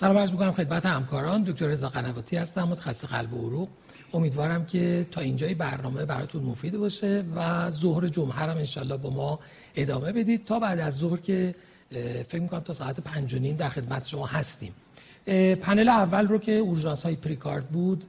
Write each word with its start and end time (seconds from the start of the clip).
سلام 0.00 0.18
عرض 0.18 0.30
می‌کنم 0.32 0.52
خدمت 0.52 0.86
همکاران. 0.86 1.42
دکتر 1.42 1.66
رضا 1.66 1.88
قنواتی 1.88 2.36
هستم 2.36 2.62
متخصص 2.62 3.04
قلب 3.04 3.34
و 3.34 3.46
عروق. 3.48 3.68
امیدوارم 4.12 4.66
که 4.66 5.06
تا 5.10 5.20
اینجای 5.20 5.54
برنامه 5.54 6.04
براتون 6.04 6.42
مفید 6.42 6.76
باشه 6.76 7.24
و 7.36 7.70
ظهر 7.70 8.08
جمعه 8.08 8.32
هم 8.32 8.56
انشالله 8.56 8.96
با 8.96 9.10
ما 9.10 9.38
ادامه 9.76 10.12
بدید. 10.12 10.44
تا 10.44 10.58
بعد 10.58 10.78
از 10.78 10.94
ظهر 10.94 11.16
که 11.16 11.54
فکر 12.28 12.40
می‌کنم 12.40 12.60
تا 12.60 12.72
ساعت 12.72 13.00
پنج 13.00 13.34
و 13.34 13.38
نیم 13.38 13.56
در 13.56 13.68
خدمت 13.68 14.06
شما 14.06 14.26
هستیم. 14.26 14.74
پنل 15.62 15.88
اول 15.88 16.26
رو 16.26 16.38
که 16.38 16.52
اورژانس 16.52 17.02
های 17.02 17.16
پریکارد 17.16 17.66
بود 17.66 18.04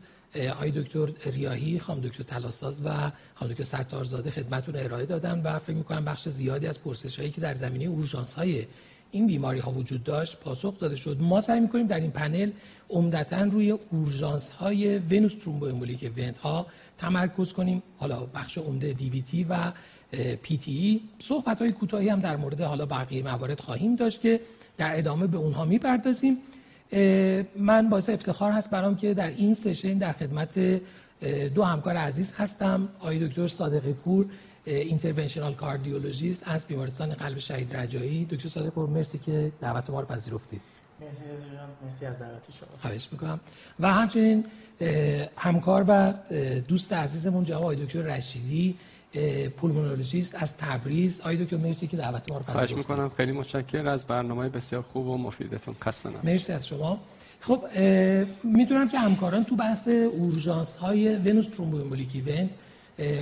آقای 0.52 0.72
دکتر 0.72 1.10
ریاهی 1.26 1.80
خانم 1.80 2.02
دکتر 2.02 2.24
تلاساز 2.24 2.82
و 2.86 3.12
خانم 3.36 3.52
دکتر 3.52 3.64
ستارزاده 3.64 4.32
خدمتتون 4.32 4.76
ارائه 4.76 5.06
دادن 5.06 5.42
و 5.42 5.60
فکر 5.60 5.78
می‌کنم 5.78 6.06
بخش 6.06 6.30
زیادی 6.30 6.68
از 6.68 6.84
پرسش 6.84 7.20
هایی 7.20 7.32
که 7.32 7.42
در 7.42 7.54
زمینه 7.54 7.86
اورژانس 7.86 8.34
های 8.34 8.66
این 9.12 9.28
بیماری 9.28 9.60
ها 9.60 9.72
وجود 9.72 10.04
داشت 10.04 10.40
پاسخ 10.40 10.80
داده 10.80 10.96
شد. 10.96 11.18
ما 11.20 11.42
سعی 11.42 11.60
می‌کنیم 11.60 11.88
در 11.88 12.00
این 12.00 12.12
پنل 12.12 12.52
عمدتا 12.90 13.42
روی 13.42 13.72
اورژانس 13.72 14.52
های 14.52 14.98
venous 14.98 15.34
thromboembolic 15.34 16.12
event 16.18 16.38
ها 16.38 16.68
تمرکز 16.98 17.54
کنیم. 17.54 17.84
حالا 17.98 18.26
بخش 18.26 18.58
عمده 18.58 18.94
DVT 18.94 19.44
و 19.50 19.72
PTE 20.42 21.02
صحبت 21.20 21.60
های 21.60 21.72
کوتاهی 21.72 22.10
هم 22.10 22.20
در 22.20 22.36
مورد 22.36 22.62
حالا 22.62 22.86
بقیه 22.86 23.24
موارد 23.24 23.60
خواهیم 23.60 23.96
داشت 23.96 24.22
که 24.22 24.40
در 24.78 24.98
ادامه 24.98 25.28
به 25.28 25.38
اونها 25.38 25.66
می‌پردازیم. 25.66 26.38
من 27.56 27.90
باعث 27.90 28.10
افتخار 28.10 28.52
هست 28.52 28.70
برام 28.70 28.96
که 28.96 29.14
در 29.14 29.30
این 29.30 29.54
session 29.54 29.98
در 29.98 30.12
خدمت 30.12 30.82
دو 31.56 31.64
همکار 31.64 31.98
عزیز 31.98 32.34
هستم. 32.38 32.90
آقای 33.00 33.28
دکتر 33.28 33.48
صادقی 33.48 33.94
پور 33.94 34.26
interventional 34.66 35.54
cardiologist 35.54 36.44
از 36.46 36.68
بیمارستان 36.68 37.14
قلب 37.14 37.40
شهید 37.40 37.76
رجایی. 37.76 38.26
دکتر 38.26 38.50
صادقی 38.50 38.70
پور 38.70 38.90
مرسی 38.90 39.18
که 39.18 39.52
دعوت 39.62 39.90
ما 39.90 40.00
رو 40.00 40.06
پذیرفتید. 40.06 40.62
مرسی 41.86 42.06
از 42.06 42.20
دعوت 42.20 42.44
شما. 42.52 42.80
خواهش 42.82 43.08
می‌کنم. 43.12 43.40
و 43.80 43.94
همچنین 43.94 44.46
همکار 45.38 45.86
و 45.88 46.14
دوست 46.68 46.94
عزیزمون 46.94 47.44
جناب 47.44 47.62
آقای 47.62 47.86
دکتر 47.86 48.02
رشیدی 48.02 48.76
pulmonologist 49.58 50.36
از 50.36 50.58
تبریز. 50.58 51.20
آقای 51.20 51.46
دکتر 51.46 51.58
مرسی 51.58 51.88
که 51.88 51.98
دعوت 51.98 52.32
ما 52.32 52.38
رو 52.38 52.44
پذیرفتید. 52.44 52.78
می‌کنم. 52.78 53.12
خیلی 53.18 53.32
متشکرم. 53.32 53.88
از 53.88 54.06
برنامه 54.06 54.50
بسیار 54.50 54.82
خوب 54.82 55.08
و 55.08 55.18
مفیدتون. 55.18 55.76
خسته 55.84 56.10
مرسی 56.24 56.54
از 56.54 56.68
شما. 56.68 57.00
خب 57.40 57.64
می‌دونم 58.44 58.90
که 58.90 59.00
همکاران 59.00 59.44
تو 59.44 59.56
بحث 59.56 59.88
اورژانس 59.88 60.76
های 60.76 61.16
venous 61.16 61.48
thromboembolic 61.48 62.10
event 62.14 62.54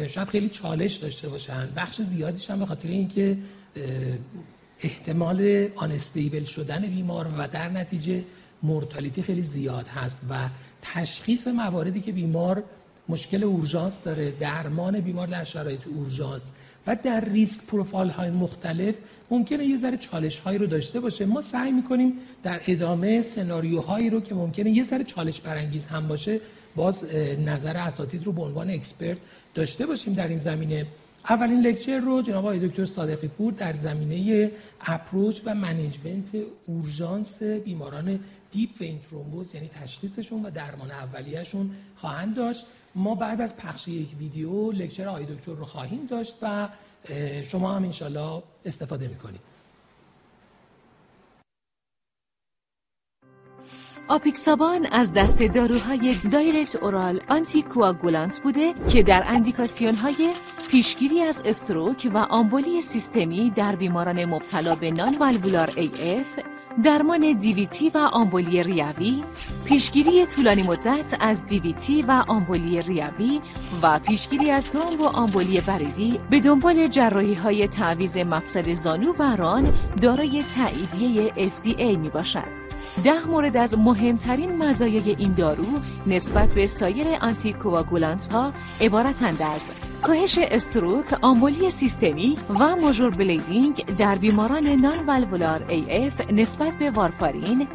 شاید 0.08 0.28
خیلی 0.28 0.50
چالش 0.50 0.96
داشته 0.96 1.30
باشن. 1.30 1.70
بخش 1.76 2.02
زیادیش 2.02 2.50
هم 2.50 2.60
به 2.60 2.66
خاطر 2.66 2.88
اینکه 2.88 3.38
احتمال 4.84 5.68
آنستیبل 5.76 6.44
شدن 6.44 6.82
بیمار 6.82 7.28
و 7.38 7.48
در 7.48 7.70
نتیجه 7.70 8.24
مورتالیتی 8.64 9.22
خیلی 9.22 9.42
زیاد 9.42 9.88
هست 9.88 10.20
و 10.30 10.50
تشخیص 10.82 11.48
مواردی 11.48 12.02
که 12.02 12.12
بیمار 12.12 12.64
مشکل 13.10 13.44
اورژانس 13.44 14.04
داره 14.04 14.32
درمان 14.32 15.00
بیمار 15.00 15.28
در 15.28 15.44
شرایط 15.44 15.88
اورژانس 15.88 16.52
و 16.88 16.96
در 17.04 17.26
ریسک 17.26 17.66
پروفایل 17.66 18.10
های 18.10 18.32
مختلف 18.32 18.96
ممکنه 19.32 19.66
یه 19.66 19.78
ذره 19.78 19.98
چالش 19.98 20.40
هایی 20.40 20.58
رو 20.58 20.66
داشته 20.66 21.00
باشه. 21.00 21.26
ما 21.26 21.42
سعی 21.42 21.72
می‌کنیم 21.72 22.14
در 22.44 22.62
ادامه 22.68 23.22
سناریوهایی 23.22 24.10
رو 24.10 24.22
که 24.22 24.36
ممکنه 24.36 24.70
یه 24.70 24.84
ذره 24.84 25.04
چالش 25.04 25.42
برانگیز 25.42 25.88
هم 25.88 26.08
باشه 26.08 26.40
باز 26.76 27.16
نظر 27.46 27.78
اساتید 27.78 28.24
رو 28.24 28.32
به 28.32 28.42
عنوان 28.42 28.70
expert 28.70 29.18
داشته 29.54 29.86
باشیم 29.86 30.14
در 30.14 30.28
این 30.28 30.38
زمینه. 30.38 30.86
اولین 31.30 31.62
lecture 31.62 32.00
رو 32.00 32.22
جناب 32.22 32.46
آقای 32.46 32.68
دکتر 32.68 32.86
صادقی 32.86 33.28
پور 33.28 33.54
در 33.54 33.74
زمینه 33.74 34.52
approach 34.82 35.42
و 35.46 35.56
management 35.56 36.30
اورژانس 36.66 37.44
بیماران 37.44 38.20
deep 38.52 38.70
vein 38.80 39.00
ترومبوز 39.10 39.56
یعنی 39.56 39.68
تشخیصشون 39.68 40.46
و 40.46 40.50
درمان 40.50 40.92
اولیهشون 40.92 41.72
خواهند 41.96 42.36
داشت. 42.36 42.66
ما 42.96 43.16
بعد 43.16 43.42
از 43.42 43.58
پخش 43.58 43.88
یک 43.88 44.10
ویدیو 44.20 44.72
lecture 44.72 45.08
آقای 45.08 45.26
دکتر 45.26 45.52
رو 45.52 45.66
خواهیم 45.66 46.06
داشت 46.06 46.36
و 46.42 46.70
شما 47.44 47.74
هم 47.74 47.84
انشالله 47.84 48.44
استفاده 48.66 49.08
می‌کنید. 49.08 49.40
آپیکسابان 54.10 54.86
از 54.92 55.14
دسته 55.14 55.44
داروهای 55.44 56.16
direct 56.32 56.84
oral 56.84 57.20
anticoagulant 57.28 58.40
بوده 58.40 58.74
که 58.90 59.04
در 59.04 59.24
اندیکاسیون 59.28 59.96
های 59.96 60.34
پیشگیری 60.72 61.22
از 61.22 61.42
stroke 61.46 62.12
و 62.14 62.18
آمبولی 62.18 62.82
سیستمی 62.82 63.50
در 63.50 63.76
بیماران 63.76 64.26
مبتلا 64.26 64.76
به 64.76 64.92
non-valvular 64.92 65.74
AF 65.76 66.40
درمان 66.84 67.34
DVT 67.34 67.90
و 67.90 67.98
آمبولی 67.98 68.64
ریوی، 68.64 69.24
پیشگیری 69.66 70.26
طولانی 70.26 70.64
مدت 70.64 71.16
از 71.20 71.46
DVT 71.46 72.02
و 72.02 72.24
آمبولی 72.28 72.82
ریوی 72.82 73.42
و 73.84 74.00
پیشگیری 74.00 74.52
از 74.52 74.70
ترومبو 74.70 75.06
آمبولی 75.06 75.62
وریدی 75.62 76.20
به 76.30 76.40
دنبال 76.40 76.88
جراحی 76.88 77.34
های 77.34 77.68
تعویز 77.68 78.18
مفصل 78.18 78.74
زانو 78.74 79.14
و 79.20 79.36
ران 79.36 79.74
دارای 80.02 80.44
تاییدیه 80.44 81.34
FDA 81.50 81.98
می 81.98 82.10
باشد. 82.10 82.69
ده 83.04 83.28
مورد 83.28 83.58
از 83.58 83.78
مهمترین 83.78 84.58
مزایای 84.58 85.16
این 85.20 85.34
دارو 85.34 85.66
نسبت 86.08 86.54
به 86.54 86.66
سایر 86.66 87.08
آنتی 87.22 87.56
ها 88.32 88.54
عبارتند 88.82 89.42
از 89.42 89.62
کاهش 90.02 90.40
stroke، 90.42 91.06
آمبولی 91.22 91.70
سیستمی 91.70 92.38
و 92.50 92.76
major 92.76 93.10
bleeding 93.10 93.86
در 93.98 94.16
بیماران 94.16 94.68
non-valvular 94.68 95.66
AF 95.70 96.32
نسبت 96.32 96.76
به 96.78 96.92
وارفارین، 96.92 97.68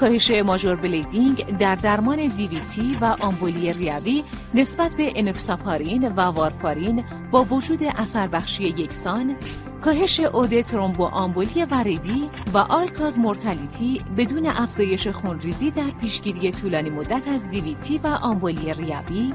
کاهش 0.00 0.30
major 0.30 0.74
bleeding 0.74 1.58
در 1.58 1.74
درمان 1.74 2.26
DVT 2.26 2.96
و 3.00 3.16
آمبولی 3.20 3.72
ریوی 3.72 4.24
نسبت 4.54 4.96
به 4.96 5.12
انوکساپارین 5.16 6.08
و 6.08 6.20
وارفارین 6.20 7.04
با 7.30 7.44
وجود 7.44 7.82
اثر 7.82 8.26
بخشی 8.26 8.64
یکسان، 8.64 9.36
کاهش 9.84 10.20
عده 10.20 10.62
ترومبو 10.62 11.04
آمبولی 11.04 11.64
وریدی 11.64 12.30
و 12.54 12.58
آلکاز 12.58 13.18
مورتالیتی 13.18 14.02
بدون 14.16 14.46
افزایش 14.46 15.08
خونریزی 15.08 15.70
در 15.70 15.90
پیشگیری 16.00 16.50
طولانی 16.50 16.90
مدت 16.90 17.28
از 17.28 17.50
دیویتی 17.50 17.98
و 17.98 18.06
آمبولی 18.06 18.74
ریوی. 18.74 19.32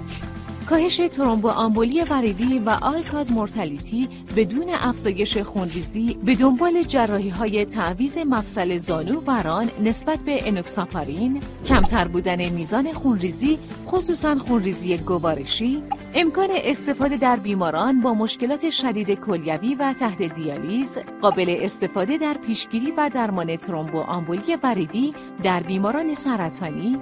کاهش 0.73 0.97
ترومبو 0.97 1.49
آمبولی 1.49 2.01
وریدی 2.01 2.59
و 2.59 2.69
آلکاز 2.69 3.31
مورتالیتی 3.31 4.09
بدون 4.35 4.69
افزایش 4.69 5.37
خونریزی 5.37 6.17
به 6.25 6.35
دنبال 6.35 6.83
جراحی 6.83 7.29
های 7.29 7.65
تعویز 7.65 8.17
مفصل 8.17 8.77
زانو 8.77 9.21
و 9.27 9.65
نسبت 9.83 10.19
به 10.19 10.47
انوکساپارین 10.47 11.39
کمتر 11.65 12.07
بودن 12.07 12.49
میزان 12.49 12.93
خونریزی 12.93 13.59
خصوصا 13.85 14.35
خونریزی 14.35 14.97
گوارشی 14.97 15.83
امکان 16.13 16.49
استفاده 16.51 17.17
در 17.17 17.35
بیماران 17.35 18.01
با 18.01 18.13
مشکلات 18.13 18.69
شدید 18.69 19.19
کلیوی 19.19 19.75
و 19.75 19.93
تحت 19.93 20.21
دیالیز 20.35 20.97
قابل 21.21 21.57
استفاده 21.61 22.17
در 22.17 22.33
پیشگیری 22.33 22.91
و 22.91 23.09
درمان 23.13 23.55
ترومبو 23.55 23.99
آمبولی 23.99 24.57
وریدی 24.63 25.13
در 25.43 25.63
بیماران 25.63 26.13
سرطانی 26.13 26.99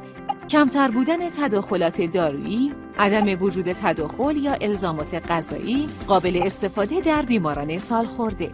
کمتر 0.52 0.88
بودن 0.92 1.30
تداخلات 1.30 2.02
دارویی 2.02 2.74
عدم 2.98 3.44
وجود 3.44 3.74
تداخل 3.74 4.38
یا 4.38 4.54
الزامات 4.54 5.14
غذایی 5.14 5.90
قابل 6.08 6.42
استفاده 6.46 7.02
در 7.02 7.22
بیماران 7.22 7.78
سال 7.78 8.06
خورده 8.06 8.52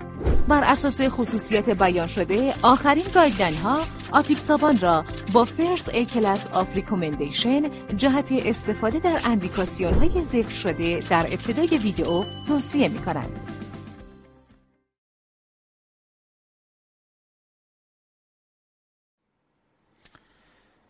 بر 0.48 0.64
اساس 0.64 1.02
خصوصیت 1.02 1.70
بیان 1.70 2.08
شده 2.08 2.54
آخرین 2.62 3.06
guideline 3.14 3.56
ها 3.58 3.80
آپیکسابان 4.12 4.80
را 4.80 5.06
با 5.34 5.46
first 5.46 5.90
A 5.90 6.06
class 6.06 6.48
of 6.48 6.76
recommendation 6.76 7.62
جهت 7.96 8.32
استفاده 8.32 9.00
در 9.00 9.20
اندیکاسیون 9.26 9.94
های 9.94 10.22
ذکر 10.22 10.50
شده 10.50 11.04
در 11.10 11.26
ابتدای 11.32 11.68
ویدیو 11.78 12.24
توصیه 12.48 12.88
می 12.88 13.00
کنند. 13.00 13.42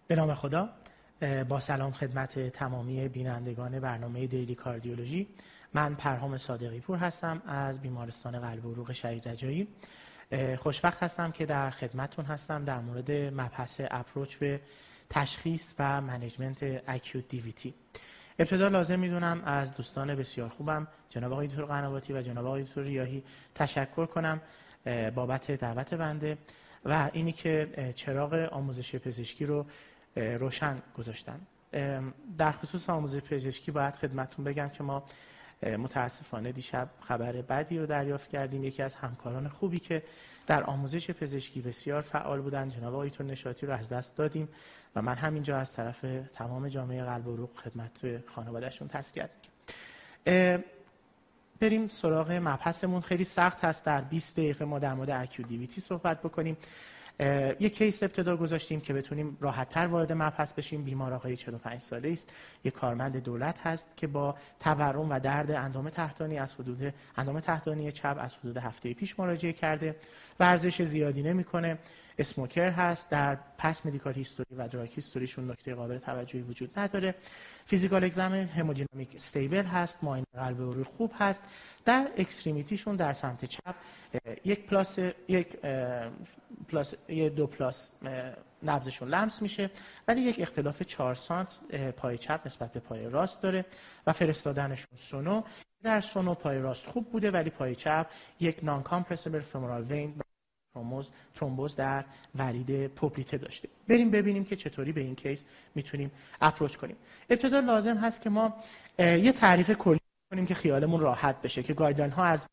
به 0.07 0.15
نام 0.15 0.33
خدا 0.33 0.69
با 1.49 1.59
سلام 1.59 1.91
خدمت 1.91 2.49
تمامی 2.49 3.07
بینندگان 3.07 3.79
برنامه 3.79 4.27
Daily 4.27 4.55
Cardiology 4.55 5.27
من 5.73 5.95
پرهام 5.95 6.37
صادقی 6.37 6.79
پور 6.79 6.97
هستم 6.97 7.41
از 7.47 7.81
بیمارستان 7.81 8.39
قلب 8.39 8.65
و 8.65 8.71
عروق 8.71 8.91
شهید 8.91 9.27
رجایی. 9.27 9.67
خوشوقت 10.57 11.03
هستم 11.03 11.31
که 11.31 11.45
در 11.45 11.69
خدمتون 11.69 12.25
هستم 12.25 12.63
در 12.63 12.79
مورد 12.79 13.11
مبحث 13.11 13.81
اپروچ 13.91 14.35
به 14.35 14.61
تشخیص 15.09 15.73
و 15.79 16.01
منیجمنت 16.01 16.83
اکیوت 16.87 17.27
دیویتی 17.27 17.73
ابتدا 18.39 18.67
لازم 18.67 18.99
می‌دونم 18.99 19.41
از 19.45 19.73
دوستان 19.73 20.15
بسیار 20.15 20.49
خوبم 20.49 20.87
جناب 21.09 21.31
آقای 21.31 21.47
دکتر 21.47 21.65
قنواتی 21.65 22.13
و 22.13 22.21
جناب 22.21 22.45
آقای 22.45 22.63
دکتر 22.63 22.81
ریاهی 22.81 23.23
تشکر 23.55 24.05
کنم 24.05 24.41
بابت 25.15 25.51
دعوت 25.51 25.93
بنده. 25.93 26.37
و 26.85 27.09
اینی 27.13 27.31
که 27.31 27.93
چراغ 27.95 28.33
آموزش 28.33 28.95
پزشکی 28.95 29.45
رو 29.45 29.65
روشن 30.17 30.81
گذاشتن. 30.97 31.39
در 32.37 32.51
خصوص 32.51 32.89
آموزش 32.89 33.19
پزشکی 33.19 33.71
باید 33.71 33.95
خدمتون 33.95 34.45
بگم 34.45 34.69
که 34.69 34.83
ما 34.83 35.03
متاسفانه 35.63 36.51
دیشب 36.51 36.89
خبر 37.01 37.31
بدی 37.31 37.79
رو 37.79 37.85
دریافت 37.85 38.29
کردیم. 38.29 38.63
یکی 38.63 38.83
از 38.83 38.95
همکاران 38.95 39.47
خوبی 39.47 39.79
که 39.79 40.03
در 40.47 40.63
آموزش 40.63 41.11
پزشکی 41.11 41.61
بسیار 41.61 42.01
فعال 42.01 42.41
بودن 42.41 42.69
جناب 42.69 42.95
آیتون 42.95 43.27
نشاطی 43.27 43.65
رو 43.65 43.73
از 43.73 43.89
دست 43.89 44.15
دادیم 44.15 44.49
و 44.95 45.01
من 45.01 45.15
همینجا 45.15 45.57
از 45.57 45.73
طرف 45.73 46.05
تمام 46.33 46.67
جامعه 46.67 47.03
قلب 47.03 47.27
و 47.27 47.35
روح 47.35 47.49
خدمت 47.55 48.27
خانوادهشون 48.27 48.87
تسلیت 48.87 49.29
میگم 50.25 50.63
بریم 51.59 51.87
سراغ 51.87 52.31
مبحثمون. 52.31 53.01
خیلی 53.01 53.23
سخت 53.23 53.65
هست 53.65 53.83
در 53.83 54.01
20 54.01 54.35
دقیقه 54.35 54.65
ما 54.65 54.79
در 54.79 54.93
مورد 54.93 55.09
اکیودیویتی 55.09 55.81
صحبت 55.81 56.21
بکنیم. 56.21 56.57
یک 57.59 57.77
کیس 57.77 58.03
ابتدا 58.03 58.37
گذاشتیم 58.37 58.81
که 58.81 58.93
بتونیم 58.93 59.37
راحتتر 59.41 59.87
وارد 59.87 60.11
مبحث 60.11 60.53
بشیم. 60.53 60.83
بیمار 60.83 61.13
آقای 61.13 61.35
45 61.35 61.81
ساله 61.81 62.11
است. 62.11 62.33
یک 62.63 62.73
کارمند 62.73 63.17
دولت 63.17 63.59
هست 63.59 63.87
که 63.95 64.07
با 64.07 64.35
تورم 64.59 65.09
و 65.09 65.19
درد 65.19 65.51
اندام 65.51 65.89
تحتانی 65.89 66.39
از 66.39 66.53
حدود 66.55 66.93
اندام 67.17 67.39
تحتانی 67.39 67.91
چپ 67.91 68.17
از 68.19 68.35
حدود 68.35 68.57
هفته 68.57 68.93
پیش 68.93 69.19
مراجعه 69.19 69.53
کرده. 69.53 69.95
ورزش 70.39 70.81
زیادی 70.81 71.23
نمی‌کنه. 71.23 71.77
smoker 72.17 72.69
هست. 72.69 73.09
در 73.09 73.37
past 73.57 73.85
medical 73.85 74.13
history 74.13 74.55
و 74.57 74.67
drug 74.67 74.89
history 74.95 75.31
شون 75.31 75.51
نکته 75.51 75.75
قابل 75.75 75.97
توجهی 75.97 76.41
وجود 76.41 76.79
نداره. 76.79 77.15
physical 77.65 78.03
exam 78.03 78.33
hemodynamic 78.33 79.15
stable 79.15 79.63
هست. 79.63 80.03
معاینه 80.03 80.25
قلب 80.33 80.61
و 80.61 80.67
ریه 80.67 80.83
خوب 80.83 81.13
هست. 81.19 81.43
در 81.85 82.07
extremity 82.17 82.71
شون 82.71 82.95
در 82.95 83.13
سمت 83.13 83.45
چپ 83.45 83.75
یک 84.45 84.65
پلاس 84.65 84.99
یک 85.27 85.57
پلاس 86.67 86.93
یک 87.07 87.35
دو 87.35 87.47
پلاس 87.47 87.91
نبضشون 88.63 89.09
لمس 89.09 89.41
میشه 89.41 89.69
ولی 90.07 90.21
یک 90.21 90.39
اختلاف 90.39 90.81
4 90.81 91.15
سانت 91.15 91.47
پای 91.97 92.17
چپ 92.17 92.41
نسبت 92.45 92.71
به 92.71 92.79
پای 92.79 93.09
راست 93.09 93.41
داره 93.41 93.65
و 94.07 94.13
فرستادنشون 94.13 94.97
سونو. 94.97 95.43
در 95.83 95.99
سونو 95.99 96.33
پای 96.33 96.59
راست 96.59 96.87
خوب 96.87 97.11
بوده 97.11 97.31
ولی 97.31 97.49
پای 97.49 97.75
چپ 97.75 98.07
یک 98.39 98.59
non-compressible 98.63 99.39
femoral 99.39 99.83
vein 99.83 100.15
ترومبوز 100.77 101.09
ترومبوز 101.35 101.75
در 101.75 102.03
ورید 102.35 102.87
پوپلیته 102.87 103.37
داشته 103.37 103.69
بریم 103.87 104.11
ببینیم 104.11 104.45
که 104.45 104.55
چطوری 104.55 104.91
به 104.91 105.01
این 105.01 105.15
case 105.15 105.43
می‌تونیم 105.75 106.11
approach 106.41 106.75
کنیم. 106.75 106.95
ابتدا 107.29 107.59
لازم 107.59 107.97
هست 107.97 108.21
که 108.21 108.29
ما 108.29 108.53
یه 108.99 109.31
تعریف 109.31 109.71
کلی 109.71 109.99
کنیم 110.31 110.45
که 110.45 110.53
خیالمون 110.53 111.01
راحت 111.01 111.41
بشه 111.41 111.63
که 111.63 111.73
guideline 111.73 112.11
ها 112.11 112.23
از 112.23 112.45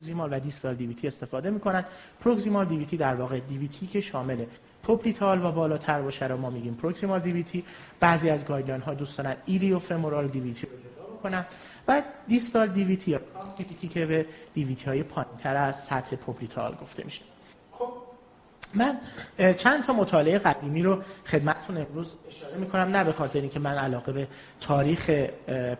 proximal 0.00 0.32
و 0.32 0.40
distal 0.40 0.74
DVT 0.74 1.06
استفاده 1.06 1.50
می‌کنن. 1.50 1.84
proximal 2.20 2.66
DVT 2.66 2.96
در 2.96 3.14
واقع 3.14 3.40
DVT 3.40 3.86
که 3.86 4.00
شامل 4.00 4.44
popliteal 4.82 5.44
و 5.44 5.52
بالاتر 5.52 6.02
باشه 6.02 6.26
رو 6.26 6.36
ما 6.36 6.50
میگیم 6.50 6.74
proximal 6.74 7.20
DVT 7.20 7.64
بعضی 8.00 8.30
از 8.30 8.44
guideline 8.44 8.82
ها 8.82 8.94
دوست 8.94 9.18
دارن 9.18 9.36
iliofemoral 9.46 10.28
DVT 10.28 10.66
رو 10.66 10.72
جدا 10.72 11.14
بکنن. 11.14 11.46
و 11.88 12.02
distal 12.28 12.68
DVT 12.68 13.10
یا 13.10 13.20
DVT 13.56 13.88
که 13.88 14.06
به 14.06 14.26
DVT 14.54 14.84
های 14.84 15.02
پایینتر 15.02 15.56
از 15.56 15.84
سطح 15.84 16.16
popliteal 16.16 16.74
گفته 16.74 17.04
میشه. 17.04 17.22
من 18.74 18.98
چند 19.56 19.84
تا 19.84 19.92
مطالعه 19.92 20.38
قدیمی 20.38 20.82
رو 20.82 21.02
خدمتتون 21.26 21.76
امروز 21.76 22.14
اشاره 22.28 22.56
می‌کنم 22.56 22.96
نه 22.96 23.04
به 23.04 23.12
خاطر 23.12 23.40
اینکه 23.40 23.58
من 23.58 23.74
علاقه 23.74 24.12
به 24.12 24.28
تاریخ 24.60 25.10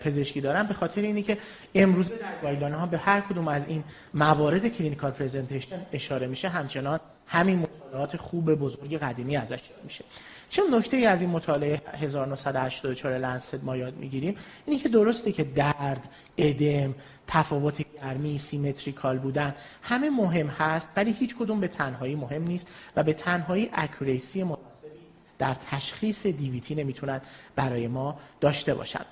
پزشکی 0.00 0.40
دارم 0.40 0.66
به 0.66 0.74
خاطر 0.74 1.00
اینی 1.00 1.22
که 1.22 1.38
امروز 1.74 2.10
در 2.42 2.72
ها 2.72 2.86
به 2.86 2.98
هر 2.98 3.20
کدوم 3.20 3.48
از 3.48 3.62
این 3.68 3.84
موارد 4.14 4.68
clinical 4.68 5.10
presentation 5.10 5.86
اشاره 5.92 6.26
میشه 6.26 6.48
همچنان 6.48 7.00
همین 7.26 7.58
مطالعات 7.58 8.16
خوب 8.16 8.54
بزرگ 8.54 8.98
قدیمی 8.98 9.36
ازش 9.36 9.60
میشه. 9.84 10.04
چه 10.50 10.62
نکته 10.72 10.96
ای 10.96 11.06
از 11.06 11.20
این 11.20 11.30
مطالعه 11.30 11.82
1984 11.92 13.18
Lancet 13.18 13.64
ما 13.64 13.76
یاد 13.76 13.96
می‌گیریم؟ 13.96 14.36
اینی 14.66 14.78
که 14.78 14.88
درسته 14.88 15.32
که 15.32 15.44
درد 15.44 16.08
ادم 16.38 16.94
تفاوت 17.26 17.84
گرمی 17.94 18.38
symmetrical 18.38 19.18
بودن 19.18 19.54
همه 19.82 20.10
مهم 20.10 20.46
هست 20.46 20.92
ولی 20.96 21.12
هیچ 21.12 21.36
کدوم 21.36 21.60
به 21.60 21.68
تنهایی 21.68 22.14
مهم 22.14 22.42
نیست 22.42 22.68
و 22.96 23.02
به 23.02 23.12
تنهایی 23.12 23.70
accuracy 23.72 24.42
مناسبی 24.42 25.00
در 25.38 25.54
تشخیص 25.54 26.26
DVT 26.26 26.74
نمی‌تونن 26.74 27.20
برای 27.56 27.88
ما 27.88 28.18
داشته 28.40 28.74
باشن. 28.74 29.04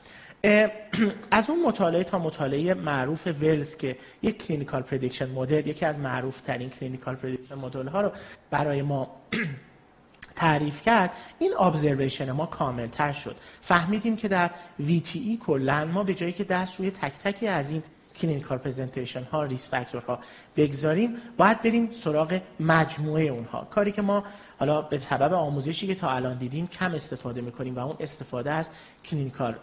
از 1.30 1.50
اون 1.50 1.62
مطالعه 1.66 2.04
تا 2.04 2.18
مطالعه 2.18 2.74
معروف 2.74 3.26
Wells 3.26 3.76
که 3.76 3.96
یک 4.22 4.46
clinical 4.46 4.82
prediction 4.82 5.30
model 5.30 5.66
یکی 5.66 5.86
از 5.86 5.98
معروف 5.98 6.40
ترین 6.40 6.70
clinical 6.70 7.14
prediction 7.14 7.54
model 7.54 7.88
ها 7.88 8.00
رو 8.00 8.10
برای 8.50 8.82
ما 8.82 9.10
تعریف 10.36 10.82
کرد 10.82 11.10
این 11.38 11.54
observation 11.58 12.30
ما 12.30 12.46
کامل 12.46 12.86
تر 12.86 13.12
شد. 13.12 13.36
فهمیدیم 13.60 14.16
که 14.16 14.28
در 14.28 14.50
VTE 14.80 15.38
کلا 15.46 15.84
ما 15.84 16.02
به 16.02 16.14
جایی 16.14 16.32
که 16.32 16.44
دست 16.44 16.78
روی 16.78 16.90
تک 16.90 17.12
تک 17.18 17.48
از 17.48 17.70
این 17.70 17.82
clinical 18.20 18.58
presentation 18.58 19.22
ها 19.22 19.42
ریس 19.42 19.74
ها 19.74 20.18
بگذاریم. 20.56 21.16
باید 21.36 21.62
بریم 21.62 21.90
سراغ 21.90 22.40
مجموعه 22.60 23.24
اونها. 23.24 23.64
کاری 23.70 23.92
که 23.92 24.02
ما 24.02 24.24
حالا 24.58 24.82
به 24.82 24.98
سبب 24.98 25.32
آموزشی 25.32 25.86
که 25.86 25.94
تا 25.94 26.10
الان 26.10 26.38
دیدیم 26.38 26.66
کم 26.66 26.94
استفاده 26.94 27.40
می‌کنیم 27.40 27.76
و 27.76 27.78
اون 27.78 27.96
استفاده 28.00 28.50
از 28.50 28.70
clinical 29.04 29.54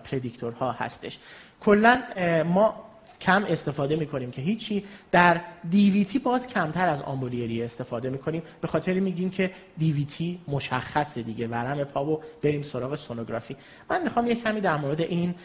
ها 0.60 0.72
هستش. 0.72 1.17
کلا 1.62 2.01
ما 2.46 2.90
کم 3.22 3.44
استفاده 3.50 3.96
می‌کنیم 3.96 4.32
که 4.32 4.42
هیچی. 4.42 4.84
در 5.12 5.42
DVT 5.70 6.20
باز 6.20 6.48
کمتر 6.48 6.90
از 6.90 7.01
آمبولی 7.01 7.43
ریه 7.43 7.63
استفاده 7.63 8.10
می‌کنیم. 8.10 8.44
به 8.62 8.68
خاطر 8.68 8.94
میگیم 8.94 9.30
که 9.30 9.51
DVT 9.77 10.39
مشخصه 10.48 11.22
دیگه. 11.22 11.48
ورم 11.48 11.84
پا 11.84 12.06
و 12.06 12.22
بریم 12.42 12.62
سراغ 12.62 12.96
سونوگرافی. 12.96 13.56
من 13.90 14.04
می‌خوام 14.04 14.28
یک 14.28 14.44
کمی 14.44 14.62
در 14.62 14.78
مورد 14.78 15.01
این 15.01 15.36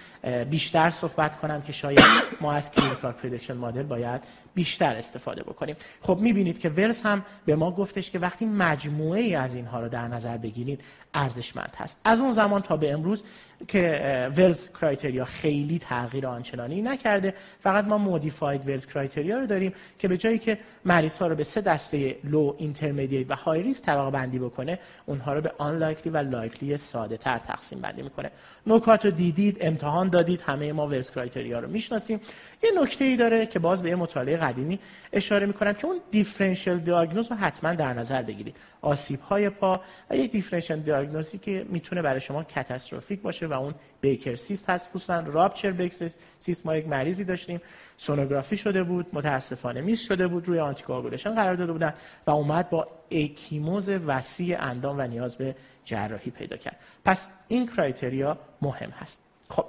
بیشتر 0.50 0.90
صحبت 0.90 1.40
کنم 1.40 1.62
که 1.62 1.72
شاید 1.72 2.00
ما 2.40 2.52
از 2.52 2.72
clinical 2.72 3.12
prediction 3.12 3.56
model 3.56 3.82
باید 3.82 4.20
بیشتر 4.56 4.94
استفاده 4.94 5.42
بکنیم. 5.42 5.76
خب 6.00 6.18
می‌بینید 6.20 6.58
که 6.58 6.68
Wells 6.68 7.06
هم 7.06 7.24
به 7.46 7.56
ما 7.56 7.70
گفتش 7.70 8.10
که 8.10 8.18
وقتی 8.18 8.46
مجموعه 8.46 9.20
ای 9.20 9.34
از 9.34 9.54
اینها 9.54 9.80
رو 9.80 9.88
در 9.88 10.08
نظر 10.08 10.36
بگیرید 10.36 10.80
ارزشمند 11.14 11.72
هست. 11.76 12.00
از 12.04 12.20
اون 12.20 12.32
زمان 12.32 12.62
تا 12.62 12.76
به 12.76 12.92
امروز 12.92 13.22
که 13.68 14.30
Wells 14.36 14.72
criteria 14.72 15.24
خیلی 15.24 15.78
تغییر 15.78 16.26
آنچنانی 16.26 16.82
نکرده 16.82 17.34
فقط 17.60 17.84
ما 17.84 17.98
modified 17.98 18.68
Wells 18.68 18.86
criteria 18.86 19.38
رو 19.38 19.46
داریم 19.46 19.72
که 19.98 20.08
به 20.08 20.16
جایی 20.16 20.38
که 20.38 20.58
مریض 20.84 21.18
ها 21.18 21.26
رو 21.26 21.34
به 21.34 21.44
سه 21.44 21.60
دسته 21.60 22.16
low 22.24 22.54
intermediate 22.58 23.30
و 23.30 23.34
high 23.34 23.62
risk 23.62 23.84
طبقه 23.84 24.10
بندی 24.10 24.38
بکنه 24.38 24.78
اونها 25.06 25.34
رو 25.34 25.40
به 25.40 25.52
unlikely 25.58 26.12
و 26.12 26.16
likely 26.16 26.76
ساده 26.76 27.16
تر 27.16 27.38
تقسیم 27.38 27.80
بندی 27.80 28.02
می‌کنه. 28.02 28.30
نکات 28.66 29.04
رو 29.04 29.10
دیدید 29.10 29.58
امتحان 29.60 30.08
دادید 30.08 30.40
همه 30.40 30.72
ما 30.72 30.86
Wells 30.86 31.10
criteria 31.10 31.58
رو 31.58 31.68
می‌شناسیم. 31.68 32.20
یه 32.62 32.70
نکته 32.82 33.04
ای 33.04 33.16
داره 33.16 33.46
که 33.46 33.58
باز 33.58 33.82
به 33.82 33.96
مطالعه 33.96 34.36
قدیمی 34.46 34.78
اشاره 35.12 35.46
می‌کنم 35.46 35.72
که 35.72 35.86
اون 35.86 36.00
differential 36.10 36.78
diagnosis 36.78 37.30
رو 37.30 37.36
حتما 37.36 37.74
در 37.74 37.92
نظر 37.92 38.22
بگیرید. 38.22 38.56
آسیب 38.80 39.20
های 39.20 39.50
پا 39.50 39.80
و 40.10 40.16
یک 40.16 40.32
differential 40.32 40.76
diagnosis 40.76 41.32
ی 41.32 41.38
که 41.38 41.66
می‌تونه 41.68 42.02
برای 42.02 42.20
شما 42.20 42.42
catastrophic 42.42 43.20
باشه 43.20 43.46
و 43.46 43.52
اون 43.52 43.74
Baker 44.00 44.34
cyst 44.34 44.70
هست. 44.70 44.90
خصوصا 44.90 45.20
ruptured 45.20 45.70
Baker 45.70 46.10
cyst 46.38 46.66
ما 46.66 46.76
یک 46.76 46.88
مریضی 46.88 47.24
داشتیم. 47.24 47.60
سونوگرافی 47.96 48.56
شده 48.56 48.82
بود 48.82 49.06
متاسفانه 49.12 49.80
miss 49.80 50.06
شده 50.06 50.26
بود 50.26 50.48
روی 50.48 50.58
anticoagulation 50.58 51.34
قرار 51.34 51.54
داده 51.54 51.72
بودن 51.72 51.94
و 52.26 52.30
اومد 52.30 52.70
با 52.70 52.88
اکیموز 53.10 53.88
وسیع 53.88 54.62
اندام 54.62 54.98
و 54.98 55.02
نیاز 55.02 55.36
به 55.36 55.56
جراحی 55.84 56.30
پیدا 56.30 56.56
کرد. 56.56 56.76
پس 57.04 57.28
این 57.48 57.66
criteria 57.66 58.38
مهم 58.62 58.90
هست. 58.90 59.22
خب 59.48 59.64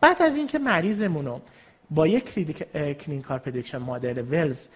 بعد 0.00 0.22
از 0.22 0.36
اینکه 0.36 0.58
مریضمون 0.58 1.24
رو 1.24 1.40
با 1.90 2.06
یک 2.06 2.34
clinical 2.98 3.38
prediction 3.38 3.78
model 3.78 4.24
Wells 4.30 4.66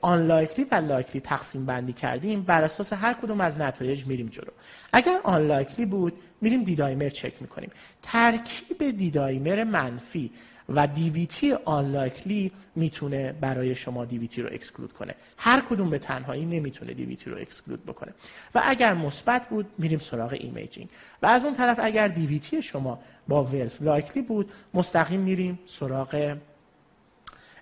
unlikely 0.00 0.66
و 0.70 0.74
likely 0.74 1.20
تقسیم 1.20 1.66
بندی 1.66 1.92
کردیم 1.92 2.42
بر 2.42 2.64
اساس 2.64 2.92
هر 2.92 3.12
کدوم 3.12 3.40
از 3.40 3.60
نتایج 3.60 4.06
میریم 4.06 4.26
جلو. 4.26 4.50
اگر 4.92 5.20
unlikely 5.24 5.86
بود 5.86 6.12
میریم 6.40 6.64
D-dimer 6.64 7.08
چک 7.08 7.32
می‌کنیم. 7.42 7.70
ترکیب 8.02 8.90
D-dimer 8.90 9.64
منفی. 9.64 10.30
و 10.70 10.86
DVT 10.86 11.52
unlikely 11.52 12.52
می‌تونه 12.76 13.32
برای 13.32 13.74
شما 13.74 14.04
DVT 14.04 14.42
رو 14.42 14.48
exclude 14.52 14.92
کنه. 14.92 15.14
هر 15.36 15.60
کدوم 15.60 15.90
به 15.90 15.98
تنهایی 15.98 16.44
نمی‌تونه 16.44 16.94
DVT 16.94 17.30
رو 17.30 17.38
exclude 17.38 17.86
بکنه. 17.86 18.14
و 18.54 18.62
اگر 18.64 18.94
مثبت 18.94 19.48
بود 19.48 19.66
میریم 19.78 19.98
سراغ 19.98 20.32
imaging 20.40 20.88
و 21.22 21.26
از 21.26 21.44
اون 21.44 21.54
طرف 21.54 21.78
اگر 21.82 22.08
DVT 22.08 22.62
شما 22.62 22.98
با 23.28 23.44
Wells 23.44 23.82
likely 23.82 24.22
بود 24.22 24.50
مستقیم 24.74 25.20
میریم 25.20 25.58
سراغ 25.66 26.36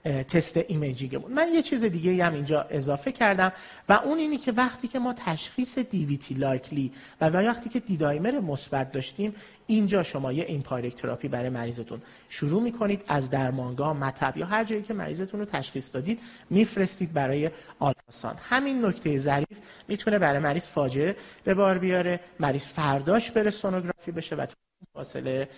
تست 0.05 0.57
imaging 0.69 1.14
مون 1.14 1.33
من 1.33 1.49
یه 1.55 1.63
چیز 1.63 1.85
دیگه 1.85 2.25
هم 2.25 2.35
اینجا 2.35 2.63
اضافه 2.71 3.13
کردم 3.13 3.53
و 3.89 3.93
اون 3.93 4.19
اینی 4.19 4.39
که 4.39 4.53
وقتی 4.53 4.89
که 4.89 4.99
ما 4.99 5.13
تشخیص 5.13 5.79
DVT 5.79 6.35
likely 6.35 6.93
و 7.21 7.31
وقتی 7.31 7.69
که 7.69 7.81
D-dimer 7.81 8.41
مثبت 8.41 8.93
داشتیم 8.93 9.35
اینجا 9.67 10.03
شما 10.03 10.33
یه 10.33 10.45
empiric 10.45 10.95
therapy 10.95 11.29
برای 11.29 11.51
مریضتون 11.51 12.03
شروع 12.29 12.63
می‌کنید. 12.63 13.05
از 13.09 13.31
درمانگاه 13.31 13.93
مطب 13.93 14.37
یا 14.37 14.47
هر 14.47 14.65
جایی 14.65 14.83
که 14.83 14.95
مریضتون 14.95 15.41
رو 15.41 15.47
تشخیص 15.47 15.95
دادید 15.95 16.21
میفرستید 16.51 17.13
برای 17.13 17.51
ultrasound 17.79 18.37
همین 18.43 18.87
نکته 18.87 19.19
ظریف 19.19 19.59
می‌تونه 19.89 20.19
برای 20.19 20.39
مریض 20.39 20.69
فاجعه 20.69 21.17
به 21.45 21.55
بار 21.55 21.79
بیاره 21.79 22.21
مریض 22.41 22.67
فرداش 22.67 23.31
بره 23.31 23.51
سونوگرافی 23.51 24.13
بشه 24.13 24.37
و 24.37 24.47
تو 24.47 24.55
فاصله 24.93 25.49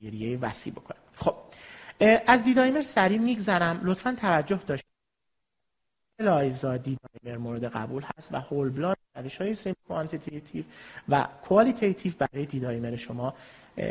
گریه 0.00 0.38
وسیع 0.38 0.72
بکنه. 0.72 0.98
خب 1.16 1.34
از 2.00 2.44
D-dimer 2.44 2.82
سریع 2.82 3.18
میگذرم. 3.18 3.80
لطفا 3.82 4.16
توجه 4.20 4.56
داشت. 4.66 4.84
ELISA 6.20 6.76
D-dimer 6.76 7.38
مورد 7.38 7.64
قبول 7.64 8.04
هست 8.16 8.34
و 8.34 8.36
whole 8.36 8.70
blood 8.70 8.98
روش 9.14 9.36
های 9.36 9.54
semi-quantitative 9.54 10.64
و 11.08 11.28
qualitative 11.42 12.12
برای 12.18 12.46
D-dimer 12.46 12.96
شما 12.96 13.34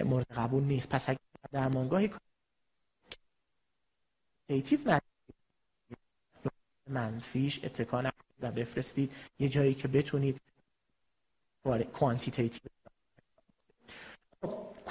مورد 0.06 0.32
قبول 0.32 0.64
نیست. 0.64 0.90
پس 0.90 1.10
اگر 1.10 1.20
درمانگاهی 1.52 2.12
qualitative 4.48 5.00
منفیش 6.90 7.60
اتکا 7.64 8.04
و 8.42 8.52
بفرستید 8.52 9.12
یه 9.40 9.50
جایی 9.50 9.74
که 9.74 9.88
بتونید 9.88 10.42
quantitative 11.94 12.72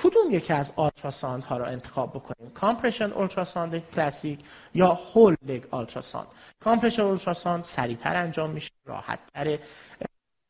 کدوم 0.03 0.31
یکی 0.31 0.53
از 0.53 0.73
ultrasound 0.77 1.43
ها 1.43 1.57
را 1.57 1.67
انتخاب 1.67 2.11
بکنیم؟ 2.11 2.51
compression 2.51 3.13
ultrasound 3.13 3.83
کلاسیک 3.95 4.41
یا 4.75 4.95
whole 4.95 5.37
leg 5.47 5.65
ultrasound؟ 5.71 6.27
compression 6.61 7.03
ultrasound 7.03 7.65
سریعتر 7.65 8.17
انجام 8.17 8.51
میشه 8.51 8.71
راحت 8.85 9.19
تر 9.35 9.59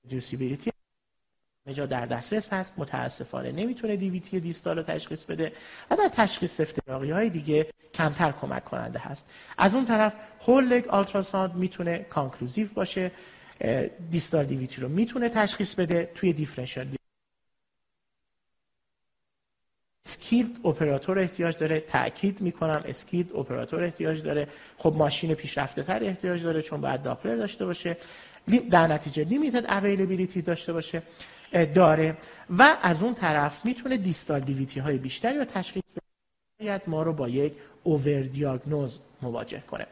reproducibility 0.04 0.70
جا 1.72 1.86
در 1.86 2.06
دسترس 2.06 2.52
هست. 2.52 2.78
متاسفانه 2.78 3.52
نمی‌تونه 3.52 3.96
DVT 3.96 4.40
distal 4.40 4.76
رو 4.76 4.82
تشخیص 4.82 5.24
بده 5.24 5.52
و 5.90 5.96
در 5.96 6.08
تشخیص 6.08 6.60
افتراقی 6.60 7.10
های 7.10 7.30
دیگه 7.30 7.66
کمتر 7.94 8.32
کمک 8.32 8.64
کننده 8.64 8.98
هست. 8.98 9.26
از 9.58 9.74
اون 9.74 9.84
طرف 9.84 10.14
whole 10.46 10.64
leg 10.64 10.88
ultrasound 10.88 11.54
می‌تونه 11.54 11.98
conclusive 11.98 12.68
باشه. 12.74 13.10
distal 14.10 14.44
DVT 14.44 14.80
رو 14.80 14.88
می‌تونه 14.88 15.28
تشخیص 15.28 15.74
بده. 15.74 16.10
توی 16.14 16.32
differential 16.32 16.86
skilled 20.26 20.66
operator 20.66 21.18
احتیاج 21.18 21.56
داره 21.56 21.80
تاکید 21.80 22.40
می‌کنم 22.40 22.82
skilled 22.86 23.36
operator 23.36 23.84
احتیاج 23.84 24.22
داره. 24.22 24.48
خب 24.78 24.94
ماشین 24.96 25.34
پیشرفته 25.34 25.82
تر 25.82 26.04
احتیاج 26.04 26.42
داره 26.42 26.62
چون 26.62 26.80
باید 26.80 27.02
داپلر 27.02 27.36
داشته 27.36 27.64
باشه. 27.64 27.96
در 28.70 28.86
نتیجه 28.86 29.24
limited 29.24 29.66
availability 29.66 30.42
داشته 30.42 30.72
باشه 30.72 31.02
داره. 31.74 32.16
و 32.58 32.76
از 32.82 33.02
اون 33.02 33.14
طرف 33.14 33.64
می‌تونه 33.66 33.96
distal 33.96 34.40
DVT 34.40 34.80
های 34.80 34.98
بیشتری 34.98 35.38
رو 35.38 35.44
تشخیص 35.44 35.82
بده. 36.60 36.80
ما 36.86 37.02
رو 37.02 37.12
با 37.12 37.28
یک 37.28 37.52
overdiagnose 37.82 39.00
مواجه 39.22 39.62
کنه. 39.70 39.86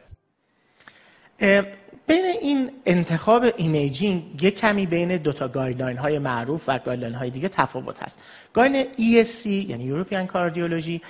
بین 2.07 2.25
این 2.25 2.71
انتخاب 2.85 3.45
imaging 3.57 4.43
یک 4.43 4.59
کمی 4.59 4.85
بین 4.85 5.17
دو 5.17 5.33
تا 5.33 5.47
guideline 5.47 5.97
های 5.97 6.19
معروف 6.19 6.63
و 6.67 6.79
guideline 6.79 7.13
های 7.13 7.29
دیگه 7.29 7.49
تفاوت 7.49 8.03
هست. 8.03 8.19
guideline 8.53 8.87
ESC 8.93 9.45
یعنی 9.45 9.83
European 9.83 10.27
Cardiology 10.27 11.01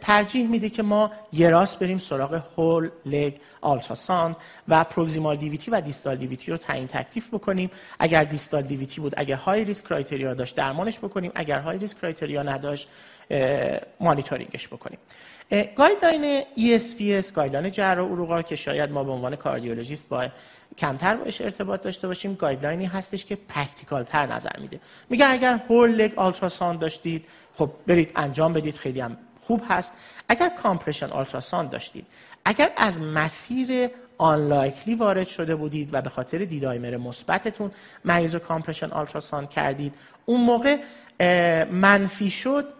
ترجیح 0.00 0.48
میده 0.48 0.68
که 0.68 0.82
ما 0.82 1.12
یه 1.32 1.50
راست 1.50 1.78
بریم 1.78 1.98
سراغ 1.98 2.42
whole 2.58 2.90
leg 3.06 3.32
ultrasound 3.60 4.36
و 4.68 4.84
proximal 4.84 5.36
DVT 5.36 5.70
و 5.70 5.80
distal 5.80 6.16
DVT 6.16 6.50
رو 6.50 6.56
تعیین 6.56 6.86
تکلیف 6.86 7.34
بکنیم. 7.34 7.70
اگر 7.98 8.24
distal 8.24 8.62
DVT 8.62 9.00
بود 9.00 9.14
اگر 9.16 9.36
high 9.36 9.64
risk 9.64 9.84
criteria 9.84 10.34
داشت 10.34 10.56
درمانش 10.56 10.98
بکنیم. 10.98 11.32
اگر 11.34 11.58
high 11.58 11.78
risk 11.78 11.98
criteria 11.98 12.42
نداشت 12.42 12.88
مانیتورینگش 14.00 14.68
بکنیم. 14.68 14.98
guideline 15.76 16.40
ESVS 16.40 17.32
guideline 17.32 17.70
جراح 17.70 18.08
عروقا 18.08 18.42
که 18.42 18.56
شاید 18.56 18.90
ما 18.90 19.04
به 19.04 19.12
عنوان 19.12 19.36
cardiologist 19.36 20.08
با 20.08 20.28
کمتر 20.78 21.16
باش 21.16 21.40
ارتباط 21.40 21.82
داشته 21.82 22.06
باشیم 22.06 22.34
guideline 22.34 22.81
ی 22.81 22.86
هستش 22.86 23.24
که 23.24 23.38
practical 23.48 24.02
تر 24.02 24.26
نظر 24.26 24.58
میده. 24.60 24.80
میگه 25.10 25.30
اگر 25.30 25.60
whole 25.68 25.90
leg 25.90 26.12
ultrasound 26.16 26.78
داشتید 26.78 27.26
خب 27.54 27.70
برید 27.86 28.12
انجام 28.16 28.52
بدید 28.52 28.76
خیلی 28.76 29.00
هم 29.00 29.16
خوب 29.42 29.62
هست. 29.68 29.92
اگر 30.28 30.48
compression 30.48 31.06
ultrasound 31.06 31.70
داشتید 31.70 32.06
اگر 32.44 32.70
از 32.76 33.00
مسیر 33.00 33.90
unlikely 34.18 34.94
وارد 34.94 35.28
شده 35.28 35.56
بودید 35.56 35.88
و 35.92 36.02
به 36.02 36.10
خاطر 36.10 36.38
D-dimer 36.38 36.96
مثبتتون 36.96 37.70
مریض 38.04 38.34
و 38.34 38.38
compression 38.38 38.90
ultrasound 38.90 39.50
کردید 39.50 39.94
اون 40.26 40.40
موقع 40.40 40.76
منفی 41.70 42.30
شد 42.30 42.77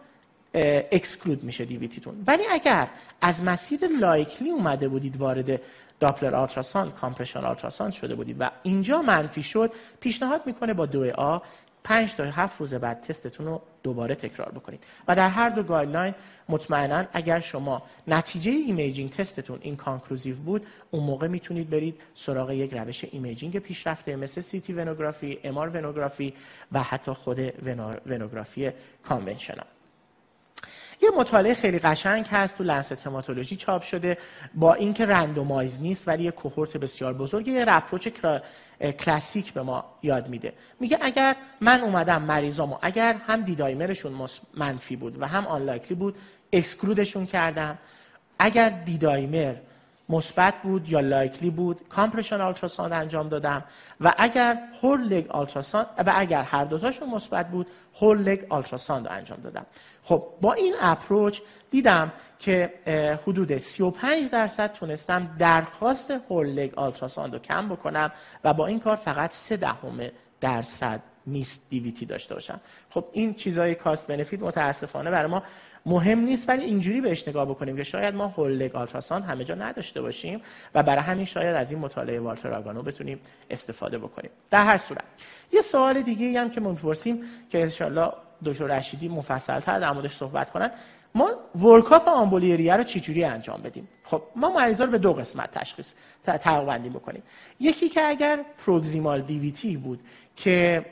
exclude 0.55 1.45
میشه 1.45 1.65
DVT 1.65 1.95
تون 1.95 2.25
ولی 2.27 2.43
اگر 2.51 2.89
از 3.21 3.45
مسیر 3.45 3.81
likely 4.01 4.51
اومده 4.51 4.89
بودید 4.89 5.17
وارد 5.17 5.61
Doppler 6.01 6.35
ultrasound 6.35 6.95
compression 6.95 7.45
ultrasound 7.45 7.93
شده 7.93 8.15
بودید 8.15 8.37
و 8.41 8.51
اینجا 8.63 9.03
منفی 9.03 9.43
شد 9.43 9.73
پیشنهاد 10.01 10.43
می‌کنه 10.47 10.75
با 10.75 10.87
دو 10.87 11.21
آ 11.21 11.39
پنج 11.85 12.15
تا 12.15 12.25
هفت 12.25 12.61
روز 12.61 12.75
بعد 12.75 13.01
تستتون 13.01 13.47
رو 13.47 13.63
دوباره 13.83 14.15
تکرار 14.15 14.49
بکنید. 14.49 14.85
و 15.09 15.17
در 15.17 15.29
هر 15.29 15.49
دو 15.49 15.63
guideline 15.63 16.15
مطمئنا 16.49 17.05
اگر 17.13 17.41
شما 17.41 17.83
نتیجه 18.09 18.51
imaging 18.51 19.11
تستتون 19.11 19.59
inconclusive 19.63 20.37
بود 20.37 20.67
اون 20.91 21.03
موقع 21.03 21.27
می‌تونید 21.27 21.71
برید 21.71 22.01
سراغ 22.15 22.51
یک 22.51 22.75
روش 22.75 23.05
imaging 23.13 23.59
پیشرفته 23.59 24.17
مثل 24.17 24.41
CT 24.41 24.73
venography، 24.73 25.39
MR 25.45 25.69
venography 25.69 26.35
و 26.73 26.83
حتی 26.83 27.13
خود 27.13 27.39
venography 28.07 28.71
conventional 29.05 29.67
یه 31.03 31.11
مطالعه 31.17 31.55
خیلی 31.55 31.79
قشنگ 31.79 32.27
هست 32.27 32.59
تو 32.59 32.65
Lancet 32.65 33.07
Haematology 33.07 33.57
چاپ 33.57 33.83
شده 33.83 34.19
با 34.55 34.75
اینکه 34.75 35.07
randomize 35.07 35.81
نیست 35.81 36.09
ولی 36.09 36.25
یه 36.25 36.31
cohort 36.31 36.77
بسیار 36.77 37.15
بزرگ. 37.15 37.49
یه 37.49 37.65
approach 37.69 38.09
کلاسیک 38.99 39.53
به 39.53 39.63
ما 39.63 39.85
یاد 40.03 40.29
میده. 40.29 40.53
میگه 40.81 40.99
اگر 41.01 41.37
من 41.61 41.81
اومدم 41.81 42.23
مریضامو 42.23 42.79
اگر 42.83 43.17
هم 43.27 43.43
D-dimer 43.43 43.98
شون 43.98 44.29
منفی 44.55 44.97
بود 44.97 45.23
و 45.23 45.27
هم 45.27 45.47
unlikely 45.47 45.95
بود 45.95 46.19
exclude 46.53 47.00
شون 47.00 47.27
کردم. 47.27 47.79
اگر 48.39 48.69
D-dimer 48.69 49.55
مثبت 50.09 50.55
بود 50.63 50.89
یا 50.89 51.01
likely 51.01 51.51
بود. 51.51 51.89
compression 51.89 52.41
ultrasound 52.41 52.93
انجام 52.93 53.29
دادم. 53.29 53.65
و 54.01 54.15
اگر 54.19 54.59
whole 54.83 55.01
leg 55.01 55.29
ultrasound 55.29 55.87
و 56.07 56.13
اگر 56.17 56.43
هر 56.43 56.65
دوتاشون 56.65 57.11
مثبت 57.11 57.51
بود 57.51 57.67
whole 58.01 58.19
leg 58.19 58.45
ultrasound 58.49 59.09
انجام 59.11 59.39
دادم. 59.41 59.67
خب 60.03 60.25
با 60.41 60.53
این 60.53 60.75
approach 60.81 61.41
دیدم 61.71 62.13
که 62.39 62.75
حدود 63.27 63.59
35 63.59 64.31
درصد 64.31 64.73
تونستم 64.73 65.35
درخواست 65.39 66.11
whole 66.11 66.47
leg 66.47 66.75
ultrasound 66.75 67.33
رو 67.33 67.39
کم 67.39 67.69
بکنم 67.69 68.13
و 68.45 68.55
با 68.55 68.67
این 68.67 68.81
کار 68.81 68.97
فقط 68.97 69.33
3 69.33 69.57
دهم 69.57 70.01
درصد 70.41 71.01
missed 71.27 71.71
DVT 71.71 72.07
داشته 72.07 72.35
باشم. 72.35 72.61
خب 72.91 73.05
این 73.13 73.35
چیزای 73.35 73.75
cost 73.75 74.07
benefit 74.07 74.43
متاسفانه 74.43 75.11
برای 75.11 75.31
ما 75.31 75.43
مهم 75.89 76.19
نیست 76.19 76.49
ولی 76.49 76.65
اینجوری 76.65 77.01
بهش 77.01 77.29
نگاه 77.29 77.45
بکنیم 77.45 77.77
که 77.77 77.83
شاید 77.83 78.15
ما 78.15 78.27
whole 78.27 78.58
leg 78.58 78.77
ultrasound 78.77 79.25
همه 79.25 79.45
جا 79.45 79.55
نداشته 79.55 80.03
باشیم 80.03 80.41
و 80.75 80.83
برای 80.83 81.03
همین 81.03 81.25
شاید 81.25 81.57
از 81.57 81.71
این 81.71 81.81
مطالعه 81.81 82.21
Walter 82.21 82.55
Ageno 82.55 82.83
بتونیم 82.83 83.21
استفاده 83.51 83.99
بکنیم. 83.99 84.31
در 84.51 84.63
هر 84.63 84.77
صورت 84.77 85.05
یه 85.53 85.63
سوال 85.63 86.03
دیگه 86.03 86.41
هم 86.41 86.51
که 86.51 86.61
می‌پرسیم 86.61 87.23
که 87.51 87.63
انشالله 87.63 88.13
دکتر 88.45 88.65
رشیدی 88.65 89.09
مفصل 89.09 89.61
تر 89.61 89.79
در 89.79 89.93
موردش 89.93 90.17
صحبت 90.17 90.51
کنن 90.51 90.71
ما 91.15 91.31
workup 91.55 92.09
آمبولی 92.09 92.54
ریه 92.54 92.77
رو 92.77 92.83
چجوری 92.83 93.25
انجام 93.25 93.63
بدیم؟ 93.63 93.89
خب 94.05 94.23
ما 94.37 94.53
مریضا 94.53 94.85
رو 94.85 94.91
به 94.91 94.99
دو 94.99 95.13
قسمت 95.13 95.51
تشخیص 95.51 95.93
بندی 96.45 96.89
بکنیم. 96.89 97.23
یکی 97.61 97.89
که 97.89 98.09
اگر 98.09 98.45
proximal 98.67 99.23
DVT 99.23 99.77
بود 99.77 100.01
که 100.39 100.85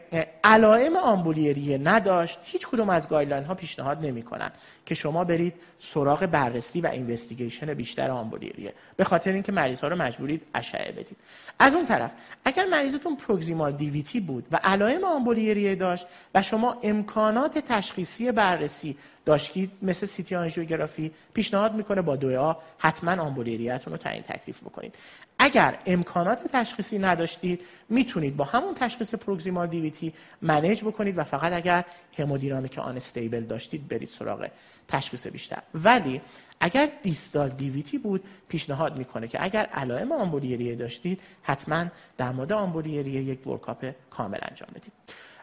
علائم 0.45 0.97
آمبولی 0.97 1.52
ریه 1.52 1.79
نداشت 1.79 2.39
هیچ 2.43 2.67
کدوم 2.67 2.91
از 2.91 3.09
guideline 3.09 3.45
ها 3.45 3.55
پیشنهاد 3.55 4.07
نمی‌کنن 4.07 4.51
که 4.87 4.95
شما 4.95 5.25
برید 5.25 5.55
سراغ 5.79 6.27
بررسی 6.27 6.81
و 6.81 6.87
اینوستیگیشن 6.87 7.75
بیشتر 7.75 8.11
آمبولیریه 8.11 8.73
به 8.97 9.05
خاطر 9.05 9.33
اینکه 9.33 9.53
مریض 9.53 9.81
ها 9.81 9.89
رو 9.89 9.97
مجبورید 9.97 10.43
اشعه 10.55 10.93
بدید. 10.93 11.17
از 11.59 11.75
اون 11.75 11.87
طرف 11.87 12.11
اگر 12.45 12.65
مریضتون 12.65 13.17
پروگزیمال 13.17 13.73
دیویتی 13.73 14.21
بود 14.21 14.47
و 14.53 14.57
علائم 14.65 15.05
آمبولیریه 15.05 15.75
داشت 15.75 16.07
و 16.35 16.43
شما 16.43 16.77
امکانات 16.83 17.59
تشخیصی 17.59 18.33
بررسی 18.33 18.97
داشتید 19.25 19.71
مثل 19.83 20.07
سیتی 20.07 20.35
آنژیوگرافی 20.35 21.11
پیشنهاد 21.35 21.75
می‌کنه 21.75 22.03
با 22.03 22.17
دو 22.17 22.57
حتما 22.79 23.23
آمبولیریتون 23.23 23.93
رو 23.93 23.99
تعیین 23.99 24.23
تکلیف 24.23 24.63
بکنید. 24.63 24.95
اگر 25.39 25.79
امکانات 25.87 26.53
تشخیصی 26.53 26.99
نداشتید 26.99 27.61
می‌تونید 27.89 28.37
با 28.37 28.45
همون 28.45 28.75
تشخیص 28.75 29.15
پروگزیمال 29.15 29.67
دیویتی 29.67 30.15
manage 30.43 30.85
بکنید 30.85 31.19
و 31.19 31.25
فقط 31.25 31.53
اگر 31.53 31.85
hemodynamic 32.19 32.79
unstable 32.79 33.45
داشتید 33.45 33.89
برید 33.89 34.09
سراغ 34.09 34.49
تشخیص 34.89 35.27
بیشتر. 35.27 35.63
ولی 35.75 36.21
اگر 36.61 36.89
distal 37.03 37.49
DVT 37.49 37.99
بود 37.99 38.25
پیشنهاد 38.49 38.99
می‌کنه 38.99 39.29
که 39.29 39.45
اگر 39.45 39.65
علائم 39.65 40.13
آمبولی 40.13 40.54
ریه 40.54 40.75
داشتید 40.75 41.21
حتما 41.43 41.85
در 42.19 42.33
مورد 42.33 42.53
آمبولی 42.53 43.00
ریه 43.00 43.23
یک 43.23 43.47
workup 43.47 43.93
کامل 44.11 44.39
انجام 44.43 44.69
بدید. 44.75 44.93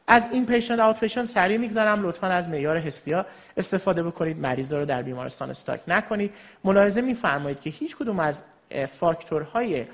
از 0.08 0.28
inpatient 0.32 0.80
outpatient 0.80 1.25
سریع 1.26 1.58
میگذرم. 1.58 2.04
لطفا 2.04 2.28
از 2.28 2.50
معیار 2.50 2.78
Hestia 2.78 3.25
استفاده 3.58 4.04
بکنید. 4.04 4.38
مریض 4.38 4.74
رو 4.74 4.86
در 4.86 5.02
بیمارستان 5.02 5.50
stuck 5.50 5.82
نکنید. 5.88 6.34
ملاحظه 6.64 7.02
میفرمایید 7.02 7.62
که 7.62 7.70
هیچ 7.70 7.96
کدوم 7.96 8.20
از 8.20 8.42
فاکتورهای 9.00 9.86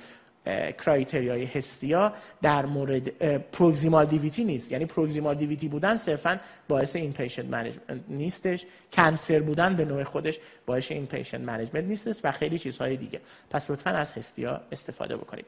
criteria 0.86 1.46
ی 1.46 1.55
Hestia 1.55 2.14
در 2.42 2.66
مورد 2.66 3.10
proximal 3.52 4.06
DVT 4.06 4.44
نیست. 4.44 4.72
یعنی 4.72 4.86
proximal 4.86 5.36
DVT 5.36 5.68
بودن 5.68 5.98
صرفا 5.98 6.40
باعث 6.68 6.96
inpatient 6.96 7.46
management 7.46 8.02
نیستش. 8.08 8.66
cancer 8.94 9.40
بودن 9.40 9.76
به 9.76 9.86
نوع 9.86 10.04
خودش 10.04 10.40
باعث 10.66 10.92
inpatient 10.92 11.42
management 11.42 11.84
نیستش 11.84 12.20
و 12.24 12.32
خیلی 12.32 12.60
چیزهای 12.60 12.98
دیگه. 12.98 13.22
پس 13.50 13.72
لطفا 13.72 13.90
از 13.90 14.14
Hestia 14.14 14.62
استفاده 14.72 15.18
بکنید. 15.18 15.46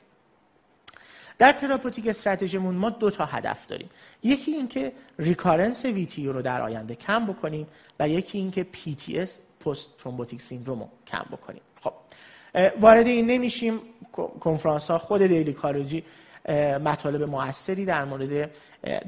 در 1.37 1.51
therapeutic 1.51 2.07
strategy 2.07 2.57
مون 2.57 2.75
ما 2.75 2.89
دو 2.89 3.09
تا 3.09 3.25
هدف 3.25 3.67
داریم. 3.67 3.89
یکی 4.23 4.51
اینکه 4.51 4.91
recurrence 5.19 5.85
VTE 5.85 6.27
رو 6.27 6.41
در 6.41 6.61
آینده 6.61 6.95
کم 6.95 7.25
بکنیم 7.25 7.67
و 7.99 8.09
یکی 8.09 8.37
اینکه 8.37 8.65
PTS 8.73 9.29
post-thrombotic 9.65 10.41
syndrome 10.41 10.79
رو 10.79 10.89
کم 11.07 11.25
بکنیم. 11.31 11.61
خب. 11.81 11.93
وارد 12.79 13.07
این 13.07 13.27
نمیشیم. 13.27 13.79
کنفرانس 14.39 14.91
ها 14.91 14.97
خود 14.97 15.21
Daily 15.21 15.53
Cardiology 15.53 16.03
مطالب 16.83 17.23
موثری 17.23 17.85
در 17.85 18.05
مورد 18.05 18.49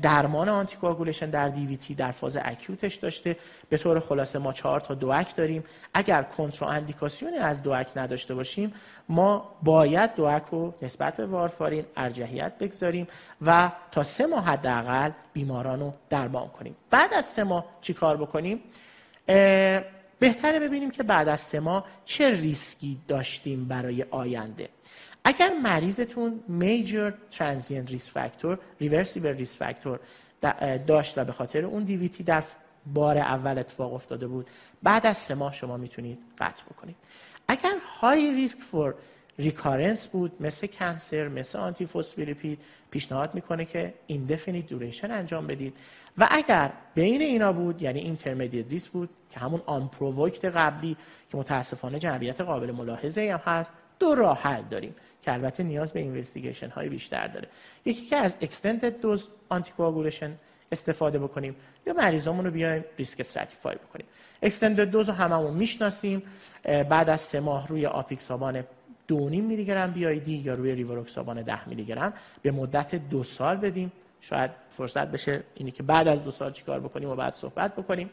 درمان 0.01 0.49
anticoagulation 0.49 1.29
در 1.29 1.49
DVT 1.49 1.95
در 1.95 2.11
فاز 2.11 2.37
acute 2.41 2.80
ش 2.80 2.95
داشته. 2.95 3.37
به 3.69 3.77
طور 3.77 3.99
خلاصه 3.99 4.39
ما 4.39 4.53
چهار 4.53 4.79
تا 4.79 4.93
DOAC 4.93 5.35
داریم. 5.35 5.63
اگر 5.93 6.23
کنتراندیکاسیونی 6.23 7.37
از 7.37 7.63
DOAC 7.63 7.87
نداشته 7.95 8.35
باشیم 8.35 8.73
ما 9.09 9.55
باید 9.63 10.15
DOAC 10.15 10.43
رو 10.51 10.73
نسبت 10.81 11.17
به 11.17 11.25
وارفارین 11.25 11.85
ارجحیت 11.97 12.57
بگذاریم 12.57 13.07
و 13.41 13.71
تا 13.91 14.03
سه 14.03 14.25
ماه 14.25 14.45
حداقل 14.45 15.11
بیماران 15.33 15.79
رو 15.79 15.93
درمان 16.09 16.47
کنیم. 16.47 16.75
بعد 16.89 17.13
از 17.13 17.25
سه 17.25 17.43
ماه 17.43 17.65
چی 17.81 17.93
کار 17.93 18.17
بکنیم؟ 18.17 18.59
بهتره 20.23 20.59
ببینیم 20.59 20.91
که 20.91 21.03
بعد 21.03 21.27
از 21.29 21.41
سه 21.41 21.59
ماه 21.59 21.85
چه 22.05 22.29
ریسکی 22.29 22.97
داشتیم 23.07 23.65
برای 23.65 24.05
آینده. 24.11 24.69
اگر 25.23 25.51
مریضتون 25.63 26.43
major 26.47 27.11
transient 27.31 27.91
risk 27.91 28.09
factor 28.09 28.59
reversible 28.79 29.35
risk 29.35 29.57
factor 29.57 29.99
داشت 30.87 31.17
و 31.17 31.25
به 31.25 31.31
خاطر 31.31 31.65
اون 31.65 31.83
DVT 31.83 32.23
در 32.23 32.43
بار 32.93 33.17
اول 33.17 33.57
اتفاق 33.57 33.93
افتاده 33.93 34.27
بود 34.27 34.47
بعد 34.83 35.05
از 35.05 35.17
سه 35.17 35.35
ماه 35.35 35.53
شما 35.53 35.77
می‌تونید 35.77 36.17
قطع 36.37 36.63
بکنید. 36.63 36.95
اگر 37.47 37.75
high 37.99 38.31
risk 38.31 38.57
for 38.57 38.93
recurrence 39.39 40.07
بود 40.07 40.31
مثل 40.39 40.67
cancer 40.67 41.27
مثل 41.27 41.59
antiphospholipid 41.59 42.59
پیشنهاد 42.91 43.35
می‌کنه 43.35 43.65
که 43.65 43.93
indefinite 44.07 44.67
duration 44.67 45.11
انجام 45.11 45.47
بدید. 45.47 45.73
و 46.17 46.27
اگر 46.31 46.71
بین 46.95 47.21
اینا 47.21 47.53
بود 47.53 47.81
یعنی 47.81 47.99
intermediate 47.99 48.69
risk 48.69 48.91
بود 48.91 49.09
که 49.33 49.39
همون 49.39 49.61
آن 49.65 49.89
قبلی 50.43 50.97
که 51.31 51.37
متاسفانه 51.37 51.99
جمعیت 51.99 52.41
قابل 52.41 52.71
ملاحظه 52.71 53.31
هم 53.31 53.53
هست 53.53 53.73
دو 53.99 54.15
راه 54.15 54.39
حل 54.41 54.63
داریم 54.69 54.95
که 55.21 55.33
البته 55.33 55.63
نیاز 55.63 55.93
به 55.93 55.99
investigation 55.99 56.69
های 56.69 56.89
بیشتر 56.89 57.27
داره. 57.27 57.47
یکی 57.85 58.05
که 58.05 58.15
از 58.15 58.35
extended 58.41 59.01
dose 59.01 59.27
anticoagulation 59.49 60.35
استفاده 60.71 61.19
بکنیم 61.19 61.55
یا 61.87 61.93
مریضامون 61.93 62.45
رو 62.45 62.51
بیایم 62.51 62.85
risk 62.97 63.19
stratify 63.19 63.75
بکنیم. 63.75 64.05
extended 64.41 64.83
dose 64.83 65.09
رو 65.09 65.15
هممون 65.15 65.53
می‌شناسیم. 65.53 66.23
بعد 66.89 67.09
از 67.09 67.21
سه 67.21 67.39
ماه 67.39 67.67
روی 67.67 67.85
آپیکسابان 67.85 68.63
دو 69.07 69.29
نیم 69.29 69.45
میلی 69.45 69.65
گرم 69.65 69.91
BD 69.91 70.33
یا 70.33 70.53
روی 70.53 70.75
ریوروکسابان 70.75 71.41
ده 71.41 71.69
میلی 71.69 71.85
گرم 71.85 72.13
به 72.41 72.51
مدت 72.51 72.95
دو 72.95 73.23
سال 73.23 73.55
بدیم. 73.55 73.91
شاید 74.21 74.51
فرصت 74.69 75.07
بشه 75.07 75.43
اینی 75.55 75.71
که 75.71 75.83
بعد 75.83 76.07
از 76.07 76.23
دو 76.23 76.31
سال 76.31 76.51
چیکار 76.51 76.79
بکنیم 76.79 77.09
و 77.09 77.15
بعد 77.15 77.33
صحبت 77.33 77.75
بکنیم. 77.75 78.09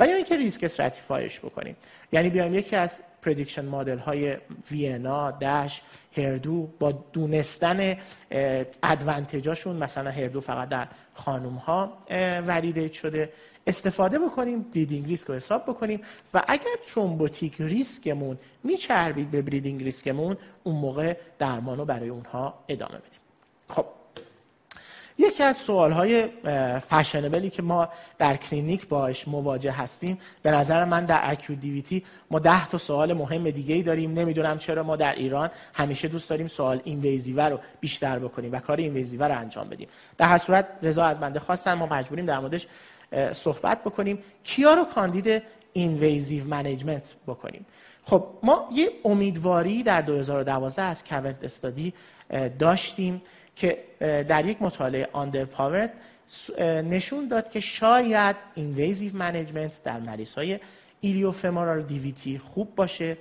و 0.00 0.06
یا 0.06 0.16
اینکه 0.16 0.36
risk 0.36 0.64
stratify 0.64 1.25
ش 1.25 1.40
بکنیم. 1.40 1.76
یعنی 2.12 2.30
بیایم 2.30 2.54
یکی 2.54 2.76
از 2.76 2.98
prediction 3.22 3.64
model 3.64 3.98
های 3.98 4.36
Vienna 4.70 5.30
DASH 5.30 5.82
HERDOO 6.16 6.68
با 6.78 6.92
دونستن 6.92 7.96
advantage 8.82 9.47
اشون 9.47 9.76
مثلا 9.76 10.10
HERDOO 10.10 10.40
فقط 10.40 10.68
در 10.68 10.88
خانوم 11.14 11.54
ها 11.54 11.98
validate 12.46 12.92
شده 12.92 13.32
استفاده 13.66 14.18
بکنیم 14.18 14.62
bleeding 14.62 15.06
risk 15.06 15.26
رو 15.26 15.34
حساب 15.34 15.62
بکنیم 15.62 16.00
و 16.34 16.42
اگر 16.48 16.76
thrombotic 16.88 17.54
risk 17.58 18.04
مون 18.04 18.38
میچربید 18.64 19.30
به 19.30 19.42
bleeding 19.42 19.82
risk 19.82 20.13
مون 20.13 20.36
اون 20.64 20.76
موقع 20.76 21.16
درمان 21.38 21.78
رو 21.78 21.84
برای 21.84 22.08
اونها 22.08 22.64
ادامه 22.68 22.98
بدیم. 22.98 23.20
خب. 23.68 24.01
یکی 25.18 25.42
از 25.42 25.56
سوالهای 25.56 26.28
fashionable 26.78 27.44
ی 27.44 27.50
که 27.50 27.62
ما 27.62 27.88
در 28.18 28.36
کلینیک 28.36 28.88
باش 28.88 29.28
مواجه 29.28 29.72
هستیم 29.72 30.18
به 30.42 30.50
نظر 30.50 30.84
من 30.84 31.04
در 31.04 31.20
acute 31.22 31.56
DVT 31.56 32.04
ما 32.30 32.38
ده 32.38 32.66
تا 32.66 32.78
سوال 32.78 33.12
مهم 33.12 33.50
دیگه 33.50 33.74
ای 33.74 33.82
داریم. 33.82 34.18
نمی‌دونم 34.18 34.58
چرا 34.58 34.82
ما 34.82 34.96
در 34.96 35.14
ایران 35.14 35.50
همیشه 35.74 36.08
دوست 36.08 36.30
داریم 36.30 36.46
سوال 36.46 36.80
invasive 36.84 37.50
رو 37.50 37.58
بیشتر 37.80 38.18
بکنیم 38.18 38.52
و 38.52 38.58
کار 38.58 38.76
invasive 38.76 39.28
رو 39.28 39.38
انجام 39.38 39.68
بدیم. 39.68 39.88
در 40.18 40.26
هر 40.26 40.38
صورت 40.38 40.68
رضا 40.82 41.04
از 41.04 41.20
بنده 41.20 41.40
خواستن 41.40 41.74
ما 41.74 41.86
مجبوریم 41.86 42.26
در 42.26 42.38
موردش 42.38 42.66
صحبت 43.32 43.84
بکنیم. 43.84 44.18
کیا 44.44 44.74
رو 44.74 44.84
کاندید 44.84 45.42
invasive 45.72 46.44
management 46.44 47.14
بکنیم؟ 47.26 47.66
خب 48.04 48.26
ما 48.42 48.68
یه 48.72 48.90
امیدواری 49.04 49.82
در 49.82 50.00
2012 50.00 50.82
از 50.82 51.04
CaVenT 51.04 51.44
study 51.44 51.94
داشتیم. 52.58 53.22
که 53.56 53.78
در 54.00 54.46
یک 54.46 54.62
مطالعه 54.62 55.08
underpowered 55.12 55.92
نشون 56.62 57.28
داد 57.28 57.50
که 57.50 57.60
شاید 57.60 58.36
invasive 58.54 59.16
management 59.16 59.82
در 59.82 60.00
مریض 60.00 60.34
های 60.34 60.60
iliofemoral 61.00 61.82
DVT 61.82 62.38
خوب 62.38 62.74
باشه. 62.74 63.16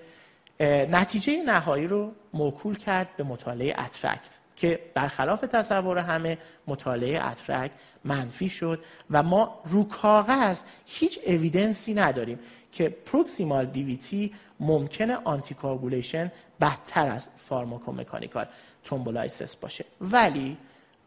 نتیجه 0.92 1.44
نهایی 1.44 1.88
رو 1.88 2.12
موکول 2.34 2.78
کرد 2.78 3.08
به 3.18 3.24
مطالعه 3.24 3.80
ATTRACT 3.80 4.42
که 4.56 4.80
برخلاف 4.94 5.42
تصور 5.42 5.98
همه 5.98 6.38
مطالعه 6.68 7.26
ATTRACT 7.26 7.72
منفی 8.04 8.50
شد 8.50 8.84
و 9.12 9.24
ما 9.24 9.62
رو 9.66 9.84
کاغذ 9.84 10.62
هیچ 10.86 11.20
evidence 11.26 11.86
ی 11.86 11.94
نداریم 11.94 12.40
که 12.72 12.90
proximal 12.90 13.66
DVT 13.66 14.34
ممکنه 14.60 15.16
anticoagulation 15.24 16.32
بدتر 16.62 17.08
از 17.08 17.28
pharmacomechanical 17.38 18.46
thrombolysis 18.84 19.56
باشه. 19.56 19.86
ولی 20.02 20.58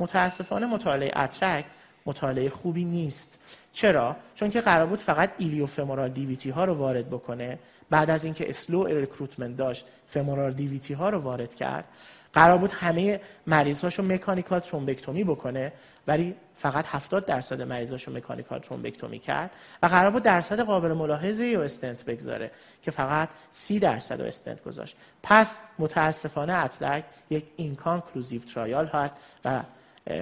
متاسفانه 0.01 0.67
مطالعه 0.67 1.19
ATTRACT 1.19 1.65
مطالعه 2.07 2.51
خوبی 2.51 2.85
نیست. 2.85 3.39
چرا؟ 3.73 4.17
چون 4.35 4.51
که 4.51 4.61
قرار 4.61 4.87
بود 4.87 4.99
فقط 4.99 5.31
iliofemoral 5.39 6.09
DVT 6.11 6.51
ها 6.51 6.65
رو 6.65 6.75
وارد 6.75 7.11
بکنه. 7.11 7.59
بعد 7.91 8.11
از 8.11 8.25
اینکه 8.25 8.49
slow 8.49 8.87
recruitment 8.87 9.57
داشت 9.57 9.87
femoral 10.09 10.53
DVT 10.53 10.95
ها 10.95 11.09
رو 11.09 11.19
وارد 11.19 11.55
کرد. 11.55 11.85
قرار 12.33 12.59
بود 12.59 12.73
همه 12.73 13.21
مریضاشو 13.47 14.03
mechanical 14.03 14.61
thrombectomy 14.61 15.25
بکنه. 15.25 15.73
ولی 16.07 16.35
فقط 16.57 16.87
70 16.89 17.27
درصد 17.27 17.63
مریضاشو 17.63 18.13
mechanical 18.13 18.59
thrombectomy 18.59 19.19
کرد 19.19 19.51
و 19.83 19.87
قرار 19.87 20.11
بود 20.11 20.23
درصد 20.23 20.61
قابل 20.61 20.93
ملاحظه 20.93 21.55
و 21.59 21.61
استنت 21.61 22.05
بگذاره 22.05 22.51
که 22.83 22.91
فقط 22.91 23.29
30 23.53 23.79
درصد 23.79 24.21
و 24.21 24.25
استنت 24.25 24.63
گذاشت. 24.63 24.97
پس 25.23 25.59
متاسفانه 25.79 26.53
ATTRACT 26.53 27.03
یک 27.31 27.45
inconclusive 27.57 28.41
trial 28.41 28.87
هست 28.87 29.17
و 29.45 29.63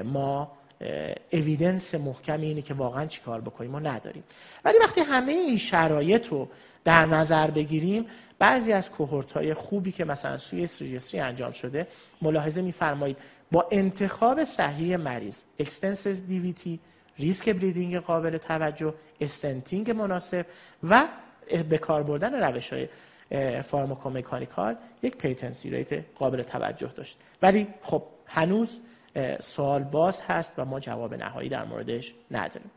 ما 0.04 0.52
evidence 1.32 1.94
محکمی 1.94 2.46
اینه 2.46 2.62
که 2.62 2.74
واقعا 2.74 3.06
چیکار 3.06 3.40
بکنیم 3.40 3.70
ما 3.70 3.78
نداریم. 3.78 4.24
ولی 4.64 4.78
وقتی 4.78 5.00
همه 5.00 5.32
این 5.32 5.58
شرایط 5.58 6.28
رو 6.28 6.48
در 6.84 7.06
نظر 7.06 7.50
بگیریم 7.50 8.06
بعضی 8.42 8.72
از 8.72 8.90
cohort 8.90 9.32
های 9.32 9.54
خوبی 9.54 9.92
که 9.92 10.04
مثلا 10.04 10.38
Swiss 10.38 10.62
registry 10.62 11.20
انجام 11.20 11.52
شده 11.52 11.86
ملاحظه 12.22 12.62
میفرمایید 12.62 13.16
با 13.52 13.68
انتخاب 13.70 14.44
صحیح 14.44 14.96
مریض 14.96 15.42
extensive 15.58 16.16
DVT 16.16 16.80
ریسک 17.18 17.54
bleeding 17.54 17.96
قابل 17.96 18.38
توجه 18.38 18.94
stenting 19.20 19.90
مناسب 19.90 20.46
و 20.88 21.08
به 21.68 21.78
کار 21.78 22.02
بردن 22.02 22.34
روش 22.34 22.72
های 22.72 22.88
pharmacomechanical 23.62 24.76
یک 25.02 25.16
patency 25.16 25.70
rate 25.70 26.04
قابل 26.14 26.42
توجه 26.42 26.92
داشت. 26.96 27.18
ولی 27.42 27.66
خب 27.82 28.02
هنوز 28.26 28.80
سوال 29.40 29.82
باز 29.82 30.20
هست 30.20 30.52
و 30.58 30.64
ما 30.64 30.80
جواب 30.80 31.14
نهایی 31.14 31.48
در 31.48 31.64
موردش 31.64 32.14
نداریم. 32.30 32.70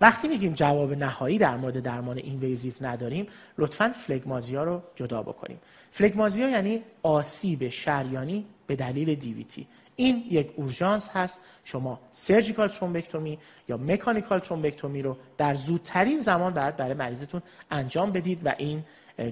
وقتی 0.00 0.28
میگیم 0.28 0.52
جواب 0.52 0.92
نهایی 0.92 1.38
در 1.38 1.56
مورد 1.56 1.80
درمان 1.80 2.16
اینویزیو 2.16 2.72
نداریم 2.80 3.26
لطفا 3.58 3.88
فلگمازیا 3.88 4.64
رو 4.64 4.82
جدا 4.94 5.22
بکنیم. 5.22 5.60
فلگمازیا 5.90 6.48
یعنی 6.50 6.82
آسیب 7.02 7.68
شریانی 7.68 8.46
به 8.66 8.76
دلیل 8.76 9.14
دیویتی 9.14 9.66
این 9.96 10.24
یک 10.30 10.52
اورژانس 10.56 11.08
هست. 11.08 11.40
شما 11.64 12.00
سرجیکال 12.12 12.68
ترومبکتومی 12.68 13.38
یا 13.68 13.76
مکانیکال 13.76 14.38
ترومبکتومی 14.38 15.02
رو 15.02 15.16
در 15.38 15.54
زودترین 15.54 16.20
زمان 16.20 16.54
باید 16.54 16.76
برای 16.76 16.94
مریضتون 16.94 17.42
انجام 17.70 18.12
بدید 18.12 18.40
و 18.44 18.54
این 18.58 18.84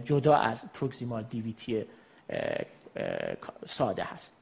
جدا 0.05 0.37
از 0.37 0.73
پروکسیمال 0.73 1.23
دیویتی 1.23 1.85
ساده 3.67 4.05
هست. 4.05 4.35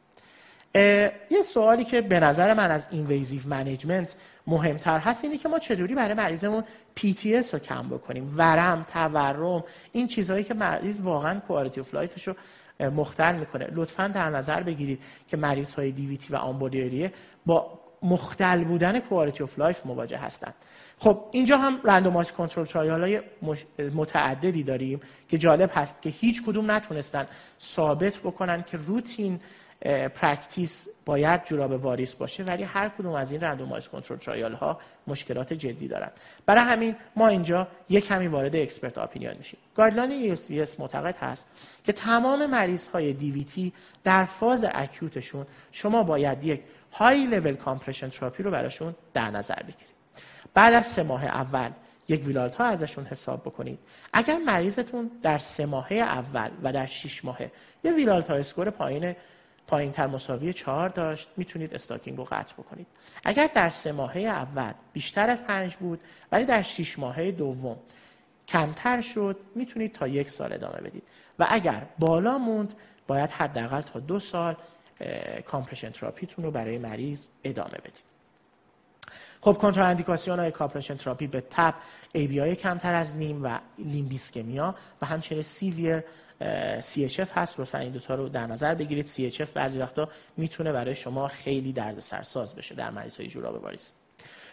یه 1.31 1.43
سوالی 1.45 1.85
که 1.85 2.01
به 2.01 2.21
نظر 2.21 2.55
من 2.55 2.71
از 2.71 2.87
invasive 2.91 3.43
management 3.47 4.15
مهمتر 4.47 4.99
هست 4.99 5.25
اینه 5.25 5.39
که 5.39 5.49
ما 5.49 5.59
چطوری 5.59 5.95
برای 5.95 6.15
مریضمون 6.15 6.65
PTS 7.01 7.51
رو 7.53 7.59
کم 7.59 7.89
بکنیم. 7.89 8.35
ورم 8.37 8.87
تورم 8.93 9.65
این 9.93 10.07
چیزهایی 10.07 10.45
که 10.45 10.55
مریض 10.55 11.01
واقعا 11.01 11.41
quality 11.41 11.81
of 11.81 11.95
life 11.95 12.17
ش 12.17 12.29
رو 12.29 12.35
مختل 12.91 13.37
می‌کنه. 13.37 13.69
لطفا 13.73 14.09
در 14.09 14.31
نظر 14.31 14.63
بگیرید 14.63 15.03
که 15.29 15.37
مریض 15.37 15.75
های 15.75 15.93
DVT 15.93 16.33
و 16.33 16.37
آمبولی 16.37 16.87
ریه 16.87 17.13
با 17.47 17.79
مختل 18.03 18.65
بودن 18.65 19.01
quality 19.01 19.43
of 19.43 19.59
life 19.59 19.87
مواجه 19.87 20.19
هستند. 20.19 20.55
خب 20.99 21.25
اینجا 21.31 21.57
هم 21.57 21.81
randomized 21.85 22.33
control 22.33 22.65
trial 22.65 23.01
های 23.01 23.21
متعددی 23.95 24.63
داریم 24.63 25.01
که 25.29 25.39
جالب 25.39 25.71
هست 25.75 26.03
که 26.03 26.11
هیچ 26.11 26.43
کدوم 26.47 26.71
نتونستن 26.71 27.27
ثابت 27.61 28.19
بکنن 28.19 28.63
که 28.63 28.77
routine 28.77 29.41
practice 30.15 30.89
باید 31.05 31.45
جوراب 31.45 31.73
واریس 31.73 32.15
باشه 32.15 32.45
ولی 32.45 32.63
هر 32.63 32.89
کدوم 32.89 33.15
از 33.15 33.33
این 33.33 33.41
randomized 33.41 33.89
control 33.89 34.19
trial 34.19 34.53
ها 34.53 34.81
مشکلات 35.07 35.53
جدی 35.53 35.89
دارن. 35.89 36.11
برای 36.47 36.65
همین 36.65 36.97
ما 37.17 37.29
اینجا 37.29 37.69
یک 37.89 38.07
کمی 38.07 38.27
وارد 38.27 38.57
expert 38.57 38.99
opinion 38.99 39.35
میشیم. 39.39 39.59
guideline 39.75 40.37
ESVS 40.37 40.81
معتقد 40.81 41.17
هست 41.17 41.49
که 41.85 41.93
تمام 41.93 42.47
مریض 42.47 42.89
های 42.89 43.17
DVT 43.21 43.61
در 44.05 44.25
فاز 44.25 44.67
acute 44.75 45.15
شون 45.15 45.47
شما 45.73 46.03
باید 46.03 46.45
یک 46.45 46.61
high 46.93 47.27
level 47.27 47.55
compression 47.55 48.09
therapy 48.09 48.43
رو 48.43 48.51
براشون 48.51 48.95
در 49.15 49.31
نظر 49.31 49.63
بگیرید. 49.63 49.97
بعد 50.55 50.75
از 50.75 50.87
سه 50.87 51.03
ماه 51.03 51.25
اول 51.25 51.71
یک 52.09 52.27
Villalta 52.27 52.65
ازشون 52.65 53.05
حساب 53.05 53.41
بکنید. 53.41 53.79
اگر 54.13 54.39
مریضتون 54.39 55.11
در 55.23 55.39
سه 55.39 55.67
ماه 55.67 55.93
اول 55.93 56.51
و 56.63 56.73
در 56.73 56.87
شش 56.87 57.25
ماه 57.25 57.39
یه 57.85 57.93
Villalta 57.93 58.35
score 58.35 58.71
پایین 58.71 59.15
پایین 59.67 59.93
تر 59.93 60.07
مساوی 60.07 60.53
چهار 60.53 60.89
داشت 60.89 61.29
می‌تونید 61.37 61.75
stocking 61.75 62.19
رو 62.19 62.25
قطع 62.25 62.55
بکنید. 62.55 62.87
اگر 63.25 63.51
در 63.55 63.69
سه 63.69 63.93
ماهه 63.93 64.21
اول 64.21 64.73
بیشتر 64.93 65.31
از 65.31 65.39
پنج 65.39 65.77
بود 65.77 66.01
ولی 66.33 66.45
در 66.45 66.63
شش 66.63 66.99
ماهه 66.99 67.31
دوم 67.31 67.77
کمتر 68.49 69.01
شد 69.01 69.37
می‌تونید 69.55 69.93
تا 69.93 70.09
یک 70.09 70.31
سال 70.31 70.53
ادامه 70.53 70.81
بدید. 70.81 71.03
و 71.39 71.47
اگر 71.51 71.83
بالا 71.99 72.39
موند 72.39 72.75
باید 73.07 73.31
حداقل 73.31 73.81
تا 73.81 74.01
دو 74.01 74.21
سال 74.21 74.57
compression 75.47 75.91
therapy 75.91 76.28
تون 76.28 76.45
رو 76.45 76.51
برای 76.51 76.79
مریض 76.79 77.27
ادامه 77.45 77.79
بدید. 77.79 78.17
خب 79.41 79.53
کنتراندیکاسیون 79.53 80.39
های 80.39 80.51
compression 80.51 80.97
therapy 80.97 81.27
به 81.27 81.41
تب 81.51 81.75
ABI 82.13 82.55
کمتر 82.57 82.95
از 82.95 83.17
نیم 83.17 83.45
و 83.45 83.59
limb 83.79 84.11
ischemia 84.11 84.75
و 85.03 85.07
همچنین 85.07 85.43
severe 85.43 86.03
CHF 86.81 87.29
هست. 87.35 87.61
لطفا 87.61 87.79
این 87.79 87.93
دوتا 87.93 88.15
رو 88.15 88.29
در 88.29 88.47
نظر 88.47 88.75
بگیرید. 88.75 89.07
CHF 89.07 89.49
بعضی 89.55 89.79
وقتا 89.79 90.09
می‌تونه 90.37 90.73
برای 90.73 90.95
شما 90.95 91.29
خیلی 91.29 91.73
درد 91.73 92.01
سرساز 92.01 92.55
بشه 92.55 92.75
در 92.75 92.91
مریض 92.91 93.17
های 93.17 93.29
جوراب 93.29 93.63
واریس 93.63 93.93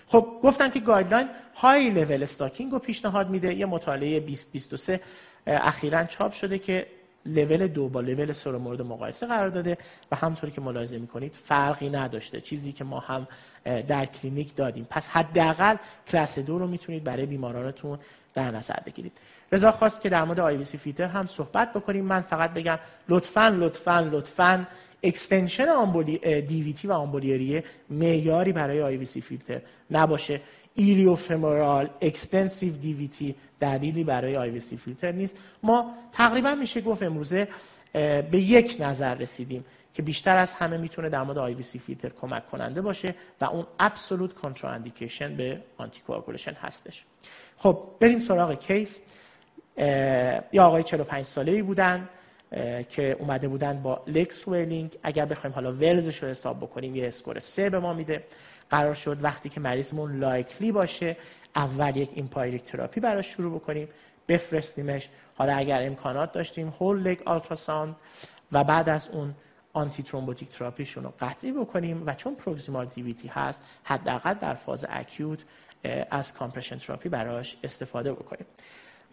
خب 0.08 0.28
گفتن 0.44 0.70
که 0.70 0.80
guideline 0.80 1.28
high 1.56 1.90
level 1.90 2.24
stocking 2.24 2.72
رو 2.72 2.80
پیشنهاد 2.80 3.30
میده. 3.30 3.54
یه 3.54 3.66
مطالعه 3.66 4.20
2023 4.20 5.00
اخیرا 5.48 6.04
چاپ 6.04 6.34
شده 6.34 6.60
که 6.60 6.88
لول 7.26 7.68
دو 7.68 7.90
با 7.90 8.02
لول 8.02 8.32
سه 8.32 8.52
رو 8.52 8.60
مورد 8.60 8.82
مقایسه 8.82 9.28
قرار 9.28 9.50
داده 9.50 9.78
و 10.12 10.16
همطوری 10.16 10.52
که 10.52 10.62
ملاحظه 10.62 10.98
می‌کنید 10.98 11.34
فرقی 11.34 11.90
نداشته. 11.90 12.42
چیزی 12.42 12.72
که 12.72 12.84
ما 12.84 13.00
هم 13.00 13.28
در 13.66 14.06
کلینیک 14.06 14.56
دادیم. 14.56 14.88
پس 14.90 15.08
حداقل 15.08 15.76
کلاس 16.08 16.40
دو 16.40 16.60
رو 16.60 16.68
می‌تونید 16.68 17.04
برای 17.04 17.26
بیمارانتون 17.26 18.00
در 18.34 18.52
نظر 18.52 18.80
بگیرید. 18.86 19.18
رضا 19.54 19.72
خواست 19.72 20.02
که 20.02 20.10
در 20.10 20.24
مورد 20.24 20.40
IVC 20.40 20.78
filter 20.78 21.04
هم 21.04 21.28
صحبت 21.28 21.74
بکنیم. 21.74 22.06
من 22.06 22.22
فقط 22.22 22.54
بگم 22.54 22.80
لطفا 23.10 23.48
لطفا 23.48 24.00
لطفا 24.12 24.68
extension 25.04 25.70
آمبولی 25.70 26.42
DVT 26.42 26.88
و 26.88 26.92
آمبولی 26.92 27.40
ریه 27.40 27.64
معیاری 27.90 28.52
برای 28.52 28.82
IVC 28.82 29.22
filter 29.22 29.62
نباشه. 29.92 30.42
iliofemoral 30.76 31.90
extensive 32.02 32.74
DVT 32.74 33.36
دلیلی 33.60 34.04
برای 34.04 34.38
IVC 34.38 34.78
filter 34.78 35.12
نیست. 35.12 35.38
ما 35.64 35.94
تقریبا 36.12 36.56
میشه 36.56 36.82
گفت 36.82 37.04
امروزه 37.04 37.48
به 38.32 38.40
یک 38.40 38.78
نظر 38.80 39.16
رسیدیم 39.16 39.66
که 39.94 40.02
بیشتر 40.02 40.38
از 40.38 40.54
همه 40.54 40.78
می‌تونه 40.78 41.10
در 41.10 41.24
مورد 41.24 41.38
IVC 41.38 41.56
filter 41.56 42.10
کمک 42.22 42.52
کننده 42.52 42.82
باشه 42.82 43.16
و 43.42 43.46
اون 43.46 43.66
absolute 43.80 44.34
contraindication 44.34 45.36
به 45.36 45.62
anti 45.78 46.02
هستش. 46.62 47.06
خب 47.58 47.80
بریم 48.00 48.20
سراغ 48.20 48.60
case 48.60 49.02
یا 50.52 50.66
آقای 50.66 50.84
45 50.84 51.26
ساله 51.26 51.52
ای 51.52 51.62
بودن 51.62 52.10
که 52.90 53.16
اومده 53.20 53.48
بودن 53.48 53.82
با 53.82 54.04
leg 54.08 54.48
swelling 54.48 54.98
اگر 55.04 55.26
بخوایم 55.26 55.54
حالا 55.54 55.72
Wells 55.72 56.24
رو 56.24 56.30
حساب 56.30 56.58
بکنیم 56.58 56.96
یه 56.96 57.08
score 57.08 57.40
3 57.40 57.70
به 57.70 57.80
ما 57.80 57.94
میده. 57.94 58.24
قرار 58.70 58.94
شد 58.94 59.24
وقتی 59.24 59.50
که 59.50 59.60
مریضمون 59.60 60.20
likely 60.20 60.72
باشه 60.72 61.18
اول 61.56 61.98
یک 61.98 62.10
empiric 62.14 62.64
therapy 62.64 63.00
براش 63.00 63.28
شروع 63.28 63.60
بکنیم 63.60 63.88
بفرستیمش. 64.28 65.10
حالا 65.36 65.56
اگر 65.56 65.84
امکانات 65.84 66.32
داشتیم 66.32 66.74
whole 66.80 67.00
leg 67.00 67.22
ultrasound 67.26 67.96
و 68.52 68.64
بعد 68.64 68.90
از 68.90 69.10
اون 69.10 69.36
antithrombotic 69.74 70.04
therapy 70.04 70.50
شون 70.50 71.04
رو 71.04 71.14
قطعی 71.20 71.52
بکنیم 71.52 72.04
و 72.06 72.14
چون 72.14 72.36
proximal 72.36 72.86
DVT 72.86 73.28
هست 73.28 73.62
حداقل 73.84 74.34
در 74.34 74.54
فاز 74.54 74.86
acute 74.90 75.40
از 76.10 76.34
compression 76.34 76.78
therapy 76.78 77.10
براش 77.10 77.58
استفاده 77.64 78.14
بکنیم. 78.14 78.46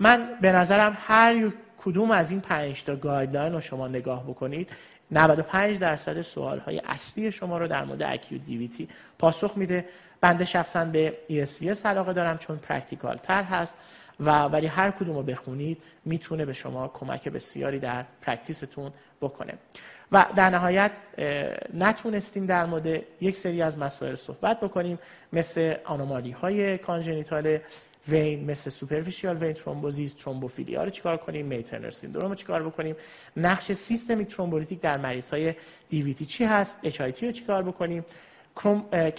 من 0.01 0.29
به 0.41 0.53
نظرم 0.53 0.97
هر 1.01 1.51
کدوم 1.79 2.11
از 2.11 2.31
این 2.31 2.41
پنج 2.41 2.85
تا 2.85 2.97
guideline 2.97 3.53
رو 3.53 3.61
شما 3.61 3.89
نگاه 3.89 4.25
بکنید 4.25 4.71
95 5.11 5.79
درصد 5.79 6.23
سوال 6.23 6.59
های 6.59 6.83
اصلی 6.85 7.33
شما 7.33 7.59
رو 7.59 7.67
در 7.67 7.85
مورد 7.85 8.03
acute 8.03 8.45
DVT 8.45 8.89
پاسخ 9.19 9.57
میده. 9.57 9.85
بنده 10.21 10.45
شخصا 10.45 10.85
به 10.85 11.17
ESVS 11.31 11.87
علاقه 11.87 12.13
دارم 12.13 12.39
چون 12.39 12.57
practical 12.57 13.17
تر 13.23 13.43
هست 13.43 13.75
و 14.21 14.43
ولی 14.43 14.67
هر 14.67 14.91
کدوم 14.91 15.17
رو 15.17 15.23
بخونید 15.23 15.79
می‌تونه 16.05 16.45
به 16.45 16.53
شما 16.53 16.89
کمک 16.89 17.29
بسیاری 17.29 17.79
در 17.79 18.05
practice 18.23 18.74
تون 18.74 18.93
بکنه. 19.21 19.55
و 20.13 20.27
در 20.37 20.51
نهایت 20.51 20.91
نتونستیم 21.75 22.47
در 22.47 22.65
مورد 22.65 23.03
یک 23.21 23.37
سری 23.37 23.63
از 23.63 23.79
مسائل 23.79 24.15
صحبت 24.15 24.61
بکنیم 24.61 24.99
مثل 25.33 25.75
anomaly 25.85 26.31
های 26.31 26.79
congenital 26.79 27.59
vein 28.09 28.51
مثل 28.51 28.71
superficial 28.71 29.37
vein 29.37 29.53
thrombosis 29.53 30.13
thrombophilia. 30.13 30.85
رو 30.85 30.91
چیکار 30.91 31.17
کنیم؟ 31.17 31.47
May-Thurner 31.47 31.91
syndrome 31.91 32.29
رو 32.29 32.35
چیکار 32.35 32.63
بکنیم؟ 32.63 32.97
نقش 33.37 33.73
systemic 33.73 34.29
thrombolytic 34.29 34.81
در 34.81 34.99
مریض 34.99 35.29
های 35.31 35.55
DVT 35.89 36.27
چی 36.27 36.45
هست؟ 36.45 36.81
HIT 36.83 37.27
رو 37.27 37.33
چیکار 37.33 37.63
بکنیم؟ 37.63 38.05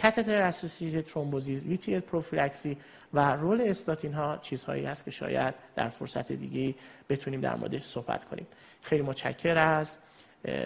catheter 0.01 0.41
associated 0.41 1.05
thrombosis 1.05 1.63
VTE 1.63 1.99
prophylaxis 1.99 2.77
و 3.13 3.35
role 3.35 3.61
statin 3.61 4.13
ها 4.13 4.37
چیزهایی 4.37 4.85
هست 4.85 5.05
که 5.05 5.11
شاید 5.11 5.53
در 5.75 5.89
فرصت 5.89 6.31
دیگه 6.31 6.75
بتونیم 7.09 7.41
در 7.41 7.55
موردش 7.55 7.83
صحبت 7.83 8.25
کنیم. 8.25 8.47
خیلی 8.81 9.01
متشکر 9.01 9.57
از 9.57 9.97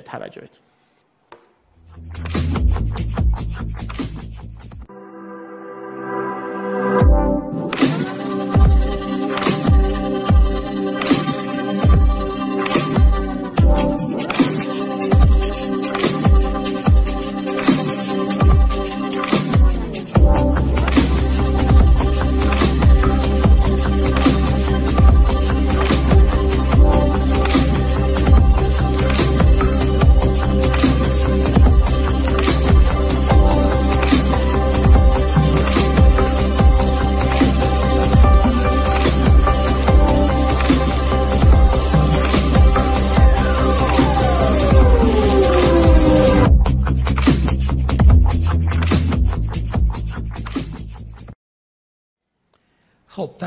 توجهتون. 0.06 0.66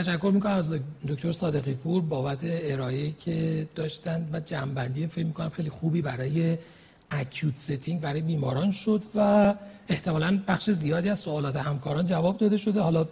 تشکر 0.09 0.31
می‌کنم 0.35 0.53
از 0.53 0.73
دکتر 1.09 1.33
صادقی 1.33 1.75
پور 1.75 2.03
بابت 2.03 2.39
ارائه 2.43 3.13
که 3.21 3.67
داشتن 3.75 4.29
و 4.33 4.41
جنبندی 4.41 5.07
فکر 5.07 5.25
می‌کنم 5.25 5.49
خیلی 5.49 5.71
خوبی 5.71 6.03
برای 6.03 6.59
اکیوت 7.11 7.57
ستینگ 7.57 8.01
برای 8.01 8.21
بیماران 8.21 8.71
شد 8.73 9.03
و 9.15 9.55
احتمالا 9.89 10.39
بخش 10.49 10.71
زیادی 10.71 11.09
از 11.09 11.19
سوالات 11.19 11.57
همکاران 11.57 12.07
جواب 12.07 12.39
داده 12.39 12.57
شده. 12.57 12.81
حالا 12.81 13.07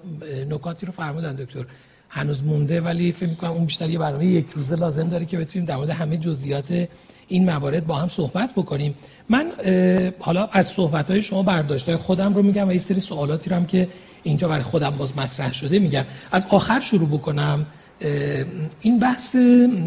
نکاتی 0.50 0.87
رو 0.87 0.92
فرمودن 0.92 1.35
دکتر. 1.35 1.64
هنوز 2.09 2.44
مونده 2.44 2.80
ولی 2.80 3.12
فکر 3.12 3.28
می‌کنم 3.28 3.50
اون 3.50 3.64
بیشتر 3.64 3.90
یه 3.90 3.98
برنامه 3.98 4.26
یک 4.26 4.50
روزه 4.50 4.76
لازم 4.76 5.09
داره 5.09 5.24
که 5.24 5.38
بتونیم 5.38 5.66
در 5.66 5.76
مورد 5.76 5.90
همه 5.90 6.16
جزئیات 6.16 6.88
این 7.28 7.44
موارد 7.44 7.87
با 7.87 7.94
هم 7.94 8.09
صحبت 8.09 8.50
بکنیم. 8.56 8.94
من 9.28 9.52
حالا 10.18 10.48
از 10.52 10.66
صحبت 10.66 11.11
های 11.11 11.22
شما 11.22 11.42
برداشت. 11.42 11.96
خودم 11.96 12.35
رو 12.35 12.42
میگم 12.42 12.68
و 12.68 12.72
یه 12.72 12.78
سری 12.78 13.00
سوالاتی 13.00 13.50
رو 13.50 13.56
هم 13.56 13.66
که 13.66 13.88
اینجا 14.26 14.48
برای 14.48 14.62
خودم 14.62 14.90
باز 14.90 15.16
مطرح 15.16 15.52
شده 15.52 15.78
میگم. 15.78 16.04
از 16.32 16.46
آخر 16.50 16.80
شروع 16.80 17.08
بکنم 17.08 17.66
این 18.80 18.98
بحث 18.98 19.36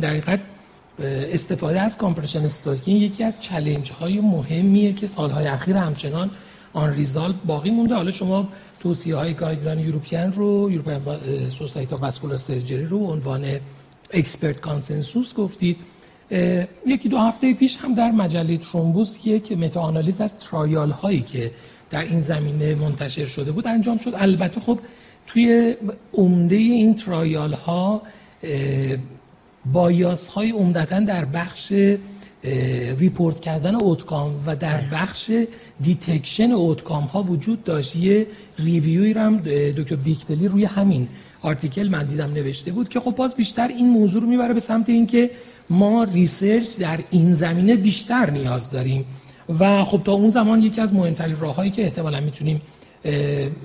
در 0.02 0.10
حقیقت 0.10 0.46
استفاده 1.34 1.82
از 1.82 1.98
compression 1.98 2.46
stocking 2.46 3.02
یکی 3.02 3.24
از 3.24 3.40
challenge 3.40 3.92
های 3.92 4.20
مهمیه 4.20 4.94
که 4.94 5.08
سالهای 5.08 5.48
اخیر 5.48 5.78
همچنان 5.78 6.30
unresolved 6.74 7.34
باقی 7.46 7.72
مونده. 7.72 7.96
حالا 7.96 8.12
شما 8.12 8.50
توصیه 8.80 9.16
های 9.16 9.34
guideline 9.34 9.80
European 9.80 10.34
رو 10.34 10.72
European 10.72 11.00
Society 11.50 11.96
Vascular 11.96 12.38
Surgery 12.38 12.86
رو 12.86 13.08
عنوان 13.08 13.46
expert 14.14 14.60
consensus 14.60 15.34
گفتید. 15.34 15.78
یکی 16.86 17.10
دو 17.10 17.18
هفته 17.18 17.54
پیش 17.54 17.78
هم 17.78 17.94
در 17.94 18.12
مجله 18.12 18.58
Thrombosis 18.58 19.18
یک 19.26 19.52
meta 19.52 19.82
analysis 19.82 20.22
از 20.22 20.38
trial 20.38 20.92
هایی 20.92 21.22
که 21.22 21.52
در 21.90 22.02
این 22.02 22.20
زمینه 22.20 22.76
منتشر 22.76 23.26
شده 23.26 23.52
بود 23.52 23.68
انجام 23.68 23.98
شد. 23.98 24.14
البته 24.18 24.60
خب 24.62 24.80
توی 25.28 25.76
عمده 26.14 26.56
این 26.56 26.96
trial 26.96 27.54
ها 27.54 28.02
bias 29.74 30.28
های 30.28 30.52
عمدتا 30.52 31.00
در 31.00 31.26
بخش 31.26 31.74
report 33.00 33.40
کردن 33.40 33.76
outcome 33.76 34.44
و 34.46 34.56
در 34.56 34.82
بخش 34.92 35.32
detection 35.82 36.52
outcome 36.52 37.04
ها 37.04 37.24
وجود 37.24 37.64
داشت. 37.64 37.96
یه 37.96 38.28
review 38.60 39.06
ی 39.06 39.14
هم 39.14 39.38
دکتر 39.78 39.96
بیکدلی 39.96 40.48
روی 40.48 40.66
همین 40.66 41.08
article 41.42 41.88
من 41.88 42.04
دیدم 42.04 42.34
نوشته 42.34 42.72
بود 42.72 42.90
که 42.90 43.00
خب 43.00 43.12
باز 43.12 43.36
بیشتر 43.36 43.68
این 43.68 43.90
موضوع 43.90 44.22
رو 44.22 44.28
می‌بره 44.28 44.54
به 44.54 44.60
سمت 44.60 44.90
اینکه 44.90 45.30
ما 45.70 46.04
research 46.04 46.78
در 46.78 47.00
این 47.10 47.34
زمینه 47.34 47.76
بیشتر 47.76 48.30
نیاز 48.30 48.72
داریم. 48.72 49.06
و 49.60 49.84
خب 49.84 50.02
تا 50.04 50.12
اون 50.12 50.30
زمان 50.30 50.64
یکی 50.64 50.82
از 50.82 50.94
مهمترین 50.94 51.40
راههایی 51.40 51.72
که 51.72 51.84
احتمالا 51.84 52.20
می‌تونیم 52.20 52.62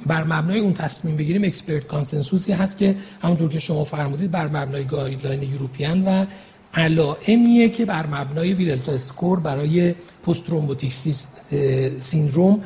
بر 0.07 0.25
مبنای 0.25 0.59
اون 0.59 0.73
تصمیم 0.73 1.17
بگیریم 1.17 1.45
expert 1.45 1.87
consensus 1.87 2.46
ی 2.46 2.53
هست 2.53 2.79
که 2.79 2.97
همونطور 3.23 3.49
که 3.49 3.59
شما 3.59 3.85
فرمودید 3.85 4.31
بر 4.31 4.47
مبنای 4.47 4.85
guideline 4.85 5.43
European 5.43 6.05
و 6.05 6.27
علائمیه 6.75 7.69
که 7.69 7.85
بر 7.85 8.07
مبنای 8.07 8.53
Villalta 8.53 8.93
score 8.93 9.41
برای 9.41 9.95
post 10.27 11.53
syndrome 11.99 12.61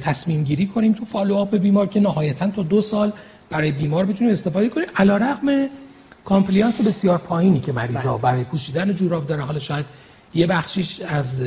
تصمیم 0.00 0.44
گیری 0.44 0.66
کنیم. 0.66 0.92
تو 0.92 1.04
follow 1.04 1.43
up 1.43 1.56
بیمار 1.56 1.86
که 1.86 2.00
نهایتا 2.00 2.50
تا 2.50 2.62
دو 2.62 2.80
سال 2.80 3.12
برای 3.50 3.72
بیمار 3.72 4.06
بتونیم 4.06 4.32
استفاده 4.32 4.68
کنیم. 4.68 4.86
علی 4.96 5.16
رغم 5.16 5.68
compliance 6.24 6.80
بسیار 6.80 7.18
پایینی 7.18 7.60
که 7.60 7.72
مریضا 7.72 8.12
بله. 8.12 8.22
برای 8.22 8.44
پوشیدن 8.44 8.92
جوراب 8.92 9.26
داره. 9.26 9.42
حالا 9.42 9.58
شاید 9.58 9.86
یه 10.34 10.46
بخشیش 10.46 11.00
از 11.00 11.42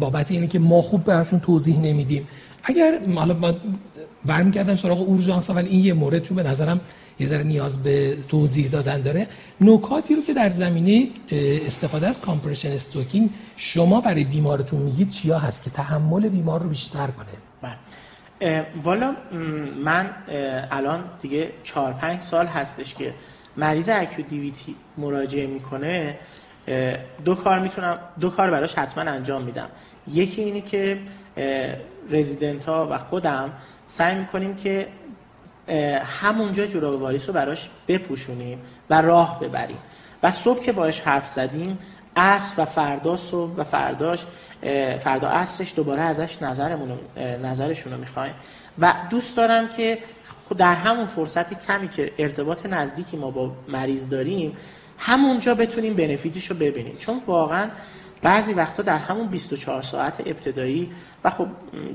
بابت 0.00 0.30
اینه 0.30 0.46
که 0.46 0.58
ما 0.58 0.82
خوب 0.82 1.04
براشون 1.04 1.40
توضیح 1.40 1.78
نمیدیم. 1.78 2.28
اگر 2.64 3.00
حالا 3.14 3.34
ما 3.34 3.52
برمیگردم 4.24 4.76
سراغ 4.76 5.00
اورژانس 5.00 5.50
ولی 5.50 5.68
این 5.68 5.84
یه 5.84 5.92
مورد 5.94 6.22
چون 6.22 6.36
به 6.36 6.42
نظرم 6.42 6.80
یه 7.20 7.26
ذره 7.26 7.42
نیاز 7.42 7.82
به 7.82 8.16
توضیح 8.28 8.68
دادن 8.68 9.02
داره. 9.02 9.28
نکاتی 9.60 10.14
رو 10.14 10.22
که 10.22 10.34
در 10.34 10.50
زمینه 10.50 11.08
استفاده 11.66 12.08
از 12.08 12.20
compression 12.20 12.72
stocking 12.72 13.30
شما 13.56 14.00
برای 14.00 14.24
بیمارتون 14.24 14.82
میگید 14.82 15.08
چیا 15.08 15.38
هست 15.38 15.64
که 15.64 15.70
تحمل 15.70 16.28
بیمار 16.28 16.62
رو 16.62 16.68
بیشتر 16.68 17.06
کنه؟ 17.06 17.26
بله. 17.62 18.66
والا 18.82 19.16
من 19.84 20.10
الان 20.70 21.04
دیگه 21.22 21.50
چهار 21.64 21.92
پنج 21.92 22.20
سال 22.20 22.46
هستش 22.46 22.94
که 22.94 23.14
مریض 23.56 23.88
اکیو 23.92 24.26
دیویتی 24.26 24.74
مراجعه 24.98 25.46
می‌کنه. 25.46 26.18
دو 27.24 27.34
کار 27.34 27.58
می‌تونم 27.58 27.98
دو 28.20 28.30
کار 28.30 28.50
براش 28.50 28.74
حتما 28.74 29.10
انجام 29.10 29.42
میدم. 29.42 29.68
یکی 30.08 30.42
اینی 30.42 30.60
که 30.60 30.98
رزیدنت 32.10 32.64
ها 32.64 32.88
و 32.90 32.98
خودم 32.98 33.52
سعی 33.86 34.18
می‌کنیم 34.18 34.56
که 34.56 34.88
همونجا 36.20 36.66
جوراب 36.66 37.02
واریس 37.02 37.28
رو 37.28 37.32
براش 37.32 37.70
بپوشونیم 37.88 38.58
و 38.90 39.02
راه 39.02 39.40
ببریم. 39.40 39.78
و 40.22 40.30
صبح 40.30 40.62
که 40.62 40.72
باش 40.72 41.00
حرف 41.00 41.28
زدیم 41.28 41.78
عصر 42.16 42.62
و 42.62 42.64
فردا 42.64 43.16
صبح 43.16 43.56
و 43.56 43.64
فرداش 43.64 44.26
فردا 44.98 45.28
عصرش 45.28 45.74
دوباره 45.76 46.00
ازش 46.00 46.42
نظرمون 46.42 46.98
نظرشون 47.42 47.92
رو 47.92 47.98
می‌خوایم. 47.98 48.34
و 48.78 48.94
دوست 49.10 49.36
دارم 49.36 49.68
که 49.68 49.98
در 50.58 50.74
همون 50.74 51.06
فرصت 51.06 51.66
کمی 51.66 51.88
که 51.88 52.12
ارتباط 52.18 52.66
نزدیکی 52.66 53.16
ما 53.16 53.30
با 53.30 53.52
مریض 53.68 54.08
داریم 54.08 54.56
همونجا 55.00 55.54
بتونیم 55.54 55.94
بنفیتش 55.94 56.50
رو 56.50 56.56
ببینیم. 56.56 56.96
چون 56.98 57.20
واقعا 57.26 57.68
بعضی 58.22 58.52
وقتا 58.52 58.82
در 58.82 58.98
همون 58.98 59.26
24 59.26 59.82
ساعت 59.82 60.20
ابتدایی 60.26 60.90
و 61.24 61.30
خب 61.30 61.46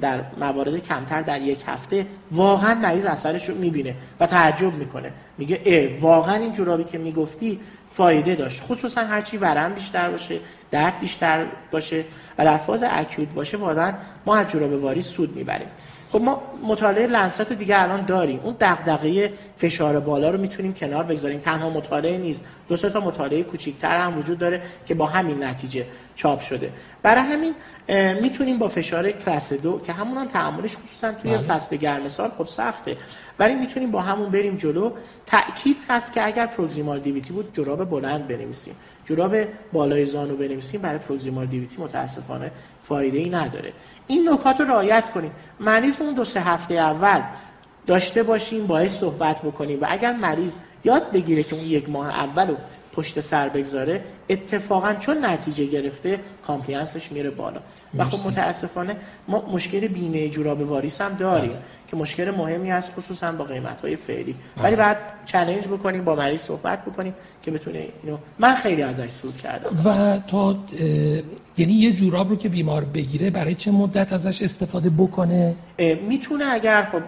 در 0.01 0.21
موارد 0.39 0.77
کمتر 0.77 1.21
در 1.21 1.41
یک 1.41 1.63
هفته 1.67 2.05
واقعا 2.31 2.75
مریض 2.75 3.05
اثرش 3.05 3.49
رو 3.49 3.55
می‌بینه 3.55 3.95
و 4.19 4.25
تعجب 4.25 4.73
می‌کنه. 4.73 5.11
میگه 5.37 5.61
اه 5.65 5.99
واقعا 5.99 6.35
این 6.35 6.53
جورابی 6.53 6.83
که 6.83 6.97
می‌گفتی 6.97 7.59
فایده 7.91 8.35
داشت. 8.35 8.61
خصوصا 8.63 9.01
هرچی 9.01 9.37
ورم 9.37 9.73
بیشتر 9.73 10.09
باشه 10.09 10.39
درد 10.71 10.99
بیشتر 10.99 11.45
باشه 11.71 12.03
و 12.37 12.45
در 12.45 12.57
فاز 12.57 12.83
اکیوت 12.89 13.29
باشه 13.29 13.57
واقعا 13.57 13.93
ما 14.25 14.35
از 14.35 14.47
جوراب 14.47 14.83
واری 14.83 15.01
سود 15.01 15.35
می‌بریم. 15.35 15.67
خب 16.15 16.21
ما 16.21 16.41
مطالعه 16.67 17.07
لنست 17.07 17.51
دیگه 17.51 17.81
الان 17.81 18.05
داریم. 18.05 18.39
اون 18.43 18.55
دغدغه 18.59 19.33
فشار 19.57 19.99
بالا 19.99 20.29
رو 20.29 20.41
می‌تونیم 20.41 20.73
کنار 20.73 21.03
بگذاریم. 21.03 21.39
تنها 21.39 21.69
مطالعه 21.69 22.17
نیست. 22.17 22.45
دو 22.69 22.77
تا 22.77 22.99
مطالعه 22.99 23.43
کوچیک‌تر 23.43 23.97
هم 23.97 24.17
وجود 24.17 24.37
داره 24.37 24.61
که 24.85 24.93
با 24.93 25.05
همین 25.05 25.43
نتیجه 25.43 25.85
چاپ 26.15 26.41
شده. 26.41 26.69
برای 27.03 27.21
همین 27.23 27.55
می‌تونیم 28.21 28.57
با 28.57 28.67
فشار 28.67 29.11
کلاس 29.11 29.53
دو 29.53 29.79
که 29.79 29.93
همون 29.93 30.17
هم 30.17 30.27
تعاملش 30.27 30.75
خصوصا 30.77 31.11
توی 31.11 31.31
بله. 31.31 31.39
فصل 31.39 31.75
گرم 31.75 32.07
سال 32.07 32.29
خب 32.37 32.45
سخته. 32.45 32.97
ولی 33.39 33.55
می‌تونیم 33.55 33.91
با 33.91 34.01
همون 34.01 34.29
بریم 34.29 34.55
جلو. 34.55 34.91
تاکید 35.25 35.77
هست 35.89 36.13
که 36.13 36.25
اگر 36.25 36.45
پروگزیمال 36.45 36.99
دیویتی 36.99 37.33
بود 37.33 37.49
جراب 37.53 37.89
بلند 37.89 38.27
بنویسیم. 38.27 38.75
جراب 39.05 39.35
بالای 39.73 40.05
زانو 40.05 40.35
بنویسیم 40.35 40.81
برای 40.81 40.97
proximal 40.97 41.45
DVT 41.45 41.81
متاسفانه 41.81 42.51
فایده 42.81 43.17
ای 43.17 43.29
نداره. 43.29 43.73
این 44.07 44.29
نکات 44.29 44.59
رو 44.59 44.65
رعایت 44.65 45.09
کنیم. 45.09 45.31
مریض 45.59 46.01
اون 46.01 46.13
دو 46.13 46.25
سه 46.25 46.41
هفته 46.41 46.73
اول 46.73 47.21
داشته 47.87 48.23
باشیم 48.23 48.67
باعث 48.67 48.99
صحبت 48.99 49.41
بکنیم 49.41 49.81
و 49.81 49.85
اگر 49.89 50.13
مریض 50.13 50.55
یاد 50.83 51.11
بگیره 51.11 51.43
که 51.43 51.55
اون 51.55 51.65
یک 51.65 51.89
ماه 51.89 52.09
اول 52.09 52.47
رو 52.47 52.57
پشت 52.95 53.21
سر 53.21 53.49
بگذاره 53.49 54.03
اتفاقا 54.29 54.93
چون 54.93 55.25
نتیجه 55.25 55.65
گرفته 55.65 56.19
compliance 56.47 57.00
ش 57.00 57.11
میره 57.11 57.29
بالا. 57.29 57.59
و 57.97 58.03
خب 58.03 58.27
متاسفانه 58.27 58.95
ما 59.27 59.45
مشکل 59.51 59.87
بیمه 59.87 60.29
جوراب 60.29 60.69
واریس 60.69 61.01
هم 61.01 61.13
داریم 61.13 61.49
بله. 61.49 61.59
که 61.87 61.97
مشکل 61.97 62.31
مهمی 62.31 62.69
هست 62.69 62.91
خصوصا 62.97 63.31
با 63.31 63.43
قیمت 63.43 63.81
های 63.81 63.95
فعلی. 63.95 64.35
بله. 64.55 64.63
ولی 64.63 64.75
بعد 64.75 64.97
چالش 65.25 65.67
بکنیم 65.67 66.03
با 66.03 66.15
مریض 66.15 66.41
صحبت 66.41 66.85
بکنیم 66.85 67.13
که 67.43 67.51
بتونه 67.51 67.87
اینو 68.03 68.17
من 68.39 68.55
خیلی 68.55 68.81
ازش 68.81 69.09
سود 69.09 69.37
کردم. 69.37 69.69
و 69.85 70.19
تا 70.27 70.55
یعنی 71.57 71.73
یه 71.73 71.91
جوراب 71.91 72.29
رو 72.29 72.35
که 72.35 72.49
بیمار 72.49 72.83
بگیره 72.85 73.29
برای 73.29 73.55
چه 73.55 73.71
مدت 73.71 74.13
ازش 74.13 74.41
استفاده 74.41 74.89
بکنه؟ 74.89 75.55
می‌تونه 76.07 76.45
اگر 76.45 76.87
خب 76.91 77.01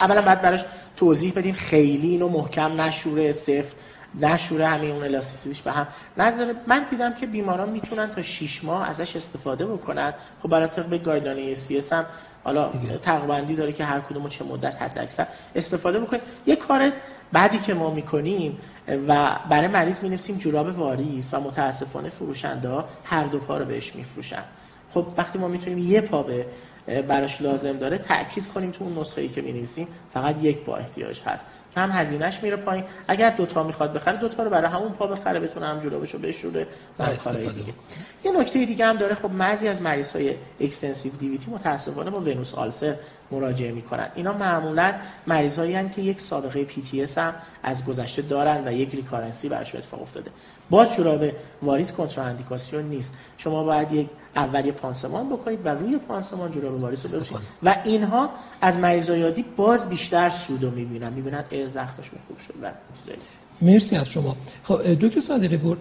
اولا 0.00 0.22
بعد 0.22 0.42
براش 0.42 0.64
توضیح 0.96 1.32
بدیم 1.36 1.54
خیلی 1.54 2.08
اینو 2.08 2.28
محکم 2.28 2.80
نشوره 2.80 3.32
سفت 3.32 3.76
نشوره 4.20 4.66
همین 4.66 4.90
اون 4.90 5.04
elasticity 5.04 5.52
ش 5.52 5.62
به 5.62 5.72
هم 5.72 5.86
نریزه 6.16 6.54
من 6.66 6.86
دیدم 6.90 7.14
که 7.14 7.26
بیماران 7.26 7.68
می‌تونن 7.68 8.10
تا 8.10 8.22
6 8.22 8.64
ماه 8.64 8.88
ازش 8.88 9.16
استفاده 9.16 9.66
بکنن. 9.66 10.14
خب 10.42 10.48
برای 10.48 10.68
طبق 10.68 11.02
guidelines 11.02 11.92
هم 11.92 12.06
حالا 12.44 12.72
تقبندی 13.02 13.56
داره 13.56 13.72
که 13.72 13.84
هر 13.84 14.00
کدومو 14.00 14.28
چه 14.28 14.44
مدت 14.44 14.82
حد 14.82 14.98
اکثر 14.98 15.26
استفاده 15.54 16.00
بکنیم. 16.00 16.22
یه 16.46 16.56
کار 16.56 16.90
بعدی 17.32 17.58
که 17.58 17.74
ما 17.74 17.90
می‌کنیم 17.90 18.58
و 19.08 19.36
برای 19.50 19.68
مریض 19.68 20.02
می‌نویسیم 20.02 20.36
جوراب 20.36 20.78
واریس 20.78 21.34
و 21.34 21.40
متاسفانه 21.40 22.08
فروشنده 22.08 22.68
ها 22.68 22.84
هر 23.04 23.24
دو 23.24 23.38
پا 23.38 23.58
رو 23.58 23.64
بهش 23.64 23.94
میفروشن. 23.94 24.42
خب 24.94 25.06
وقتی 25.16 25.38
ما 25.38 25.48
می‌تونیم 25.48 25.78
یه 25.78 26.00
پا 26.00 26.22
به 26.22 26.46
براش 27.08 27.42
لازم 27.42 27.72
داره 27.72 27.98
تاکید 27.98 28.48
کنیم 28.48 28.70
تو 28.70 28.84
اون 28.84 28.98
نسخه 28.98 29.20
ای 29.20 29.28
که 29.28 29.42
می 29.42 29.68
فقط 30.14 30.36
یک 30.42 30.58
پا 30.58 30.76
احتیاج 30.76 31.20
هست. 31.26 31.44
هم 31.76 31.90
هزینهش 31.90 32.42
میره 32.42 32.56
پایین. 32.56 32.84
اگر 33.08 33.30
دوتا 33.30 33.62
می‌خواد 33.62 33.92
بخره 33.92 34.16
دوتا 34.16 34.42
رو 34.42 34.50
برای 34.50 34.70
همون 34.70 34.92
پا 34.92 35.06
بخره 35.06 35.40
بتونه 35.40 35.66
هم 35.66 35.80
جلوشو 35.80 36.18
بشوره 36.18 36.66
و 36.98 37.16
کارهای 37.16 37.52
دیگه. 37.52 37.72
یه 38.24 38.40
نکته 38.40 38.64
دیگه 38.66 38.86
هم 38.86 38.96
داره 38.96 39.14
خب 39.14 39.28
بعضی 39.28 39.68
از 39.68 39.82
مریض 39.82 40.12
های 40.12 40.34
extensive 40.60 41.12
DVT 41.12 41.50
متاسفانه 41.50 42.10
با 42.10 42.20
venous 42.20 42.54
ulcer 42.54 42.94
مراجعه 43.30 43.72
می‌کنن. 43.72 44.08
اینا 44.14 44.32
معمولا 44.32 44.94
مریضایی 45.26 45.88
که 45.88 46.02
یک 46.02 46.20
سابقه 46.20 46.64
PTS 46.64 47.18
هم 47.18 47.34
از 47.62 47.84
گذشته 47.84 48.22
دارن 48.22 48.68
و 48.68 48.72
یک 48.72 48.94
recurrency 48.94 49.48
براشون 49.48 49.80
اتفاق 49.80 50.02
افتاده. 50.02 50.30
باز 50.70 50.94
جوراب 50.96 51.24
واریس 51.62 51.92
کنتراندیکاسیون 51.92 52.84
نیست. 52.84 53.18
شما 53.38 53.64
باید 53.64 53.92
یک 53.92 54.08
اول 54.36 54.66
یه 54.66 54.72
پانسمان 54.72 55.28
بکنید 55.28 55.60
و 55.64 55.68
روی 55.68 55.98
پانسمان 55.98 56.50
جوراب 56.50 56.82
واریس 56.82 57.06
رو 57.06 57.20
بپوشید. 57.20 57.36
و 57.62 57.76
اینها 57.84 58.30
از 58.60 58.78
مریضای 58.78 59.22
عادی 59.22 59.44
باز 59.56 59.88
بیشتر 59.88 60.30
سود 60.30 60.62
رو 60.62 60.70
می‌بینن. 60.70 61.12
می‌بینن 61.12 61.44
ای 61.50 61.66
زخمشون 61.66 62.18
خوب 62.28 62.38
شد. 62.38 62.54
و 62.62 62.70
مرسی 63.62 63.96
از 63.96 64.08
شما. 64.08 64.36
خب 64.64 64.92
دکتر 64.92 65.20
صادقی 65.20 65.56
پور 65.56 65.78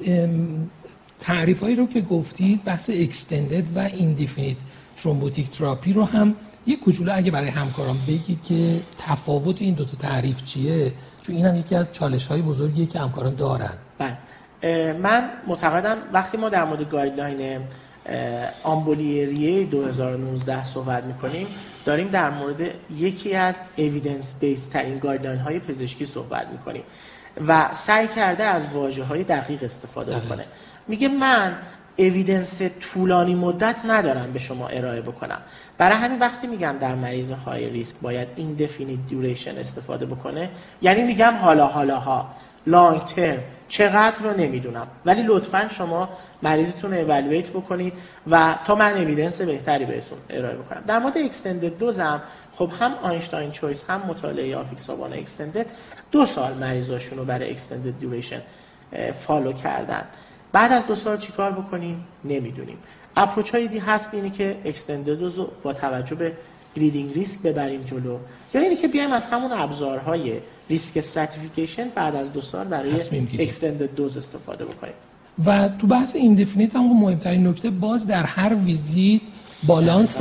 تعریف 1.20 1.64
هایی 1.64 1.76
رو 1.76 1.88
که 1.88 2.02
گفتید 2.02 2.64
بحث 2.64 2.90
extended 2.94 3.78
و 3.78 3.80
indefinite 3.80 4.58
thrombotic 4.98 5.50
therapy 5.50 5.94
رو 5.94 6.04
هم 6.04 6.36
یه 6.68 6.76
کوچولو 6.76 7.12
اگه 7.16 7.32
برای 7.32 7.50
همکاران 7.50 7.98
بگید 8.08 8.44
که 8.44 8.82
تفاوت 8.98 9.62
این 9.62 9.74
دو 9.74 9.86
تا 9.86 9.98
تعریف 9.98 10.44
چیه؟ 10.44 10.94
چون 11.22 11.36
این 11.36 11.46
هم 11.46 11.56
یکی 11.56 11.76
از 11.76 11.92
چالش 11.92 12.28
های 12.28 12.42
بزرگیه 12.42 12.86
که 12.86 13.00
همکاران 13.00 13.36
دارن. 13.36 13.74
بله. 13.98 14.18
من 14.94 15.30
معتقدم 15.48 15.98
وقتی 16.14 16.38
ما 16.38 16.50
در 16.50 16.66
مورد 16.66 16.90
guideline 16.90 17.62
آمبولی 18.64 19.32
ریه 19.32 19.66
2019 19.66 20.64
صحبت 20.64 21.04
می‌کنیم. 21.04 21.48
داریم 21.86 22.08
در 22.08 22.30
مورد 22.30 22.62
یکی 22.96 23.36
از 23.36 23.60
evidence 23.78 24.40
based 24.40 24.68
ترین 24.68 25.00
guideline 25.00 25.40
های 25.40 25.60
پزشکی 25.60 26.06
صحبت 26.06 26.48
می‌کنیم 26.48 26.84
و 27.48 27.74
سعی 27.74 28.08
کرده 28.08 28.44
از 28.44 28.66
واژه 28.74 29.04
های 29.04 29.24
دقیق 29.24 29.64
استفاده 29.64 30.22
کنه 30.30 30.46
میگه 30.88 31.08
من 31.08 31.56
evidence 31.98 32.62
طولانی 32.62 33.36
مدت 33.36 33.76
ندارم 33.86 34.34
به 34.34 34.40
شما 34.40 34.68
ارائه 34.68 35.02
بکنم. 35.02 35.42
برای 35.78 35.98
همین 35.98 36.20
وقتی 36.20 36.48
میگم 36.48 36.76
در 36.80 36.96
مریض 36.96 37.32
high 37.32 37.70
risk 37.70 38.02
باید 38.02 38.28
indefinite 38.36 39.00
duration 39.10 39.58
استفاده 39.58 40.06
بکنه 40.06 40.50
یعنی 40.82 41.04
میگم 41.04 41.34
حالا 41.42 41.68
حالا 41.68 42.00
ها 42.00 42.30
long 42.68 43.04
term 43.04 43.40
چقدر 43.70 44.16
رو 44.24 44.38
نمی‌دونم. 44.38 44.88
ولی 45.06 45.24
لطفا 45.24 45.68
شما 45.68 46.10
مریضتون 46.42 46.94
evaluate 46.94 47.50
بکنید 47.50 47.94
و 48.32 48.56
تا 48.66 48.76
من 48.76 48.98
evidence 48.98 49.42
بهتری 49.42 49.86
بهتون 49.86 50.18
ارائه 50.30 50.56
بکنم. 50.56 50.84
در 50.88 51.00
مورد 51.00 51.18
extended 51.18 51.78
دوزم 51.78 52.22
خب 52.56 52.70
هم 52.80 52.94
EINSTEIN 53.02 53.52
CHOICE 53.52 53.90
هم 53.90 54.02
مطالعه 54.08 54.56
apixaban 54.56 55.14
extended 55.14 55.66
دو 56.12 56.26
سال 56.26 56.54
مریضاشون 56.54 57.18
رو 57.18 57.26
برای 57.26 57.52
extended 57.52 58.00
duration 58.00 58.42
follow 59.20 59.54
کردن. 59.54 60.04
بعد 60.52 60.72
از 60.72 60.88
دو 60.88 60.96
سال 60.96 61.18
چیکار 61.18 61.52
بکنیم؟ 61.52 62.08
نمی‌دونیم. 62.26 62.78
approach 63.18 63.52
هایی 63.52 63.78
هست 63.78 64.14
اینی 64.14 64.30
که 64.30 64.58
extended 64.66 65.22
رو 65.22 65.52
با 65.64 65.74
توجه 65.74 66.16
به 66.16 66.34
bleeding 66.76 67.14
risk 67.14 67.42
ببریم 67.42 67.84
جلو. 67.84 68.18
یا 68.54 68.62
اینی 68.62 68.76
که 68.76 68.88
بیایم 68.88 69.12
از 69.12 69.28
همون 69.28 69.52
ابزارهای 69.52 70.40
risk 70.70 70.98
stratification 70.98 71.90
بعد 71.96 72.16
از 72.16 72.34
دو 72.34 72.42
سال 72.42 72.68
برای 72.68 72.92
extended 73.40 73.96
دوز 73.96 74.18
استفاده 74.18 74.66
بکنیم 74.66 74.94
و 75.46 75.70
تو 75.70 75.88
بحث 75.88 76.16
indefinite 76.16 76.76
هم 76.76 77.00
مهمترین 77.00 77.48
نکته 77.48 77.70
باز 77.70 78.08
در 78.08 78.24
هر 78.24 78.56
ویزیت 78.56 79.22
بالانس 79.64 80.18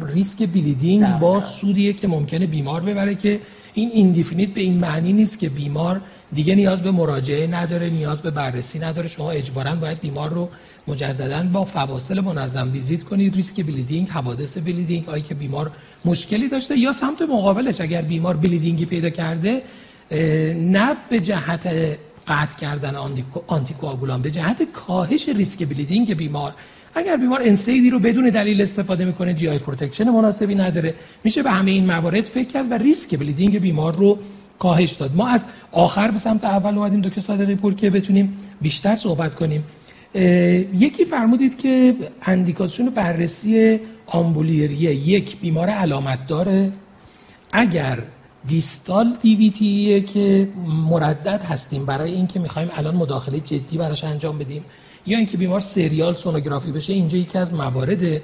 ریسک 0.00 0.48
bleeding 0.48 1.18
با 1.18 1.40
سودیه 1.40 1.92
که 1.92 2.08
ممکنه 2.08 2.46
بیمار 2.46 2.80
ببره 2.80 3.14
که 3.14 3.40
این 3.74 3.90
indefinite 3.92 4.48
به 4.48 4.60
این 4.60 4.80
معنی 4.80 5.12
نیست 5.12 5.38
که 5.38 5.48
بیمار 5.48 6.00
دیگه 6.34 6.54
نیاز 6.54 6.82
به 6.82 6.90
مراجعه 6.90 7.46
نداره 7.46 7.90
نیاز 7.90 8.22
به 8.22 8.30
بررسی 8.30 8.78
نداره. 8.78 9.08
شما 9.08 9.30
اجبارا 9.30 9.74
باید 9.74 10.00
بیمار 10.00 10.30
رو 10.30 10.48
مجددا 10.88 11.42
با 11.52 11.64
فواصل 11.64 12.20
منظم 12.20 12.72
ویزیت 12.72 13.02
کنید. 13.02 13.36
ریسک 13.36 13.66
bleeding 13.66 14.08
حوادث 14.08 14.58
bleeding 14.58 15.08
آیا 15.08 15.22
که 15.22 15.34
بیمار 15.34 15.70
مشکلی 16.04 16.48
داشته 16.48 16.78
یا 16.78 16.92
سمت 16.92 17.22
مقابلش 17.22 17.80
اگر 17.80 18.02
بیمار 18.02 18.36
bleeding 18.36 18.79
ی 18.79 18.84
پیدا 18.84 19.10
کرده 19.10 19.62
نه 20.56 20.96
به 21.10 21.20
جهت 21.20 21.68
قطع 22.28 22.58
کردن 22.58 22.94
آنتیکواگولان 23.46 24.22
به 24.22 24.30
جهت 24.30 24.62
کاهش 24.72 25.28
ریسک 25.28 25.68
bleeding 25.68 26.14
بیمار. 26.14 26.54
اگر 26.94 27.16
بیمار 27.16 27.42
NSAID 27.42 27.82
ی 27.82 27.90
رو 27.90 27.98
بدون 27.98 28.30
دلیل 28.30 28.62
استفاده 28.62 29.04
می‌کنه 29.04 29.34
GI 29.34 29.48
protection 29.48 30.10
مناسبی 30.10 30.54
نداره. 30.54 30.94
میشه 31.24 31.42
به 31.42 31.50
همه 31.50 31.70
این 31.70 31.86
موارد 31.86 32.24
فکر 32.24 32.48
کرد 32.48 32.70
و 32.70 32.74
ریسک 32.74 33.18
bleeding 33.18 33.58
بیمار 33.58 33.96
رو 33.96 34.18
کاهش 34.62 34.92
داد. 34.92 35.12
ما 35.20 35.28
از 35.28 35.46
آخر 35.72 36.10
به 36.10 36.18
سمت 36.18 36.44
اول 36.44 36.78
اومدیم 36.78 37.00
دکتر 37.00 37.20
صادقی 37.20 37.54
پور 37.54 37.74
که 37.74 37.90
بتونیم 37.90 38.26
بیشتر 38.60 38.96
صحبت 38.96 39.34
کنیم. 39.34 39.64
یکی 40.84 41.04
فرمودید 41.04 41.58
که 41.58 41.96
اندیکاسیون 42.22 42.90
بررسی 42.90 43.80
آمبولی 44.06 44.65
ریه 44.65 44.94
یک 44.94 45.40
بیمار 45.40 45.68
علامت 45.68 46.26
داره. 46.26 46.72
اگر 47.52 47.98
distal 48.46 49.06
DVT 49.22 49.81
ه 49.81 50.00
که 50.00 50.48
مردد 50.90 51.42
هستیم 51.42 51.86
برای 51.86 52.12
اینکه 52.12 52.40
می‌خوایم 52.40 52.68
الان 52.76 52.94
مداخله 52.94 53.40
جدی 53.40 53.78
براش 53.78 54.04
انجام 54.04 54.38
بدیم 54.38 54.64
یا 55.06 55.18
اینکه 55.18 55.36
بیمار 55.36 55.60
serial 55.60 56.14
سونوگرافی 56.14 56.72
بشه 56.72 56.92
اینجا 56.92 57.18
یکی 57.18 57.38
از 57.38 57.54
موارده. 57.54 58.22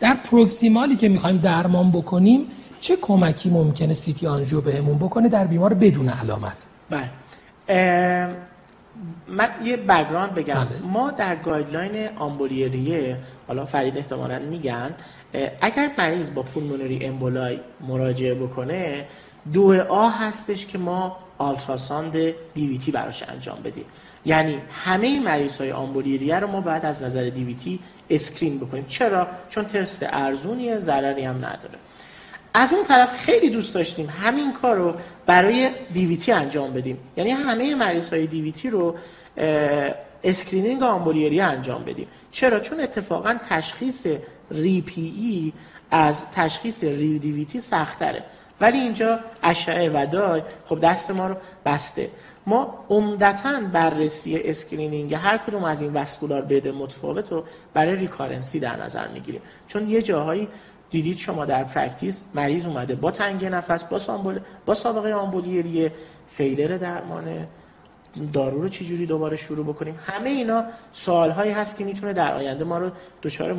در 0.00 0.14
proximal 0.14 0.87
ی 0.87 0.96
که 0.96 1.08
می‌خوایم 1.08 1.36
درمان 1.36 1.90
بکنیم 1.90 2.40
چه 2.80 2.96
کمکی 2.96 3.50
ممکنه 3.50 3.94
CT 3.94 4.26
angio 4.26 4.60
بهمون 4.60 4.98
بکنه 4.98 5.28
در 5.28 5.46
بیمار 5.46 5.74
بدون 5.74 6.08
علامت؟ 6.08 6.66
بله. 6.90 7.10
من 9.28 9.48
یه 9.64 9.76
background 9.76 10.34
بگم. 10.34 10.54
بله. 10.54 10.78
ما 10.82 11.10
در 11.10 11.36
guideline 11.36 12.08
آمبولی 12.16 12.83
ریه 12.83 13.16
حالا 13.48 13.64
فرید 13.64 13.96
احتمالا 13.96 14.38
میگن 14.38 14.94
اگر 15.60 15.90
مریض 15.98 16.30
با 16.30 16.42
pulmonary 16.42 17.06
emboli 17.06 17.60
مراجعه 17.80 18.34
بکنه 18.34 19.04
دو 19.52 19.82
a 19.88 20.08
هستش 20.08 20.66
که 20.66 20.78
ما 20.78 21.16
ultrasound 21.38 22.12
DVT 22.54 22.90
براش 22.90 23.22
انجام 23.22 23.58
بدیم. 23.64 23.84
یعنی 24.26 24.58
همه 24.84 25.20
مریض 25.20 25.56
های 25.56 25.72
آمبولی 25.72 26.17
ریه 26.17 26.40
رو 26.40 26.46
ما 26.46 26.60
باید 26.60 26.86
از 26.86 27.02
نظر 27.02 27.28
DVT 27.28 27.80
screen 28.10 28.58
بکنیم. 28.58 28.84
چرا؟ 28.88 29.26
چون 29.50 29.64
تست 29.64 30.06
ارزونیه 30.08 30.80
ضرری 30.80 31.22
هم 31.22 31.36
نداره. 31.36 31.78
از 32.58 32.72
اون 32.72 32.84
طرف 32.84 33.20
خیلی 33.20 33.50
دوست 33.50 33.74
داشتیم 33.74 34.08
همین 34.22 34.52
کار 34.52 34.76
رو 34.76 34.94
برای 35.26 35.70
DVT 35.92 36.32
انجام 36.32 36.72
بدیم. 36.72 36.98
یعنی 37.16 37.30
همه 37.30 37.74
مریض 37.74 38.10
های 38.10 38.26
DVT 38.26 38.70
رو 38.70 38.96
screening 40.24 40.82
آمبولی 40.82 41.21
ریه 41.21 41.40
انجام 41.40 41.84
بدیم. 41.84 42.08
چرا؟ 42.32 42.60
چون 42.60 42.80
اتفاقا 42.80 43.36
تشخیص 43.48 44.06
re-PE 44.50 45.52
از 45.90 46.30
تشخیص 46.30 46.84
re-DVT 46.84 47.60
سختره. 47.60 48.22
ولی 48.60 48.78
اینجا 48.78 49.18
اشعه 49.42 49.90
و 49.90 50.06
dye 50.12 50.42
خب 50.66 50.80
دست 50.80 51.10
ما 51.10 51.26
رو 51.26 51.36
بسته. 51.66 52.10
ما 52.46 52.84
عمدتا 52.88 53.60
بررسی 53.72 54.38
screening 54.38 55.14
هر 55.14 55.38
کدوم 55.38 55.64
از 55.64 55.82
این 55.82 55.92
vascular 55.92 56.42
bed 56.42 56.64
ه 56.64 56.72
متفاوت 56.72 57.32
رو 57.32 57.44
برای 57.74 57.96
recurrency 57.96 58.60
در 58.60 58.76
نظر 58.76 59.08
می‌گیریم. 59.08 59.40
چون 59.68 59.88
یه 59.88 60.02
جاهایی 60.02 60.48
دیدید 60.90 61.18
شما 61.18 61.44
در 61.44 61.64
practice 61.64 62.22
مریض 62.34 62.66
اومده 62.66 62.94
با 62.94 63.10
تنگ 63.10 63.44
نفس 63.44 63.84
با, 63.84 63.98
سامبول، 63.98 64.40
با 64.66 64.74
سابقه 64.74 65.12
آمبولی 65.12 65.65
ریه 65.65 65.92
failure 66.30 66.76
درمانه. 66.76 67.48
دارو 68.32 68.62
رو 68.62 68.68
چجوری 68.68 69.06
دوباره 69.06 69.36
شروع 69.36 69.66
بکنیم؟ 69.66 69.98
همه 70.06 70.30
اینا 70.30 70.64
سوال 70.92 71.30
هایی 71.30 71.52
هست 71.52 71.78
که 71.78 71.84
می‌تونه 71.84 72.12
در 72.12 72.34
آینده 72.34 72.64
ما 72.64 72.78
رو 72.78 72.90
دچار 73.22 73.52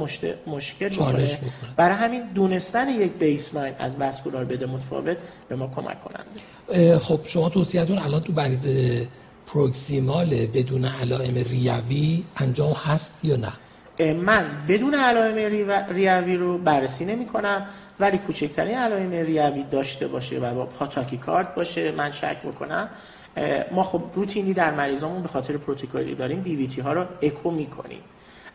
مشکل 0.47 0.89
بکنه. 0.89 1.39
برای 1.75 1.95
همین 1.95 2.27
دونستن 2.27 2.89
یک 2.89 3.11
بیسلاین 3.11 3.73
از 3.79 3.95
وسکولار 3.99 4.45
بده 4.45 4.65
متفاوت 4.65 5.17
به 5.49 5.55
ما 5.55 5.67
کمک 5.67 5.97
کننده. 6.03 6.99
خب 6.99 7.19
شما 7.25 7.49
توصیهتون 7.49 7.97
الان 7.99 8.21
تو 8.21 8.33
بریز 8.33 8.67
پروکسیمال 9.47 10.45
بدون 10.45 10.85
علائم 10.85 11.35
ریوی 11.35 12.23
انجام 12.37 12.73
هست 12.73 13.25
یا 13.25 13.35
نه؟ 13.35 13.54
من 14.00 14.45
بدون 14.67 14.95
علائم 14.95 15.35
ریوی 15.89 16.35
رو 16.35 16.58
بررسی 16.58 17.06
نمی 17.06 17.25
کنم 17.25 17.65
ولی 18.00 18.17
کوچکترین 18.17 18.77
علائم 18.77 19.12
ریوی 19.12 19.63
داشته 19.71 20.08
باشه 20.08 20.39
و 20.39 20.56
با 20.56 20.65
پاتاکی 20.65 21.17
کارت 21.17 21.56
باشه 21.56 21.91
من 21.91 22.12
شک 22.12 22.37
می‌کنم. 22.43 22.89
ما 23.71 23.83
خب 23.83 24.02
روتینی 24.13 24.54
در 24.54 24.75
مریضامون 24.75 25.21
به 25.21 25.27
خاطر 25.27 25.58
پروتکلی 25.58 26.15
داریم 26.15 26.41
دیویتی 26.41 26.81
ها 26.81 26.93
رو 26.93 27.06
اکو 27.21 27.52
می‌کنیم. 27.52 28.02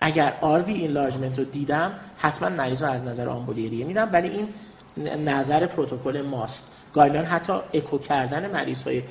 اگر 0.00 0.34
آروی 0.40 0.72
اینلارجمنت 0.72 1.38
رو 1.38 1.44
دیدم 1.44 1.92
حتما 2.18 2.48
مریض 2.48 2.82
از 2.82 3.04
نظر 3.04 3.28
آمبولیریه 3.28 3.84
میدم 3.84 4.08
ولی 4.12 4.28
این 4.28 4.48
نظر 5.24 5.66
پروتکل 5.66 6.22
ماست. 6.22 6.70
گایلان 6.94 7.24
حتی 7.24 7.52
اکو 7.74 7.98
کردن 7.98 8.50
مریض 8.50 8.82
های 8.82 9.02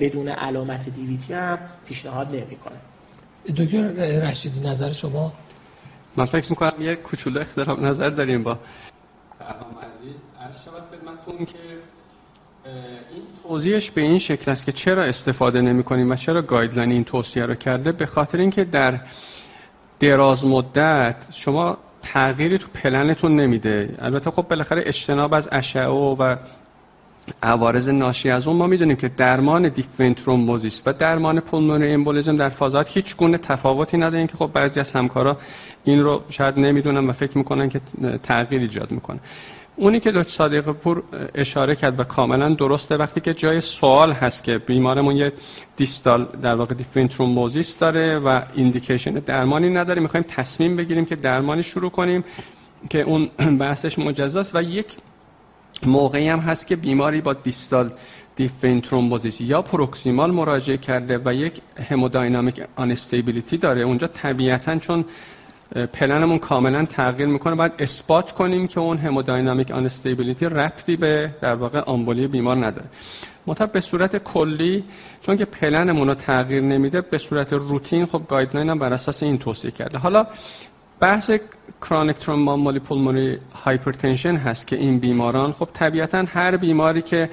بدون 0.00 0.28
علامت 0.28 0.88
دیویتی 0.88 1.32
هم 1.32 1.58
پیشنهاد 1.86 2.28
نمی‌کنه. 2.28 2.76
دکتر 3.56 3.80
رشیدی 4.30 4.68
نظر 4.68 4.92
شما؟ 4.92 5.32
من 6.16 6.24
فکر 6.24 6.50
می‌کنم 6.50 6.72
یه 6.80 6.94
کوچولو 6.94 7.40
اختلاف 7.40 7.78
نظر 7.78 8.10
داریم 8.10 8.42
با 8.42 8.58
فرهام 9.38 9.76
عزیز. 9.78 10.22
عرض 10.40 10.64
شود 10.64 10.82
خدمتتون 10.90 11.46
که 11.46 11.58
این 13.14 13.22
توضیحش 13.42 13.90
به 13.90 14.00
این 14.00 14.18
شکل 14.18 14.50
است 14.50 14.66
که 14.66 14.72
چرا 14.72 15.02
استفاده 15.02 15.60
نمی 15.60 15.84
کنیم 15.84 16.10
و 16.10 16.14
چرا 16.14 16.42
guideline 16.42 16.92
این 16.92 17.04
توصیه 17.04 17.46
رو 17.46 17.54
کرده؟ 17.54 17.92
به 17.92 18.06
خاطر 18.06 18.38
اینکه 18.38 18.64
در 18.64 19.00
دراز 20.00 20.46
مدت 20.46 21.16
شما 21.32 21.78
تغییری 22.02 22.58
تو 22.58 22.66
پلنتون 22.74 23.36
نمیده. 23.36 23.94
البته 23.98 24.30
خب 24.30 24.48
بالاخره 24.48 24.82
اجتناب 24.86 25.34
از 25.34 25.48
اشعه 25.52 25.86
و 25.86 26.36
عوارض 27.42 27.88
ناشی 27.88 28.30
از 28.30 28.46
اون 28.48 28.56
ما 28.56 28.66
می‌دونیم 28.66 28.96
که 28.96 29.08
درمان 29.08 29.68
deep 29.68 30.14
thrombosis 30.14 30.82
و 30.86 30.92
درمان 30.92 31.40
pulmonary 31.40 31.92
embolism 31.92 32.36
در 32.36 32.48
فاز 32.48 32.72
حاد 32.72 32.96
هیچ 32.96 33.16
گونه 33.16 33.38
تفاوتی 33.38 33.96
نداره. 33.96 34.26
که 34.26 34.36
خب 34.36 34.50
بعضی 34.52 34.80
از 34.80 34.92
همکارا 34.92 35.36
این 35.84 36.02
رو 36.02 36.22
شاید 36.28 36.58
نمی‌دونن 36.58 37.08
و 37.08 37.12
فکر 37.12 37.38
می‌کنن 37.38 37.68
که 37.68 37.80
تغییر 38.22 38.62
ایجاد 38.62 38.90
می‌کنه. 38.90 39.20
اونی 39.76 40.00
که 40.00 40.12
دکتر 40.12 40.30
صادق 40.30 40.72
پور 40.72 41.02
اشاره 41.34 41.76
کرد 41.76 42.00
و 42.00 42.04
کاملا 42.04 42.48
درسته 42.48 42.96
وقتی 42.96 43.20
که 43.20 43.34
جای 43.34 43.60
سوال 43.60 44.12
هست 44.12 44.44
که 44.44 44.58
بیمارمون 44.58 45.16
یه 45.16 45.32
distal 45.76 46.26
در 46.42 46.54
واقع 46.54 46.74
deep 46.74 47.08
داره 47.80 48.18
و 48.18 48.40
indication 48.54 49.12
درمانی 49.12 49.70
نداره 49.70 50.02
می‌خوایم 50.02 50.24
تصمیم 50.28 50.76
بگیریم 50.76 51.04
که 51.04 51.16
درمانی 51.16 51.62
شروع 51.62 51.90
کنیم 51.90 52.24
که 52.90 53.00
اون 53.00 53.26
بحثش 53.58 53.98
مجزاست. 53.98 54.56
و 54.56 54.62
یک 54.62 54.86
موقعی 55.86 56.28
هم 56.28 56.38
هست 56.38 56.66
که 56.66 56.76
بیماری 56.76 57.20
با 57.20 57.32
distal 57.32 57.90
deep 58.36 58.58
vein 58.58 58.80
thrombosis 58.80 59.40
یا 59.40 59.62
proximal 59.62 60.30
مراجعه 60.30 60.76
کرده 60.76 61.20
و 61.24 61.34
یک 61.34 61.60
hemodynamic 61.90 62.62
instability 62.76 63.56
داره. 63.56 63.82
اونجا 63.82 64.06
طبیعتا 64.06 64.78
چون 64.78 65.04
پلنمون 65.92 66.38
کاملا 66.38 66.84
تغییر 66.84 67.28
می‌کنه 67.28 67.54
باید 67.54 67.72
اثبات 67.78 68.32
کنیم 68.32 68.66
که 68.66 68.80
اون 68.80 68.96
hemodynamic 68.98 69.70
instability 69.70 70.46
ربطی 70.46 70.96
به 70.96 71.30
در 71.40 71.54
واقع 71.54 71.80
آمبولی 71.80 72.26
بیمار 72.26 72.56
نداره. 72.56 72.86
مطابق 73.46 73.72
به 73.72 73.80
صورت 73.80 74.16
کلی 74.16 74.84
چون 75.20 75.36
که 75.36 75.44
پلنمون 75.44 76.08
رو 76.08 76.14
تغییر 76.14 76.62
نمیده 76.62 77.00
به 77.00 77.18
صورت 77.18 77.52
روتین 77.52 78.06
خب 78.06 78.22
guideline 78.28 78.68
هم 78.70 78.78
بر 78.78 78.92
اساس 78.92 79.22
این 79.22 79.38
توصیه 79.38 79.70
کرده. 79.70 79.98
حالا 79.98 80.26
بحث 81.02 81.30
chronic 81.80 82.16
thromboembolic 82.16 82.78
pulmonary 82.78 83.38
hypertension 83.64 84.36
هست 84.36 84.66
که 84.66 84.76
این 84.76 84.98
بیماران 84.98 85.52
خب 85.52 85.68
طبیعتا 85.72 86.24
هر 86.28 86.56
بیماری 86.56 87.02
که 87.02 87.30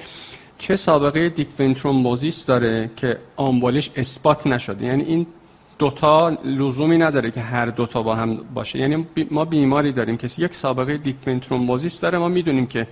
چه 0.58 0.76
سابقه 0.76 1.28
deep 1.28 1.48
thrombosis 1.48 2.46
داره 2.46 2.90
که 2.96 3.18
آمبولیش 3.36 3.90
اثبات 3.96 4.46
نشده. 4.46 4.86
یعنی 4.86 5.02
این 5.02 5.26
دوتا 5.78 6.28
لزومی 6.44 6.98
نداره 6.98 7.30
که 7.30 7.40
هر 7.40 7.66
دوتا 7.66 8.02
با 8.02 8.14
هم 8.14 8.36
باشه. 8.54 8.78
یعنی 8.78 9.06
ما 9.30 9.44
بیماری 9.44 9.92
داریم 9.92 10.16
که 10.16 10.28
یک 10.38 10.54
سابقه 10.54 10.96
deep 10.96 11.16
thrombosis 11.40 12.00
داره. 12.00 12.18
ما 12.18 12.28
می‌دونیم 12.28 12.66
که 12.66 12.86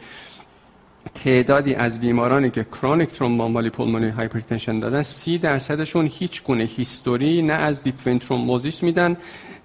تعدادی 1.15 1.75
از 1.75 2.01
بیمارانی 2.01 2.51
که 2.51 2.65
chronic 2.65 3.09
thromboembolic 3.09 3.71
pulmonary 3.71 4.09
hypertension 4.09 4.79
دادن 4.79 5.03
سی 5.03 5.39
درصدشون 5.39 6.11
هیچ 6.13 6.43
گونه 6.43 6.65
history 6.65 7.43
نه 7.43 7.53
از 7.53 7.83
deep 7.83 8.19
thrombosis 8.19 8.83
میدن. 8.83 9.17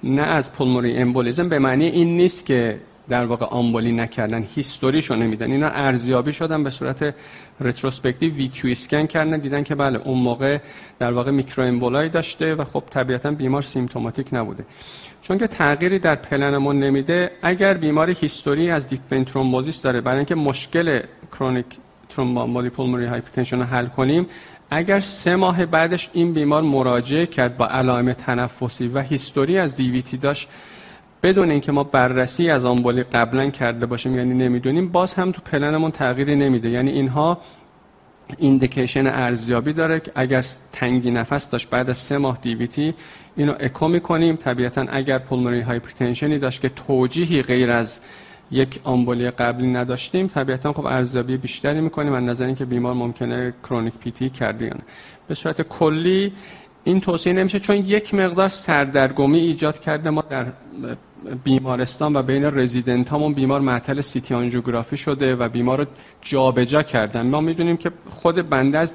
نه 0.03 0.21
از 0.21 0.53
pulmonary 0.53 0.93
embolism 0.97 1.49
به 1.49 1.59
معنی 1.59 1.85
این 1.85 2.17
نیست 2.17 2.45
که 2.45 2.79
در 3.09 3.25
واقع 3.25 3.45
آمبولی 3.45 3.91
نکردن 3.91 4.43
history 4.55 4.97
شو 4.97 5.15
نمیدن. 5.15 5.51
اینا 5.51 5.67
ارزیابی 5.67 6.33
شدن 6.33 6.63
به 6.63 6.69
صورت 6.69 7.15
retrospective 7.61 8.33
VQ 8.33 8.71
scan 8.71 9.05
کردن 9.05 9.37
دیدن 9.39 9.63
که 9.63 9.75
بله 9.75 9.99
اون 10.05 10.19
موقع 10.19 10.57
در 10.99 11.11
واقع 11.11 11.31
micro 11.31 11.65
emboli 11.65 12.09
داشته 12.09 12.55
و 12.55 12.63
خب 12.63 12.83
طبیعتا 12.89 13.31
بیمار 13.31 13.61
symptomatic 13.61 14.27
نبوده. 14.33 14.65
چون 15.21 15.37
که 15.37 15.47
تغییری 15.47 15.99
در 15.99 16.15
پلنمون 16.15 16.79
نمیده 16.79 17.31
اگر 17.41 17.73
بیماری 17.73 18.13
history 18.13 18.69
از 18.69 18.87
deep 18.87 19.23
thrombosis 19.23 19.81
داره 19.81 20.01
برای 20.01 20.17
اینکه 20.17 20.35
مشکل 20.35 20.99
chronic 21.31 21.65
thromboembolic 22.09 22.69
pulmonary 22.69 23.05
hypertension 23.05 23.57
رو 23.57 23.63
حل 23.63 23.85
کنیم 23.87 24.25
اگر 24.73 24.99
سه 24.99 25.35
ماه 25.35 25.65
بعدش 25.65 26.09
این 26.13 26.33
بیمار 26.33 26.63
مراجعه 26.63 27.25
کرد 27.25 27.57
با 27.57 27.67
علائم 27.67 28.13
تنفسی 28.13 28.87
و 28.87 28.99
history 28.99 29.57
از 29.57 29.75
DVT 29.75 30.17
داشت 30.17 30.47
بدون 31.23 31.51
اینکه 31.51 31.71
ما 31.71 31.83
بررسی 31.83 32.49
از 32.49 32.65
آمبولی 32.65 33.03
قبلا 33.03 33.49
کرده 33.49 33.85
باشیم 33.85 34.15
یعنی 34.15 34.33
نمی‌دونیم 34.33 34.89
باز 34.89 35.13
هم 35.13 35.31
تو 35.31 35.41
پلنمون 35.41 35.91
تغییری 35.91 36.35
نمیده. 36.35 36.69
یعنی 36.69 36.91
اینها 36.91 37.37
indication 38.37 39.07
ارزیابی 39.07 39.73
داره 39.73 39.99
که 39.99 40.11
اگر 40.15 40.45
تنگی 40.71 41.11
نفس 41.11 41.49
داشت 41.49 41.69
بعد 41.69 41.89
از 41.89 41.97
سه 41.97 42.17
ماه 42.17 42.39
DVT 42.41 42.93
اینو 43.35 43.53
اکو 43.59 43.87
می‌کنیم. 43.87 44.35
طبیعتا 44.35 44.85
اگر 44.89 45.17
pulmonary 45.17 45.61
hypertension 45.61 46.33
ی 46.33 46.39
داشت 46.39 46.61
که 46.61 46.69
توجیهی 46.69 47.41
غیر 47.41 47.71
از 47.71 47.99
یک 48.53 48.79
آمبولی 48.83 49.29
قبلی 49.31 49.67
نداشتیم. 49.67 50.27
طبیعتا 50.27 50.73
خب 50.73 50.85
ارزیابی 50.85 51.37
بیشتری 51.37 51.81
می‌کنیم 51.81 52.13
از 52.13 52.23
نظر 52.23 52.45
اینکه 52.45 52.65
بیمار 52.65 52.93
ممکنه 52.93 53.53
chronic 53.63 53.93
PTE 53.93 54.29
کرده 54.29 54.75
به 55.27 55.35
صورت 55.35 55.61
کلی 55.61 56.33
این 56.83 57.01
توصیه 57.01 57.33
نمیشه 57.33 57.59
چون 57.59 57.75
یک 57.75 58.13
مقدار 58.13 58.47
سردرگمی 58.47 59.39
ایجاد 59.39 59.79
کرده. 59.79 60.09
ما 60.09 60.21
در 60.29 60.45
بیمارستان 61.43 62.15
و 62.15 62.21
بین 62.21 62.45
رزیدنت 62.45 63.13
هامون 63.13 63.33
بیمار 63.33 63.61
معطل 63.61 64.01
سیتی 64.01 64.33
آنژیوگرافی 64.33 64.97
شده 64.97 65.35
و 65.35 65.49
بیمار 65.49 65.77
رو 65.79 65.85
جابجا 66.21 66.83
کردن. 66.83 67.27
ما 67.27 67.41
می‌دونیم 67.41 67.77
که 67.77 67.91
خود 68.09 68.49
بنده 68.49 68.77
از 68.79 68.93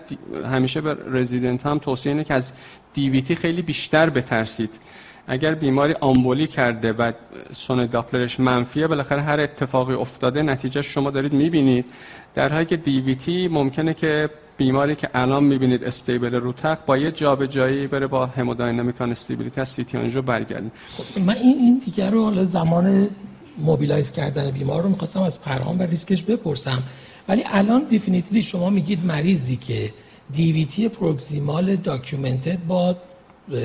همیشه 0.52 0.80
به 0.80 0.96
رزیدنت 1.06 1.66
هم 1.66 1.78
توصیه 1.78 2.12
اینه 2.12 2.24
که 2.24 2.34
از 2.34 2.52
دیویتی 2.94 3.34
خیلی 3.34 3.62
بیشتر 3.62 4.11
بترسید. 4.11 4.80
اگر 5.29 5.55
بیماری 5.55 5.95
آمبولی 6.01 6.47
کرده 6.47 6.93
و 6.93 7.12
سون 7.53 7.87
داپلرش 7.87 8.41
منفیه 8.41 8.87
بالاخره 8.87 9.22
هر 9.22 9.41
اتفاقی 9.41 9.95
افتاده 9.95 10.43
نتیجه 10.43 10.83
شما 10.83 11.11
دارید 11.11 11.33
می‌بینید. 11.33 11.85
در 12.35 12.53
حالی 12.53 12.66
که 12.66 12.76
دیویتی 12.76 13.49
ممکنه 13.49 13.95
که 13.95 14.31
بیماری 14.57 14.95
که 14.95 15.09
الان 15.14 15.45
می‌بینید 15.45 15.85
استیبل 15.85 16.35
رو 16.35 16.53
تخت 16.53 16.87
با 16.87 16.97
یه 16.97 17.11
جابجایی 17.11 17.87
بره 17.87 18.07
با 18.07 18.26
هموداینامیک 18.26 19.01
استیبیلیتی 19.01 19.61
از 19.61 19.68
سیتی 19.68 19.99
آنژو 19.99 20.22
برگردیم 20.22 20.72
خب 20.97 21.20
من 21.20 21.35
این 21.35 21.59
این 21.59 21.79
دیگر 21.85 22.11
رو 22.11 22.24
حالا 22.24 22.45
زمان 22.45 23.09
mobilize 23.59 24.12
کردن 24.12 24.51
بیمار 24.51 24.83
رو 24.83 24.89
می‌خواستم 24.89 25.22
از 25.22 25.41
پرهام 25.41 25.79
و 25.79 25.83
ریسکش 25.83 26.22
بپرسم. 26.22 26.83
ولی 27.29 27.45
الان 27.47 27.85
definitely 27.84 28.43
شما 28.43 28.70
میگید 28.70 29.07
مریضی 29.07 29.57
که 29.57 29.93
DVT 30.32 30.89
proximal 30.89 31.76
documented 31.76 32.59
با 32.68 32.97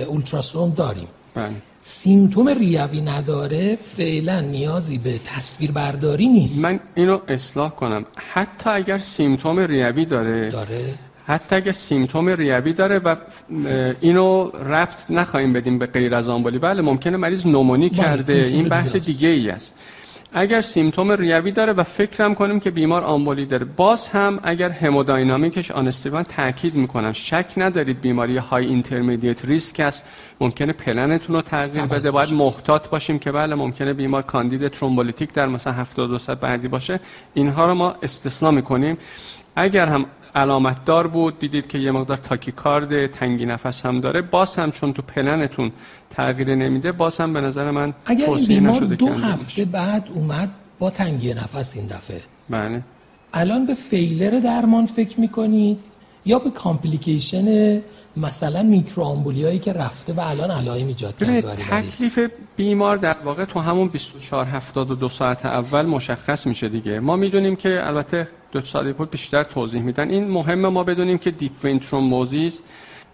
ultrasound 0.07 0.73
داریم. 0.73 1.07
بله. 1.35 1.51
symptom 1.81 2.49
ریوی 2.49 3.01
نداره 3.01 3.77
فعلا 3.97 4.41
نیازی 4.41 4.97
به 4.97 5.19
تصویر 5.25 5.71
برداری 5.71 6.27
نیست. 6.27 6.63
من 6.63 6.79
اینو 6.95 7.19
اصلاح 7.27 7.71
کنم. 7.71 8.05
حتی 8.33 8.69
اگر 8.69 8.97
symptom 8.97 9.59
ریوی 9.59 10.05
داره 10.05 10.49
داره. 10.49 10.93
حتی 11.25 11.55
اگر 11.55 11.71
symptom 11.71 12.29
ریوی 12.29 12.73
داره 12.73 12.99
و 12.99 13.15
اینو 14.01 14.49
ربط 14.49 15.11
نخواهیم 15.11 15.53
بدیم 15.53 15.79
به 15.79 15.85
غیر 15.85 16.15
از 16.15 16.29
آمبولی 16.29 16.57
بله 16.57 16.81
ممکنه 16.81 17.17
مریض 17.17 17.45
پنومونی 17.45 17.89
بله، 17.89 17.97
کرده. 17.97 18.33
این 18.33 18.69
بحث 18.69 18.95
دیگه 18.95 19.27
ای 19.27 19.49
است. 19.49 19.75
اگر 20.35 20.61
symptom 20.61 21.11
ریوی 21.11 21.51
داره 21.51 21.73
و 21.73 21.83
فکرم 21.83 22.35
کنیم 22.35 22.59
که 22.59 22.71
بیمار 22.71 23.03
آمبولی 23.03 23.45
داره 23.45 23.65
باز 23.65 24.09
هم 24.09 24.39
اگر 24.43 24.69
hemodynamic 24.69 25.56
ش 25.56 25.71
unstable 25.71 26.23
تاکید 26.23 26.75
می‌کنم 26.75 27.11
شک 27.11 27.53
ندارید 27.57 28.01
بیماری 28.01 28.37
high 28.37 28.65
intermediate 28.65 29.45
risk 29.45 29.79
است. 29.79 30.05
ممکنه 30.41 30.73
پلنتون 30.73 31.35
رو 31.35 31.41
تغییر 31.41 31.85
بده. 31.85 32.11
باید 32.11 32.33
محتاط 32.33 32.89
باشیم 32.89 33.19
که 33.19 33.31
بله 33.31 33.55
ممکنه 33.55 33.93
بیمار 33.93 34.21
کاندید 34.21 34.67
thrombolytic 34.67 35.33
در 35.33 35.47
مثلا 35.47 35.73
72 35.73 36.17
ساعت 36.17 36.39
بعدی 36.39 36.67
باشه. 36.67 36.99
اینها 37.33 37.65
رو 37.65 37.73
ما 37.73 37.95
استثنا 38.03 38.51
می‌کنیم. 38.51 38.97
اگر 39.55 39.85
هم 39.85 40.05
علامت 40.35 40.85
دار 40.85 41.07
بود. 41.07 41.39
دیدید 41.39 41.67
که 41.67 41.77
یه 41.77 41.91
مقدار 41.91 42.17
tachycard 42.17 43.07
تنگی 43.07 43.45
نفس 43.45 43.85
هم 43.85 44.01
داره. 44.01 44.21
باز 44.21 44.55
هم 44.55 44.71
چون 44.71 44.93
تو 44.93 45.01
پلنتون 45.01 45.71
تغییر 46.09 46.55
نمیده 46.55 46.91
باز 46.91 47.17
هم 47.21 47.33
به 47.33 47.41
نظر 47.41 47.71
من 47.71 47.93
اگر 48.05 48.29
این 48.29 48.47
بیمار 48.47 48.79
دو 48.79 49.07
هفته 49.07 49.65
بعد 49.65 50.09
اومد 50.13 50.49
با 50.79 50.89
تنگی 50.89 51.33
نفس 51.33 51.77
این 51.77 51.87
دفعه. 51.87 52.21
بله. 52.49 52.81
الان 53.33 53.65
به 53.65 53.73
failure 53.73 54.39
درمان 54.39 54.85
فکر 54.85 55.19
می‌کنید 55.19 55.79
یا 56.25 56.39
به 56.39 56.49
complication 56.49 57.81
مثلا 58.17 58.63
میکروآمبولی 58.63 59.43
هایی 59.43 59.59
که 59.59 59.73
رفته 59.73 60.13
و 60.13 60.19
الان 60.19 60.51
علائم 60.51 60.87
ایجاد 60.87 61.17
کرده 61.17 61.41
تکلیف 61.41 62.19
بیمار 62.55 62.97
در 62.97 63.15
واقع 63.23 63.45
تو 63.45 63.59
همون 63.59 63.87
24 63.87 64.45
72 64.45 65.09
ساعت 65.09 65.45
اول 65.45 65.85
مشخص 65.85 66.47
میشه 66.47 66.69
دیگه. 66.69 66.99
ما 66.99 67.15
می‌دونیم 67.15 67.55
که 67.55 67.87
البته 67.87 68.27
دو 68.51 68.61
ساعت 68.61 69.11
بیشتر 69.11 69.43
توضیح 69.43 69.81
میدن. 69.81 70.09
این 70.09 70.27
مهمه 70.27 70.69
ما 70.69 70.83
بدونیم 70.83 71.17
که 71.17 71.31
deep 71.31 71.51
vein 71.63 71.79
thrombosis 71.79 72.61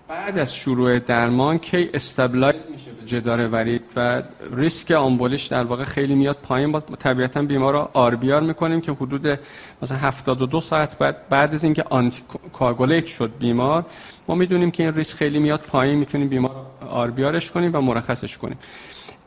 بعد 0.08 0.38
از 0.38 0.56
شروع 0.56 1.00
درمان 1.00 1.58
کی 1.58 1.90
stabilize 1.94 2.62
میشه 2.72 2.92
به 2.92 3.06
جدار 3.06 3.48
ورید 3.48 3.82
و 3.96 4.24
ریسک 4.52 4.92
آمبولیش 4.92 5.46
در 5.46 5.64
واقع 5.64 5.84
خیلی 5.84 6.16
میاد 6.16 6.38
پایین. 6.44 6.72
با 6.72 6.80
طبیعتا 6.80 7.42
بیمار 7.42 7.74
رو 7.74 7.90
آر 7.94 8.16
می‌کنیم 8.16 8.82
که 8.82 8.92
حدود 8.92 9.40
مثلا 9.82 9.98
72 9.98 10.62
ساعت 10.62 10.98
بعد 10.98 11.30
بعد 11.30 11.54
از 11.54 11.64
اینکه 11.64 11.84
anticoagulate 11.90 13.06
شد 13.06 13.32
بیمار 13.40 13.86
ما 14.30 14.36
می‌دونیم 14.36 14.72
که 14.72 14.84
این 14.84 14.94
ریسک 14.96 15.16
خیلی 15.16 15.40
میاد 15.40 15.60
پایین 15.60 16.00
می‌تونیم 16.00 16.28
بیمار 16.28 16.66
آر 16.90 17.40
کنیم 17.40 17.72
و 17.74 17.82
مرخصش 17.82 18.38
کنیم. 18.38 18.58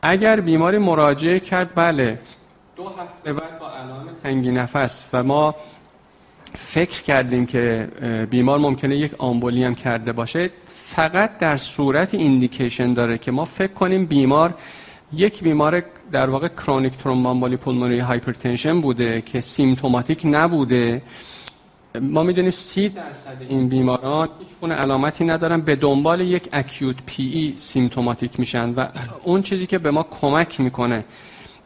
اگر 0.01 0.39
بیماری 0.39 0.77
مراجعه 0.77 1.39
کرد 1.39 1.71
بله 1.75 2.19
دو 2.75 2.87
هفته 2.87 3.33
بعد 3.33 3.59
با 3.59 3.69
علائم 3.69 4.07
تنگی 4.23 4.51
نفس 4.51 5.05
و 5.13 5.23
ما 5.23 5.55
فکر 6.55 7.01
کردیم 7.01 7.45
که 7.45 7.87
بیمار 8.29 8.59
ممکنه 8.59 8.95
یک 8.95 9.13
آمبولی 9.17 9.63
هم 9.63 9.75
کرده 9.75 10.11
باشه 10.11 10.49
فقط 10.65 11.37
در 11.37 11.57
صورت 11.57 12.13
indication 12.13 12.93
داره 12.93 13.17
که 13.17 13.31
ما 13.31 13.45
فکر 13.45 13.73
کنیم 13.73 14.05
بیمار 14.05 14.53
یک 15.13 15.43
بیمار 15.43 15.83
در 16.11 16.29
واقع 16.29 16.47
chronic 16.47 16.97
thromboembolic 16.97 17.57
pulmonary 17.57 17.99
hypertension 17.99 18.81
بوده 18.81 19.21
که 19.21 19.41
symptomatic 19.41 20.21
نبوده. 20.25 21.01
ما 22.01 22.23
می‌دونیم 22.23 22.51
سی 22.51 22.89
درصد 22.89 23.37
این 23.49 23.69
بیماران 23.69 24.29
هیچ 24.39 24.47
گونه 24.61 24.73
علامتی 24.73 25.25
ندارن. 25.25 25.61
به 25.61 25.75
دنبال 25.75 26.21
یک 26.21 26.49
acute 26.53 26.95
PE 27.05 27.23
symptomatic 27.23 28.39
میشن 28.39 28.69
و 28.69 28.87
اون 29.23 29.41
چیزی 29.41 29.67
که 29.67 29.77
به 29.77 29.91
ما 29.91 30.03
کمک 30.03 30.59
می‌کنه. 30.59 31.05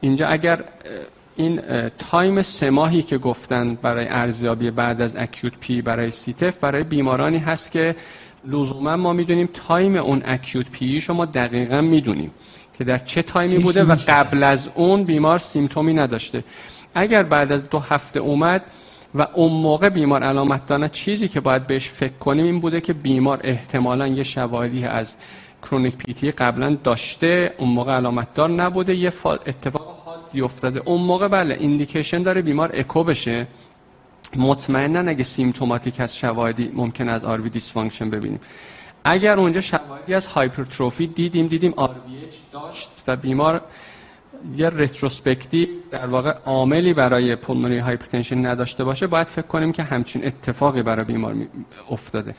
اینجا 0.01 0.27
اگر 0.27 0.63
این 1.35 1.61
time 1.99 2.41
سه 2.41 2.69
ماهی 2.69 3.01
که 3.01 3.17
گفتن 3.17 3.75
برای 3.75 4.07
ارزیابی 4.09 4.71
بعد 4.71 5.01
از 5.01 5.15
acute 5.15 5.53
PE 5.59 5.81
برای 5.81 6.11
CTEPH 6.11 6.57
برای 6.57 6.83
بیمارانی 6.83 7.37
هست 7.37 7.71
که 7.71 7.95
لزوما 8.45 8.95
ما 8.95 9.13
می‌دونیم 9.13 9.49
time 9.53 9.95
اون 9.95 10.21
acute 10.25 10.69
PE 10.71 11.01
شما 11.01 11.25
دقیقا 11.25 11.81
می‌دونیم 11.81 12.31
که 12.77 12.83
در 12.83 12.97
چه 12.97 13.21
time 13.21 13.51
ی 13.51 13.59
بوده 13.59 13.83
و 13.83 13.95
قبل 14.07 14.43
از 14.43 14.69
اون 14.75 15.03
بیمار 15.03 15.39
symptom 15.39 15.86
ی 15.86 15.93
نداشته. 15.93 16.43
اگر 16.95 17.23
بعد 17.23 17.51
از 17.51 17.69
دو 17.69 17.79
هفته 17.79 18.19
اومد 18.19 18.63
و 19.17 19.27
اون 19.33 19.51
موقع 19.51 19.89
بیمار 19.89 20.23
علامت 20.23 20.65
داره 20.65 20.89
چیزی 20.89 21.27
که 21.27 21.39
باید 21.39 21.67
بهش 21.67 21.89
فکر 21.89 22.13
کنیم 22.13 22.45
این 22.45 22.59
بوده 22.59 22.81
که 22.81 22.93
بیمار 22.93 23.39
احتمالا 23.43 24.07
یه 24.07 24.23
شواهدی 24.23 24.85
از 24.85 25.15
chronic 25.61 25.97
PTE 25.97 26.31
قبلا 26.31 26.77
داشته 26.83 27.55
اون 27.57 27.69
موقع 27.69 27.93
علامت 27.93 28.33
دار 28.33 28.49
نبوده 28.49 28.95
یه 28.95 29.13
اتفاق 29.25 30.03
حادی 30.05 30.41
افتاده 30.41 30.81
اون 30.85 31.01
موقع 31.01 31.27
بله 31.27 31.57
indication 31.59 32.21
داره 32.23 32.41
بیمار 32.41 32.71
اکو 32.73 33.03
بشه. 33.03 33.47
مطمئنا 34.35 35.09
اگه 35.09 35.23
symptomatic 35.23 35.99
از 35.99 36.17
شواهدی 36.17 36.71
ممکن 36.73 37.09
از 37.09 37.25
RV 37.25 37.49
dysfunction 37.49 38.09
ببینیم. 38.09 38.39
اگر 39.03 39.39
اونجا 39.39 39.61
شواهدی 39.61 40.13
از 40.13 40.27
hypertrophy 40.27 41.07
دیدیم 41.07 41.47
دیدیم 41.47 41.73
RVH 41.77 42.35
داشت 42.51 42.89
و 43.07 43.15
بیمار 43.15 43.61
یه 44.57 44.69
retrospective 44.69 45.67
در 45.91 46.05
واقع 46.05 46.33
عاملی 46.45 46.93
برای 46.93 47.35
pulmonary 47.35 47.79
hypertension 47.79 48.45
نداشته 48.45 48.83
باشه 48.83 49.07
باید 49.07 49.27
فکر 49.27 49.47
کنیم 49.47 49.71
که 49.71 49.83
همچین 49.83 50.25
اتفاقی 50.25 50.83
برای 50.83 51.05
بیمار 51.05 51.35
افتاده. 51.91 52.35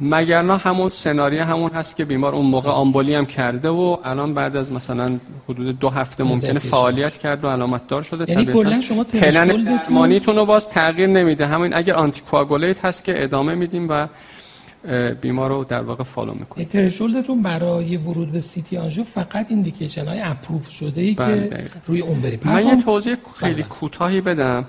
مگر 0.00 0.42
نه 0.42 0.56
همون 0.56 0.88
سناریو 0.88 1.44
همون 1.44 1.70
هست 1.70 1.96
که 1.96 2.04
بیمار 2.04 2.34
اون 2.34 2.46
موقع 2.46 2.70
آمبولی 2.70 3.14
هم 3.14 3.26
کرده 3.26 3.68
و 3.68 3.96
الان 4.04 4.34
بعد 4.34 4.56
از 4.56 4.72
مثلا 4.72 5.18
حدود 5.48 5.78
دو 5.78 5.88
هفته 5.88 6.24
ممکنه 6.24 6.58
فعالیت 6.58 7.16
کرد 7.16 7.44
و 7.44 7.48
علامت 7.48 7.86
دار 7.88 8.02
شده. 8.02 8.32
یعنی 8.32 8.46
کلا 8.46 8.80
شما 8.80 9.02
درمانیتون 9.02 10.36
رو 10.36 10.46
باز 10.46 10.68
تغییر 10.68 11.08
نمیده. 11.08 11.46
همین 11.46 11.74
اگر 11.74 11.94
آنتی 11.94 12.22
هست 12.82 13.04
که 13.04 13.24
ادامه 13.24 13.54
میدیم 13.54 13.86
و 13.88 14.06
بیمار 15.20 15.50
رو 15.50 15.64
در 15.64 15.82
واقع 15.82 16.04
follow 16.04 16.34
می‌کنیم 16.34 16.68
threshold 16.68 17.24
تون 17.24 17.42
برای 17.42 17.96
ورود 17.96 18.32
به 18.32 18.40
سیتی 18.40 18.76
آنژیو 18.76 19.04
فقط 19.04 19.46
indication 19.48 20.08
های 20.08 20.20
approve 20.20 20.70
شده 20.70 21.00
ای 21.00 21.14
که 21.14 21.22
بله، 21.22 21.70
روی 21.86 22.00
اون 22.00 22.20
بریم 22.20 22.40
من 22.44 22.66
یه 22.66 22.82
توضیح 22.82 23.16
خیلی 23.36 23.54
بله. 23.54 23.62
کوتاهی 23.62 24.20
بدم. 24.20 24.64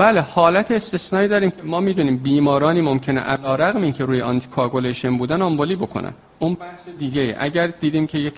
بله 0.00 0.20
حالت 0.20 0.70
استثنایی 0.70 1.28
داریم 1.28 1.50
که 1.50 1.62
ما 1.62 1.80
می‌دونیم 1.80 2.16
بیمارانی 2.16 2.80
ممکنه 2.80 3.20
علیرغم 3.20 3.82
اینکه 3.82 4.04
روی 4.04 4.20
anticoagulation 4.20 5.18
بودن 5.18 5.42
آمبولی 5.42 5.76
بکنن. 5.76 6.12
اون 6.38 6.54
بحث 6.54 6.88
دیگه 6.98 7.36
اگر 7.40 7.66
دیدیم 7.66 8.06
که 8.06 8.18
یک 8.18 8.34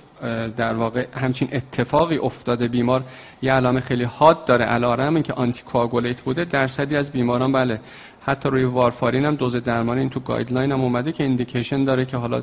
در 0.57 0.75
واقع 0.75 1.07
همچین 1.15 1.49
اتفاقی 1.53 2.19
افتاده 2.19 2.69
بیمار 2.69 3.05
یه 3.43 3.53
علائم 3.53 3.81
خیلی 3.81 4.05
حاد 4.05 4.45
داره 4.45 4.65
علیرغم 4.65 5.15
اینکه 5.15 5.33
anticoagulate 5.33 6.21
بوده 6.21 6.45
درصدی 6.45 6.97
از 6.97 7.11
بیماران 7.11 7.53
بله 7.53 7.81
حتی 8.27 8.49
روی 8.49 8.65
وارفارین 8.65 9.25
هم 9.25 9.35
دوز 9.35 9.57
درمانی 9.57 10.01
این 10.01 10.11
تو 10.11 10.21
guideline 10.21 10.73
هم 10.73 10.81
اومده 10.81 11.13
که 11.13 11.25
indication 11.25 11.85
داره 11.85 12.05
که 12.05 12.17
حالا 12.17 12.43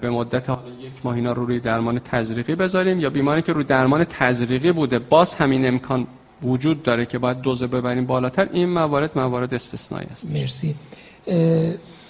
به 0.00 0.10
مدت 0.10 0.50
حالا 0.50 0.68
یک 0.80 0.92
ماه 1.04 1.14
اینا 1.14 1.32
رو 1.32 1.46
روی 1.46 1.60
درمان 1.60 1.98
تزریقی 1.98 2.54
بذاریم 2.54 3.00
یا 3.00 3.10
بیماری 3.10 3.42
که 3.42 3.52
روی 3.52 3.64
درمان 3.64 4.04
تزریقی 4.04 4.72
بوده 4.72 4.98
باز 4.98 5.34
همین 5.34 5.68
امکان 5.68 6.06
وجود 6.42 6.82
داره 6.82 7.06
که 7.06 7.18
باید 7.18 7.40
دوز 7.40 7.62
ببریم 7.62 8.06
بالاتر 8.06 8.48
این 8.52 8.68
موارد 8.68 9.18
موارد 9.18 9.54
استثنایی 9.54 10.08
است 10.12 10.30
مرسی. 10.32 10.74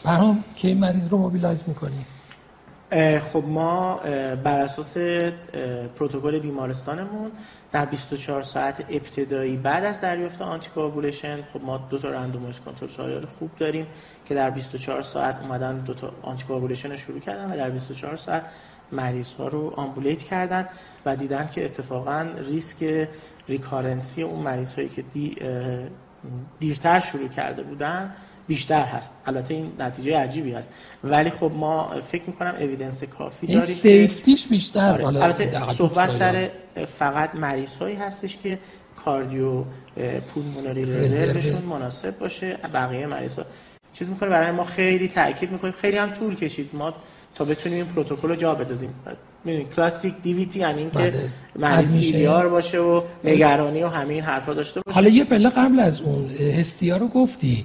پرهام 0.05 0.45
که 0.57 0.75
مریض 0.75 1.09
رو 1.09 1.19
mobilize 1.19 1.65
می‌کنیم 1.67 2.07
خب 3.21 3.45
ما 3.47 4.01
بر 4.45 4.61
اساس 4.61 4.97
پروتکل 5.97 6.39
بیمارستانمون 6.39 7.31
در 7.73 7.87
24 7.87 8.43
ساعت 8.43 8.85
ابتدایی 8.91 9.57
بعد 9.57 9.85
از 9.85 10.01
دریافت 10.01 10.43
anticoagulation 10.43 11.43
خب 11.53 11.65
ما 11.65 11.79
دو 11.91 11.99
تا 11.99 12.09
randomized 12.09 12.61
control 12.61 12.89
trial 12.89 13.27
خوب 13.27 13.51
داریم 13.59 13.87
که 14.25 14.35
در 14.35 14.51
24 14.51 15.03
ساعت 15.03 15.39
اومدن 15.43 15.79
دو 15.79 15.95
تا 15.95 16.13
anticoagulation 16.23 16.91
رو 16.91 16.97
شروع 16.97 17.21
کردن 17.21 17.53
و 17.53 17.57
در 17.57 17.71
24 17.71 18.17
ساعت 18.17 18.47
مریض 18.93 19.33
ها 19.33 19.49
رو 19.49 19.73
ambulate 19.77 20.23
کردن 20.23 20.69
و 21.07 21.17
دیدن 21.17 21.49
که 21.55 21.65
اتفاقا 21.65 22.27
ریسک 22.37 23.09
recurrence 23.49 24.16
ی 24.16 24.23
اون 24.23 24.43
مریض 24.43 24.75
هایی 24.75 24.89
که 24.89 25.03
دی 25.03 25.37
دیرتر 26.61 27.01
شروع 27.01 27.29
کرده 27.29 27.63
بودن 27.63 28.15
بیشتر 28.49 28.83
هست. 28.83 29.15
البته 29.27 29.55
این 29.55 29.69
نتیجه 29.79 30.19
عجیبی 30.19 30.53
هست. 30.53 30.71
ولی 31.05 31.31
خب 31.31 31.53
ما 31.55 32.01
فکر 32.01 32.23
می‌کنم 32.27 32.55
evidence 32.61 33.05
کافی 33.05 33.47
داریم 33.47 33.61
این 33.61 33.71
safety 33.71 34.29
ش 34.29 34.49
بیشتر 34.49 34.93
آره. 34.93 35.07
البته 35.07 35.73
صحبت 35.73 36.11
سر 36.11 36.51
فقط 36.87 37.35
مریض 37.35 37.77
هایی 37.77 37.97
هستش 37.97 38.37
که 38.37 38.59
cardiopulmonary 39.05 39.65
reserve 40.35 40.85
شون 40.85 41.63
مناسب 41.63 42.19
باشه. 42.19 42.59
بقیه 42.75 43.07
مریض 43.07 43.39
ها 43.39 43.45
چیز 43.93 44.09
می‌کنه 44.09 44.31
برای 44.31 44.51
ما 44.51 44.65
خیلی 44.65 45.09
تاکید 45.09 45.53
می‌کنیم 45.53 45.75
خیلی 45.81 45.97
هم 45.97 46.11
طول 46.11 46.35
کشید. 46.35 46.71
ما 46.73 46.95
تا 47.35 47.45
بتونیم 47.45 47.79
این 47.79 47.87
پروتکل 47.87 48.29
رو 48.29 48.37
جا 48.37 48.55
بندازیم. 48.55 48.91
کلاسیک 49.77 50.15
DVT 50.23 50.59
یعنی 50.59 50.79
اینکه 50.79 50.99
بله. 50.99 51.29
مریض 51.57 51.91
سیلیار 51.91 52.49
باشه 52.49 52.79
و 52.79 53.03
نگرانی 53.25 53.83
و 53.83 53.89
همین 53.89 54.23
حرفا 54.23 54.55
داشته 54.55 54.81
باشه. 54.81 54.95
حالا 54.95 55.09
یه 55.09 55.25
پله 55.25 55.49
قبل 55.51 55.81
از 55.81 56.01
اون 56.01 56.31
هستیا 56.31 56.97
رو 56.97 57.09
گفتی 57.09 57.65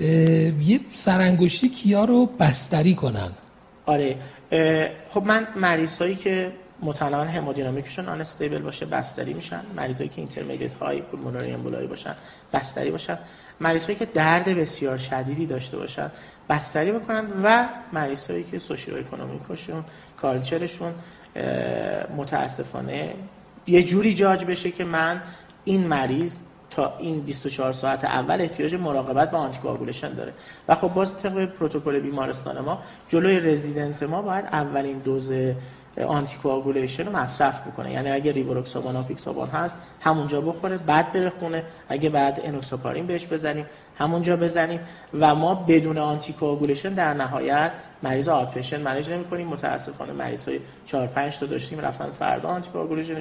یه 0.00 0.80
سرانگشتی 0.90 1.68
کیا 1.68 2.04
رو 2.04 2.26
بستری 2.26 2.94
کنن؟ 2.94 3.30
آره. 3.86 4.16
خب 5.10 5.22
من 5.22 5.46
مریض 5.56 5.98
هایی 5.98 6.14
که 6.14 6.52
متناول 6.82 7.26
hemodynamic 7.26 8.08
شون 8.08 8.20
unstable 8.20 8.58
باشه 8.58 8.86
بستری 8.86 9.34
میشن. 9.34 9.60
مریضایی 9.76 10.08
که 10.08 10.20
intermediate 10.20 10.74
high 10.74 11.02
pulmonary 11.02 11.50
emboli 11.50 11.77
یی 11.77 11.86
باشن 11.86 12.14
بستری 12.52 12.90
باشن. 12.90 13.18
مریض 13.60 13.86
هایی 13.86 13.98
که 13.98 14.04
درد 14.04 14.44
بسیار 14.44 14.98
شدیدی 14.98 15.46
داشته 15.46 15.76
باشن 15.76 16.10
بستری 16.50 16.92
بکنن 16.92 17.24
و 17.44 17.68
مریض 17.92 18.26
هایی 18.26 18.44
که 18.44 18.58
socioeconomic 18.58 19.84
شون 20.16 20.36
culture 20.36 20.72
شون 20.72 20.92
متاسفانه 22.16 23.14
یه 23.66 23.82
جوری 23.82 24.14
جاج 24.14 24.44
بشه 24.44 24.70
که 24.70 24.84
من 24.84 25.22
این 25.64 25.86
مریض 25.86 26.38
تا 26.70 26.94
این 26.98 27.20
24 27.20 27.72
ساعت 27.72 28.04
اول 28.04 28.40
احتیاج 28.40 28.74
مراقبت 28.74 29.30
با 29.30 29.38
anticoagulation 29.38 30.14
داره. 30.14 30.32
و 30.68 30.74
خب 30.74 30.88
باز 30.88 31.18
طبق 31.18 31.44
پروتکل 31.44 32.00
بیمارستان 32.00 32.60
ما 32.60 32.78
جلوی 33.08 33.40
رزیدنت 33.40 34.02
ما 34.02 34.22
باید 34.22 34.44
اولین 34.44 34.98
دوز 34.98 35.32
anticoagulation 36.06 37.06
رو 37.06 37.16
مصرف 37.16 37.66
بکنه. 37.66 37.92
یعنی 37.92 38.10
اگه 38.10 38.32
ریوروکسابان 38.32 38.96
آپیکسابان 38.96 39.48
هست 39.48 39.76
همونجا 40.00 40.40
بخوره 40.40 40.78
بعد 40.78 41.12
بره 41.12 41.30
خونه. 41.30 41.62
اگه 41.88 42.10
بعد 42.10 42.40
انوکساپارین 42.44 43.06
بهش 43.06 43.26
بزنیم 43.26 43.66
همونجا 43.98 44.36
بزنیم. 44.36 44.80
و 45.20 45.34
ما 45.34 45.54
بدون 45.54 45.98
anticoagulation 45.98 46.94
در 46.94 47.14
نهایت 47.14 47.72
مریض 48.02 48.28
outpatient 48.28 48.80
manage 48.80 49.10
نمی‌کنیم. 49.10 49.46
متاسفانه 49.46 50.12
مریض 50.12 50.48
های 50.48 50.58
4 50.86 51.06
5 51.06 51.38
تا 51.38 51.46
داشتیم 51.46 51.80
رفتن 51.80 52.10
فردا 52.10 52.48
anticoagulation 52.48 53.20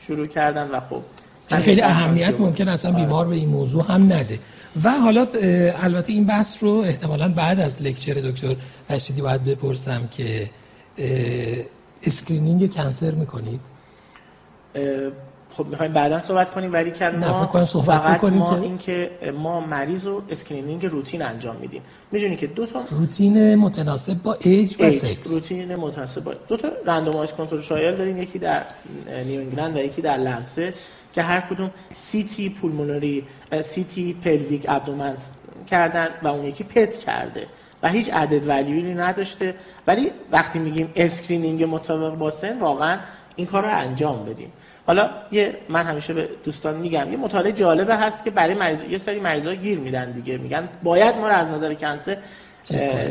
شروع 0.00 0.26
کردن 0.26 0.70
و 0.70 0.80
خب 0.80 1.02
این 1.50 1.60
خیلی 1.60 1.82
اهمیت 1.82 2.40
ممکن 2.40 2.68
اصلا. 2.68 2.92
بیمار 2.92 3.26
به 3.26 3.34
این 3.34 3.48
موضوع 3.48 3.92
هم 3.92 4.12
نده. 4.12 4.38
و 4.84 4.90
حالا 4.90 5.26
البته 5.74 6.12
این 6.12 6.26
بحث 6.26 6.62
رو 6.62 6.70
احتمالا 6.70 7.28
بعد 7.28 7.60
از 7.60 7.82
lecture 7.82 8.14
دکتر 8.14 8.56
رشیدی 8.90 9.22
باید 9.22 9.44
بپرسم 9.44 10.08
که 10.10 10.50
screening 12.02 12.74
cancer 12.74 13.10
می‌کنید؟ 13.10 13.60
خب 15.58 15.66
می‌خوایم 15.66 15.92
بعدا 15.92 16.20
صحبت 16.20 16.50
کنیم 16.50 16.72
ولی 16.72 16.90
که 16.90 17.08
ما 17.08 17.66
صحبت 17.66 18.18
کنیم 18.18 18.38
ما 18.38 18.56
این 18.56 18.78
که 18.78 19.10
ما 19.34 19.60
مریض 19.60 20.06
رو 20.06 20.22
screening 20.30 20.86
روتین 20.86 21.22
انجام 21.22 21.56
میدیم. 21.56 21.82
می‌دونی 22.12 22.36
که 22.36 22.46
دو 22.46 22.66
تا 22.66 22.84
روتین 22.90 23.54
متناسب 23.54 24.22
با 24.22 24.36
age 24.40 24.76
و 24.80 24.90
سکس 24.90 25.32
روتین 25.32 25.76
متناسب 25.76 26.24
با 26.24 26.32
دو 26.48 26.56
تا 26.56 26.68
randomized 26.86 27.32
control 27.32 27.60
trial 27.60 27.96
داریم 27.96 28.22
یکی 28.22 28.38
در 28.38 28.64
New 29.26 29.40
England 29.40 29.76
و 29.76 29.78
یکی 29.78 30.02
در 30.02 30.16
Lancet 30.16 30.66
ه 30.66 30.74
که 31.12 31.22
هر 31.22 31.40
کدوم 31.40 31.70
CT 31.94 32.48
pulmonary 32.48 33.24
CT 33.62 34.16
pelvic 34.24 34.64
abdomen 34.68 35.30
کردن 35.66 36.08
و 36.22 36.26
اون 36.26 36.44
یکی 36.44 36.64
PET 36.64 36.96
کرده 36.96 37.46
و 37.82 37.88
هیچ 37.88 38.12
عدد 38.12 38.48
ولیوی 38.48 38.94
نداشته. 38.94 39.54
ولی 39.86 40.10
وقتی 40.32 40.58
میگیم 40.58 40.92
screening 40.96 41.64
مطابق 41.64 42.18
با 42.18 42.30
سن 42.30 42.58
واقعا 42.58 42.98
این 43.36 43.46
کار 43.46 43.62
رو 43.62 43.78
انجام 43.78 44.24
بدیم. 44.24 44.52
حالا 44.88 45.10
یه 45.30 45.54
من 45.68 45.82
همیشه 45.82 46.12
به 46.12 46.28
دوستان 46.44 46.76
میگم 46.76 47.12
یه 47.12 47.16
مطالعه 47.16 47.52
جالبه 47.52 47.96
هست 47.96 48.24
که 48.24 48.30
برای 48.30 48.54
مریض 48.54 48.82
یه 48.90 48.98
سری 48.98 49.20
مریضا 49.20 49.54
گیر 49.54 49.78
میدن 49.78 50.10
دیگه 50.10 50.38
میگن 50.38 50.68
باید 50.82 51.16
ما 51.16 51.28
رو 51.28 51.34
از 51.34 51.48
نظر 51.48 51.74
کنسر 51.74 52.16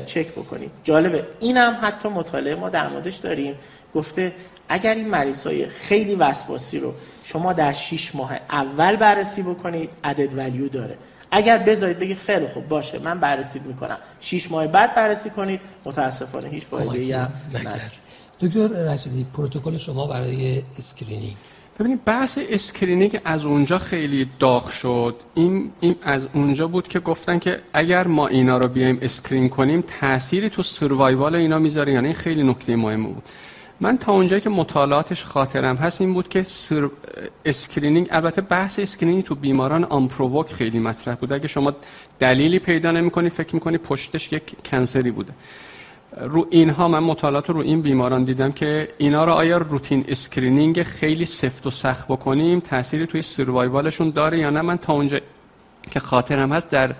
چک 0.05 0.27
بکنیم. 0.27 0.71
جالبه. 0.83 1.25
اینم 1.39 1.77
حتی 1.81 2.09
مطالعه 2.09 2.55
ما 2.55 2.69
در 2.69 2.89
موردش 2.89 3.15
داریم. 3.15 3.55
گفته 3.95 4.33
اگر 4.69 4.95
این 4.95 5.07
مریض 5.07 5.47
های 5.47 5.65
خیلی 5.65 6.15
وسواسی 6.15 6.79
رو 6.79 6.93
شما 7.23 7.53
در 7.53 7.73
6 7.73 8.15
ماه 8.15 8.39
اول 8.49 8.95
بررسی 8.95 9.43
بکنید 9.43 9.89
عدد 10.03 10.37
ولیو 10.37 10.69
داره. 10.69 10.97
اگر 11.31 11.57
بذارید 11.57 11.99
بگید 11.99 12.17
خیلی 12.17 12.47
خوب 12.47 12.67
باشه 12.67 12.99
من 12.99 13.19
بررسی 13.19 13.59
می‌کنم. 13.59 13.97
6 14.21 14.51
ماه 14.51 14.67
بعد 14.67 14.95
بررسی 14.95 15.29
کنید 15.29 15.61
متاسفانه 15.85 16.49
هیچ 16.49 16.63
فایده 16.63 16.97
ای 16.97 17.13
نداره. 17.13 17.81
دکتر 18.39 18.67
رشیدی 18.67 19.25
پروتکل 19.33 19.77
شما 19.77 20.07
برای 20.07 20.63
screening 20.77 21.35
ببینید 21.79 22.05
بحث 22.05 22.39
screening 22.49 23.19
از 23.25 23.45
اونجا 23.45 23.77
خیلی 23.77 24.29
داغ 24.39 24.69
شد. 24.69 25.15
این, 25.33 25.71
این 25.79 25.95
از 26.01 26.27
اونجا 26.33 26.67
بود 26.67 26.87
که 26.87 26.99
گفتن 26.99 27.39
که 27.39 27.61
اگر 27.73 28.07
ما 28.07 28.27
اینا 28.27 28.57
رو 28.57 28.69
بیایم 28.69 28.99
screen 29.01 29.49
کنیم 29.49 29.83
تأثیری 29.99 30.49
تو 30.49 30.63
survival 30.63 31.35
اینا 31.35 31.59
می‌ذاره. 31.59 31.93
یعنی 31.93 32.13
خیلی 32.13 32.43
نکته 32.43 32.75
مهم 32.75 33.03
بود. 33.03 33.23
من 33.79 33.97
تا 33.97 34.11
اونجایی 34.11 34.41
که 34.41 34.49
مطالعاتش 34.49 35.23
خاطرم 35.23 35.75
هست 35.75 36.01
این 36.01 36.13
بود 36.13 36.29
که 36.29 36.43
سر... 36.43 36.89
screening 37.45 38.07
البته 38.11 38.41
بحث 38.41 38.79
screening 38.79 39.23
تو 39.23 39.35
بیماران 39.35 39.83
unprovoked 39.83 40.53
خیلی 40.53 40.79
مطرح 40.79 41.15
بوده 41.15 41.35
اگه 41.35 41.47
شما 41.47 41.73
دلیلی 42.19 42.59
پیدا 42.59 42.91
نمی‌کنی 42.91 43.29
فکر 43.29 43.55
می‌کنی 43.55 43.77
پشتش 43.77 44.33
یک 44.33 44.43
cancer 44.65 45.05
ی 45.05 45.11
بوده. 45.11 45.33
رو 46.21 46.47
اینها 46.49 46.87
من 46.87 46.99
مطالعات 46.99 47.49
رو 47.49 47.59
این 47.59 47.81
بیماران 47.81 48.23
دیدم 48.23 48.51
که 48.51 48.87
اینا 48.97 49.25
رو 49.25 49.31
آیا 49.31 49.57
روتین 49.57 50.05
screening 50.07 50.83
خیلی 50.83 51.25
سفت 51.25 51.67
و 51.67 51.71
سخت 51.71 52.07
بکنیم؟ 52.07 52.59
تأثیری 52.59 53.07
توی 53.07 53.21
survival 53.21 53.80
شون 53.80 54.09
داره 54.09 54.39
یا 54.39 54.49
نه؟ 54.49 54.61
من 54.61 54.77
تا 54.77 54.93
اونجا 54.93 55.19
که 55.91 55.99
خاطرم 55.99 56.51
هست 56.51 56.69
در 56.69 56.95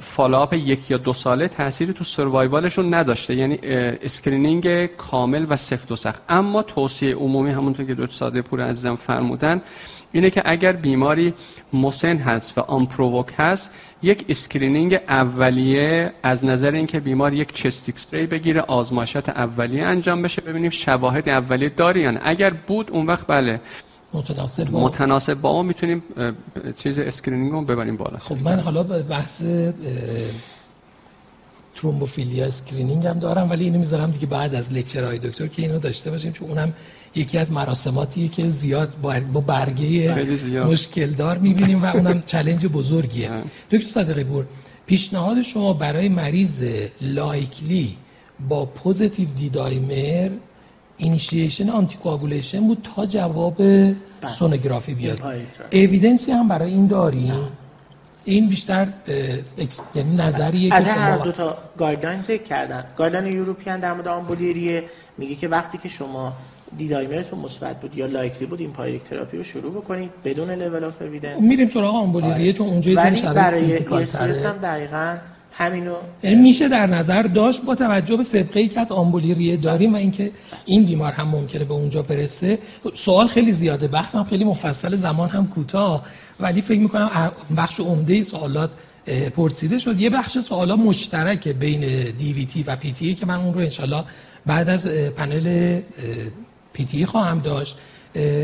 follow-up 0.00 0.52
یک 0.54 0.90
یا 0.90 0.96
دو 0.96 1.12
ساله 1.12 1.48
تأثیری 1.48 1.92
تو 1.92 2.04
survival 2.04 2.64
شون 2.64 2.94
نداشته. 2.94 3.34
یعنی 3.34 3.58
screening 3.62 4.86
کامل 4.86 5.46
و 5.48 5.56
سفت 5.56 5.92
و 5.92 5.96
سخت. 5.96 6.22
اما 6.28 6.62
توصیه 6.62 7.14
عمومی 7.14 7.50
همونطور 7.50 7.86
که 7.86 7.94
دکتر 7.94 8.06
صادقی 8.06 8.42
پور 8.42 8.60
عزیزم 8.60 8.96
فرمودن 8.96 9.62
اینه 10.12 10.30
که 10.30 10.42
اگر 10.44 10.72
بیماری 10.72 11.34
مسن 11.72 12.16
هست 12.16 12.58
و 12.58 12.60
unprovoked 12.60 13.26
هست 13.36 13.70
یک 14.02 14.24
screening 14.28 15.00
اولیه 15.08 16.12
از 16.22 16.44
نظر 16.44 16.70
اینکه 16.70 17.00
بیمار 17.00 17.32
یک 17.32 17.52
chest 17.52 17.88
X-ray 17.88 18.26
بگیره 18.26 18.60
آزمایشات 18.60 19.28
اولیه 19.28 19.84
انجام 19.84 20.22
بشه. 20.22 20.42
ببینیم 20.42 20.70
شواهد 20.70 21.28
اولیه 21.28 21.68
داری 21.68 22.00
یا 22.00 22.18
اگر 22.22 22.50
بود 22.50 22.90
اون 22.90 23.06
وقت 23.06 23.26
بله. 23.26 23.60
متناسب 24.14 24.70
با 24.70 24.80
متناسب 24.80 25.34
با 25.34 25.50
اون 25.50 25.66
می‌تونیم 25.66 26.02
چیز 26.76 26.98
screening 26.98 27.52
رو 27.52 27.62
ببریم 27.62 27.96
بالا. 27.96 28.18
خب 28.18 28.36
من 28.42 28.60
حالا 28.60 28.82
بحث 28.82 29.44
thrombophilia 31.74 32.46
screening 32.46 33.06
هم 33.06 33.18
دارم 33.18 33.50
ولی 33.50 33.64
اینو 33.64 33.78
می‌ذارم 33.78 34.10
دیگه 34.10 34.26
بعد 34.26 34.54
از 34.54 34.72
های 34.94 35.18
دکتر 35.18 35.46
که 35.46 35.62
اینو 35.62 35.78
داشته 35.78 36.10
باشیم 36.10 36.32
چون 36.32 36.48
اونم 36.48 36.72
یکی 37.14 37.38
از 37.38 37.52
مراسماتی 37.52 38.28
که 38.28 38.48
زیاد 38.48 38.94
با 39.32 39.40
برگه 39.40 40.14
مشکل 40.64 41.10
دار 41.10 41.38
می‌بینیم 41.38 41.82
و 41.82 41.86
اونم 41.86 42.20
challenge 42.32 42.66
بزرگیه. 42.66 43.30
دکتر 43.70 43.88
صادقی 43.88 44.24
پور 44.24 44.44
پیشنهاد 44.86 45.42
شما 45.42 45.72
برای 45.72 46.08
مریض 46.08 46.64
likely 47.00 47.96
یا 48.48 48.66
positive 48.66 49.28
D-dimer 49.36 50.30
initiation 50.96 51.70
anticoagulation 51.70 52.60
بود 52.60 52.88
تا 52.96 53.06
جواب 53.06 53.56
بله. 53.56 53.96
سونوگرافی 54.38 54.94
بیاد. 54.94 55.22
evidence 55.72 56.25
ی 56.25 56.32
هم 56.32 56.48
برای 56.48 56.70
این 56.70 56.86
داریم. 56.86 57.34
این 58.24 58.48
بیشتر 58.48 58.88
یعنی 59.94 60.16
نظریه 60.16 60.70
که 60.70 60.84
شما 60.84 60.92
هر 60.92 61.18
دو 61.18 61.32
تا 61.32 61.56
guideline 61.78 62.20
ذکر 62.20 62.42
کردن. 62.42 62.84
guideline 62.96 63.26
European 63.26 63.80
در 63.80 63.92
مورد 63.92 64.08
آمبولی 64.08 64.59
ریه 64.59 64.84
میگه 65.18 65.34
که 65.34 65.48
وقتی 65.48 65.78
که 65.78 65.88
شما 65.88 66.32
D-dimer 66.78 67.20
تون 67.20 67.38
مثبت 67.38 67.80
بود 67.80 67.96
یا 67.96 68.06
likely 68.06 68.46
بود 68.46 68.60
empiric 68.60 69.02
therapy 69.02 69.36
رو 69.36 69.42
شروع 69.42 69.72
بکنید 69.72 70.10
بدون 70.24 70.50
level 70.50 70.84
of 70.84 71.02
evidence 71.02 71.40
میریم 71.40 71.68
سراغ 71.68 71.94
آمبولی 71.94 72.21
ریه 72.21 72.34
آره. 72.34 72.52
چون 72.52 72.68
اونجا 72.68 72.90
یه 72.90 72.96
برای 73.32 73.74
هم 74.44 74.56
دقیقاً 74.62 75.16
همینو 75.52 75.94
یعنی 76.22 76.36
میشه 76.36 76.68
در 76.68 76.86
نظر 76.86 77.22
داشت 77.22 77.64
با 77.64 77.74
توجه 77.74 78.16
به 78.16 78.22
سابقه 78.22 78.60
ای 78.60 78.68
که 78.68 78.80
از 78.80 78.92
آمبولی 78.92 79.35
ریه 79.35 79.56
داریم 79.56 79.92
و 79.92 79.96
اینکه 79.96 80.30
این 80.64 80.86
بیمار 80.86 81.12
هم 81.12 81.28
ممکنه 81.28 81.64
به 81.64 81.74
اونجا 81.74 82.02
برسه. 82.02 82.58
سوال 82.94 83.26
خیلی 83.26 83.52
زیاده 83.52 83.88
بحث 83.88 84.14
هم 84.14 84.24
خیلی 84.24 84.44
مفصل 84.44 84.96
زمان 84.96 85.28
هم 85.28 85.46
کوتاه. 85.46 86.04
ولی 86.40 86.60
فکر 86.60 86.80
می‌کنم 86.80 87.32
بخش 87.56 87.80
عمده 87.80 88.22
سوالات 88.22 88.70
پرسیده 89.36 89.78
شد. 89.78 90.00
یه 90.00 90.10
بخش 90.10 90.38
سوالا 90.38 90.76
مشترک 90.76 91.48
بین 91.48 91.80
DVT 92.18 92.62
و 92.62 92.76
PTE 92.76 93.14
که 93.14 93.26
من 93.26 93.36
اون 93.36 93.54
رو 93.54 93.60
انشالله 93.60 94.04
بعد 94.46 94.68
از 94.68 94.86
پنل 94.88 95.80
PTE 96.72 97.06
خواهم 97.06 97.40
داشت. 97.40 97.76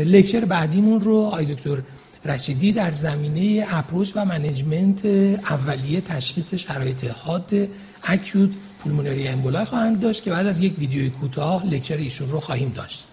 lecture 0.05 0.45
بعدیمون 0.45 1.01
رو 1.01 1.15
آقای 1.15 1.55
دکتر 1.55 1.77
رشیدی 2.25 2.71
در 2.71 2.91
زمینه 2.91 3.65
approach 3.69 4.11
و 4.15 4.25
management 4.25 5.05
اولیه 5.05 6.01
تشخیص 6.01 6.53
شرایط 6.53 7.03
حاد 7.03 7.51
acute 8.03 8.49
pulmonary 8.79 9.27
emboli 9.27 9.65
خواهند 9.65 9.99
داشت 9.99 10.23
که 10.23 10.31
بعد 10.31 10.47
از 10.47 10.61
یک 10.61 10.79
ویدیوی 10.79 11.09
کوتاه 11.09 11.65
lecture 11.65 11.97
ایشون 11.97 12.29
رو 12.29 12.39
خواهیم 12.39 12.69
داشت. 12.69 13.07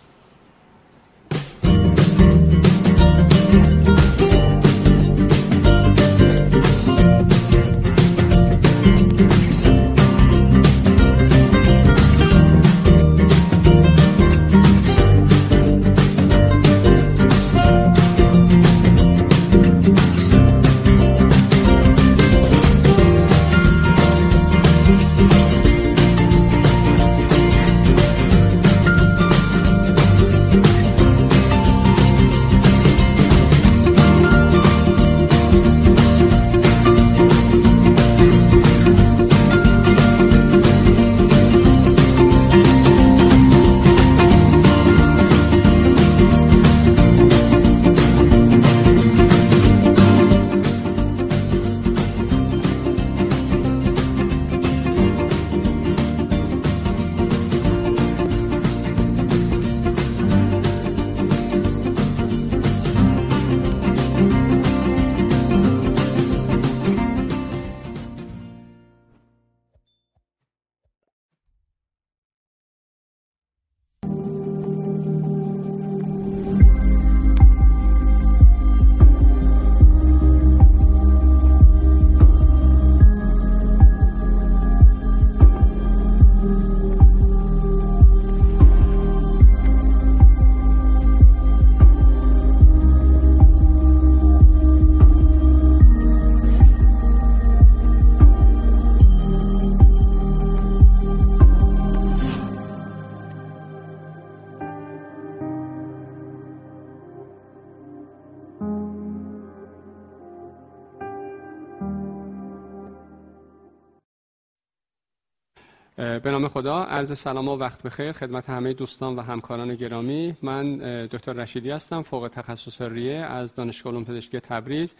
به 116.27 116.33
نام 116.33 116.49
خدا 116.49 116.83
عرض 116.83 117.18
سلام 117.18 117.49
و 117.49 117.57
وقت 117.57 117.83
بخیر 117.83 118.12
خدمت 118.12 118.51
همه 118.51 118.72
دوستان 118.72 119.16
و 119.16 119.20
همکاران 119.22 119.74
گرامی. 119.74 120.37
من 120.43 120.77
دکتر 121.07 121.33
رشیدی 121.33 121.70
هستم 121.70 122.03
فوق 122.03 122.29
تخصص 122.29 122.83
ریه 122.83 123.16
از 123.16 123.55
دانشگاه 123.55 123.93
علوم 123.93 124.05
پزشکی 124.05 124.41
تبریز. 124.41 124.97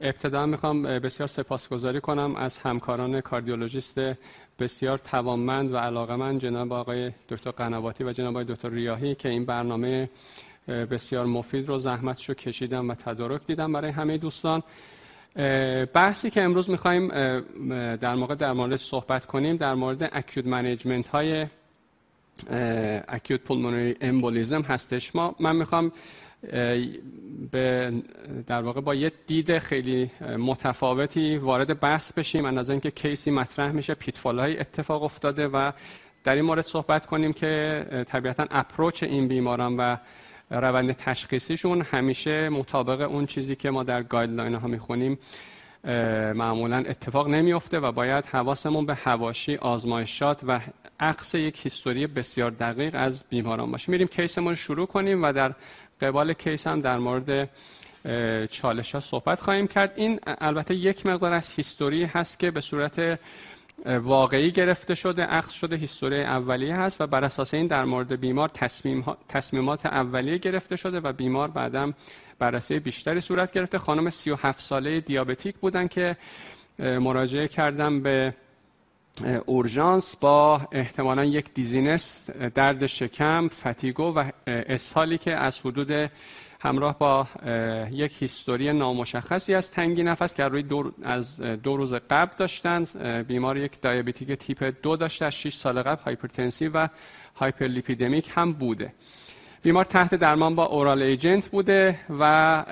ابتدا 0.00 0.46
می‌خوام 0.46 0.82
بسیار 0.82 1.26
سپاسگزاری 1.26 2.00
کنم 2.00 2.36
از 2.36 2.58
همکاران 2.58 3.20
کاردیولوژیست 3.20 4.00
بسیار 4.58 4.98
توانمند 4.98 5.72
و 5.72 5.76
علاقمند 5.76 6.40
جناب 6.40 6.72
آقای 6.72 7.12
دکتر 7.28 7.50
قنواتی 7.50 8.04
و 8.04 8.12
جناب 8.12 8.30
آقای 8.30 8.54
دکتر 8.54 8.68
ریاهی 8.68 9.14
که 9.14 9.28
این 9.28 9.44
برنامه 9.44 10.10
بسیار 10.68 11.26
مفید 11.26 11.68
رو 11.68 11.78
زحمتش 11.78 12.28
رو 12.28 12.34
کشیدم 12.34 12.90
و 12.90 12.94
تدارک 12.94 13.46
دیدم 13.46 13.72
برای 13.72 13.90
همه 13.90 14.18
دوستان. 14.18 14.62
بحثی 15.94 16.30
که 16.30 16.42
امروز 16.42 16.70
می‌خوایم 16.70 17.08
در 17.96 18.14
موقع 18.14 18.34
در 18.34 18.52
مورد 18.52 18.76
صحبت 18.76 19.26
کنیم 19.26 19.56
در 19.56 19.74
مورد 19.74 20.10
acute 20.12 20.46
management 20.46 21.08
های 21.08 21.46
acute 23.08 23.40
pulmonary 23.40 23.96
embolism 24.00 24.62
هستش. 24.62 25.16
ما 25.16 25.34
من 25.40 25.56
می‌خوام 25.56 25.92
به 27.50 27.92
در 28.46 28.62
واقع 28.62 28.80
با 28.80 28.94
یه 28.94 29.12
دید 29.26 29.58
خیلی 29.58 30.10
متفاوتی 30.38 31.36
وارد 31.36 31.80
بحث 31.80 32.12
بشیم. 32.12 32.44
از 32.44 32.70
اینکه 32.70 32.90
case 32.90 33.22
ی 33.22 33.30
مطرح 33.30 33.72
میشه 33.72 33.94
pitfall 33.94 34.38
های 34.38 34.58
اتفاق 34.58 35.02
افتاده 35.02 35.48
و 35.48 35.72
در 36.24 36.34
این 36.34 36.44
مورد 36.44 36.60
صحبت 36.60 37.06
کنیم 37.06 37.32
که 37.32 37.84
طبیعتا 38.08 38.46
approach 38.50 39.02
این 39.02 39.28
بیماران 39.28 39.76
و 39.76 39.96
روند 40.60 40.92
تشخیصیشون 40.92 41.82
همیشه 41.82 42.48
مطابق 42.48 43.00
اون 43.00 43.26
چیزی 43.26 43.56
که 43.56 43.70
ما 43.70 43.82
در 43.82 44.02
guideline 44.02 44.54
ها 44.54 44.68
می‌خونیم 44.68 45.18
معمولا 46.34 46.76
اتفاق 46.76 47.28
نمیفته 47.28 47.80
و 47.80 47.92
باید 47.92 48.26
حواسمون 48.26 48.86
به 48.86 48.94
هواشی 48.94 49.56
آزمایشات 49.56 50.40
و 50.46 50.60
عکس 51.00 51.34
یک 51.34 51.60
هیستوری 51.62 52.06
بسیار 52.06 52.50
دقیق 52.50 52.94
از 52.98 53.24
بیماران 53.28 53.70
باشه. 53.70 53.92
میریم 53.92 54.08
کیسمون 54.08 54.54
شروع 54.54 54.86
کنیم 54.86 55.22
و 55.22 55.32
در 55.32 55.54
قبال 56.00 56.32
کیس 56.32 56.66
هم 56.66 56.80
در 56.80 56.98
مورد 56.98 57.50
چالش 58.50 58.92
ها 58.92 59.00
صحبت 59.00 59.40
خواهیم 59.40 59.66
کرد. 59.66 59.92
این 59.96 60.20
البته 60.26 60.74
یک 60.74 61.06
مقدار 61.06 61.32
از 61.32 61.50
هیستوری 61.50 62.04
هست 62.04 62.38
که 62.38 62.50
به 62.50 62.60
صورت 62.60 63.18
واقعی 63.86 64.50
گرفته 64.50 64.94
شده 64.94 65.22
عکس 65.22 65.50
شده 65.50 65.76
هیستوری 65.76 66.22
اولیه 66.22 66.76
هست 66.76 67.00
و 67.00 67.06
بر 67.06 67.24
اساس 67.24 67.54
این 67.54 67.66
در 67.66 67.84
مورد 67.84 68.20
بیمار 68.20 68.48
تصمیم 68.48 69.04
تصمیمات 69.28 69.86
اولیه 69.86 70.38
گرفته 70.38 70.76
شده 70.76 71.00
و 71.00 71.12
بیمار 71.12 71.48
بعدم 71.48 71.94
بررسی 72.38 72.78
بیشتری 72.78 73.20
صورت 73.20 73.52
گرفته. 73.52 73.78
خانم 73.78 74.10
37 74.10 74.60
ساله 74.60 75.00
diabetic 75.00 75.56
بودن 75.56 75.88
که 75.88 76.16
مراجعه 76.78 77.48
کردن 77.48 78.00
به 78.00 78.34
اورژانس 79.46 80.16
با 80.16 80.60
احتمالا 80.72 81.24
یک 81.24 81.54
dizziness 81.54 82.30
درد 82.30 82.86
شکم 82.86 83.48
fatigue 83.48 83.95
و 83.95 84.02
و 84.02 84.30
اسهالی 84.46 85.18
که 85.18 85.36
از 85.36 85.60
حدود 85.60 86.10
همراه 86.62 86.98
با 86.98 87.26
یک 87.92 88.22
history 88.22 88.72
نامشخصی 88.72 89.54
از 89.54 89.70
تنگی 89.70 90.02
نفس 90.02 90.34
که 90.34 90.44
روی 90.44 90.62
دو 90.62 90.92
از 91.02 91.40
دو 91.40 91.76
روز 91.76 91.94
قبل 91.94 92.32
داشتند 92.38 92.98
بیمار 93.26 93.56
یک 93.56 93.80
diabetic 93.80 94.32
تیپ 94.32 94.74
دو 94.82 94.96
داشته 94.96 95.24
از 95.24 95.34
6 95.34 95.54
سال 95.54 95.82
قبل 95.82 96.02
hypertensive 96.02 96.68
و 96.68 96.88
hyperlipidemic 97.36 98.30
هم 98.34 98.52
بوده. 98.52 98.92
بیمار 99.62 99.84
تحت 99.84 100.14
درمان 100.14 100.54
با 100.54 100.66
oral 100.66 101.02
agent 101.02 101.48
بوده 101.48 102.00
و 102.20 102.64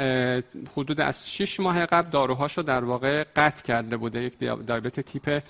حدود 0.76 1.00
از 1.00 1.30
6 1.30 1.60
ماه 1.60 1.86
قبل 1.86 2.10
داروهاشو 2.10 2.62
در 2.62 2.84
واقع 2.84 3.24
قطع 3.36 3.62
کرده 3.62 3.96
بوده 3.96 4.22
یک 4.22 4.38
دیابت 4.38 5.00
تیپ 5.00 5.42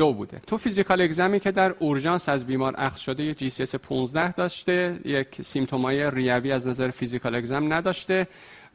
دو 0.00 0.12
بوده. 0.12 0.40
تو 0.46 0.56
physical 0.56 1.00
exam 1.02 1.32
ی 1.32 1.40
که 1.40 1.50
در 1.50 1.74
اورژانس 1.78 2.28
از 2.28 2.46
بیمار 2.46 2.74
اخذ 2.78 2.98
شده 2.98 3.22
یک 3.22 3.38
GCS 3.38 3.74
15 3.74 4.32
داشته 4.32 5.00
یک 5.04 5.42
symptom 5.42 6.01
ای 6.01 6.10
ریوی 6.10 6.52
از 6.52 6.66
نظر 6.66 6.90
physical 6.90 7.34
exam 7.34 7.72
نداشته 7.72 8.26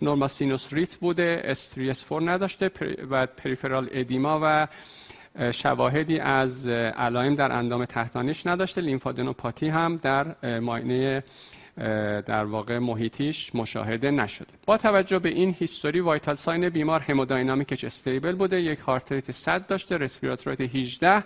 normal 0.01 0.27
sinus 0.27 0.73
rhythm 0.73 0.95
بوده 0.95 1.41
S3 1.43 2.09
S4 2.09 2.31
نداشته 2.31 2.71
و 3.09 3.25
peripheral 3.25 3.89
edema 3.91 4.39
و 4.43 4.67
شواهدی 5.51 6.19
از 6.19 6.67
علائم 6.67 7.35
در 7.35 7.51
اندام 7.51 7.85
تحتانیش 7.85 8.47
نداشته. 8.47 8.81
lymphadenopathy 8.81 9.67
هم 9.67 9.97
در 9.97 10.59
معاینه 10.59 11.23
در 12.25 12.45
واقع 12.45 12.79
محیطیش 12.79 13.55
مشاهده 13.55 14.11
نشده. 14.11 14.53
با 14.65 14.77
توجه 14.77 15.19
به 15.19 15.29
این 15.29 15.55
history 15.59 15.99
vital 15.99 16.35
sign 16.35 16.69
بیمار 16.69 16.99
hemodynamic 16.99 17.70
ش 17.70 17.83
stable 17.83 18.35
بوده 18.35 18.61
یک 18.61 18.79
heart 18.79 19.11
rate 19.11 19.31
100 19.31 19.67
داشته 19.67 19.97
respiratory 19.97 20.44
rate 20.44 20.61
18 20.61 21.23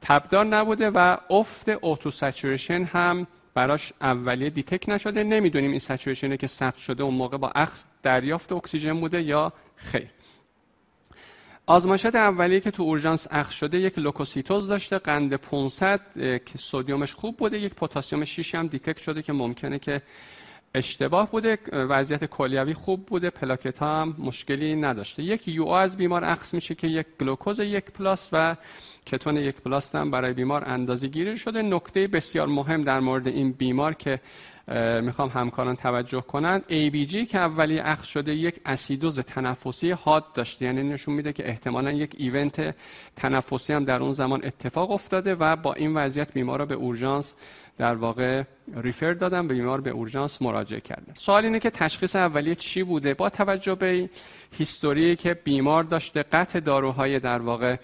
تبدار 0.00 0.44
نبوده 0.44 0.90
و 0.90 1.16
افت 1.30 1.68
O2 1.68 2.10
saturation 2.10 2.82
هم 2.82 3.26
براش 3.54 3.92
اولیه 4.00 4.50
دیتک 4.50 4.88
نشده. 4.88 5.24
نمی‌دونیم 5.24 5.70
این 5.70 5.78
saturation 5.78 6.31
ی 6.31 6.36
که 6.36 6.46
ثبت 6.46 6.76
شده 6.76 7.02
اون 7.02 7.14
موقع 7.14 7.36
با 7.36 7.52
اخذ 7.54 7.84
دریافت 8.02 8.52
اکسیژن 8.52 9.00
بوده 9.00 9.22
یا 9.22 9.52
خیر. 9.76 10.08
آزمایشات 11.66 12.14
اولیه 12.14 12.60
که 12.60 12.70
تو 12.70 12.82
اورژانس 12.82 13.26
اخذ 13.30 13.52
شده 13.52 13.78
یک 13.78 13.98
leukocytosis 13.98 14.68
داشته 14.68 14.98
قند 14.98 15.34
500 15.34 16.00
که 16.44 16.58
sodium 16.58 16.98
ش 16.98 17.12
خوب 17.12 17.36
بوده 17.36 17.58
یک 17.58 17.74
پتاسیم 17.74 18.24
6 18.24 18.54
هم 18.54 18.66
detect 18.66 18.98
شده 18.98 19.22
که 19.22 19.32
ممکنه 19.32 19.78
که 19.78 20.02
اشتباه 20.74 21.30
بوده 21.30 21.58
وضعیت 21.72 22.24
کلیوی 22.24 22.74
خوب 22.74 23.06
بوده 23.06 23.30
پلاکت 23.30 23.82
هم 23.82 24.16
مشکلی 24.18 24.76
نداشته. 24.76 25.22
یک 25.22 25.48
UA 25.48 25.68
از 25.68 25.96
بیمار 25.96 26.24
اخذ 26.24 26.54
میشه 26.54 26.74
که 26.74 26.86
یک 26.86 27.06
گلوکوز 27.20 27.58
یک 27.58 27.84
plus 27.84 28.28
و 28.32 28.56
کتون 29.06 29.36
یک 29.36 29.56
plus 29.56 29.94
هم 29.94 30.10
برای 30.10 30.32
بیمار 30.32 30.64
اندازه 30.66 31.08
گیری 31.08 31.38
شده. 31.38 31.62
نکته 31.62 32.06
بسیار 32.06 32.46
مهم 32.46 32.82
در 32.82 33.00
مورد 33.00 33.28
این 33.28 33.52
بیمار 33.52 33.94
که 33.94 34.20
می‌خوام 35.02 35.28
همکاران 35.28 35.76
توجه 35.76 36.20
کنند 36.20 36.62
ABG 36.68 37.28
که 37.28 37.38
اولی 37.38 37.78
اخذ 37.78 38.04
شده 38.04 38.34
یک 38.34 38.60
اسیدوز 38.66 39.20
تنفسی 39.20 39.90
حاد 39.90 40.32
داشته. 40.32 40.64
یعنی 40.64 40.82
نشون 40.82 41.14
میده 41.14 41.32
که 41.32 41.48
احتمالا 41.48 41.92
یک 41.92 42.14
event 42.18 42.74
تنفسی 43.16 43.72
هم 43.72 43.84
در 43.84 44.02
اون 44.02 44.12
زمان 44.12 44.44
اتفاق 44.44 44.90
افتاده 44.90 45.34
و 45.34 45.56
با 45.56 45.74
این 45.74 45.94
وضعیت 45.94 46.32
بیمار 46.32 46.58
رو 46.58 46.66
به 46.66 46.74
اورژانس 46.74 47.34
در 47.78 47.94
واقع 47.94 48.42
ریفر 48.76 49.12
دادن 49.12 49.48
به 49.48 49.54
بیمار 49.54 49.80
به 49.80 49.90
اورژانس 49.90 50.42
مراجعه 50.42 50.80
کردن. 50.80 51.14
سوال 51.14 51.44
اینه 51.44 51.58
که 51.58 51.70
تشخیص 51.70 52.16
اولیه 52.16 52.54
چی 52.54 52.82
بوده؟ 52.82 53.14
با 53.14 53.30
توجه 53.30 53.74
به 53.74 54.08
هیستوری 54.52 55.16
که 55.16 55.34
بیمار 55.34 55.84
داشته 55.84 56.22
قطع 56.22 56.60
داروهای 56.60 57.18
در 57.18 57.38
واقع 57.38 57.76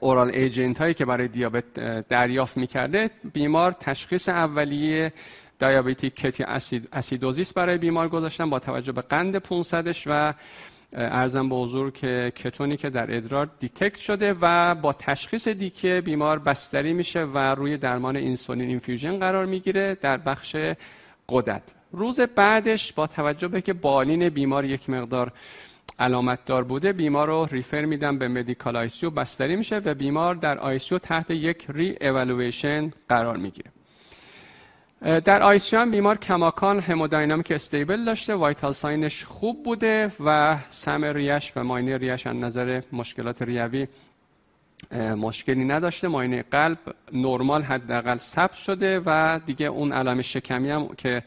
اورال 0.00 0.30
ایجنت 0.30 0.80
هایی 0.80 0.94
که 0.94 1.04
برای 1.04 1.28
دیابت 1.28 1.74
دریافت 2.08 2.56
می‌کرده 2.56 3.10
بیمار 3.32 3.72
تشخیص 3.72 4.28
اولیه 4.28 5.12
دیابتی 5.58 6.10
کتی 6.10 6.42
اسید 6.42 6.88
اسیدوزیس 6.92 7.52
برای 7.52 7.78
بیمار 7.78 8.08
گذاشتن 8.08 8.50
با 8.50 8.58
توجه 8.58 8.92
به 8.92 9.00
قند 9.02 9.36
500ش 9.36 10.02
و 10.06 10.34
عرضم 10.92 11.48
به 11.48 11.54
حضور 11.56 11.90
که 11.90 12.32
کتونی 12.36 12.76
که 12.76 12.90
در 12.90 13.16
ادرار 13.16 13.50
detect 13.58 13.98
شده 13.98 14.34
و 14.40 14.74
با 14.74 14.92
تشخیص 14.92 15.48
DKA 15.48 16.02
بیمار 16.04 16.38
بستری 16.38 16.92
میشه 16.92 17.24
و 17.24 17.38
روی 17.38 17.76
درمان 17.76 18.16
insulin 18.16 18.68
infusion 18.68 19.18
قرار 19.18 19.46
می‌گیره 19.46 19.94
در 19.94 20.16
بخش 20.16 20.56
غدد. 21.28 21.62
روز 21.92 22.20
بعدش 22.20 22.92
با 22.92 23.06
توجه 23.06 23.48
به 23.48 23.60
که 23.60 23.72
بالین 23.72 24.28
بیمار 24.28 24.64
یک 24.64 24.90
مقدار 24.90 25.32
علامت 26.00 26.44
دار 26.44 26.64
بوده 26.64 26.92
بیمار 26.92 27.26
رو 27.26 27.48
refer 27.50 27.84
میدن 27.84 28.18
به 28.18 28.28
medical 28.28 28.76
ICU 28.76 29.10
بستری 29.10 29.56
میشه 29.56 29.76
و 29.76 29.94
بیمار 29.94 30.34
در 30.34 30.58
ICU 30.58 30.98
تحت 30.98 31.30
یک 31.30 31.66
ری 31.68 31.96
اولویشن 32.00 32.92
قرار 33.08 33.36
می‌گیره. 33.36 33.70
در 35.00 35.42
ICU 35.42 35.78
هم 35.78 35.90
بیمار 35.90 36.18
کماکان 36.18 36.80
hemodynamic 36.80 37.50
stable 37.50 38.04
داشته 38.04 38.34
vital 38.34 38.72
sign 38.72 39.07
ش 39.07 39.24
خوب 39.24 39.62
بوده 39.62 40.12
و 40.24 40.58
سمع 40.68 41.04
ریه‌ش 41.04 41.52
و 41.56 41.64
معاینه 41.64 41.96
ریه‌ش 41.96 42.26
از 42.26 42.36
نظر 42.36 42.82
مشکلات 42.92 43.42
ریوی 43.42 43.86
مشکلی 45.16 45.64
نداشته. 45.64 46.08
معاینه 46.08 46.42
قلب 46.42 46.78
نرمال 47.12 47.62
حداقل 47.62 48.16
ثبت 48.16 48.54
شده 48.54 49.02
و 49.06 49.40
دیگه 49.46 49.66
اون 49.66 49.92
علائم 49.92 50.22
شکمی 50.22 50.70
هم 50.70 50.88
که 50.88 51.22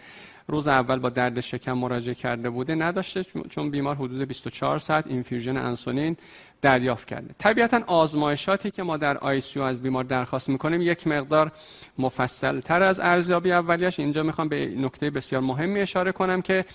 روز 0.47 0.67
اول 0.67 0.99
با 0.99 1.09
درد 1.09 1.39
شکم 1.39 1.73
مراجعه 1.73 2.15
کرده 2.15 2.49
بوده 2.49 2.75
نداشته 2.75 3.23
چون 3.49 3.71
بیمار 3.71 3.95
حدود 3.95 4.27
24 4.27 4.77
ساعت 4.77 5.07
infusion 5.07 5.57
انسولین 5.57 6.17
دریافت 6.61 7.07
کرده. 7.07 7.33
طبیعتا 7.39 7.81
آزمایشاتی 7.87 8.71
که 8.71 8.83
ما 8.83 8.97
در 8.97 9.17
ICU 9.17 9.41
از 9.61 9.81
بیمار 9.81 10.03
درخواست 10.03 10.49
می‌کنیم 10.49 10.81
یک 10.81 11.07
مقدار 11.07 11.51
مفصل 11.97 12.59
تر 12.59 12.83
از 12.83 12.99
ارزیابی 12.99 13.51
اولیش. 13.51 13.99
اینجا 13.99 14.23
می‌خوام 14.23 14.47
به 14.47 14.65
نکته 14.65 15.09
بسیار 15.09 15.41
مهمی 15.41 15.79
اشاره 15.79 16.11
کنم 16.11 16.41
که 16.41 16.65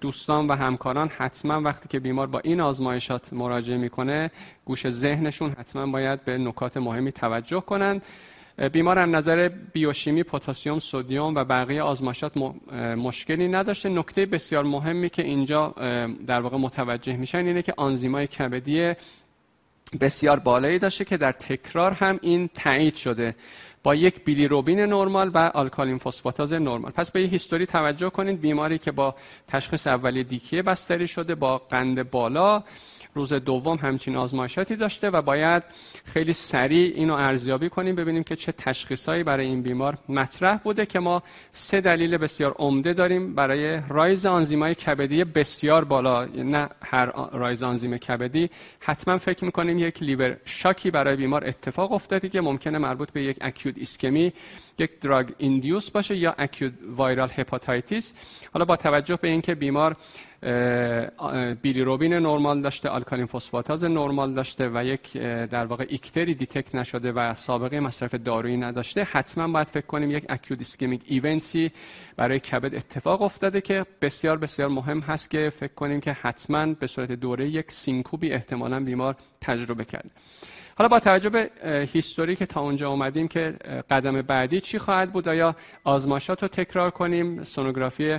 دوستان 0.00 0.46
و 0.46 0.56
همکاران 0.56 1.08
حتما 1.08 1.60
وقتی 1.60 1.88
که 1.88 2.00
بیمار 2.00 2.26
با 2.26 2.40
این 2.44 2.60
آزمایشات 2.60 3.32
مراجعه 3.32 3.76
می‌کنه 3.76 4.30
گوش 4.64 4.88
ذهنشون 4.88 5.56
حتما 5.58 5.86
باید 5.86 6.24
به 6.24 6.38
نکات 6.38 6.76
مهمی 6.76 7.12
توجه 7.12 7.60
کنند. 7.60 8.04
بیمار 8.72 8.98
از 8.98 9.08
نظر 9.08 9.48
بیوشیمی 9.48 10.22
پتاسیم 10.22 10.78
سودیوم 10.78 11.34
و 11.34 11.44
بقیه 11.44 11.82
آزمایشات 11.82 12.32
مشکلی 12.96 13.48
نداشته. 13.48 13.88
نکته 13.88 14.26
بسیار 14.26 14.64
مهمی 14.64 15.10
که 15.10 15.22
اینجا 15.22 15.74
در 16.26 16.40
واقع 16.40 16.56
متوجه 16.56 17.16
میشن 17.16 17.46
اینه 17.46 17.62
که 17.62 17.74
آنزیمای 17.76 18.26
کبدی 18.26 18.92
بسیار 20.00 20.38
بالایی 20.38 20.78
داشته 20.78 21.04
که 21.04 21.16
در 21.16 21.32
تکرار 21.32 21.92
هم 21.92 22.18
این 22.22 22.48
تایید 22.54 22.94
شده. 22.94 23.34
با 23.82 23.94
یک 23.94 24.24
بیلیروبین 24.24 24.80
نرمال 24.80 25.30
و 25.34 25.38
آلکالین 25.38 25.98
فسفاتاز 25.98 26.52
نرمال. 26.52 26.92
پس 26.92 27.10
به 27.10 27.22
یه 27.22 27.28
هیستوری 27.28 27.66
توجه 27.66 28.10
کنید. 28.10 28.40
بیماری 28.40 28.78
که 28.78 28.92
با 28.92 29.14
تشخیص 29.46 29.86
اولی 29.86 30.24
دیکیه 30.24 30.62
بستری 30.62 31.06
شده 31.06 31.34
با 31.34 31.58
قند 31.58 32.10
بالا. 32.10 32.62
روز 33.18 33.32
دوم 33.32 33.76
همچین 33.76 34.16
آزمایشاتی 34.16 34.76
داشته 34.76 35.10
و 35.10 35.22
باید 35.22 35.62
خیلی 36.04 36.32
سریع 36.32 36.92
اینو 36.94 37.14
ارزیابی 37.14 37.68
کنیم 37.68 37.94
ببینیم 37.94 38.22
که 38.22 38.36
چه 38.36 38.52
تشخیصایی 38.52 39.22
برای 39.22 39.46
این 39.46 39.62
بیمار 39.62 39.98
مطرح 40.08 40.56
بوده 40.56 40.86
که 40.86 41.00
ما 41.00 41.22
سه 41.50 41.80
دلیل 41.80 42.16
بسیار 42.16 42.52
عمده 42.58 42.92
داریم 42.92 43.34
برای 43.34 43.80
rise 43.88 44.26
آنزیمای 44.26 44.74
کبدی 44.74 45.24
بسیار 45.24 45.84
بالا. 45.84 46.24
نه 46.24 46.68
هر 46.84 47.06
rise 47.32 47.62
آنزیم 47.62 47.96
کبدی. 47.96 48.50
حتما 48.80 49.18
فکر 49.18 49.44
می‌کنیم 49.44 49.78
یک 49.78 50.02
liver 50.02 50.36
shock 50.44 50.82
ی 50.82 50.90
برای 50.90 51.16
بیمار 51.16 51.44
اتفاق 51.44 51.92
افتاده 51.92 52.28
که 52.28 52.40
ممکنه 52.40 52.78
مربوط 52.78 53.10
به 53.10 53.22
یک 53.22 53.36
acute 53.40 53.78
ischemic 53.78 54.32
یک 54.78 55.00
drug 55.00 55.30
induced 55.38 55.90
باشه 55.90 56.16
یا 56.16 56.34
acute 56.38 56.72
viral 56.88 57.28
hepatitis 57.36 58.14
حالا 58.52 58.64
با 58.64 58.76
توجه 58.76 59.16
به 59.16 59.28
اینکه 59.28 59.54
بیمار 59.54 59.96
بیلیروبین 61.62 62.14
نرمال 62.14 62.62
داشته 62.62 62.88
alkaline 62.88 63.26
phosphatase 63.26 63.84
نرمال 63.84 64.34
داشته 64.34 64.70
و 64.74 64.84
یک 64.84 65.16
در 65.50 65.66
واقع 65.66 65.86
icter 65.88 66.26
ی 66.26 66.34
detect 66.34 66.74
نشده 66.74 67.12
و 67.12 67.34
سابقه 67.34 67.80
مصرف 67.80 68.14
دارویی 68.14 68.56
نداشته 68.56 69.02
حتما 69.02 69.48
باید 69.48 69.66
فکر 69.66 69.86
کنیم 69.86 70.10
یک 70.10 70.26
acute 70.28 70.60
ischemic 70.60 71.02
event 71.04 71.59
ی 71.59 71.70
برای 72.16 72.40
کبد 72.40 72.74
اتفاق 72.74 73.22
افتاده 73.22 73.60
که 73.60 73.86
بسیار 74.02 74.38
بسیار 74.38 74.68
مهم 74.68 75.00
هست 75.00 75.30
که 75.30 75.52
فکر 75.56 75.74
کنیم 75.74 76.00
که 76.00 76.12
حتما 76.12 76.66
به 76.66 76.86
صورت 76.86 77.12
دوره 77.12 77.48
یک 77.48 77.72
syncope 77.72 78.25
ی 78.25 78.32
احتمالا 78.32 78.80
بیمار 78.80 79.16
تجربه 79.40 79.84
کرده. 79.84 80.10
حالا 80.78 80.88
با 80.88 81.00
توجه 81.00 81.30
به 81.30 81.50
history 81.92 82.36
که 82.36 82.46
تا 82.46 82.60
اونجا 82.60 82.90
اومدیم 82.90 83.28
که 83.28 83.56
قدم 83.90 84.22
بعدی 84.22 84.60
چی 84.60 84.78
خواهد 84.78 85.12
بود؟ 85.12 85.28
آیا 85.28 85.56
آزمایشات 85.84 86.42
رو 86.42 86.48
تکرار 86.48 86.90
کنیم؟ 86.90 87.42
سونوگرافی 87.42 88.18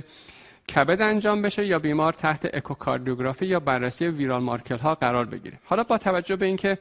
کبد 0.74 1.02
انجام 1.02 1.42
بشه 1.42 1.66
یا 1.66 1.78
بیمار 1.78 2.12
تحت 2.12 2.54
اکوکاردیوگرافی 2.54 3.46
یا 3.46 3.60
بررسی 3.60 4.06
ویرال 4.06 4.42
مارکل 4.42 4.78
ها 4.78 4.94
قرار 4.94 5.24
بگیره؟ 5.24 5.58
حالا 5.64 5.82
با 5.82 5.98
توجه 5.98 6.36
به 6.36 6.46
اینکه 6.46 6.78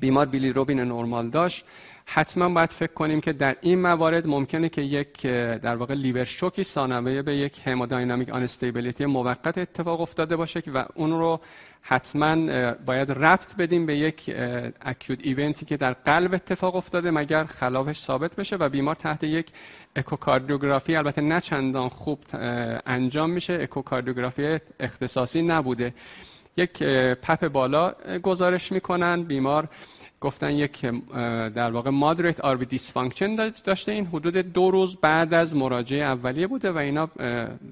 بیمار 0.00 0.26
بیلی 0.26 0.52
روبین 0.52 0.80
نرمال 0.80 1.30
داشت 1.30 1.64
حتما 2.06 2.48
باید 2.48 2.70
فکر 2.70 2.92
کنیم 2.92 3.20
که 3.20 3.32
در 3.32 3.56
این 3.60 3.80
موارد 3.82 4.26
ممکنه 4.26 4.68
که 4.68 4.82
یک 4.82 5.26
در 5.62 5.76
واقع 5.76 5.94
لیور 5.94 6.24
شوکی 6.24 6.64
ثانویه 6.64 7.22
به 7.22 7.36
یک 7.36 7.60
همودینامیک 7.66 8.30
آنستیبیلیتی 8.30 9.06
موقت 9.06 9.58
اتفاق 9.58 10.00
افتاده 10.00 10.36
باشه 10.36 10.62
و 10.74 10.84
اون 10.94 11.10
رو 11.10 11.40
حتما 11.82 12.36
باید 12.86 13.10
ربط 13.10 13.56
بدیم 13.56 13.86
به 13.86 13.96
یک 13.96 14.36
acute 14.80 15.18
event 15.22 15.59
ی 15.59 15.66
که 15.66 15.76
در 15.76 15.92
قلب 15.92 16.34
اتفاق 16.34 16.76
افتاده 16.76 17.10
مگر 17.10 17.44
خلافش 17.44 17.98
ثابت 17.98 18.36
بشه 18.36 18.56
و 18.56 18.68
بیمار 18.68 18.94
تحت 18.94 19.24
یک 19.24 19.46
اکوکاردیوگرافی 19.96 20.96
البته 20.96 21.20
نه 21.22 21.40
چندان 21.40 21.88
خوب 21.88 22.18
انجام 22.86 23.30
میشه. 23.30 23.58
اکوکاردیوگرافی 23.62 24.58
اختصاصی 24.80 25.42
نبوده. 25.42 25.94
یک 26.56 26.82
PAP 27.22 27.48
بالا 27.48 27.94
گزارش 28.22 28.72
می‌کنن. 28.72 29.22
بیمار 29.22 29.68
گفتن 30.24 30.50
یک 30.50 30.80
در 31.54 31.70
واقع 31.70 31.90
moderate 31.90 32.40
RV 32.40 32.66
dysfunction 32.66 33.50
داشته 33.64 33.92
این 33.92 34.06
حدود 34.06 34.36
دو 34.36 34.70
روز 34.70 34.96
بعد 34.96 35.34
از 35.34 35.56
مراجعه 35.56 36.02
اولیه 36.02 36.46
بوده 36.46 36.70
و 36.70 36.76
اینا 36.76 37.06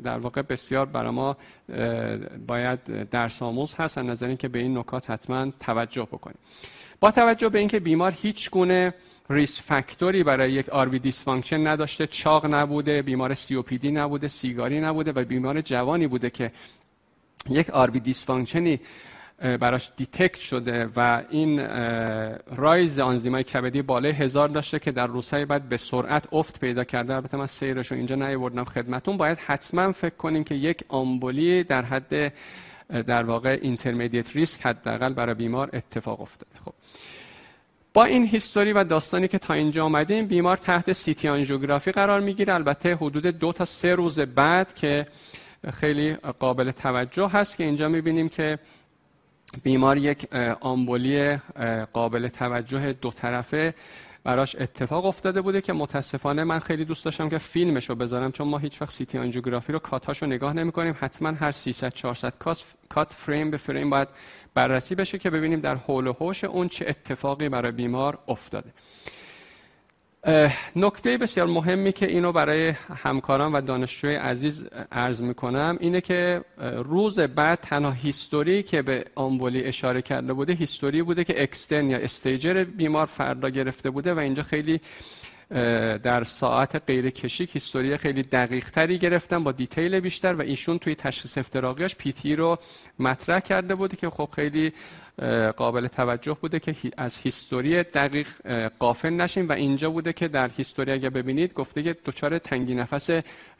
در 0.04 0.18
واقع 0.18 0.42
بسیار 0.42 0.86
برای 0.86 1.10
ما 1.10 1.36
باید 2.46 3.08
درس 3.10 3.42
آموز 3.42 3.74
هست 3.74 3.98
از 3.98 4.04
نظر 4.04 4.26
اینکه 4.26 4.48
به 4.48 4.58
این 4.58 4.78
نکات 4.78 5.10
حتما 5.10 5.50
توجه 5.60 6.02
بکنیم. 6.02 6.38
با 7.00 7.10
توجه 7.10 7.48
به 7.48 7.58
اینکه 7.58 7.80
بیمار 7.80 8.12
هیچ 8.22 8.50
گونه 8.50 8.94
risk 9.30 9.62
factor 9.62 10.14
ی 10.14 10.22
برای 10.24 10.52
یک 10.52 10.68
RV 10.68 10.98
dysfunction 10.98 11.66
نداشته 11.66 12.06
چاق 12.06 12.54
نبوده 12.54 13.02
بیمار 13.02 13.34
COPD 13.34 13.90
نبوده 13.90 14.28
سیگاری 14.28 14.80
نبوده 14.80 15.12
و 15.12 15.24
بیمار 15.24 15.60
جوانی 15.60 16.06
بوده 16.06 16.30
که 16.30 16.52
یک 17.50 17.70
RV 17.70 18.00
dysfunction 18.00 18.73
ی 18.73 18.80
براش 19.42 19.90
detect 19.96 20.38
شده 20.38 20.88
و 20.96 21.22
این 21.30 21.60
rise 22.56 23.00
آنزیمای 23.00 23.44
کبدی 23.44 23.82
بالای 23.82 24.12
هزار 24.12 24.48
داشته 24.48 24.78
که 24.78 24.90
در 24.92 25.06
روزهای 25.06 25.44
بعد 25.44 25.68
به 25.68 25.76
سرعت 25.76 26.24
افت 26.32 26.60
پیدا 26.60 26.84
کرده. 26.84 27.14
البته 27.14 27.36
من 27.36 27.46
سیرش 27.46 27.90
رو 27.90 27.96
اینجا 27.96 28.16
نیاوردم 28.16 28.64
خدمتتون. 28.64 29.16
باید 29.16 29.38
حتما 29.38 29.92
فکر 29.92 30.14
کنیم 30.14 30.44
که 30.44 30.54
یک 30.54 30.84
آمبولی 30.88 31.64
در 31.64 31.82
حد 31.82 32.32
در 33.06 33.22
واقع 33.22 33.58
intermediate 33.62 34.36
risk 34.36 34.66
حداقل 34.66 35.12
برای 35.12 35.34
بیمار 35.34 35.70
اتفاق 35.72 36.20
افتاده. 36.20 36.58
خب. 36.64 36.72
با 37.94 38.04
این 38.04 38.26
history 38.26 38.72
و 38.72 38.84
داستانی 38.84 39.28
که 39.28 39.38
تا 39.38 39.54
اینجا 39.54 39.84
آمدیم 39.84 40.26
بیمار 40.26 40.56
تحت 40.56 40.92
CT 40.92 41.28
آنژیوگرافی 41.28 41.92
قرار 41.92 42.20
می‌گیره. 42.20 42.54
البته 42.54 42.94
حدود 42.94 43.26
دو 43.26 43.52
تا 43.52 43.64
سه 43.64 43.94
روز 43.94 44.20
بعد 44.20 44.74
که 44.74 45.06
خیلی 45.72 46.14
قابل 46.14 46.70
توجه 46.70 47.28
هست 47.28 47.56
که 47.56 47.64
اینجا 47.64 47.88
می‌بینیم 47.88 48.28
که 48.28 48.58
بیمار 49.62 49.96
یک 49.96 50.34
آمبولی 50.60 51.36
قابل 51.92 52.28
توجه 52.28 52.92
دو 52.92 53.10
طرفه 53.10 53.74
براش 54.24 54.56
اتفاق 54.56 55.06
افتاده 55.06 55.42
بوده 55.42 55.60
که 55.60 55.72
متاسفانه 55.72 56.44
من 56.44 56.58
خیلی 56.58 56.84
دوست 56.84 57.04
داشتم 57.04 57.28
که 57.28 57.38
فیلمش 57.38 57.90
رو 57.90 57.94
بذارم 57.94 58.32
چون 58.32 58.48
ما 58.48 58.58
هیچ 58.58 58.82
وقت 58.82 58.90
CT 58.90 59.18
آنژیوگرافی 59.18 59.72
رو 59.72 59.78
cut 59.78 60.05
اش 60.05 60.22
رو 60.22 60.28
نگاه 60.28 60.52
نمی 60.52 60.72
کنیم 60.72 60.94
حتما 61.00 61.28
هر 61.28 61.52
300 61.52 61.94
400 61.94 62.34
cut 62.88 63.12
فریم 63.12 63.50
به 63.50 63.56
فریم 63.56 63.90
باید 63.90 64.08
بررسی 64.54 64.94
بشه 64.94 65.18
که 65.18 65.30
ببینیم 65.30 65.60
در 65.60 65.74
حول 65.74 66.06
و 66.06 66.12
حوش 66.12 66.44
اون 66.44 66.68
چه 66.68 66.84
اتفاقی 66.88 67.48
برای 67.48 67.72
بیمار 67.72 68.18
افتاده. 68.28 68.70
نکته 70.76 71.18
بسیار 71.18 71.46
مهمی 71.46 71.92
که 71.92 72.06
اینو 72.06 72.32
برای 72.32 72.68
همکاران 72.96 73.52
و 73.52 73.60
دانشجوی 73.60 74.14
عزیز 74.14 74.64
عرض 74.92 75.20
می‌کنم 75.20 75.76
اینه 75.80 76.00
که 76.00 76.44
روز 76.76 77.20
بعد 77.20 77.58
تنها 77.60 77.90
history 77.90 78.62
که 78.62 78.82
به 78.82 79.04
آمبولی 79.14 79.64
اشاره 79.64 80.02
کرده 80.02 80.32
بوده 80.32 80.52
history 80.52 81.02
بوده 81.02 81.24
که 81.24 81.42
اکسترن 81.42 81.90
یا 81.90 81.98
استاژر 81.98 82.64
بیمار 82.64 83.06
فردا 83.06 83.48
گرفته 83.48 83.90
بوده 83.90 84.14
و 84.14 84.18
اینجا 84.18 84.42
خیلی 84.42 84.80
در 86.02 86.24
ساعت 86.24 86.82
غیر 86.86 87.10
کشیک 87.10 87.54
history 87.56 87.96
خیلی 87.96 88.22
دقیق 88.22 88.70
تری 88.70 88.98
گرفتن 88.98 89.44
با 89.44 89.52
detail 89.52 90.00
بیشتر 90.00 90.34
و 90.34 90.40
ایشون 90.40 90.78
توی 90.78 90.94
تشخیص 90.94 91.38
افتراقیاش 91.38 91.96
PTE 91.96 92.36
رو 92.36 92.58
مطرح 92.98 93.40
کرده 93.40 93.74
بوده 93.74 93.96
که 93.96 94.10
خب 94.10 94.28
خیلی 94.34 94.72
قابل 95.56 95.88
توجه 95.88 96.36
بوده 96.40 96.60
که 96.60 96.74
از 96.96 97.18
هیستوری 97.18 97.82
دقیق 97.82 98.28
قافل 98.78 99.10
نشیم 99.10 99.48
و 99.48 99.52
اینجا 99.52 99.90
بوده 99.90 100.12
که 100.12 100.28
در 100.28 100.50
هیستوری 100.56 100.92
اگه 100.92 101.10
ببینید 101.10 101.54
گفته 101.54 101.82
که 101.82 101.96
دچار 102.04 102.38
تنگی 102.38 102.74
نفس 102.74 103.10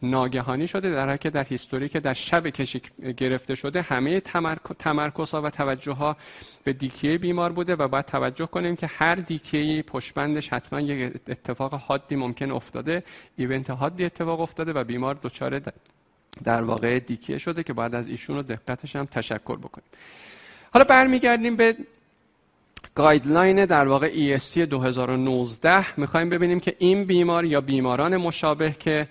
ناگهانی 0.03 0.67
شده. 0.67 0.91
در 0.91 1.07
حالی 1.07 1.19
که 1.19 1.31
در 1.31 1.45
هیستوری 1.45 1.89
که 1.89 2.01
در 2.01 2.13
شب 2.13 2.47
کشی 2.47 2.83
گرفته 3.17 3.55
شده 3.55 3.83
همه 3.83 4.21
تمرکز 4.79 5.31
ها 5.35 5.43
و 5.43 5.51
توجه 5.51 5.93
ها 5.93 6.17
به 6.65 6.73
دیکیه 6.73 7.19
بیمار 7.19 7.53
بوده 7.53 7.77
و 7.77 7.89
باید 7.89 8.05
توجه 8.05 8.47
کنیم 8.47 8.77
که 8.77 8.87
هر 8.87 9.15
دیکیه 9.15 9.83
پشبندش 9.83 10.49
حتما 10.49 10.81
یک 10.81 11.21
اتفاق 11.29 11.75
حادی 11.75 12.17
ممکن 12.17 12.51
افتاده. 12.51 13.03
ایونت 13.37 13.71
حادی 13.71 14.05
اتفاق 14.05 14.41
افتاده 14.41 14.73
و 14.73 14.85
بیمار 14.85 15.19
دچار 15.23 15.63
در 16.45 16.63
واقع 16.63 16.99
دیکیه 16.99 17.39
شده 17.39 17.63
که 17.63 17.73
باید 17.73 17.95
از 17.95 18.07
ایشون 18.07 18.37
و 18.37 18.43
دقتش 18.43 18.97
هم 18.97 19.05
تشکر 19.05 19.57
بکنیم. 19.57 19.89
حالا 20.73 20.85
برمیگردیم 20.85 21.57
به 21.57 21.77
guideline 22.95 23.65
در 23.65 23.89
واقع 23.89 24.37
ESC 24.37 24.59
2019 24.59 26.01
می‌خوایم 26.01 26.29
ببینیم 26.29 26.61
که 26.61 26.77
این 26.79 27.05
بیمار 27.05 27.45
یا 27.45 27.61
بیماران 27.61 28.17
مشابه 28.17 28.73
که 28.73 29.09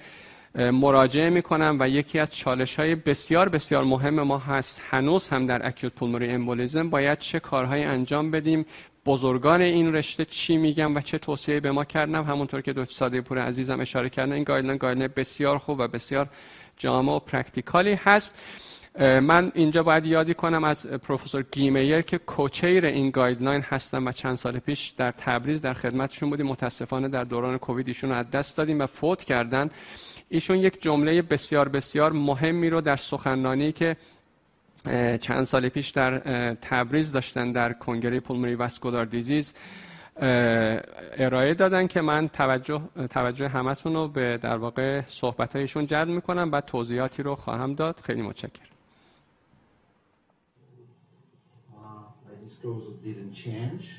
مراجعه 0.56 1.30
می‌کنن 1.30 1.78
و 1.80 1.90
یکی 1.90 2.20
از 2.20 2.32
چالش 2.32 2.80
های 2.80 2.96
بسیار 2.96 3.50
بسیار 3.50 3.84
مهم 3.84 4.22
ما 4.22 4.38
هست. 4.38 4.82
هنوز 4.90 5.28
هم 5.28 5.46
در 5.46 5.68
acute 5.68 5.94
pulmonary 5.94 6.30
embolism 6.30 6.90
باید 6.90 7.20
چه 7.20 7.40
کارهایی 7.40 7.84
انجام 7.84 8.32
بدیم 8.32 8.66
بزرگان 9.06 9.62
این 9.62 9.94
رشته 9.94 10.26
چی 10.26 10.58
میگن 10.58 10.94
و 10.98 11.02
چه 11.02 11.18
توصیه 11.18 11.60
به 11.60 11.72
ما 11.72 11.84
کردن. 11.86 12.24
همونطور 12.24 12.62
که 12.62 12.74
دکتر 12.74 12.94
ساده 12.94 13.22
پور 13.22 13.40
عزیزم 13.40 13.80
اشاره 13.80 14.10
کردن 14.10 14.32
این 14.32 14.44
guideline 14.44 14.78
guideline 14.78 15.12
بسیار 15.16 15.58
خوب 15.58 15.80
و 15.80 15.88
بسیار 15.88 16.28
جامع 16.78 17.12
و 17.12 17.20
practical 17.20 17.86
ی 17.86 17.94
هست. 17.94 18.42
من 19.00 19.52
اینجا 19.56 19.84
باید 19.84 20.06
یادی 20.06 20.34
کنم 20.34 20.64
از 20.64 20.88
پروفسور 20.88 21.46
گی 21.52 21.72
میر 21.72 22.02
که 22.02 22.18
co-chair 22.18 22.86
این 22.86 23.10
guideline 23.10 23.62
هستن 23.62 24.06
و 24.06 24.12
چند 24.12 24.36
سال 24.36 24.60
پیش 24.60 24.88
در 24.88 25.12
تبریز 25.12 25.62
در 25.62 25.74
خدمتشون 25.74 26.30
بودیم. 26.30 26.46
متاسفانه 26.48 27.08
در 27.08 27.24
دوران 27.24 27.58
کووید 27.58 27.88
ایشون 27.88 28.10
رو 28.10 28.16
از 28.16 28.30
دست 28.30 28.58
دادیم 28.58 28.80
و 28.80 28.86
فوت 28.86 29.24
کردن. 29.24 29.70
ایشون 30.30 30.58
یک 30.58 30.82
جمله 30.82 31.22
بسیار 31.22 31.70
بسیار 31.70 32.12
مهمی 32.12 32.70
رو 32.70 32.82
در 32.82 32.96
سخنرانی 32.96 33.72
که 33.72 33.96
چند 35.22 35.44
سال 35.44 35.70
پیش 35.70 35.90
در 35.90 36.20
تبریز 36.54 37.12
داشتن 37.12 37.52
در 37.52 37.74
کنگره 37.74 38.20
pulmonary 38.20 38.56
vascular 38.56 39.06
diseases 39.06 39.54
ارائه 41.18 41.54
دادن 41.54 41.88
که 41.88 42.02
من 42.02 42.28
توجه 42.28 42.82
توجه 43.10 43.48
همتون 43.48 43.94
رو 43.94 44.08
به 44.08 44.38
در 44.38 44.58
واقع 44.58 45.02
صحبت 45.08 45.56
هایشون 45.56 45.88
جلب 45.88 46.08
می‌کنم 46.08 46.50
و 46.52 46.62
توضیحاتی 46.62 47.24
رو 47.24 47.36
خواهم 47.36 47.76
داد. 47.76 48.00
خیلی 48.04 48.22
متشکرم. 48.22 48.71
Disclosure 52.62 52.96
didn't 53.04 53.34
change. 53.34 53.90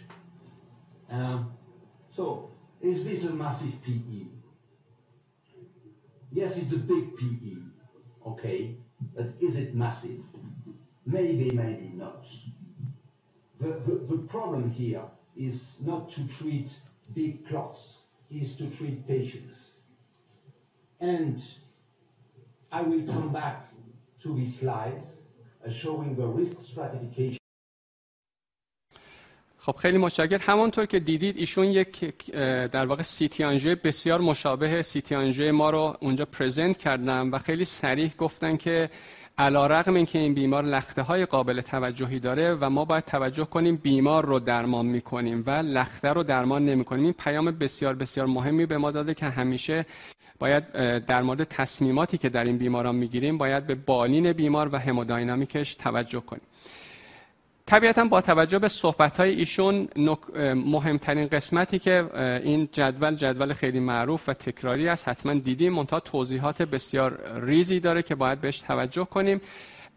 Um, 1.11 1.53
so, 2.11 2.51
is 2.81 3.05
this 3.05 3.25
a 3.25 3.33
massive 3.33 3.83
PE? 3.85 4.27
Yes, 6.33 6.57
it's 6.59 6.73
a 6.73 6.79
big 6.79 7.17
PE, 7.17 7.57
okay, 8.27 8.77
but 9.15 9.27
is 9.41 9.57
it 9.57 9.75
massive? 9.75 10.21
Maybe, 11.05 11.51
maybe 11.51 11.93
not. 11.95 12.25
The, 13.61 14.25
problem 14.29 14.71
here 14.71 15.03
is 15.37 15.77
not 15.83 16.11
to 16.13 16.27
treat 16.27 16.71
big 17.15 17.47
clots, 17.47 17.99
is 18.31 18.57
to 18.57 18.69
treat 18.71 19.07
patients. 19.07 19.59
And 21.01 21.43
I 22.71 22.83
will 22.83 23.03
come 23.07 23.33
back 23.33 23.69
to 24.23 24.35
these 24.35 24.61
slides 24.61 25.05
uh, 25.67 25.71
showing 25.71 26.17
the 26.17 26.27
risk 26.27 26.59
stratification. 26.59 27.42
خب 29.65 29.77
خیلی 29.77 29.99
مشکل 29.99 30.39
همانطور 30.41 30.87
که 30.87 30.99
دیدید 30.99 31.37
ایشون 31.37 31.67
یک 31.67 32.31
در 32.73 32.87
واقع 32.87 33.03
سیتی 33.03 33.45
بسیار 33.75 34.21
مشابه 34.21 34.83
سیتی 34.83 35.51
ما 35.51 35.71
رو 35.71 35.97
اونجا 36.01 36.25
پرزنت 36.25 36.77
کردن 36.77 37.29
و 37.31 37.39
خیلی 37.39 37.65
سریح 37.65 38.15
گفتن 38.19 38.57
که 38.57 38.91
علا 39.39 39.67
رقم 39.67 39.95
این 39.95 40.07
که 40.07 40.19
این 40.19 40.35
بیمار 40.35 40.65
لخته 40.65 41.03
های 41.03 41.27
قابل 41.27 41.61
توجهی 41.61 42.19
داره 42.21 42.55
و 42.55 42.71
ما 42.71 42.85
باید 42.85 43.05
توجه 43.05 43.45
کنیم 43.45 43.77
بیمار 43.77 44.25
رو 44.25 44.39
درمان 44.39 44.87
می‌کنیم 44.87 45.43
و 45.47 45.51
لخته 45.51 46.09
رو 46.09 46.23
درمان 46.23 46.67
نمی 46.67 46.85
کنیم 46.85 47.05
این 47.05 47.13
پیام 47.13 47.45
بسیار 47.45 47.95
بسیار 47.95 48.27
مهمی 48.27 48.67
به 48.67 48.79
ما 48.79 48.91
داده 48.91 49.15
که 49.15 49.27
همیشه 49.27 49.87
باید 50.39 50.73
در 51.07 51.23
مورد 51.23 51.45
تصمیماتی 51.45 52.19
که 52.19 52.29
در 52.29 52.45
این 52.45 52.59
بیماران 52.59 52.95
می‌گیریم 52.95 53.39
باید 53.39 53.67
به 53.67 53.75
بالین 53.75 54.33
بیمار 54.33 54.69
و 54.73 54.79
hemodynamic 54.79 55.60
اش 55.60 55.75
توجه 55.75 56.21
کنیم. 56.21 56.43
طبیعتا 57.73 58.05
با 58.05 58.21
توجه 58.21 58.59
به 58.59 58.69
صحبت 58.69 59.21
های 59.21 59.31
ایشون 59.31 59.89
مهمترین 60.55 61.27
قسمتی 61.27 61.79
که 61.79 62.05
این 62.45 62.69
جدول 62.73 63.15
جدول 63.15 63.53
خیلی 63.53 63.81
معروف 63.81 64.29
و 64.29 64.33
تکراری 64.33 64.89
است 64.89 65.09
حتما 65.09 65.35
دیدیم. 65.35 65.73
منتها 65.73 66.01
توضیحات 66.01 66.63
بسیار 66.63 67.41
ریزی 67.41 67.81
داره 67.81 68.03
که 68.03 68.15
باید 68.15 68.41
بهش 68.41 68.59
توجه 68.59 69.05
کنیم. 69.05 69.41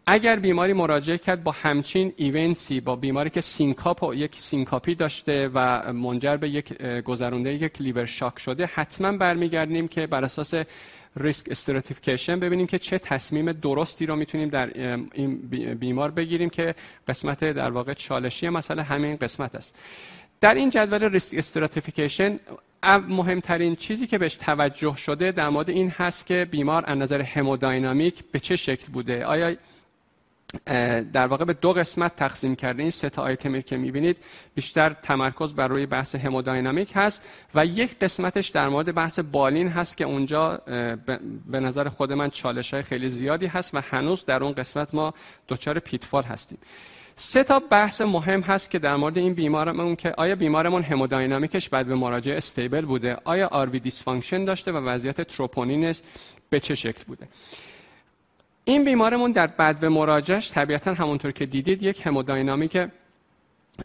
اگر 0.06 0.36
بیماری 0.36 0.72
مراجعه 0.72 1.18
کرد 1.18 1.44
با 1.44 1.52
همچین 1.52 2.12
ایونسی 2.16 2.80
با 2.80 2.96
بیماری 2.96 3.30
که 3.30 3.40
syncope 3.40 4.02
و 4.02 4.14
یک 4.14 4.34
syncope 4.34 4.86
ی 4.86 4.94
داشته 4.94 5.50
و 5.54 5.92
منجر 5.92 6.36
به 6.36 6.48
یک 6.48 6.82
گذرونده 6.82 7.54
یک 7.54 7.82
liver 7.82 8.06
shock 8.06 8.38
شده 8.38 8.66
حتما 8.74 9.12
برمیگردیم 9.12 9.88
که 9.88 10.06
بر 10.06 10.24
اساس 10.24 10.54
risk 11.16 11.46
stratification 11.50 12.40
ببینیم 12.40 12.66
که 12.66 12.78
چه 12.78 12.98
تصمیم 12.98 13.52
درستی 13.52 14.06
رو 14.06 14.16
می‌تونیم 14.16 14.48
در 14.48 14.70
این 15.12 15.36
بیمار 15.74 16.10
بگیریم 16.10 16.50
که 16.50 16.74
قسمت 17.08 17.44
در 17.44 17.70
واقع 17.70 17.94
چالشی 17.94 18.48
مسئله 18.48 18.82
همین 18.82 19.16
قسمت 19.16 19.54
است. 19.54 19.78
در 20.40 20.54
این 20.54 20.70
جدول 20.70 21.10
risk 21.10 21.38
stratification 21.38 22.40
مهمترین 23.08 23.76
چیزی 23.76 24.06
که 24.06 24.18
بهش 24.18 24.34
توجه 24.34 24.96
شده 24.96 25.32
در 25.32 25.48
مورد 25.48 25.70
این 25.70 25.88
هست 25.90 26.26
که 26.26 26.46
بیمار 26.50 26.84
از 26.86 26.98
نظر 26.98 27.22
hemodynamic 27.22 28.24
به 28.32 28.40
چه 28.40 28.56
شکل 28.56 28.92
بوده؟ 28.92 29.24
آیا 29.24 29.56
در 31.12 31.26
واقع 31.26 31.44
به 31.44 31.52
دو 31.52 31.72
قسمت 31.72 32.16
تقسیم 32.16 32.56
کرده 32.56 32.82
این 32.82 32.90
سه 32.90 33.10
تا 33.10 33.22
آیتمی 33.22 33.62
که 33.62 33.76
می‌بینید 33.76 34.16
بیشتر 34.54 34.90
تمرکز 34.90 35.54
بر 35.54 35.68
روی 35.68 35.86
بحث 35.86 36.14
hemodynamic 36.14 36.92
هست 36.94 37.22
و 37.54 37.66
یک 37.66 37.98
قسمتش 37.98 38.48
در 38.48 38.68
مورد 38.68 38.94
بحث 38.94 39.18
بالین 39.18 39.68
هست 39.68 39.96
که 39.96 40.04
اونجا 40.04 40.60
به 41.46 41.60
نظر 41.60 41.88
خود 41.88 42.12
من 42.12 42.30
چالش 42.30 42.74
های 42.74 42.82
خیلی 42.82 43.08
زیادی 43.08 43.46
هست 43.46 43.74
و 43.74 43.80
هنوز 43.80 44.24
در 44.24 44.44
اون 44.44 44.52
قسمت 44.52 44.94
ما 44.94 45.14
دچار 45.48 45.78
pitfall 45.78 46.22
هستیم. 46.22 46.58
سه 47.16 47.44
تا 47.44 47.58
بحث 47.58 48.00
مهم 48.00 48.40
هست 48.40 48.70
که 48.70 48.78
در 48.78 48.96
مورد 48.96 49.18
این 49.18 49.34
بیمارمون 49.34 49.96
که 49.96 50.14
آیا 50.16 50.34
بیمارمون 50.34 50.82
hemodynamic 50.82 51.68
اش 51.68 51.86
بدو 51.86 51.94
مراجعه 51.94 52.36
stable 52.36 52.84
بوده؟ 52.84 53.16
آیا 53.24 53.48
RV 53.48 53.80
dysfunction 53.80 54.44
داشته 54.44 54.72
و 54.72 54.76
وضعیت 54.76 55.20
تروپونینش 55.20 56.00
به 56.50 56.60
چه 56.60 56.74
شکل 56.74 57.04
بوده؟ 57.06 57.28
این 58.68 58.84
بیمارمون 58.84 59.32
در 59.32 59.46
بدو 59.46 59.90
مراجعش 59.90 60.52
طبیعتا 60.52 60.94
همونطور 60.94 61.32
که 61.32 61.46
دیدید 61.46 61.82
یک 61.82 62.06
hemodynamic 62.06 62.88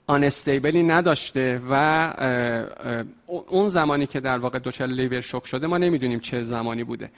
unstable 0.08 0.76
ی 0.76 0.84
نداشته 0.84 1.62
و 1.70 3.04
اون 3.28 3.70
زمانی 3.70 4.08
که 4.08 4.20
در 4.20 4.38
واقع 4.38 4.60
دچار 4.60 4.88
liver 4.88 5.22
shock 5.22 5.48
شده 5.48 5.68
ما 5.68 5.78
نمی‌دونیم 5.78 6.20
چه 6.20 6.44
زمانی 6.44 6.84
بوده. 6.84 7.10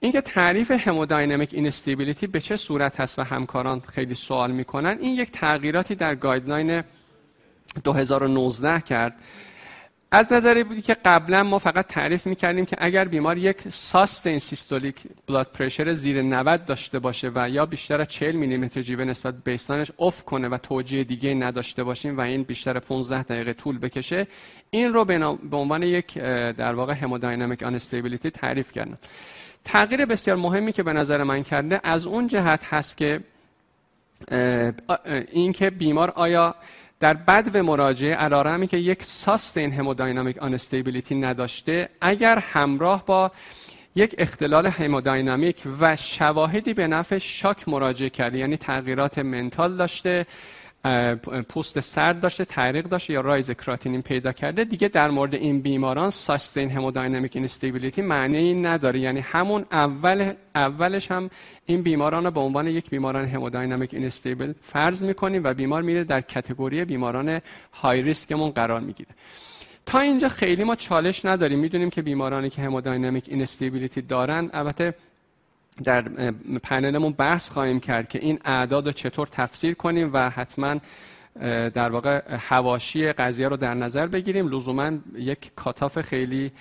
اینکه 0.00 0.20
تعریف 0.20 0.70
hemodynamic 0.70 1.54
instability 1.54 2.26
به 2.26 2.40
چه 2.40 2.56
صورت 2.56 3.00
هست 3.00 3.18
و 3.18 3.22
همکاران 3.22 3.80
خیلی 3.80 4.14
سوال 4.14 4.50
می‌کنن 4.50 4.98
این 5.00 5.16
یک 5.16 5.30
تغییراتی 5.30 5.94
در 5.94 6.14
guideline 6.14 6.82
2019 7.84 8.80
کرد 8.80 9.14
از 10.14 10.32
نظری 10.32 10.64
بودی 10.64 10.82
که 10.82 10.96
قبلا 11.04 11.42
ما 11.42 11.58
فقط 11.58 11.86
تعریف 11.86 12.26
می‌کردیم 12.26 12.64
که 12.64 12.76
اگر 12.78 13.04
بیمار 13.04 13.38
یک 13.38 13.68
sustained 13.68 14.38
systolic 14.38 14.94
blood 15.26 15.46
pressure 15.54 15.92
زیر 15.92 16.22
90 16.22 16.64
داشته 16.64 16.98
باشه 16.98 17.30
و 17.34 17.48
یا 17.50 17.66
بیشتر 17.66 18.00
از 18.00 18.08
40 18.08 18.36
میلیمتر 18.36 18.82
جیوه 18.82 19.04
نسبت 19.04 19.34
baseline 19.44 19.82
اش 19.82 19.92
افت 19.96 20.24
کنه 20.24 20.48
و 20.48 20.58
توجیه 20.58 21.04
دیگه 21.04 21.34
نداشته 21.34 21.84
باشیم 21.84 22.18
و 22.18 22.20
این 22.20 22.42
بیشتر 22.42 22.78
15 22.78 23.22
دقیقه 23.22 23.52
طول 23.52 23.78
بکشه 23.78 24.26
این 24.70 24.92
رو 24.92 25.04
به 25.50 25.56
عنوان 25.56 25.82
یک 25.82 26.18
در 26.58 26.74
واقع 26.74 26.92
هموداینامیک 26.92 27.62
آنستیبیلیتی 27.62 28.30
تعریف 28.30 28.72
کردن. 28.72 28.98
تغییر 29.64 30.06
بسیار 30.06 30.36
مهمی 30.36 30.72
که 30.72 30.82
به 30.82 30.92
نظر 30.92 31.22
من 31.22 31.42
کرده 31.42 31.80
از 31.84 32.06
اون 32.06 32.26
جهت 32.26 32.64
هست 32.64 32.96
که 32.96 33.20
این 35.32 35.52
که 35.52 35.70
بیمار 35.70 36.10
آیا 36.10 36.54
در 37.02 37.14
بد 37.14 37.50
و 37.54 37.62
مراجعه 37.62 38.14
علارمی 38.14 38.66
که 38.66 38.76
یک 38.76 39.02
ساستین 39.02 39.72
هموداینامیک 39.72 40.38
آنستیبیلیتی 40.38 41.14
نداشته 41.14 41.88
اگر 42.00 42.38
همراه 42.38 43.06
با 43.06 43.30
یک 43.94 44.14
اختلال 44.18 44.66
هموداینامیک 44.66 45.62
و 45.80 45.96
شواهدی 45.96 46.74
به 46.74 46.86
نفع 46.86 47.18
شاک 47.18 47.68
مراجعه 47.68 48.10
کرده 48.10 48.38
یعنی 48.38 48.56
تغییرات 48.56 49.18
منتال 49.18 49.76
داشته 49.76 50.26
پوست 51.48 51.80
سرد 51.80 52.20
داشته 52.20 52.44
تعریق 52.44 52.84
داشته 52.84 53.12
یا 53.12 53.20
rise 53.20 53.50
کراتینین 53.50 54.02
پیدا 54.02 54.32
کرده. 54.32 54.64
دیگه 54.64 54.88
در 54.88 55.10
مورد 55.10 55.34
این 55.34 55.60
بیماران 55.60 56.10
sustained 56.10 56.70
hemodynamic 56.70 57.36
instability 57.36 58.02
معنی 58.02 58.54
نداره. 58.54 59.00
یعنی 59.00 59.20
همون 59.20 59.64
اول 59.72 60.32
اولش 60.54 61.10
هم 61.10 61.30
این 61.66 61.82
بیماران 61.82 62.24
رو 62.24 62.30
به 62.30 62.40
عنوان 62.40 62.66
یک 62.66 62.90
بیماران 62.90 63.28
hemodynamic 63.28 63.94
unstable 63.94 64.52
فرض 64.62 65.04
می‌کنیم 65.04 65.44
و 65.44 65.54
بیمار 65.54 65.82
میره 65.82 66.04
در 66.04 66.20
category 66.20 66.84
بیماران 66.84 67.40
high 67.72 68.02
risk 68.02 68.29
مون 68.29 68.50
قرار 68.50 68.80
می‌گیره. 68.80 69.10
تا 69.86 70.00
اینجا 70.00 70.28
خیلی 70.28 70.64
ما 70.64 70.74
چالش 70.74 71.24
نداریم. 71.24 71.58
می‌دونیم 71.58 71.90
که 71.90 72.02
بیمارانی 72.02 72.50
که 72.50 72.62
hemodynamic 72.62 73.24
instability 73.28 74.02
دارن 74.02 74.50
البته 74.52 74.94
در 75.84 76.02
پنلمون 76.62 77.12
بحث 77.12 77.50
خواهیم 77.50 77.80
کرد 77.80 78.08
که 78.08 78.18
این 78.18 78.38
اعداد 78.44 78.86
رو 78.86 78.92
چطور 78.92 79.26
تفسیر 79.26 79.74
کنیم 79.74 80.10
و 80.12 80.30
حتما 80.30 80.76
در 81.74 81.90
واقع 81.90 82.22
حواشی 82.36 83.12
قضیه 83.12 83.48
رو 83.48 83.56
در 83.56 83.74
نظر 83.74 84.06
بگیریم. 84.06 84.48
لزوما 84.48 84.90
یک 85.14 85.50
cutoff 85.56 86.00
خیلی 86.00 86.52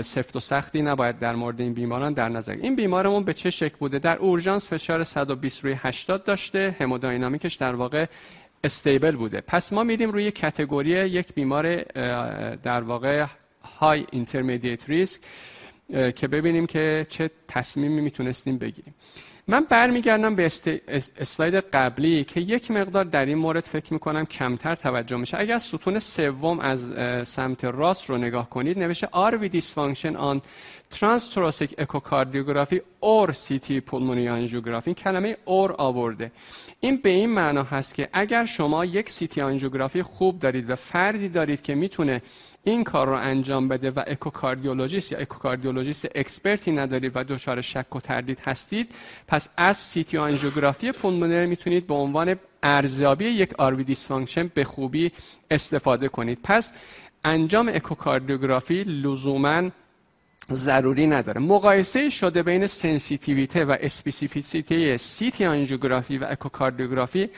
سفت 0.00 0.36
و 0.36 0.40
سختی 0.40 0.82
نباید 0.82 1.18
در 1.18 1.34
مورد 1.34 1.60
این 1.60 1.74
بیماران 1.74 2.12
در 2.12 2.28
نظر. 2.28 2.52
این 2.52 2.76
بیمارمون 2.76 3.24
به 3.24 3.34
چه 3.34 3.50
شکل 3.50 3.76
بوده؟ 3.78 3.98
در 3.98 4.18
اورژانس 4.18 4.68
فشار 4.68 5.04
120 5.04 5.64
روی 5.64 5.74
80 5.78 6.24
داشته. 6.24 6.76
hemodynamic 6.80 7.43
اش 7.43 7.54
در 7.54 7.74
واقع 7.74 8.06
stable 8.64 9.16
بوده. 9.16 9.40
پس 9.40 9.72
ما 9.72 9.84
میریم 9.84 10.10
روی 10.10 10.30
category 10.30 10.90
یک 10.90 11.34
بیمار 11.34 11.82
در 12.54 12.80
واقع 12.80 13.26
high 13.80 14.06
intermediate 14.12 14.88
risk 14.88 15.20
که 15.88 16.28
ببینیم 16.28 16.66
که 16.66 17.06
چه 17.08 17.30
تصمیمی 17.48 18.00
می‌تونستیم 18.00 18.58
بگیریم. 18.58 18.94
من 19.48 19.66
برمیگردم 19.68 20.34
به 20.34 20.44
اسلاید 21.18 21.54
قبلی 21.54 22.24
که 22.24 22.40
یک 22.40 22.70
مقدار 22.70 23.04
در 23.04 23.26
این 23.26 23.38
مورد 23.38 23.64
فکر 23.64 23.92
می‌کنم 23.92 24.26
کمتر 24.26 24.74
توجه 24.74 25.16
میشه. 25.16 25.40
اگر 25.40 25.58
ستون 25.58 25.98
سوم 25.98 26.60
از 26.60 26.92
سمت 27.28 27.64
راست 27.64 28.10
رو 28.10 28.18
نگاه 28.18 28.50
کنید 28.50 28.78
نوشته 28.78 29.06
RV 29.06 29.48
dysfunction 29.48 30.16
on 30.16 30.40
transthoracic 30.94 31.70
echocardiography 31.84 32.80
or 33.02 33.32
CT 33.32 33.68
pulmonary 33.90 34.28
angiography. 34.28 34.86
این 34.86 34.94
کلمه 34.94 35.36
اور 35.44 35.74
آورده. 35.78 36.32
این 36.80 36.96
به 36.96 37.08
این 37.08 37.30
معنا 37.30 37.62
هست 37.62 37.94
که 37.94 38.08
اگر 38.12 38.44
شما 38.44 38.84
یک 38.84 39.10
CT 39.10 39.38
آنژیوگرافی 39.38 40.02
خوب 40.02 40.38
دارید 40.38 40.70
و 40.70 40.76
فردی 40.76 41.28
دارید 41.28 41.62
که 41.62 41.74
می‌تونه 41.74 42.22
این 42.64 42.84
کار 42.84 43.06
رو 43.06 43.14
انجام 43.14 43.68
بده 43.68 43.90
و 43.90 44.02
اکوکاردیولوژیست 44.06 45.12
یا 45.12 45.18
اکوکاردیولوژیست 45.18 46.08
expert 46.14 46.64
ی 46.64 46.72
ندارید 46.72 47.12
و 47.14 47.24
دچار 47.24 47.60
شک 47.60 47.96
و 47.96 48.00
تردید 48.00 48.40
هستید 48.40 48.92
پس 49.28 49.48
از 49.56 49.76
CT 49.76 50.18
آنژیوگرافی 50.18 50.92
پولمونر 50.92 51.46
می‌تونید 51.46 51.86
به 51.86 51.94
عنوان 51.94 52.36
ارزیابی 52.62 53.24
یک 53.24 53.54
RV 53.58 53.84
dysfunction 53.84 54.50
به 54.54 54.64
خوبی 54.64 55.12
استفاده 55.50 56.08
کنید. 56.08 56.38
پس 56.42 56.72
انجام 57.24 57.68
اکوکاردیوگرافی 57.68 58.84
لزوما 58.84 59.70
ضروری 60.52 61.06
نداره. 61.06 61.40
مقایسه 61.40 62.08
شده 62.10 62.42
بین 62.42 62.66
sensitivity 62.66 63.64
و 63.64 63.76
specificity 63.80 64.96
CT 64.96 65.44
آنژیوگرافی 65.44 66.18
و 66.18 66.26
اکوکاردیوگرافی 66.30 67.30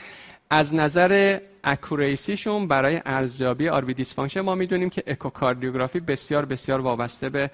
از 0.50 0.74
نظر 0.74 1.40
accuracy 1.64 2.33
شون 2.33 2.68
برای 2.68 3.00
ارزیابی 3.04 3.68
RV 3.68 3.94
dysfunction 3.94 4.40
ما 4.40 4.54
می‌دونیم 4.54 4.90
که 4.90 5.02
اکوکاردیوگرافی 5.06 6.00
بسیار 6.00 6.44
بسیار 6.44 6.80
وابسته 6.80 7.28
به 7.28 7.50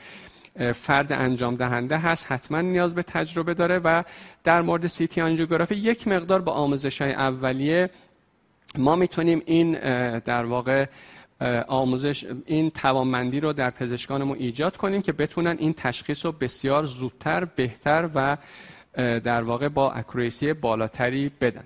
فرد 0.74 1.12
انجام 1.12 1.56
دهنده 1.56 1.98
هست. 1.98 2.26
حتما 2.32 2.60
نیاز 2.60 2.94
به 2.94 3.02
تجربه 3.02 3.54
داره 3.54 3.78
و 3.78 4.02
در 4.44 4.62
مورد 4.62 4.86
CT 4.86 5.20
آنژیوگرافی 5.20 5.74
یک 5.74 6.08
مقدار 6.08 6.40
با 6.40 6.52
آموزش 6.52 7.02
های 7.02 7.12
اولیه 7.12 7.90
ما 8.78 8.96
می‌تونیم 8.96 9.42
این 9.46 9.72
در 10.18 10.44
واقع 10.44 10.86
آموزش 11.68 12.26
این 12.46 12.70
توانمندی 12.70 13.40
رو 13.40 13.52
در 13.52 13.70
پزشکانمون 13.70 14.38
ایجاد 14.38 14.76
کنیم 14.76 15.02
که 15.02 15.12
بتونن 15.12 15.56
این 15.58 15.72
تشخیص 15.72 16.26
رو 16.26 16.32
بسیار 16.32 16.84
زودتر 16.84 17.44
بهتر 17.44 18.08
و 18.14 18.36
در 19.20 19.42
واقع 19.42 19.68
با 19.68 19.92
accuracy 19.92 20.52
بالاتری 20.52 21.30
بدن. 21.40 21.64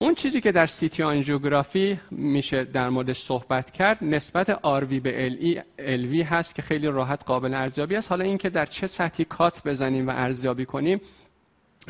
اون 0.00 0.14
چیزی 0.14 0.40
که 0.40 0.52
در 0.52 0.66
CT 0.66 1.02
آنژیوگرافی 1.02 2.00
میشه 2.10 2.64
در 2.64 2.88
موردش 2.88 3.22
صحبت 3.22 3.70
کرد 3.70 3.98
نسبت 4.04 4.50
آروی 4.50 5.00
به 5.00 5.24
ال 5.24 5.60
الوی 5.78 6.22
هست 6.22 6.54
که 6.54 6.62
خیلی 6.62 6.86
راحت 6.86 7.24
قابل 7.24 7.54
ارزیابی 7.54 7.96
است. 7.96 8.10
حالا 8.10 8.24
اینکه 8.24 8.50
در 8.50 8.66
چه 8.66 8.86
سطحی 8.86 9.24
cut 9.24 9.62
بزنیم 9.64 10.08
و 10.08 10.10
ارزیابی 10.10 10.64
کنیم 10.64 11.00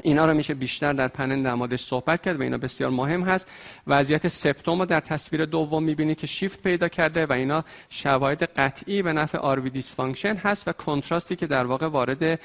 اینا 0.03 0.27
رو 0.27 0.35
میشه 0.35 0.55
بیشتر 0.55 0.93
در 0.93 1.09
پنل 1.09 1.43
در 1.43 1.55
موردش 1.55 1.83
صحبت 1.83 2.23
کرد 2.23 2.41
و 2.41 2.43
اینا 2.43 2.59
بسیار 2.59 2.91
مهم 2.91 3.23
هست. 3.23 3.49
وضعیت 3.87 4.29
سپتوم 4.29 4.79
رو 4.79 4.87
در 4.87 5.01
تصویر 5.01 5.45
دوم 5.45 5.83
می‌بینید 5.83 6.19
که 6.19 6.27
شیفت 6.27 6.63
پیدا 6.63 6.89
کرده 6.89 7.27
و 7.27 7.33
اینا 7.33 7.65
شواهد 7.91 8.43
قطعی 8.43 9.03
به 9.03 9.13
نفع 9.13 9.39
RV 9.39 9.71
dysfunction 9.71 10.35
هست 10.37 10.69
و 10.69 10.73
contrast 10.73 11.29
ی 11.29 11.37
که 11.37 11.47
در 11.47 11.65
واقع 11.65 11.87
وارد 11.87 12.41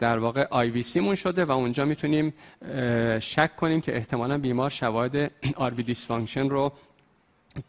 در 0.00 0.18
واقع 0.18 0.46
IVC 0.50 1.00
مون 1.00 1.14
شده 1.14 1.44
و 1.44 1.52
اونجا 1.52 1.84
می‌تونیم 1.84 2.34
شک 3.20 3.56
کنیم 3.56 3.80
که 3.80 3.96
احتمالا 3.96 4.38
بیمار 4.38 4.70
شواهد 4.70 5.30
RV 5.56 5.82
dysfunction 5.82 6.48
رو 6.48 6.72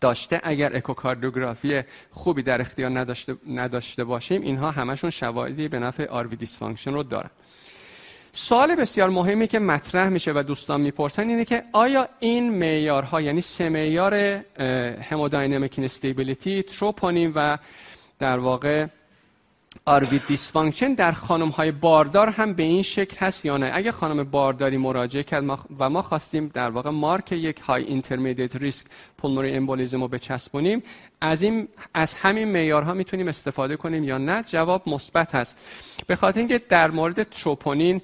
داشته. 0.01 0.41
اگر 0.43 0.75
اکوکاردیوگرافی 0.75 1.81
خوبی 2.11 2.43
در 2.43 2.61
اختیار 2.61 2.99
نداشته, 2.99 3.35
نداشته 3.47 4.03
باشیم 4.03 4.41
اینها 4.41 4.71
همشون 4.71 5.09
شواهدی 5.09 5.67
به 5.67 5.79
نفع 5.79 6.05
RV 6.05 6.35
dysfunction 6.35 6.93
رو 6.93 7.03
دارن. 7.03 7.29
سوال 8.33 8.75
بسیار 8.75 9.09
مهمی 9.09 9.47
که 9.47 9.59
مطرح 9.59 10.09
میشه 10.09 10.31
و 10.35 10.43
دوستان 10.43 10.81
می‌پرسن 10.81 11.29
اینه 11.29 11.45
که 11.45 11.63
آیا 11.73 12.09
این 12.19 12.49
معیارها 12.49 13.21
یعنی 13.21 13.41
سه 13.41 13.69
معیار 13.69 14.13
hemodynamic 15.09 15.79
stability 15.79 16.63
تروپونین 16.63 17.31
و 17.35 17.57
در 18.19 18.39
واقع 18.39 18.87
RV 19.85 20.19
dysfunction 20.19 20.93
در 20.93 21.11
خانم 21.11 21.49
های 21.49 21.71
باردار 21.71 22.29
هم 22.29 22.53
به 22.53 22.63
این 22.63 22.81
شکل 22.81 23.17
هست 23.17 23.45
یا 23.45 23.57
نه؟ 23.57 23.71
اگه 23.73 23.91
خانم 23.91 24.23
بارداری 24.23 24.77
مراجعه 24.77 25.23
کرد 25.23 25.43
و 25.79 25.89
ما 25.89 26.01
خواستیم 26.01 26.51
در 26.53 26.69
واقع 26.69 26.89
مارک 26.89 27.31
یک 27.31 27.59
high 27.59 27.83
intermediate 27.83 28.55
risk 28.55 28.87
pulmonary 29.17 29.53
embolism 29.53 30.01
رو 30.01 30.07
بچسبونیم 30.07 30.83
از 31.21 31.41
این 31.41 31.67
از 31.93 32.13
همین 32.13 32.51
معیارها 32.51 32.93
می‌تونیم 32.93 33.27
استفاده 33.27 33.75
کنیم 33.75 34.03
یا 34.03 34.17
نه؟ 34.17 34.43
جواب 34.43 34.89
مثبت 34.89 35.35
هست. 35.35 35.57
به 36.07 36.15
خاطر 36.15 36.39
اینکه 36.39 36.57
در 36.69 36.91
مورد 36.91 37.23
تروپونین 37.23 38.01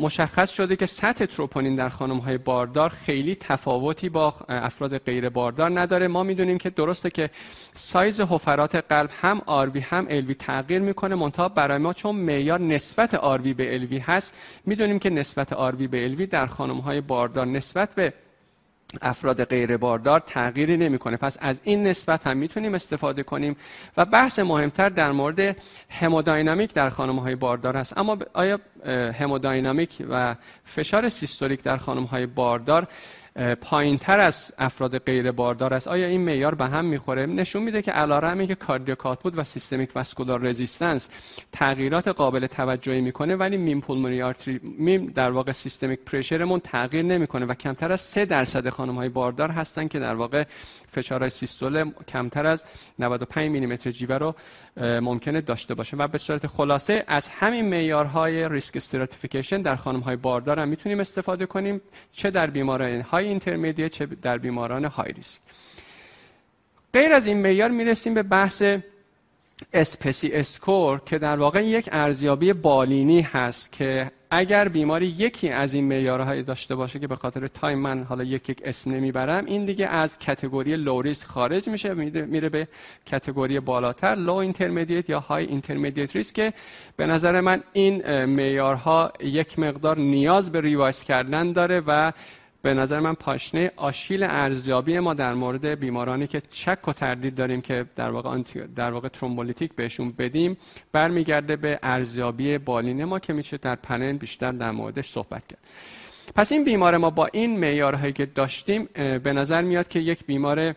مشخص 0.00 0.50
شده 0.50 0.76
که 0.76 0.86
سطح 0.86 1.24
تروپونین 1.24 1.74
در 1.74 1.88
خانم 1.88 2.18
های 2.18 2.38
باردار 2.38 2.88
خیلی 2.88 3.34
تفاوتی 3.34 4.08
با 4.08 4.34
افراد 4.48 4.98
غیر 4.98 5.28
باردار 5.28 5.80
نداره. 5.80 6.08
ما 6.08 6.22
می‌دونیم 6.22 6.58
که 6.58 6.70
درسته 6.70 7.10
که 7.10 7.30
سایز 7.74 8.20
حفرات 8.20 8.74
قلب 8.76 9.10
هم 9.20 9.42
آروی 9.46 9.80
هم 9.80 10.06
الوی 10.10 10.34
تغییر 10.34 10.82
می‌کنه. 10.82 11.14
منتها 11.14 11.48
برای 11.48 11.78
ما 11.78 11.92
چون 11.92 12.16
معیار 12.16 12.60
نسبت 12.60 13.14
آروی 13.14 13.54
به 13.54 13.74
الوی 13.74 13.98
هست 13.98 14.34
می‌دونیم 14.66 14.98
که 14.98 15.10
نسبت 15.10 15.52
آروی 15.52 15.86
به 15.86 16.04
الوی 16.04 16.26
در 16.26 16.46
خانم 16.46 16.78
های 16.78 17.00
باردار 17.00 17.46
نسبت 17.46 17.94
به 17.94 18.12
افراد 19.02 19.44
غیر 19.44 19.76
باردار 19.76 20.20
تغییری 20.20 20.76
نمی‌کنه. 20.76 21.16
پس 21.16 21.38
از 21.40 21.60
این 21.64 21.86
نسبت 21.86 22.26
هم 22.26 22.36
می‌تونیم 22.36 22.74
استفاده 22.74 23.22
کنیم 23.22 23.56
و 23.96 24.04
بحث 24.04 24.38
مهمتر 24.38 24.88
در 24.88 25.12
مورد 25.12 25.56
هموداینامیک 25.90 26.72
در 26.72 26.90
خانم 26.90 27.18
های 27.18 27.34
باردار 27.34 27.76
هست 27.76 27.98
اما 27.98 28.18
آیا 28.32 28.58
هموداینامیک 29.18 30.02
و 30.10 30.34
فشار 30.64 31.08
سیستولیک 31.08 31.62
در 31.62 31.76
خانم 31.76 32.04
های 32.04 32.26
باردار 32.26 32.86
پایین 33.60 33.98
تر 33.98 34.20
از 34.20 34.52
افراد 34.58 34.98
غیر 34.98 35.32
باردار 35.32 35.74
است. 35.74 35.88
آیا 35.88 36.06
این 36.06 36.20
معیار 36.20 36.54
به 36.54 36.66
هم 36.66 36.84
می‌خوره؟ 36.84 37.26
نشون 37.26 37.62
میده 37.62 37.82
که 37.82 37.90
علی‌رغمی 37.90 38.46
که 38.46 38.54
cardiac 38.54 38.98
output 39.22 39.38
و 39.38 39.44
systemic 39.44 39.90
vascular 39.96 40.40
resistance 40.40 41.08
تغییرات 41.52 42.08
قابل 42.08 42.46
توجهی 42.46 43.00
می‌کنه 43.00 43.36
ولی 43.36 43.56
mean 43.56 43.80
pulmonary 43.80 44.22
artery 44.22 44.60
mean 44.78 45.06
در 45.06 45.30
واقع 45.30 45.52
systemic 45.52 46.00
pressure 46.00 46.44
مون 46.44 46.60
تغییر 46.60 47.04
نمی‌کنه 47.04 47.46
و 47.46 47.54
کمتر 47.54 47.92
از 47.92 48.00
3 48.00 48.24
درصد 48.24 48.68
خانم 48.68 48.94
های 48.94 49.08
باردار 49.08 49.50
هستن 49.50 49.88
که 49.88 49.98
در 49.98 50.14
واقع 50.14 50.44
فشار 50.86 51.28
سیستول 51.28 51.90
کمتر 52.08 52.46
از 52.46 52.64
95 52.98 53.50
میلیمتر 53.50 53.90
جیوه 53.90 54.16
رو 54.16 54.34
ممکنه 55.00 55.40
داشته 55.40 55.74
باشه. 55.74 55.96
و 55.96 56.08
به 56.08 56.18
صورت 56.18 56.46
خلاصه 56.46 57.04
از 57.06 57.28
همین 57.28 57.68
معیارهای 57.68 58.48
risk 58.48 58.76
stratification 58.76 59.62
در 59.62 59.76
خانم 59.76 60.00
های 60.00 60.16
باردار 60.16 60.58
هم 60.58 60.68
می‌تونیم 60.68 61.00
استفاده 61.00 61.46
کنیم. 61.46 61.80
چه 62.12 62.30
در 62.30 62.46
بیماران 62.46 63.00
high 63.00 63.23
intermediate 63.24 63.92
چه 63.92 64.06
در 64.06 64.38
بیماران 64.38 64.84
high 64.84 65.12
risk. 65.12 65.40
غیر 66.94 67.12
از 67.12 67.26
این 67.26 67.42
معیار 67.42 67.70
می‌رسیم 67.70 68.14
به 68.14 68.22
بحث 68.22 68.62
sPESI 69.72 70.32
score 70.32 71.00
که 71.06 71.18
در 71.18 71.36
واقع 71.36 71.64
یک 71.64 71.88
ارزیابی 71.92 72.52
بالینی 72.52 73.20
هست 73.20 73.72
که 73.72 74.10
اگر 74.30 74.68
بیماری 74.68 75.06
یکی 75.06 75.48
از 75.48 75.74
این 75.74 75.84
معیارهای 75.84 76.42
داشته 76.42 76.74
باشه 76.74 76.98
که 76.98 77.06
به 77.06 77.16
خاطر 77.16 77.46
تایم 77.46 77.78
من 77.78 78.04
حالا 78.04 78.24
یک 78.24 78.48
یک 78.48 78.60
اسم 78.64 78.90
نمی‌برم 78.90 79.44
این 79.44 79.64
دیگه 79.64 79.86
از 79.86 80.18
category 80.18 80.76
low 80.76 81.02
risk 81.02 81.26
خارج 81.26 81.68
میشه 81.68 81.94
میره 81.94 82.48
به 82.48 82.68
category 83.06 83.60
بالاتر 83.60 84.14
low 84.14 84.34
intermediate 84.34 85.10
یا 85.10 85.20
high 85.20 85.44
intermediate 85.44 86.16
risk 86.16 86.34
که 86.34 86.52
به 86.96 87.06
نظر 87.06 87.40
من 87.40 87.62
این 87.72 88.24
معیارها 88.24 89.12
یک 89.20 89.58
مقدار 89.58 89.98
نیاز 89.98 90.52
به 90.52 90.60
revise 90.60 91.04
کردن 91.04 91.52
داره 91.52 91.82
و 91.86 92.12
به 92.64 92.74
نظر 92.74 93.00
من 93.00 93.14
پاشنه 93.14 93.72
آشیل 93.76 94.22
ارزیابی 94.22 94.98
ما 94.98 95.14
در 95.14 95.34
مورد 95.34 95.66
بیمارانی 95.66 96.26
که 96.26 96.42
شک 96.52 96.88
و 96.88 96.92
تردید 96.92 97.34
داریم 97.34 97.60
که 97.60 97.84
در 97.96 98.10
واقع 98.10 98.42
در 98.76 98.90
واقع 98.90 99.08
thrombolytic 99.08 99.72
بهشون 99.72 100.10
بدیم 100.18 100.56
برمیگرده 100.92 101.56
به 101.56 101.78
ارزیابی 101.82 102.58
بالینی 102.58 103.04
ما 103.04 103.18
که 103.18 103.32
میشه 103.32 103.56
در 103.56 103.74
پنل 103.74 104.12
بیشتر 104.12 104.52
در 104.52 104.70
موردش 104.70 105.10
صحبت 105.10 105.46
کرد. 105.46 105.58
پس 106.34 106.52
این 106.52 106.64
بیمار 106.64 106.96
ما 106.96 107.10
با 107.10 107.28
این 107.32 107.60
معیارهایی 107.60 108.12
که 108.12 108.26
داشتیم 108.26 108.88
به 108.94 109.32
نظر 109.32 109.62
میاد 109.62 109.88
که 109.88 109.98
یک 109.98 110.24
بیمار 110.26 110.74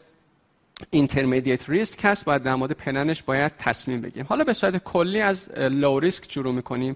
intermediate 0.89 1.69
risk 1.69 1.99
هست 2.03 2.25
باید 2.25 2.43
در 2.43 2.55
مورد 2.55 2.71
پننش 2.71 3.23
باید 3.23 3.51
تصمیم 3.57 4.01
بگیریم. 4.01 4.25
حالا 4.29 4.43
به 4.43 4.53
صورت 4.53 4.77
کلی 4.77 5.21
از 5.21 5.49
low 5.57 5.99
risk 5.99 6.31
شروع 6.31 6.53
می‌کنیم. 6.53 6.95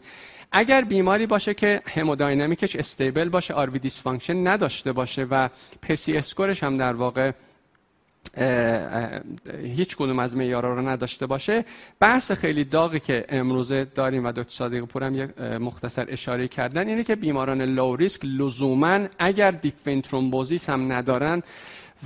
اگر 0.51 0.81
بیماری 0.81 1.25
باشه 1.25 1.53
که 1.53 1.81
hemodynamic 1.85 2.62
ش 2.62 2.75
stable 2.75 3.29
باشه 3.29 3.53
RV 3.53 3.79
dysfunction 3.79 4.47
نداشته 4.47 4.91
باشه 4.91 5.23
و 5.23 5.49
PESI 5.81 6.17
score 6.17 6.50
ش 6.50 6.63
هم 6.63 6.77
در 6.77 6.93
واقع 6.93 7.31
هیچ 9.63 9.95
کدوم 9.95 10.19
از 10.19 10.37
معیارا 10.37 10.73
رو 10.73 10.87
نداشته 10.87 11.25
باشه 11.25 11.65
بحث 11.99 12.31
خیلی 12.31 12.63
داغی 12.63 12.99
که 12.99 13.25
امروزه 13.29 13.85
داریم 13.85 14.25
و 14.25 14.31
دکتر 14.31 14.49
صادقی 14.49 14.81
پور 14.81 15.03
هم 15.03 15.15
یک 15.15 15.39
مختصر 15.39 16.05
اشاره 16.09 16.47
کردن 16.47 16.87
اینه 16.87 17.03
که 17.03 17.15
بیماران 17.15 17.61
low 17.61 17.95
risk 17.95 18.25
لزوما 18.25 18.99
اگر 19.19 19.51
DVT 19.51 20.05
هم 20.67 20.91
ندارن 20.91 21.43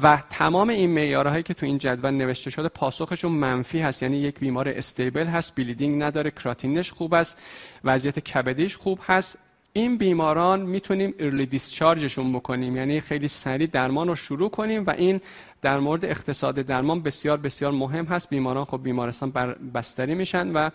و 0.01 0.23
تمام 0.29 0.69
این 0.69 0.89
معیارهایی 0.89 1.43
که 1.43 1.53
تو 1.53 1.65
این 1.65 1.77
جدول 1.77 2.11
نوشته 2.11 2.49
شده 2.49 2.69
پاسخشون 2.69 3.31
منفی 3.31 3.79
هست. 3.79 4.03
یعنی 4.03 4.17
یک 4.17 4.39
بیمار 4.39 4.69
stable 4.69 5.25
هست 5.25 5.55
bleeding 5.55 6.03
نداره 6.03 6.31
کراتینینش 6.31 6.91
خوب 6.91 7.13
است 7.13 7.37
وضعیت 7.83 8.19
کبدیش 8.19 8.75
خوب 8.75 8.99
هست. 9.07 9.37
این 9.73 9.97
بیماران 9.97 10.61
می‌تونیم 10.61 11.13
early 11.19 11.45
discharge 11.45 12.06
شون 12.06 12.33
بکنیم. 12.33 12.75
یعنی 12.77 13.01
خیلی 13.01 13.27
سریع 13.27 13.67
درمان 13.67 14.07
رو 14.07 14.15
شروع 14.15 14.49
کنیم 14.49 14.85
و 14.85 14.89
این 14.89 15.21
در 15.61 15.79
مورد 15.79 16.05
اقتصاد 16.05 16.55
درمان 16.55 17.01
بسیار 17.01 17.37
بسیار 17.37 17.71
مهم 17.71 18.05
هست. 18.05 18.29
بیماران 18.29 18.65
خب 18.65 18.83
بیمارستان 18.83 19.31
بستری 19.75 20.15
میشن 20.15 20.51
و 20.51 20.69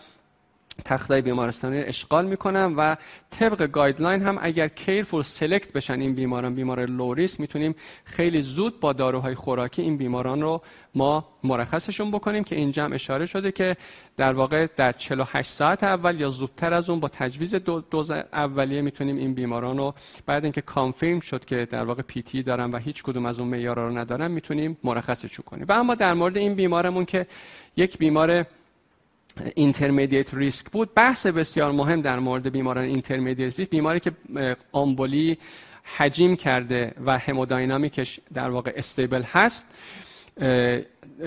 تختای 0.85 1.23
بیمارستانی 1.23 1.79
اشغال 1.79 2.27
می‌کنن 2.27 2.75
و 2.77 2.97
طبق 3.31 3.67
guideline 3.67 4.23
هم 4.23 4.39
اگر 4.43 4.69
careful 4.69 5.23
select 5.23 5.73
بشن 5.73 6.01
این 6.01 6.15
بیماران 6.15 6.55
بیمار 6.55 6.87
low 6.87 7.10
risk 7.10 7.41
می‌تونیم 7.41 7.75
خیلی 8.05 8.43
زود 8.43 8.81
با 8.81 8.93
داروهای 8.93 9.35
خوراکی 9.35 9.83
این 9.83 9.97
بیماران 9.97 10.41
رو 10.41 10.63
ما 10.95 11.29
مرخصشون 11.45 12.11
بکنیم 12.11 12.45
که 12.45 12.57
اینجا 12.57 12.85
هم 12.85 12.93
اشاره 12.93 13.27
شده 13.27 13.53
که 13.53 13.77
در 14.17 14.33
واقع 14.33 14.67
در 14.77 14.93
48 14.93 15.51
ساعت 15.51 15.85
اول 15.85 16.21
یا 16.21 16.29
زودتر 16.29 16.75
از 16.75 16.91
اون 16.91 17.01
با 17.01 17.09
تجویز 17.09 17.55
دوز 17.91 18.11
اولیه 18.11 18.83
می‌تونیم 18.83 19.17
این 19.17 19.35
بیماران 19.35 19.77
رو 19.77 19.95
بعد 20.27 20.45
اینکه 20.45 20.61
confirm 20.61 21.21
شد 21.21 21.45
که 21.45 21.67
در 21.71 21.85
واقع 21.85 22.03
PTE 22.03 22.43
دارن 22.43 22.71
و 22.71 22.79
هیچ 22.79 23.03
کدوم 23.03 23.27
از 23.27 23.41
اون 23.41 23.49
معیارا 23.49 23.89
رو 23.89 23.99
ندارن 23.99 24.31
می‌تونیم 24.31 24.79
مرخصشون 24.85 25.45
کنیم. 25.47 25.67
و 25.69 25.73
اما 25.73 25.95
در 25.95 26.15
مورد 26.15 26.37
این 26.37 26.55
بیمارمون 26.55 27.05
که 27.05 27.27
یک 27.77 27.99
بیمار 27.99 28.47
intermediate 29.55 30.35
risk 30.35 30.71
بود. 30.71 30.95
بحث 30.95 31.27
بسیار 31.27 31.73
مهم 31.73 32.01
در 32.01 32.19
مورد 32.19 32.53
بیماران 32.53 32.85
intermediate 32.85 33.59
risk 33.59 33.71
بیماری 33.71 34.01
که 34.01 34.12
آمبولی 34.73 35.39
حجیم 35.97 36.37
کرده 36.37 36.95
و 37.07 37.19
hemodynamic 37.19 38.05
ش 38.05 38.21
در 38.35 38.51
واقع 38.51 38.73
stable 38.77 39.23
هست. 39.23 39.67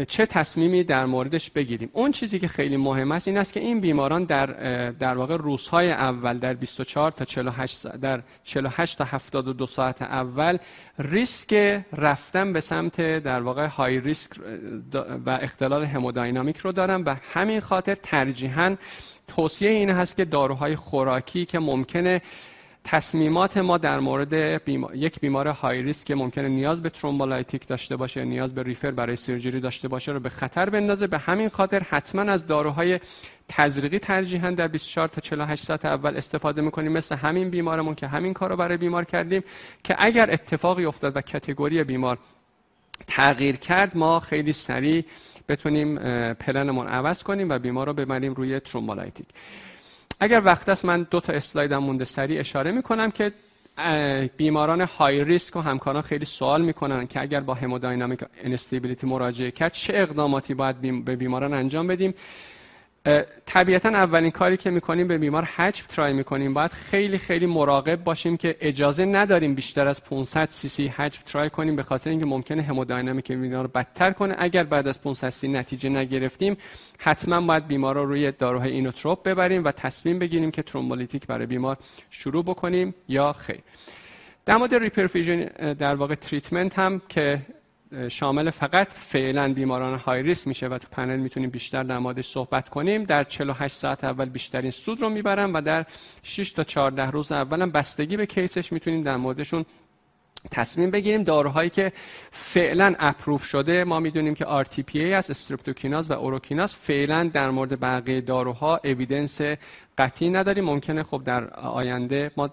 چه 0.07 0.25
تصمیمی 0.25 0.83
در 0.83 1.05
موردش 1.05 1.49
بگیریم. 1.51 1.89
اون 1.93 2.11
چیزی 2.11 2.39
که 2.39 2.47
خیلی 2.47 2.77
مهم 2.77 3.11
است 3.11 3.27
این 3.27 3.37
است 3.37 3.53
که 3.53 3.59
این 3.59 3.79
بیماران 3.79 4.23
در 4.23 4.45
در 4.91 5.17
واقع 5.17 5.37
روزهای 5.37 5.91
اول 5.91 6.37
در 6.37 6.53
24 6.53 7.11
تا 7.11 7.25
48 7.25 7.87
در 7.87 8.21
48 8.43 8.97
تا 8.97 9.03
72 9.03 9.65
ساعت 9.65 10.01
اول 10.01 10.57
ریسک 10.99 11.81
رفتن 11.97 12.53
به 12.53 12.59
سمت 12.59 13.01
در 13.19 13.41
واقع 13.41 13.65
high 13.67 13.99
risk 13.99 14.29
و 15.25 15.29
اختلال 15.41 15.83
hemodynamic 15.83 16.57
رو 16.57 16.71
دارن 16.71 17.01
و 17.03 17.15
همین 17.33 17.59
خاطر 17.59 17.95
ترجیحاً 17.95 18.75
توصیه 19.27 19.69
این 19.69 19.89
هست 19.89 20.17
که 20.17 20.25
داروهای 20.25 20.75
خوراکی 20.75 21.45
که 21.45 21.59
ممکنه 21.59 22.21
تصمیمات 22.83 23.57
ما 23.57 23.77
در 23.77 23.99
مورد 23.99 24.33
یک 24.93 25.19
بیمار 25.19 25.47
high 25.47 25.81
risk 25.81 26.07
که 26.07 26.15
ممکنه 26.15 26.47
نیاز 26.47 26.81
به 26.81 26.89
thrombolytic 26.89 27.67
داشته 27.67 27.95
باشه 27.95 28.25
نیاز 28.25 28.55
به 28.55 28.63
refer 28.63 28.91
برای 28.91 29.15
surgery 29.15 29.59
داشته 29.59 29.87
باشه 29.87 30.11
رو 30.11 30.19
به 30.19 30.29
خطر 30.29 30.69
بندازه. 30.69 31.07
به 31.07 31.17
همین 31.17 31.49
خاطر 31.49 31.79
حتما 31.89 32.21
از 32.21 32.47
داروهای 32.47 32.99
تزریقی 33.49 33.99
ترجیحاً 33.99 34.51
در 34.51 34.67
24 34.67 35.07
تا 35.07 35.21
48 35.21 35.63
ساعت 35.63 35.85
اول 35.85 36.17
استفاده 36.17 36.61
می‌کنیم. 36.61 36.91
مثل 36.91 37.15
همین 37.15 37.49
بیمارمون 37.49 37.95
که 37.95 38.07
همین 38.07 38.33
کار 38.33 38.49
رو 38.49 38.55
برای 38.57 38.77
بیمار 38.77 39.05
کردیم 39.05 39.43
که 39.83 39.95
اگر 39.99 40.31
اتفاقی 40.31 40.85
افتاد 40.85 41.17
و 41.17 41.21
category 41.21 41.83
بیمار 41.83 42.17
تغییر 43.07 43.55
کرد 43.55 43.97
ما 43.97 44.19
خیلی 44.19 44.53
سریع 44.53 45.05
بتونیم 45.49 45.97
پلنمون 46.33 46.87
عوض 46.87 47.23
کنیم 47.23 47.49
و 47.49 47.59
بیمار 47.59 47.87
رو 47.87 47.93
ببریم 47.93 48.33
روی 48.33 48.59
thrombolytic. 48.59 49.27
اگر 50.23 50.41
وقت 50.45 50.69
است 50.69 50.85
من 50.85 51.07
دو 51.11 51.19
تا 51.19 51.33
اسلایدم 51.33 51.77
مونده 51.77 52.05
سریع 52.05 52.39
اشاره 52.39 52.71
می‌کنم 52.71 53.11
که 53.11 53.31
بیماران 54.37 54.81
high 54.81 55.23
risk 55.23 55.55
و 55.55 55.59
همکاران 55.59 56.01
خیلی 56.01 56.25
سوال 56.25 56.61
می‌کنن 56.61 57.07
که 57.07 57.21
اگر 57.21 57.39
با 57.39 57.53
hemodynamic 57.53 58.19
instability 58.43 59.07
مراجعه 59.07 59.51
کرد 59.51 59.73
چه 59.73 59.93
اقداماتی 59.95 60.53
باید 60.53 61.05
به 61.05 61.15
بیماران 61.15 61.53
انجام 61.53 61.87
بدیم. 61.87 62.13
طبیعتا 63.45 63.89
اولین 63.89 64.31
کاری 64.31 64.57
که 64.57 64.69
می‌کنیم 64.69 65.07
به 65.07 65.17
بیمار 65.17 65.43
حجم 65.43 65.85
try 65.89 66.13
می‌کنیم. 66.13 66.53
باید 66.53 66.71
خیلی 66.71 67.17
خیلی 67.17 67.45
مراقب 67.45 68.03
باشیم 68.03 68.37
که 68.37 68.55
اجازه 68.61 69.05
نداریم 69.05 69.55
بیشتر 69.55 69.87
از 69.87 70.03
500 70.03 70.49
سی 70.49 70.67
سی 70.67 70.87
حجم 70.87 71.21
try 71.25 71.49
کنیم 71.49 71.75
به 71.75 71.83
خاطر 71.83 72.09
اینکه 72.09 72.25
ممکنه 72.25 72.61
همودینامیک 72.61 73.31
بیمار 73.31 73.63
رو 73.63 73.69
بدتر 73.75 74.11
کنه. 74.11 74.35
اگر 74.37 74.63
بعد 74.63 74.87
از 74.87 75.01
500 75.01 75.29
سی 75.29 75.47
نتیجه 75.47 75.89
نگرفتیم 75.89 76.57
حتما 76.97 77.41
باید 77.41 77.67
بیمار 77.67 77.95
رو 77.95 78.05
روی 78.05 78.31
داروهای 78.31 78.71
اینوتروپ 78.71 79.23
ببریم 79.23 79.63
و 79.63 79.71
تصمیم 79.71 80.19
بگیریم 80.19 80.51
که 80.51 80.61
ترومبولیتیک 80.61 81.27
برای 81.27 81.45
بیمار 81.45 81.77
شروع 82.09 82.43
بکنیم 82.43 82.95
یا 83.07 83.33
خیر. 83.33 83.59
در 84.45 84.57
مورد 84.57 84.75
reperfusion 84.75 85.45
در 85.73 85.95
واقع 85.95 86.15
treatment 86.15 86.79
هم 86.79 87.01
که 87.09 87.41
شامل 88.09 88.49
فقط 88.49 88.87
فعلا 88.91 89.53
بیماران 89.53 89.99
high 89.99 90.23
risk 90.23 90.47
میشه 90.47 90.67
و 90.67 90.77
تو 90.77 90.87
پنل 90.91 91.19
می‌تونیم 91.19 91.49
بیشتر 91.49 91.83
در 91.83 91.99
موردش 91.99 92.27
صحبت 92.27 92.69
کنیم. 92.69 93.03
در 93.03 93.23
48 93.23 93.75
ساعت 93.75 94.03
اول 94.03 94.29
بیشترین 94.29 94.71
سود 94.71 95.01
رو 95.01 95.09
می‌برم 95.09 95.53
و 95.53 95.61
در 95.61 95.85
6 96.23 96.51
تا 96.51 96.63
14 96.63 97.11
روز 97.11 97.31
اولم 97.31 97.69
بستگی 97.69 98.17
به 98.17 98.25
کیسش 98.25 98.73
می‌تونیم 98.73 99.03
در 99.03 99.17
موردشون 99.17 99.65
تصمیم 100.51 100.91
بگیریم 100.91 101.23
داروهایی 101.23 101.69
که 101.69 101.91
فعلا 102.31 102.95
اپروف 102.99 103.43
شده 103.43 103.83
ما 103.83 103.99
می‌دونیم 103.99 104.33
که 104.33 104.45
RTPA 104.45 105.01
از 105.01 105.29
استرپتوکیناز 105.29 106.11
و 106.11 106.13
اوروکیناز. 106.13 106.73
فعلا 106.75 107.23
در 107.33 107.49
مورد 107.49 107.79
بقیه 107.79 108.21
داروها 108.21 108.79
اویدنس 108.83 109.41
قطعی 109.97 110.29
نداریم. 110.29 110.63
ممکنه 110.63 111.03
خب 111.03 111.21
در 111.25 111.49
آینده 111.53 112.31
ما 112.37 112.47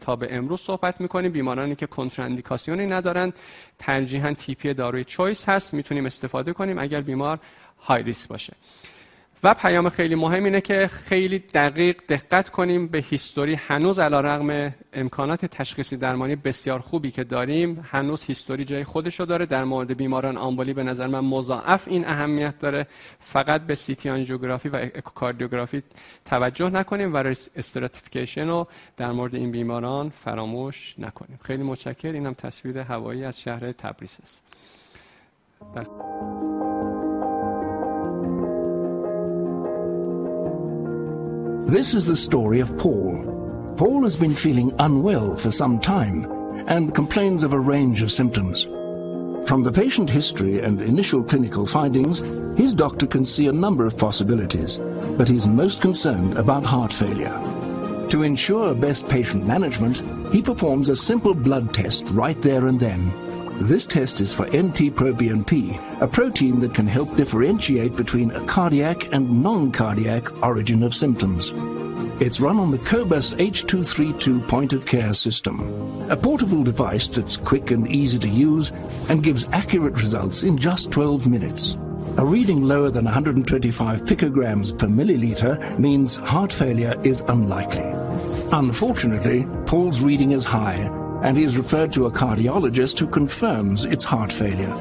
تا 0.00 0.16
به 0.16 0.36
امروز 0.36 0.60
صحبت 0.60 1.00
می‌کنیم. 1.00 1.32
بیمارانی 1.32 1.74
که 1.74 1.86
کنتراندیکاسیونی 1.86 2.86
ندارن. 2.86 3.32
ترجیحاً 3.78 4.34
تیپی 4.34 4.74
داروی 4.74 5.04
چویس 5.04 5.48
هست. 5.48 5.74
می‌تونیم 5.74 6.06
استفاده 6.06 6.52
کنیم 6.52 6.78
اگر 6.78 7.00
بیمار 7.00 7.38
های 7.82 8.02
ریس 8.02 8.26
باشه. 8.26 8.52
و 9.42 9.54
پیام 9.54 9.88
خیلی 9.88 10.14
مهم 10.14 10.44
اینه 10.44 10.60
که 10.60 10.86
خیلی 10.86 11.38
دقیق 11.38 12.02
دقت 12.08 12.50
کنیم 12.50 12.86
به 12.86 12.98
history. 12.98 13.54
هنوز 13.54 13.98
علی‌رغم 13.98 14.74
امکانات 14.92 15.46
تشخیصی 15.46 15.96
درمانی 15.96 16.36
بسیار 16.36 16.80
خوبی 16.80 17.10
که 17.10 17.24
داریم 17.24 17.86
هنوز 17.90 18.24
history 18.24 18.64
جای 18.64 18.84
خودشو 18.84 19.24
داره. 19.24 19.46
در 19.46 19.64
مورد 19.64 19.96
بیماران 19.96 20.36
آمبولی 20.36 20.72
به 20.74 20.82
نظر 20.82 21.06
من 21.06 21.20
مضاعف 21.20 21.88
این 21.88 22.08
اهمیت 22.08 22.58
داره. 22.58 22.86
فقط 23.20 23.60
به 23.60 23.74
سیتی 23.74 24.10
آنژیوگرافی 24.10 24.68
و 24.68 24.76
اکوکاردیوگرافی 24.76 25.82
توجه 26.24 26.70
نکنیم 26.70 27.14
و 27.14 27.16
stratification 27.56 28.48
رو 28.48 28.66
در 28.96 29.12
مورد 29.12 29.34
این 29.34 29.50
بیماران 29.50 30.10
فراموش 30.24 30.94
نکنیم. 30.98 31.38
خیلی 31.44 31.62
متشکر 31.62 32.12
اینم 32.12 32.34
تصویر 32.34 32.78
هوایی 32.78 33.24
از 33.24 33.40
شهر 33.40 33.72
تبریز 33.72 34.18
است. 34.22 34.42
This 41.66 41.94
is 41.94 42.06
the 42.06 42.16
story 42.16 42.60
of 42.60 42.76
Paul. 42.78 43.74
Paul 43.76 44.02
has 44.04 44.16
been 44.16 44.34
feeling 44.34 44.74
unwell 44.78 45.36
for 45.36 45.50
some 45.50 45.78
time 45.78 46.24
and 46.66 46.94
complains 46.94 47.44
of 47.44 47.52
a 47.52 47.60
range 47.60 48.02
of 48.02 48.10
symptoms. 48.10 48.64
From 49.46 49.62
the 49.62 49.70
patient 49.70 50.10
history 50.10 50.60
and 50.60 50.80
initial 50.80 51.22
clinical 51.22 51.66
findings, 51.66 52.18
his 52.58 52.74
doctor 52.74 53.06
can 53.06 53.24
see 53.24 53.46
a 53.46 53.52
number 53.52 53.86
of 53.86 53.96
possibilities, 53.96 54.78
but 55.16 55.28
he's 55.28 55.46
most 55.46 55.80
concerned 55.80 56.36
about 56.36 56.64
heart 56.64 56.92
failure. 56.92 57.38
To 58.08 58.22
ensure 58.22 58.74
best 58.74 59.08
patient 59.08 59.46
management, 59.46 60.02
he 60.32 60.42
performs 60.42 60.88
a 60.88 60.96
simple 60.96 61.34
blood 61.34 61.72
test 61.72 62.04
right 62.08 62.40
there 62.42 62.66
and 62.66 62.80
then 62.80 63.12
this 63.60 63.84
test 63.84 64.22
is 64.22 64.32
for 64.32 64.46
NT-proBNP, 64.46 66.00
a 66.00 66.08
protein 66.08 66.60
that 66.60 66.74
can 66.74 66.86
help 66.86 67.14
differentiate 67.14 67.94
between 67.94 68.30
a 68.30 68.40
cardiac 68.46 69.12
and 69.12 69.42
non-cardiac 69.42 70.42
origin 70.42 70.82
of 70.82 70.94
symptoms. 70.94 71.52
It's 72.22 72.40
run 72.40 72.58
on 72.58 72.70
the 72.70 72.78
Cobus 72.78 73.34
H232 73.34 74.48
point-of-care 74.48 75.12
system, 75.12 76.10
a 76.10 76.16
portable 76.16 76.64
device 76.64 77.08
that's 77.08 77.36
quick 77.36 77.70
and 77.70 77.86
easy 77.86 78.18
to 78.20 78.28
use 78.28 78.72
and 79.10 79.22
gives 79.22 79.46
accurate 79.52 79.94
results 79.94 80.42
in 80.42 80.56
just 80.56 80.90
12 80.90 81.26
minutes. 81.26 81.76
A 82.16 82.24
reading 82.24 82.62
lower 82.62 82.90
than 82.90 83.04
125 83.04 84.04
picograms 84.04 84.76
per 84.76 84.86
milliliter 84.86 85.78
means 85.78 86.16
heart 86.16 86.52
failure 86.52 86.98
is 87.04 87.20
unlikely. 87.28 87.88
Unfortunately, 88.52 89.46
Paul's 89.66 90.00
reading 90.00 90.30
is 90.30 90.44
high 90.44 90.99
and 91.22 91.36
he 91.36 91.44
is 91.44 91.56
referred 91.56 91.92
to 91.92 92.06
a 92.06 92.10
cardiologist 92.10 92.98
who 92.98 93.06
confirms 93.06 93.84
it's 93.84 94.04
heart 94.04 94.32
failure. 94.32 94.76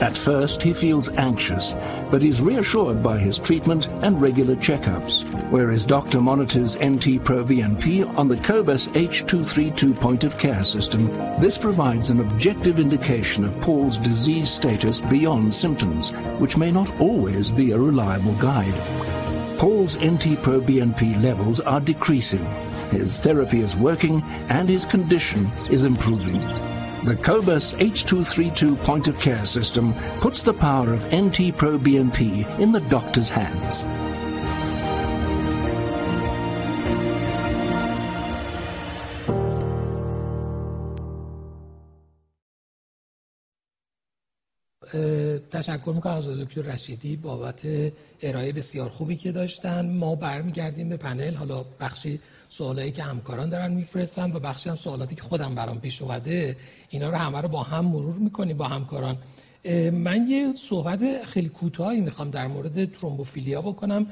At 0.00 0.16
first, 0.16 0.62
he 0.62 0.72
feels 0.72 1.08
anxious, 1.08 1.74
but 2.08 2.22
is 2.22 2.40
reassured 2.40 3.02
by 3.02 3.18
his 3.18 3.36
treatment 3.36 3.88
and 3.88 4.20
regular 4.20 4.54
checkups, 4.54 5.28
where 5.50 5.70
his 5.70 5.84
doctor 5.84 6.20
monitors 6.20 6.76
NT-proBNP 6.76 8.16
on 8.16 8.28
the 8.28 8.36
Cobus 8.36 8.86
H232 8.88 9.98
point-of-care 9.98 10.62
system. 10.62 11.06
This 11.40 11.58
provides 11.58 12.10
an 12.10 12.20
objective 12.20 12.78
indication 12.78 13.42
of 13.44 13.60
Paul's 13.60 13.98
disease 13.98 14.50
status 14.50 15.00
beyond 15.00 15.52
symptoms, 15.52 16.12
which 16.38 16.56
may 16.56 16.70
not 16.70 17.00
always 17.00 17.50
be 17.50 17.72
a 17.72 17.78
reliable 17.78 18.34
guide. 18.34 18.78
Paul's 19.58 19.96
NT-proBNP 19.96 21.20
levels 21.20 21.58
are 21.58 21.80
decreasing, 21.80 22.46
his 22.91 23.17
therapy 23.17 23.61
is 23.61 23.75
working 23.75 24.21
and 24.49 24.69
his 24.69 24.85
condition 24.85 25.49
is 25.69 25.83
improving. 25.83 26.39
The 27.05 27.17
Cobus 27.17 27.73
H232 27.73 28.81
point 28.83 29.07
of 29.07 29.19
care 29.19 29.45
system 29.45 29.93
puts 30.21 30.43
the 30.43 30.53
power 30.53 30.93
of 30.93 31.05
NT 31.13 31.57
Pro 31.57 31.77
BNP 31.77 32.59
in 32.59 32.71
the 32.71 32.79
doctor's 32.81 33.29
hands. 33.29 33.83
تشکر 45.53 45.91
میکنم 45.91 46.13
از 46.13 46.27
دکتر 46.27 46.61
رشیدی 46.61 47.15
بابت 47.15 47.67
ارائه 48.21 48.51
بسیار 48.51 48.89
خوبی 48.89 49.15
که 49.15 49.31
داشتن 49.31 49.89
ما 49.89 50.15
برمیگردیم 50.15 50.89
به 50.89 50.97
پنل 50.97 51.33
حالا 51.33 51.65
بخشی 51.79 52.19
سوالایی 52.48 52.92
که 52.92 53.02
همکاران 53.02 53.50
دارن 53.50 53.72
میفرستن 53.72 54.32
و 54.32 54.40
بخشی 54.40 54.68
هم 54.68 54.76
سوالاتی 54.76 55.14
که 55.14 55.22
خودم 55.22 55.54
برام 55.54 55.80
پیش 55.80 56.02
اومده 56.02 56.56
اینا 56.88 57.10
رو 57.10 57.16
همه 57.16 57.40
رو 57.40 57.48
با 57.48 57.62
هم 57.62 57.84
مرور 57.84 58.14
می‌کنیم 58.14 58.56
با 58.56 58.64
همکاران. 58.64 59.18
من 59.92 60.26
یه 60.28 60.52
صحبت 60.56 61.24
خیلی 61.24 61.48
کوتاهی 61.48 62.00
می‌خوام 62.00 62.30
در 62.30 62.46
مورد 62.46 62.92
thrombophilia 62.92 63.62
بکنم. 63.62 64.06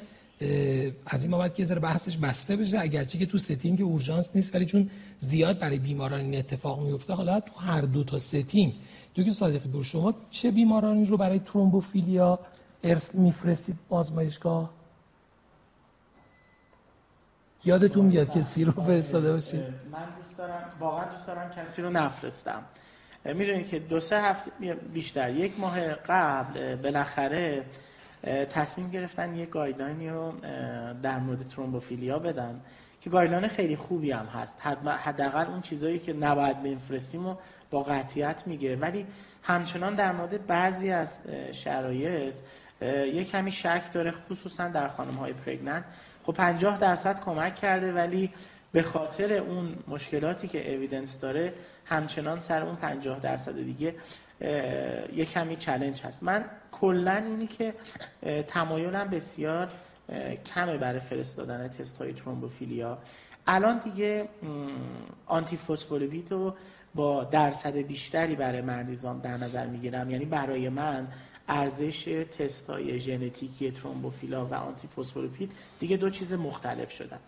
از 1.07 1.23
این 1.23 1.31
بابت 1.31 1.55
که 1.55 1.65
ذره 1.65 1.81
بحثش 1.81 2.17
بسته 2.17 2.57
بشه 2.57 2.79
اگرچه 2.81 3.19
که 3.19 3.27
تو 3.27 3.39
setting 3.39 3.83
اورژانس 3.83 4.37
نیست 4.37 4.55
ولی 4.55 4.67
چون 4.67 4.91
زیاد 5.19 5.59
برای 5.59 5.79
بیماران 5.79 6.21
این 6.21 6.39
اتفاق 6.39 6.81
میفته 6.81 7.13
حالا 7.13 7.41
تو 7.41 7.61
هر 7.61 7.81
دو 7.81 8.05
تا 8.05 8.19
setting 8.19 8.75
دکتر 9.15 9.33
صادقی 9.33 9.69
پور 9.69 9.85
شما 9.85 10.15
چه 10.31 10.51
بیمارانی 10.51 11.05
رو 11.05 11.17
برای 11.17 11.39
thrombophilia 11.39 12.39
ارثی 12.85 13.15
میفرستید 13.15 13.77
آزمایشگاه؟ 13.89 14.71
یادتون 17.67 18.05
میاد 18.05 18.31
کسی 18.31 18.65
رو 18.65 18.73
فرستاده 18.73 19.33
باشید؟ 19.33 19.61
من 19.61 20.09
دوست 20.17 20.39
دارم 20.39 20.65
واقعا 20.81 21.05
دوست 21.05 21.27
دارم 21.27 21.51
کسی 21.51 21.83
رو 21.83 21.91
نفرستم. 21.91 22.63
می‌دونید 23.25 23.69
که 23.69 23.79
دو 23.79 24.01
سه 24.01 24.21
هفته 24.21 24.51
بیشتر 24.93 25.31
یک 25.31 25.61
ماه 25.61 25.95
قبل 25.95 26.77
بالاخره 26.77 27.65
تصمیم 28.51 28.91
گرفتن 28.91 29.37
یک 29.37 29.49
guideline 29.49 30.03
ی 30.03 30.09
رو 30.09 30.33
در 31.03 31.19
مورد 31.19 31.49
thrombophilia 31.49 32.19
بدن 32.19 32.53
که 33.01 33.11
guideline 33.11 33.49
خیلی 33.49 33.77
خوبی 33.77 34.11
هم 34.11 34.27
هست. 34.27 34.59
حداقل 34.87 35.47
اون 35.47 35.61
چیزایی 35.61 35.99
که 35.99 36.13
نباید 36.13 36.63
بفرستیم 36.63 37.27
و 37.27 37.37
با 37.71 37.83
قطعیت 37.83 38.43
میگه. 38.47 38.77
ولی 38.77 39.07
همچنان 39.43 39.95
در 39.95 40.13
مورد 40.13 40.47
بعضی 40.47 40.91
از 40.91 41.23
شرایط 41.53 42.35
یک 42.83 43.31
کمی 43.31 43.53
شک 43.53 43.93
داره 43.93 44.11
خصوصا 44.31 44.69
در 44.69 44.89
خانم 44.89 45.15
های 45.15 45.33
pregnant 45.33 45.85
خب 46.27 46.33
50 46.33 46.79
درصد 46.79 47.21
کمک 47.21 47.55
کرده 47.55 47.93
ولی 47.93 48.31
به 48.73 48.83
خاطر 48.83 49.33
اون 49.33 49.77
مشکلاتی 49.89 50.49
که 50.49 50.75
اویدنس 50.75 51.21
داره 51.21 51.53
همچنان 51.85 52.41
سر 52.41 52.63
اون 52.63 52.77
50 52.77 53.21
درصد 53.21 53.55
دیگه 53.55 53.95
یه 55.15 55.25
کمی 55.25 55.57
چلنج 55.57 56.03
هست. 56.03 56.23
من 56.23 56.45
کلا 56.73 57.17
اینی 57.17 57.47
که 57.47 57.75
تمایلم 58.49 59.09
بسیار 59.09 59.69
کمه 60.55 60.77
برای 60.77 61.01
فرستادن 61.01 61.69
تست 61.69 61.99
های 61.99 62.13
ترومبوفیلیا. 62.13 62.99
الان 63.47 63.79
دیگه 63.79 64.29
آنتی 65.27 65.57
فسفولیپید 65.57 66.33
رو 66.33 66.55
با 66.95 67.25
درصد 67.25 67.77
بیشتری 67.77 68.37
برای 68.37 68.61
مریضان 68.61 69.19
در 69.19 69.37
نظر 69.37 69.67
می‌گیرم. 69.67 70.11
یعنی 70.11 70.25
برای 70.25 70.69
من 70.69 71.09
ارزش 71.49 72.05
تست 72.39 72.71
های 72.71 73.01
ژنتیکی 73.01 73.71
thrombophilia 73.71 74.47
و 74.47 74.55
antiphospholipid 74.55 75.53
دیگه 75.81 75.97
دو 75.97 76.11
چیز 76.11 76.33
مختلف 76.33 76.91
شدن. 76.91 77.19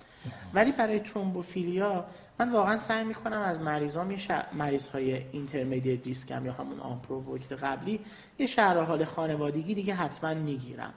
ولی 0.55 0.73
برای 0.73 1.01
ترومبوفیلیا 1.01 2.05
من 2.39 2.53
واقعا 2.53 2.79
سعی 2.79 3.05
می‌کنم 3.05 3.39
از 3.39 3.61
مریضان 3.61 4.11
یه 4.11 4.19
مریض 4.53 4.89
های 4.89 5.15
intermediate 5.33 6.07
risk 6.07 6.39
م 6.39 6.47
یا 6.47 6.53
همون 6.53 6.81
آن 6.81 7.01
قبلی 7.57 8.01
یه 8.39 8.47
شرح 8.47 8.79
حال 8.79 9.05
خانوادگی 9.05 9.75
دیگه 9.75 9.95
حتما 9.95 10.35
می‌گیرم. 10.35 10.95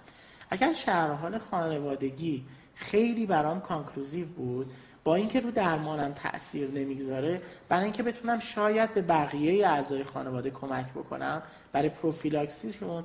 اگر 0.49 0.73
شرح 0.73 1.11
حال 1.11 1.37
خانوادگی 1.37 2.45
خیلی 2.75 3.25
برام 3.25 3.61
conclusive 3.61 4.27
بود 4.27 4.71
با 5.03 5.15
اینکه 5.15 5.39
رو 5.39 5.51
درمانم 5.51 6.13
تاثیر 6.13 6.71
نمی‌گذاره 6.71 7.41
برای 7.69 7.83
اینکه 7.83 8.03
بتونم 8.03 8.39
شاید 8.39 8.93
به 8.93 9.01
بقیه 9.01 9.67
اعضای 9.67 10.03
خانواده 10.03 10.49
کمک 10.49 10.91
بکنم 10.91 11.41
برای 11.71 11.89
پروفیلاکسیشون 11.89 13.03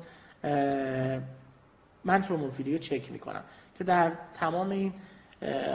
من 2.04 2.22
ترومبوفیلی 2.22 2.72
رو 2.72 2.78
چک 2.78 3.12
می‌کنم. 3.12 3.42
که 3.78 3.84
در 3.84 4.12
تمام 4.34 4.70
این 4.70 4.92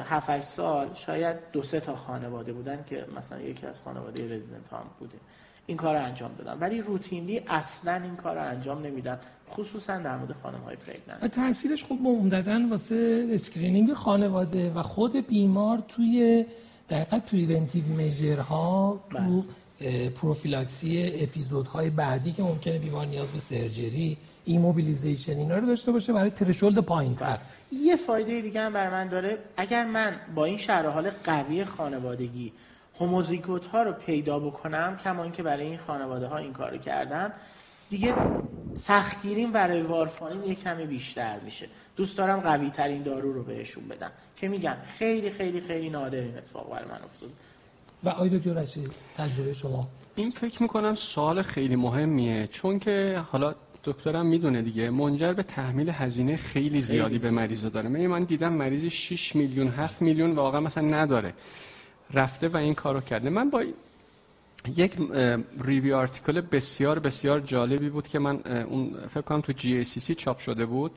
7 0.10 0.42
سال 0.42 0.94
شاید 0.94 1.38
دو 1.52 1.64
سه 1.64 1.80
تا 1.80 1.96
خانواده 1.96 2.54
بودن 2.54 2.84
که 2.84 3.06
مثلا 3.18 3.42
یکی 3.42 3.68
از 3.68 3.80
خانواده 3.80 4.36
رزیدنت 4.36 4.74
هم 4.74 4.86
بوده. 5.00 5.18
این 5.72 5.78
کار 5.78 5.96
رو 5.96 6.06
انجام 6.06 6.32
دادن. 6.38 6.60
ولی 6.60 6.82
routinely 6.82 7.42
اصلا 7.48 7.94
این 7.94 8.16
کار 8.16 8.36
رو 8.36 8.42
انجام 8.42 8.86
نمیدن. 8.86 9.20
خصوصا 9.52 9.98
در 9.98 10.18
مورد 10.18 10.32
خانم 10.44 10.60
های 10.60 10.76
pregnant 10.76 11.36
تاثیرش 11.36 11.86
خب 11.86 11.98
عمدتا 12.06 12.60
واسه 12.70 13.28
screening 13.32 13.94
خانواده 13.94 14.72
و 14.74 14.82
خود 14.82 15.28
بیمار 15.28 15.84
توی 15.88 16.46
دقیقا 16.90 17.20
preventive 17.20 17.84
measure 17.86 18.85
ها 18.85 19.00
تو 19.10 19.44
بله. 19.80 20.10
پروفیلاکسی 20.10 21.12
اپیزودهای 21.16 21.90
بعدی 21.90 22.32
که 22.32 22.44
ممکنه 22.44 22.78
بیمار 22.80 23.06
نیاز 23.06 23.32
به 23.32 23.40
surgery 23.40 24.18
immobilization 24.46 25.38
اینا 25.38 25.58
رو 25.58 25.68
داشته 25.68 25.92
باشه 25.92 26.14
برای 26.14 26.30
threshold 26.30 26.78
پایین 26.78 27.16
تر 27.16 27.38
یه 27.72 27.96
فایده 27.96 28.42
دیگه 28.42 28.62
هم 28.62 28.74
برای 28.74 28.92
من 28.92 29.08
داره. 29.08 29.38
اگر 29.58 29.86
من 29.86 30.16
با 30.36 30.46
این 30.46 30.58
شرح 30.58 30.88
حال 30.88 31.10
قوی 31.24 31.66
خانوادگی 31.66 32.52
هوموزیگوت 33.02 33.66
ها 33.66 33.84
رو 33.84 33.92
پیدا 33.92 34.40
بکنم 34.40 34.98
کما 35.04 35.24
اینکه 35.24 35.44
برای 35.44 35.66
این 35.66 35.78
خانواده 35.78 36.28
ها 36.28 36.38
این 36.38 36.54
کارو 36.54 36.78
کردم 36.78 37.32
دیگه 37.90 38.16
سختگیریم 38.74 39.52
برای 39.52 39.82
وارفارین 39.82 40.44
یه 40.44 40.56
کمی 40.56 40.86
بیشتر 40.86 41.40
میشه. 41.40 41.68
دوست 41.96 42.18
دارم 42.18 42.40
قوی 42.40 42.70
ترین 42.70 43.04
دارو 43.04 43.34
رو 43.34 43.44
بهشون 43.44 43.88
بدم. 43.88 44.12
که 44.36 44.48
میگم 44.48 44.76
خیلی 44.98 45.30
خیلی 45.30 45.62
خیلی 45.62 45.90
نادر 45.90 46.20
این 46.20 46.38
اتفاق 46.38 46.72
برای 46.72 46.86
من 46.86 47.00
افتاد. 47.04 47.30
آقای 48.04 48.40
دکتر 48.40 48.66
تجربه 49.18 49.54
شما؟ 49.54 49.88
این 50.16 50.30
فکر 50.30 50.62
می‌کنم 50.62 50.96
سوال 50.96 51.42
خیلی 51.42 51.76
مهمیه. 51.76 52.48
چون 52.48 52.80
که 52.80 53.24
حالا 53.32 53.56
دکترم 53.84 54.26
می‌دونه 54.26 54.62
دیگه 54.62 54.90
منجر 54.90 55.34
به 55.34 55.44
تحمیل 55.44 55.90
هزینه 55.90 56.36
خیلی 56.38 56.82
زیادی 56.82 57.18
به 57.18 57.32
مریض 57.32 57.66
داره. 57.66 57.90
من 57.90 58.08
من 58.08 58.24
دیدم 58.24 58.54
مریضی 58.54 58.90
6 58.90 59.36
میلیون 59.36 59.68
7 59.68 60.02
میلیون 60.02 60.32
واقعا 60.32 60.60
مثلا 60.62 60.88
نداره. 60.88 61.34
رفته 62.14 62.48
و 62.48 62.58
این 62.58 62.74
کارو 62.74 63.02
کرده. 63.02 63.30
من 63.30 63.50
با 63.50 63.64
یک 64.76 64.98
review 65.64 65.96
article 65.96 66.42
بسیار 66.42 67.00
بسیار 67.00 67.40
جالبی 67.40 67.90
بود 67.90 68.08
که 68.08 68.20
من 68.20 68.40
اون 68.70 69.08
فکر 69.10 69.22
کنم 69.22 69.42
تو 69.42 69.54
جی 69.54 69.84
سی 69.84 70.16
چاپ 70.16 70.40
شده 70.40 70.66
بود 70.66 70.92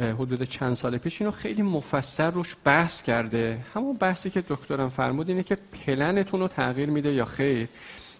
حدود 0.00 0.42
چند 0.42 0.74
سال 0.74 0.98
پیش. 0.98 1.20
اینو 1.20 1.30
خیلی 1.30 1.62
مفصل 1.62 2.30
روش 2.32 2.56
بحث 2.64 3.02
کرده. 3.02 3.64
همون 3.74 3.96
بحثی 3.96 4.30
که 4.30 4.44
دکترم 4.48 4.88
فرمود 4.88 5.28
اینه 5.28 5.42
که 5.42 5.58
پلنتون 5.86 6.40
رو 6.40 6.48
تغییر 6.48 6.90
میده 6.90 7.12
یا 7.12 7.24
خیر. 7.24 7.68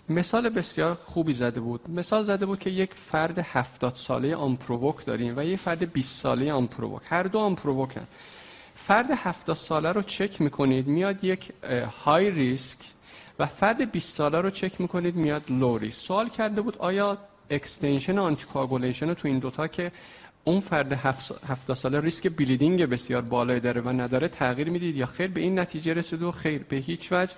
مثال 0.08 0.48
بسیار 0.48 0.94
خوبی 0.94 1.32
زده 1.32 1.60
بود. 1.60 1.90
مثال 1.90 2.22
زده 2.22 2.46
بود 2.46 2.58
که 2.58 2.70
یک 2.70 2.90
فرد 2.94 3.38
هفتاد 3.38 3.94
ساله 3.94 4.36
unprovoked 4.36 5.04
داریم 5.04 5.34
و 5.36 5.44
یک 5.44 5.58
فرد 5.58 5.92
20 5.92 6.20
ساله 6.20 6.52
unprovoked 6.52 7.02
هر 7.04 7.22
دو 7.22 7.38
unprovoked 7.38 8.00
ن 8.00 8.06
فرد 8.86 9.10
70 9.10 9.56
ساله 9.56 9.92
رو 9.92 10.02
چک 10.02 10.40
می‌کنید 10.40 10.86
میاد 10.86 11.24
یک 11.24 11.52
high 12.04 12.30
risk 12.30 12.78
و 13.38 13.46
فرد 13.46 13.90
20 13.92 14.14
ساله 14.14 14.40
رو 14.40 14.50
چک 14.50 14.80
می‌کنید 14.80 15.16
میاد 15.16 15.42
low 15.48 15.78
risk 15.78 16.06
سوال 16.06 16.28
کرده 16.28 16.60
بود 16.60 16.76
آیا 16.78 17.18
extension 17.50 18.18
anticoagulation 18.18 19.14
تو 19.14 19.28
این 19.28 19.38
دوتا 19.38 19.66
که 19.66 19.92
اون 20.44 20.60
فرد 20.60 20.92
70 20.92 21.76
ساله 21.76 22.00
ریسک 22.00 22.28
bleeding 22.28 22.86
بسیار 22.86 23.22
بالایی 23.22 23.60
داره 23.60 23.80
و 23.80 23.88
نداره 23.88 24.28
تغییر 24.28 24.70
می‌دید 24.70 24.96
یا 24.96 25.06
خیر؟ 25.06 25.28
به 25.28 25.40
این 25.40 25.58
نتیجه 25.58 25.94
رسید 25.94 26.22
و 26.22 26.32
خیر. 26.32 26.62
به 26.68 26.76
هیچ 26.76 27.12
وجه 27.12 27.32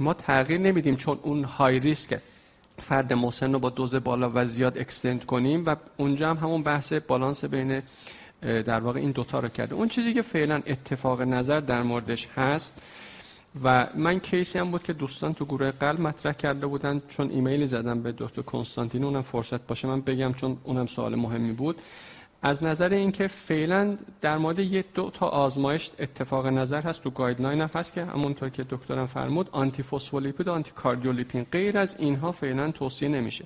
ما 0.00 0.14
تغییر 0.14 0.60
نمیدیم 0.60 0.96
چون 0.96 1.18
اون 1.22 1.44
high 1.44 1.78
risk 1.80 2.18
فرد 2.82 3.12
مسن 3.12 3.52
رو 3.52 3.58
با 3.58 3.70
دوز 3.70 3.94
بالا 3.94 4.30
و 4.34 4.46
زیاد 4.46 4.78
extend 4.78 5.24
کنیم 5.24 5.66
و 5.66 5.76
اونجا 5.96 6.30
هم 6.30 6.36
همون 6.36 6.62
بحث 6.62 6.92
بالانس 6.92 7.44
بین 7.44 7.82
در 8.42 8.80
واقع 8.80 9.00
این 9.00 9.10
دوتا 9.10 9.40
رو 9.40 9.48
کرده. 9.48 9.74
اون 9.74 9.88
چیزی 9.88 10.12
که 10.14 10.22
فعلا 10.22 10.62
اتفاق 10.66 11.22
نظر 11.22 11.60
در 11.60 11.82
موردش 11.82 12.28
هست 12.36 12.82
و 13.64 13.86
من 13.94 14.18
case 14.20 14.50
ی 14.50 14.58
هم 14.58 14.70
بود 14.70 14.82
که 14.82 14.92
دوستان 14.92 15.34
تو 15.34 15.44
گروه 15.44 15.70
قلب 15.70 16.00
مطرح 16.00 16.32
کرده 16.32 16.66
بودن 16.66 17.02
چون 17.08 17.30
ایمیلی 17.30 17.66
زدم 17.66 18.02
به 18.02 18.14
دکتر 18.18 18.42
کنستانتین 18.42 19.04
اونم 19.04 19.22
فرصت 19.22 19.66
باشه 19.66 19.88
من 19.88 20.00
بگم 20.00 20.32
چون 20.32 20.58
اونم 20.64 20.86
سوال 20.86 21.14
مهمی 21.14 21.52
بود. 21.52 21.76
از 22.42 22.64
نظر 22.64 22.88
اینکه 22.88 23.26
فعلا 23.26 23.96
در 24.20 24.38
مورد 24.38 24.58
یک 24.58 24.86
دو 24.94 25.10
تا 25.10 25.26
آزمایش 25.26 25.90
اتفاق 25.98 26.46
نظر 26.46 26.82
هست 26.82 27.02
تو 27.02 27.10
guideline 27.10 27.60
هم 27.60 27.70
هست 27.74 27.92
که 27.92 28.04
همونطور 28.04 28.48
که 28.48 28.66
دکترم 28.70 29.06
فرمود 29.06 29.48
antiphospholipid 29.52 30.48
و 30.48 30.52
anticardiolipin 30.52 31.46
غیر 31.52 31.78
از 31.78 31.96
اینها 31.98 32.32
فعلا 32.32 32.70
توصیه 32.70 33.08
نمیشه. 33.08 33.44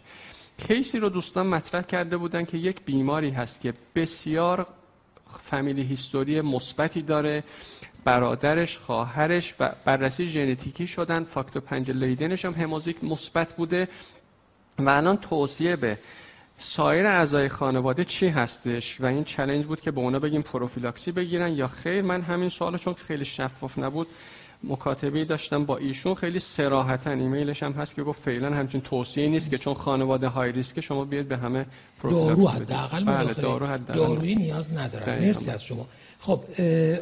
case 0.58 0.90
ی 0.90 0.98
رو 0.98 1.08
دوستان 1.08 1.46
مطرح 1.46 1.82
کرده 1.82 2.16
بودن 2.16 2.44
که 2.44 2.58
یک 2.58 2.84
بیماری 2.84 3.30
هست 3.30 3.60
که 3.60 3.74
بسیار 3.94 4.66
family 5.26 5.82
history 5.82 6.40
مثبتی 6.40 7.02
داره. 7.02 7.44
برادرش 8.04 8.78
خواهرش 8.78 9.54
و 9.60 9.72
بررسی 9.84 10.26
ژنتیکی 10.26 10.86
شدن. 10.86 11.24
فاکتور 11.24 11.62
پنج 11.62 11.90
لیدنش 11.90 12.44
هم 12.44 12.52
هموزیگوت 12.52 13.04
مثبت 13.04 13.56
بوده. 13.56 13.88
و 14.78 14.88
الان 14.88 15.16
توصیه 15.16 15.76
به 15.76 15.98
سایر 16.56 17.06
اعضای 17.06 17.48
خانواده 17.48 18.04
چی 18.04 18.28
هستش؟ 18.28 19.00
و 19.00 19.06
این 19.06 19.24
challenge 19.24 19.64
بود 19.64 19.80
که 19.80 19.90
به 19.90 20.00
اونا 20.00 20.18
بگیم 20.18 20.42
پروفیلاکسی 20.42 21.12
بگیرن 21.12 21.52
یا 21.52 21.68
خیر؟ 21.68 22.02
من 22.02 22.22
همین 22.22 22.48
سوالو 22.48 22.78
چون 22.78 22.94
خیلی 22.94 23.24
شفاف 23.24 23.78
نبود 23.78 24.06
مکاتبه 24.62 25.24
داشتم 25.24 25.64
با 25.64 25.76
ایشون. 25.76 26.14
خیلی 26.14 26.38
صراحتا 26.38 27.10
ایمیلش 27.10 27.62
هم 27.62 27.72
هست 27.72 27.94
که 27.94 28.02
گفت 28.02 28.22
فعلا 28.22 28.54
همچین 28.54 28.80
توصیه 28.80 29.28
نیست 29.28 29.50
که 29.50 29.58
چون 29.58 29.74
خانواده 29.74 30.28
high 30.28 30.52
risk 30.52 30.80
شما 30.80 31.04
بیاید 31.04 31.28
به 31.28 31.36
همه 31.36 31.66
دارو 32.02 32.48
حداقل 32.48 33.04
بله 33.04 33.34
دارو 33.34 33.66
حداقل. 33.66 33.98
دارویی 33.98 34.34
نیاز 34.34 34.72
ندارن 34.72 35.18
مرسی 35.18 35.50
از 35.50 35.64
شما. 35.64 35.86
خب 36.20 36.44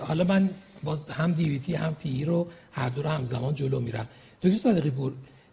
حالا 0.00 0.24
من 0.24 0.50
باز 0.82 1.10
هم 1.10 1.32
DVT 1.32 1.74
هم 1.74 1.94
PE 1.94 2.24
رو 2.24 2.46
هر 2.72 2.88
دو 2.88 3.02
رو 3.02 3.08
همزمان 3.08 3.54
جلو 3.54 3.80
میرم. 3.80 4.08
دکتر 4.42 4.56
صادقی 4.58 4.90
پور 4.90 5.12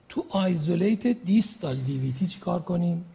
تو 0.10 0.26
isolated 0.30 1.08
distal 1.08 1.76
DVT 1.76 2.28
چی 2.28 2.40
کار 2.40 2.62
کنیم؟ 2.62 3.06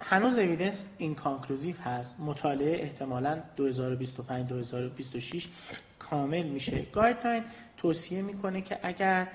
هنوز 0.00 0.38
evidence 0.38 0.86
inconclusive 0.98 1.74
هست. 1.84 2.20
مطالعه 2.20 2.82
احتمالا 2.82 3.38
2025 3.56 4.48
2026 4.48 5.48
کامل 6.10 6.42
میشه. 6.42 6.82
guideline 6.82 7.44
توصیه 7.76 8.22
می‌کنه 8.22 8.60
که 8.60 8.78
اگر 8.82 9.28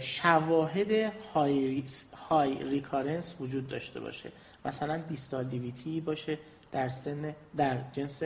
شواهد 0.00 1.12
های, 1.34 1.84
high 2.28 2.64
recurrence 2.64 3.36
وجود 3.40 3.68
داشته 3.68 4.00
باشه. 4.00 4.32
مثلا 4.64 4.96
distal 4.96 5.44
DVT 5.44 6.00
باشه 6.00 6.38
در 6.72 6.88
سن 6.88 7.34
در 7.56 7.78
جنس 7.92 8.22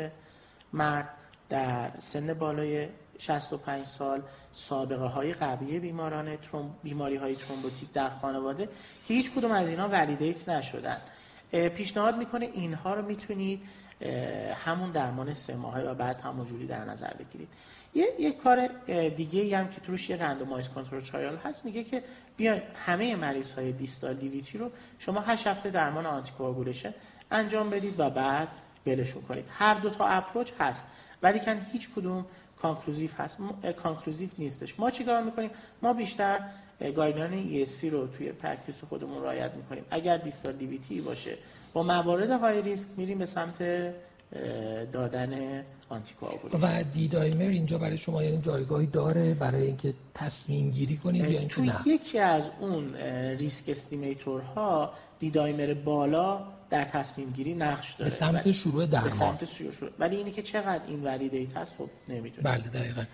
مرد 0.73 1.09
در 1.49 1.91
سن 1.99 2.35
بالای 2.35 2.89
65 3.19 3.87
سال 3.87 4.23
سابقه 4.53 5.05
های 5.05 5.33
قبلی 5.33 5.79
بیماران 5.79 6.37
تروم، 6.37 6.75
بیماری 6.83 7.17
های 7.17 7.37
ترومبوتیک 7.37 7.93
در 7.93 8.11
خانواده 8.11 8.69
که 9.09 9.15
هیچ 9.15 9.31
کدوم 9.31 9.51
از 9.51 9.69
اینا 9.69 9.89
validate 9.89 10.49
نشدن. 10.49 11.01
پیشنهاد 11.51 12.19
می‌کنه 12.19 12.51
اینها 12.55 12.95
رو 12.95 13.07
می‌تونید 13.07 13.63
همون 14.65 14.91
درمان 14.91 15.35
سه 15.35 15.57
ماهه 15.57 15.81
و 15.81 15.95
بعد 15.95 16.19
همون 16.19 16.47
جوری 16.47 16.67
در 16.67 16.85
نظر 16.85 17.15
بگیرید. 17.15 17.49
یه, 17.95 18.07
یه 18.19 18.33
کار 18.33 18.69
دیگه 19.09 19.59
هم 19.59 19.69
که 19.69 19.81
توش 19.81 20.11
یه 20.11 20.17
randomized 20.17 20.69
control 20.69 21.01
trial 21.01 21.37
هست 21.37 21.65
میگه 21.65 21.85
که 21.85 22.03
بیاین 22.37 22.63
همه 22.87 23.17
مریض 23.17 23.53
های 23.53 23.73
distal 23.73 24.15
DVT 24.15 24.59
رو 24.59 24.71
شما 24.99 25.21
8 25.21 25.47
هفته 25.47 25.71
درمان 25.71 26.07
anticoagulation 26.07 26.95
انجام 27.31 27.71
بدید 27.71 28.01
و 28.01 28.11
بعد 28.11 28.49
بلشون 28.85 29.23
کنید. 29.23 29.45
هر 29.51 29.75
دو 29.75 29.91
تا 29.91 30.07
approach 30.07 30.51
هست 30.61 30.85
ولی 31.23 31.41
کن 31.41 31.61
هیچ 31.73 31.89
کدوم 31.97 32.27
conclusive 32.63 33.11
هست 33.19 33.39
conclusive 33.77 34.29
نیستش. 34.39 34.81
ما 34.81 34.91
چیکار 34.91 35.23
می‌کنیم؟ 35.23 35.51
ما 35.83 35.93
بیشتر 35.93 36.41
guideline 36.97 37.67
ESC 37.67 37.85
رو 37.85 38.07
توی 38.07 38.33
practice 38.33 38.85
خودمون 38.85 39.23
رعایت 39.23 39.55
می‌کنیم. 39.55 39.85
اگر 39.91 40.17
distal 40.17 40.53
DVT 40.53 41.01
باشه 41.01 41.39
با 41.77 41.83
موارد 41.83 42.31
high 42.31 42.63
risk 42.63 42.89
میریم 42.97 43.19
به 43.19 43.27
سمت 43.27 43.63
دادن 44.93 45.63
anticoagulation 45.89 46.59
و 46.59 46.83
D-dimer 46.83 47.49
اینجا 47.49 47.79
برای 47.79 47.99
شما 47.99 48.23
یعنی 48.23 48.37
جایگاهی 48.37 48.87
داره 48.87 49.35
برای 49.35 49.63
اینکه 49.63 49.95
تصمیم 50.15 50.71
گیری 50.71 50.97
کنید 50.97 51.31
یا 51.31 51.39
اینکه 51.39 51.61
نه؟ 51.61 51.75
یکی 51.87 52.19
از 52.19 52.45
اون 52.61 52.95
risk 53.39 53.69
estimator 53.69 54.93
ها 55.19 55.26
D-dimer 55.26 55.75
بالا 55.75 56.41
در 56.71 56.85
تصمیم 56.85 57.31
گیری 57.31 57.55
نقش 57.55 57.93
داره. 57.93 58.11
به 58.11 58.17
سمت 58.17 58.53
شروع 58.53 58.87
درمان. 58.87 59.09
به 59.09 59.17
سمت 59.17 59.45
شروع 59.45 59.91
ولی 59.99 60.17
اینی 60.17 60.31
که 60.31 60.43
چقدر 60.43 60.83
این 60.87 61.05
validate 61.05 61.57
هست 61.57 61.75
خب 61.79 61.89
نمی‌دونم. 62.09 62.43
بله 62.43 62.69
دقیقاً. 62.69 63.05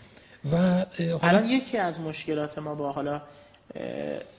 و 0.52 0.86
الان 1.22 1.46
یکی 1.46 1.78
از 1.78 2.00
مشکلات 2.00 2.58
ما 2.58 2.74
با 2.74 2.92
حالا 2.92 3.22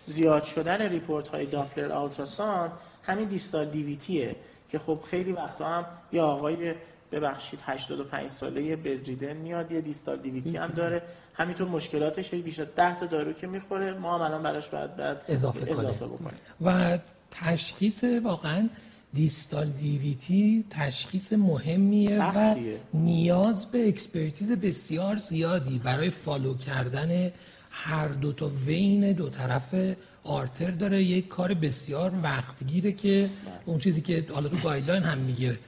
زیاد 0.07 0.43
شدن 0.43 0.81
report 0.81 1.27
های 1.27 1.45
Doppler 1.45 1.91
ultrasound 1.91 2.71
همین 3.03 3.27
distal 3.27 3.69
DVT 3.69 4.09
یه 4.09 4.35
که 4.69 4.79
خب 4.79 4.99
خیلی 5.09 5.31
وقتا 5.31 5.67
هم 5.67 5.85
یا 6.11 6.25
آقای 6.27 6.73
ببخشید 7.11 7.59
85 7.63 8.29
ساله 8.29 8.75
بدریدن 8.75 9.33
میاد 9.33 9.71
یه 9.71 9.81
distal 9.81 10.17
DVT 10.17 10.57
هم 10.57 10.67
داره. 10.67 11.01
همینطور 11.33 11.67
مشکلاتش 11.67 12.33
بیشتر 12.33 12.65
10 12.65 12.99
تا 12.99 13.05
دارو 13.05 13.33
که 13.33 13.47
می‌خوره. 13.47 13.93
ما 13.93 14.15
هم 14.15 14.21
الان 14.21 14.43
براش 14.43 14.67
باید, 14.67 14.97
باید 14.97 15.17
اضافه, 15.27 15.71
اضافه 15.71 16.05
بکنیم. 16.05 16.39
و 16.61 16.99
تشخیص 17.31 18.03
واقعا 18.23 18.69
distal 19.13 19.69
DVT 19.69 20.65
تشخیص 20.69 21.33
مهمیه 21.33 22.23
و 22.23 22.55
نیاز 22.93 23.71
به 23.71 23.87
expertise 23.87 24.51
بسیار 24.51 25.17
زیادی 25.17 25.79
برای 25.79 26.09
follow 26.09 26.57
کردن 26.57 27.31
هر 27.71 28.07
دو 28.07 28.33
تا 28.33 28.51
vein 28.65 29.11
دو 29.11 29.29
طرف 29.29 29.75
artery 30.23 30.71
داره 30.71 31.03
یک 31.03 31.27
کار 31.27 31.53
بسیار 31.53 32.11
وقتگیره 32.23 32.91
که 32.91 33.29
اون 33.65 33.77
چیزی 33.77 34.01
که 34.01 34.25
حالا 34.33 34.49
تو 34.49 34.57
guideline 34.57 35.03
هم 35.03 35.17
میگه 35.17 35.59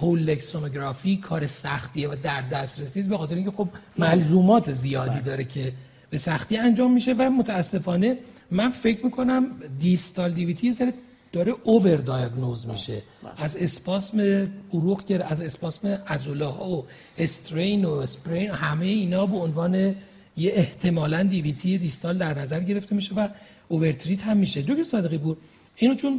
whole 0.00 0.38
سونوگرافی 0.38 1.16
کار 1.16 1.46
سختیه 1.46 2.08
و 2.08 2.16
در 2.22 2.40
دست 2.40 2.80
رسید 2.80 3.08
به 3.08 3.18
خاطر 3.18 3.34
اینکه 3.36 3.50
خب 3.50 3.68
ملزومات 3.98 4.72
زیادی 4.72 5.10
بله. 5.10 5.20
داره 5.20 5.44
که 5.44 5.72
به 6.10 6.18
سختی 6.18 6.56
انجام 6.56 6.92
میشه 6.92 7.12
و 7.12 7.30
متاسفانه 7.30 8.18
من 8.50 8.70
فکر 8.70 9.04
می‌کنم 9.04 9.46
distal 9.78 10.32
DVT 10.32 10.92
داره 11.32 11.54
over 11.64 11.96
diagnose 11.96 12.66
میشه. 12.68 13.02
از 13.36 13.56
اسپاسم 13.56 14.20
عروق 14.72 15.22
از 15.28 15.40
اسپاسم 15.40 15.98
ها 16.40 16.68
و 16.68 16.86
strain 17.18 17.84
و 17.84 17.90
sprain 17.90 18.50
همه 18.50 18.86
اینا 18.86 19.26
به 19.26 19.36
عنوان 19.36 19.74
یه 20.36 20.52
احتمالا 20.54 21.22
DVT 21.22 21.78
distal 21.78 22.18
در 22.18 22.38
نظر 22.38 22.60
گرفته 22.60 22.94
میشه 22.94 23.14
و 23.14 23.28
overtreat 23.68 24.22
هم 24.22 24.36
میشه. 24.36 24.62
دو 24.62 24.84
صادقی 24.84 25.18
بود. 25.18 25.38
اینو 25.76 25.94
چون 25.94 26.12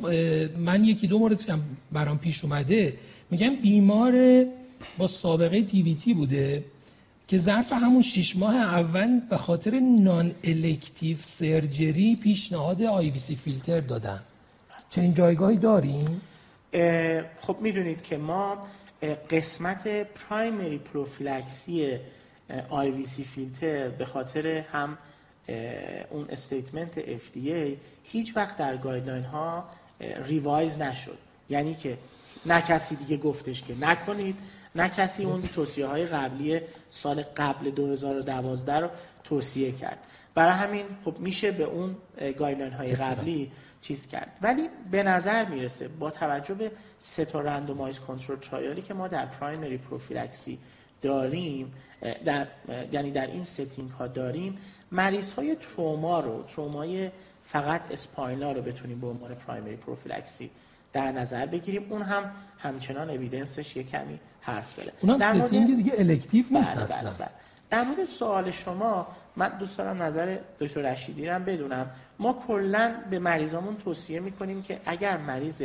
من 0.58 0.86
یکی 0.86 1.08
دو 1.08 1.20
مورد 1.20 1.50
هم 1.50 1.62
برام 1.92 2.18
پیش 2.18 2.44
اومده 2.44 2.94
میگم 3.32 3.56
بیمار 3.56 4.46
با 4.98 5.08
سابقه 5.08 5.62
DVT 5.62 6.14
بوده 6.14 6.64
که 7.28 7.38
ظرف 7.38 7.74
همون 7.74 8.02
شیش 8.02 8.36
ماه 8.36 8.56
اول 8.56 9.20
به 9.30 9.38
خاطر 9.38 9.80
non-elective 9.80 11.18
surgery 11.22 12.16
پیشنهاد 12.16 12.82
IVC 12.84 13.36
filter 13.36 13.80
دادن. 13.80 14.20
چنین 14.90 15.14
جایگاهی 15.14 15.58
داریم؟ 15.58 16.22
خب 17.40 17.58
می‌دونید 17.62 18.04
که 18.04 18.18
ما 18.18 18.58
قسمت 19.30 19.88
primary 20.14 20.78
prophylaxy 20.78 21.98
IVC 22.70 23.24
filter 23.24 23.90
به 23.90 24.06
خاطر 24.06 24.48
هم 24.48 24.98
اون 26.10 26.26
statement 26.30 27.18
FDA 27.18 27.78
هیچ 28.04 28.38
وقت 28.38 28.58
در 28.58 28.78
guideline 28.78 29.24
ها 29.24 29.64
revise 30.00 30.82
نشد. 30.82 31.18
یعنی 31.50 31.76
که 31.76 31.98
نه 32.46 32.62
کسی 32.62 32.96
دیگه 32.96 33.18
گفتش 33.18 33.64
که 33.64 33.76
نکنید 33.82 34.36
نه 34.76 34.90
کسی 34.90 35.26
اون 35.26 35.42
توصیه 35.42 35.86
های 35.86 36.06
قبلی 36.06 36.62
سال 36.90 37.22
قبل 37.22 37.70
2012 37.70 38.74
رو 38.74 38.90
توصیه 39.24 39.72
کرد. 39.72 39.98
برای 40.36 40.54
همین 40.54 40.86
خب 41.06 41.20
میشه 41.20 41.52
به 41.52 41.64
اون 41.64 41.96
guideline 42.38 42.74
های 42.74 42.96
قبلی 42.96 43.52
چیز 43.82 44.08
کرد. 44.08 44.32
ولی 44.42 44.70
به 44.92 45.04
نظر 45.04 45.46
می‌رسه 45.46 45.88
با 45.88 46.12
توجه 46.12 46.54
به 46.54 46.72
سه 47.00 47.26
تا 47.26 47.42
randomized 47.42 48.00
control 48.00 48.38
trial 48.38 48.74
ی 48.74 48.82
که 48.82 48.94
ما 48.94 49.08
در 49.08 49.26
primary 49.26 49.78
prophylaxy 49.78 50.60
داریم 51.02 51.74
در 52.26 52.48
یعنی 52.92 53.12
در 53.12 53.28
این 53.28 53.44
setting 53.44 53.92
ها 53.92 54.08
داریم 54.08 54.58
مریض 54.92 55.34
های 55.34 55.56
تروما 55.56 56.20
رو 56.20 56.44
ترومای 56.44 57.12
فقط 57.46 57.82
spine 57.92 58.42
ا 58.42 58.52
رو 58.52 58.62
بتونیم 58.62 59.00
به 59.00 59.08
عنوان 59.08 59.34
primary 59.34 59.76
prophylaxy 59.76 60.50
در 60.94 61.12
نظر 61.12 61.46
بگیریم. 61.46 61.88
اون 61.90 62.02
هم 62.02 62.32
همچنان 62.58 63.10
evidence 63.10 63.62
ش 63.62 63.76
یه 63.76 63.84
کمی 63.84 64.20
حرف 64.42 64.76
داره. 64.76 64.94
اونم 65.02 65.18
در 65.18 65.48
setting 65.48 65.76
دیگه 65.76 65.94
elective 65.98 66.46
نیست 66.52 66.74
بله 66.74 66.84
اصلا. 66.84 67.10
بله. 67.10 67.18
بله. 67.18 67.30
در 67.70 67.84
مورد 67.84 68.06
سوال 68.06 68.52
شما 68.52 69.08
من 69.36 69.58
دوست 69.58 69.78
دارم 69.78 70.04
نظر 70.04 70.38
دکتر 70.60 70.82
رشیدی 70.82 71.28
رو 71.28 71.40
بدونم. 71.40 71.92
ما 72.20 72.34
کلا 72.48 72.96
به 73.10 73.20
مریضامون 73.20 73.78
توصیه 73.78 74.20
می‌کنیم 74.20 74.62
که 74.62 74.80
اگر 74.86 75.18
مریض 75.18 75.64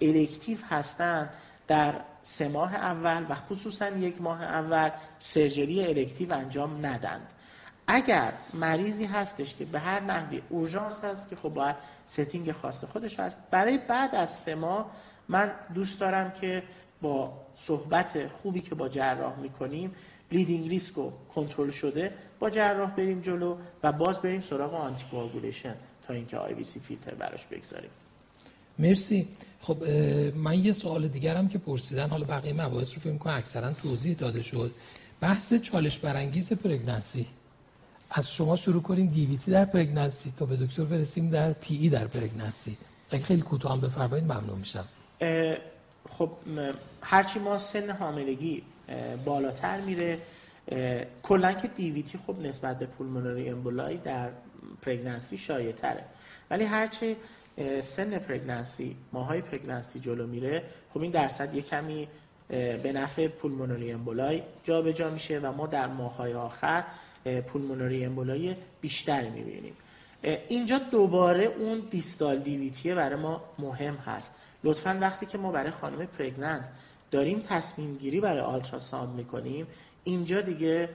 elective 0.00 0.58
هستن 0.70 1.30
در 1.66 1.94
سه 2.22 2.48
ماه 2.48 2.74
اول 2.74 3.26
و 3.28 3.34
خصوصا 3.34 3.88
یک 3.88 4.22
ماه 4.22 4.42
اول 4.42 4.90
surgery 5.20 5.84
elective 5.84 6.32
انجام 6.34 6.86
ندند. 6.86 7.26
اگر 7.90 8.32
مریضی 8.54 9.04
هستش 9.04 9.54
که 9.54 9.64
به 9.64 9.78
هر 9.78 10.00
نحوی 10.00 10.42
اورژانس 10.48 11.04
هست 11.04 11.28
که 11.28 11.36
خب 11.36 11.48
باید 11.48 11.76
setting 12.06 12.52
خاص 12.52 12.84
خودش 12.84 13.20
هست 13.20 13.38
برای 13.50 13.78
بعد 13.78 14.14
از 14.14 14.30
سه 14.30 14.54
ماه 14.54 14.90
من 15.28 15.50
دوست 15.74 16.00
دارم 16.00 16.30
که 16.30 16.62
با 17.02 17.32
صحبت 17.54 18.28
خوبی 18.28 18.60
که 18.60 18.74
با 18.74 18.88
جراح 18.88 19.38
می‌کنیم 19.38 19.94
bleeding 20.30 20.68
risk 20.68 20.94
رو 20.94 21.12
کنترل 21.34 21.70
شده 21.70 22.14
با 22.38 22.50
جراح 22.50 22.90
بریم 22.90 23.20
جلو 23.20 23.56
و 23.82 23.92
باز 23.92 24.18
بریم 24.18 24.40
سراغ 24.40 24.74
آنتی 24.74 25.04
تا 26.06 26.14
اینکه 26.14 26.36
IVC 26.36 26.80
filter 26.80 27.14
براش 27.14 27.46
بگذاریم. 27.46 27.90
مرسی. 28.78 29.28
خب 29.60 29.84
من 30.36 30.64
یه 30.64 30.72
سوال 30.72 31.08
دیگرم 31.08 31.48
که 31.48 31.58
پرسیدن 31.58 32.08
حالا 32.08 32.24
بقیه 32.24 32.52
مباحث 32.52 32.94
رو 32.94 33.00
فکر 33.00 33.16
کنم 33.16 33.34
اکثرا 33.34 33.72
توضیح 33.72 34.16
داده 34.16 34.42
شد. 34.42 34.70
بحث 35.20 35.54
چالش 35.54 35.98
برانگیز 35.98 36.52
pregnancy 36.52 37.26
از 38.10 38.32
شما 38.32 38.56
شروع 38.56 38.82
کنیم 38.82 39.06
DVT 39.06 39.50
در 39.50 39.64
pregnancy 39.64 40.32
تا 40.36 40.46
به 40.46 40.56
دکتر 40.56 40.84
برسیم 40.84 41.30
در 41.30 41.52
PE 41.52 41.88
در 41.88 42.06
pregnancy 42.06 42.76
اگه 43.10 43.24
خیلی 43.24 43.42
کوتاه 43.42 43.74
هم 43.74 43.80
بفرمایید 43.80 44.24
ممنون 44.24 44.58
میشم. 44.58 44.84
خب 46.10 46.30
هرچی 47.02 47.38
ما 47.38 47.58
سن 47.58 47.90
حاملگی 47.90 48.62
بالاتر 49.24 49.80
میره 49.80 50.18
کلا 51.22 51.52
که 51.52 51.68
دیویتی 51.68 52.18
خب 52.26 52.38
نسبت 52.40 52.78
به 52.78 52.86
پولمونری 52.86 53.48
امبولای 53.48 53.96
در 53.96 54.28
پرگننسی 54.82 55.38
شایع 55.38 55.72
تره 55.72 56.04
ولی 56.50 56.64
هرچی 56.64 57.16
سن 57.80 58.18
پرگننسی 58.18 58.96
ماهای 59.12 59.40
پرگننسی 59.40 60.00
جلو 60.00 60.26
میره 60.26 60.62
خب 60.94 61.00
این 61.00 61.10
درصد 61.10 61.54
یه 61.54 61.62
کمی 61.62 62.08
به 62.82 62.92
نفع 62.94 63.28
پولمونری 63.28 63.92
امبولای 63.92 64.42
جابجا 64.64 65.10
میشه 65.10 65.38
و 65.38 65.52
ما 65.52 65.66
در 65.66 65.86
ماهای 65.86 66.34
آخر 66.34 66.84
پولمونری 67.46 68.04
امبولای 68.04 68.56
بیشتری 68.80 69.30
می‌بینیم. 69.30 69.76
اینجا 70.48 70.78
دوباره 70.78 71.44
اون 71.44 71.82
دیستال 71.90 72.38
دیویتی 72.38 72.94
برای 72.94 73.20
ما 73.20 73.42
مهم 73.58 73.94
هست. 73.94 74.34
لطفا 74.64 74.98
وقتی 75.00 75.26
که 75.26 75.38
ما 75.38 75.52
برای 75.52 75.70
خانم 75.70 76.06
پرگننت 76.06 76.68
داریم 77.10 77.42
تصمیم 77.48 77.96
گیری 77.96 78.20
برای 78.20 78.40
آلتراساوند 78.40 79.14
می‌کنیم 79.14 79.66
اینجا 80.04 80.40
دیگه 80.40 80.88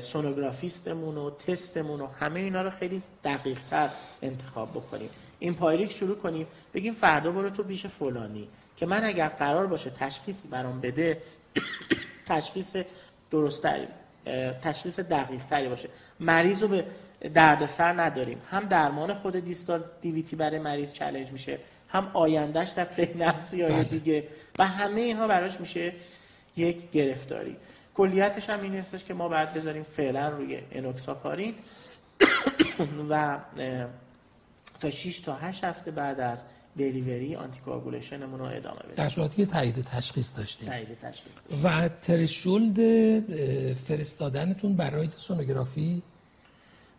سونوگرافیستمون 0.00 1.18
و 1.18 1.30
تستمون 1.30 2.00
و 2.00 2.06
همه 2.06 2.40
اینا 2.40 2.62
رو 2.62 2.70
خیلی 2.70 3.02
دقیق 3.24 3.58
تر 3.70 3.90
انتخاب 4.22 4.70
بکنیم. 4.70 5.08
این 5.38 5.54
پایریک 5.54 5.92
شروع 5.92 6.16
کنیم. 6.16 6.46
بگیم 6.74 6.94
فردا 6.94 7.30
برو 7.30 7.50
تو 7.50 7.62
پیش 7.62 7.86
فلانی 7.86 8.48
که 8.76 8.86
من 8.86 9.04
اگر 9.04 9.28
قرار 9.28 9.66
باشه 9.66 9.90
تشخیصی 9.90 10.48
برام 10.48 10.80
بده 10.80 11.22
تشخیص 12.26 12.76
درستری 13.30 13.86
تشخیص 14.62 15.00
دقیق 15.00 15.44
تری 15.50 15.68
باشه. 15.68 15.88
مریض 16.20 16.62
رو 16.62 16.68
به 16.68 16.84
دردسر 17.34 18.02
نداریم. 18.02 18.38
هم 18.50 18.64
درمان 18.64 19.14
خود 19.14 19.36
دیستال 19.36 19.84
دیویتی 20.00 20.36
برای 20.36 20.58
مریض 20.58 20.92
چالش 20.92 21.32
میشه 21.32 21.58
هم 21.88 22.10
آیندهش 22.12 22.70
در 22.70 22.84
pregnancy 22.84 23.62
های 23.62 23.72
بله. 23.72 23.84
دیگه 23.84 24.28
و 24.58 24.66
همه 24.66 25.00
اینها 25.00 25.28
براش 25.28 25.60
میشه 25.60 25.92
یک 26.56 26.90
گرفتاری. 26.90 27.56
کلیتش 27.94 28.50
هم 28.50 28.60
این 28.60 28.74
هستش 28.74 29.04
که 29.04 29.14
ما 29.14 29.28
باید 29.28 29.54
بذاریم 29.54 29.82
فعلا 29.82 30.28
روی 30.28 30.60
enoxaparin 30.72 31.54
و 33.10 33.38
تا 34.80 34.90
6 34.90 35.20
تا 35.20 35.34
8 35.34 35.64
هفته 35.64 35.90
بعد 35.90 36.20
از 36.20 36.44
delivery 36.78 37.36
anticoagulation 37.36 38.21
مون 38.21 38.38
رو 38.38 38.44
ادامه 38.44 38.78
بدیم 38.78 38.94
در 38.94 39.08
صورتی 39.08 39.36
که 39.36 39.46
تایید 39.46 39.84
تشخیص 39.84 40.36
داشتیم. 40.36 40.68
تایید 40.68 40.98
تشخیص 40.98 41.32
و 41.64 41.88
threshold 41.88 42.78
فرستادنتون 43.74 44.76
برای 44.76 45.08
سونوگرافی؟ 45.16 46.02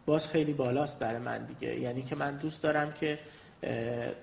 باز 0.05 0.27
خیلی 0.27 0.53
بالاست 0.53 0.99
برای 0.99 1.19
من 1.19 1.45
دیگه. 1.45 1.79
یعنی 1.79 2.01
که 2.01 2.15
من 2.15 2.37
دوست 2.37 2.63
دارم 2.63 2.93
که 2.93 3.19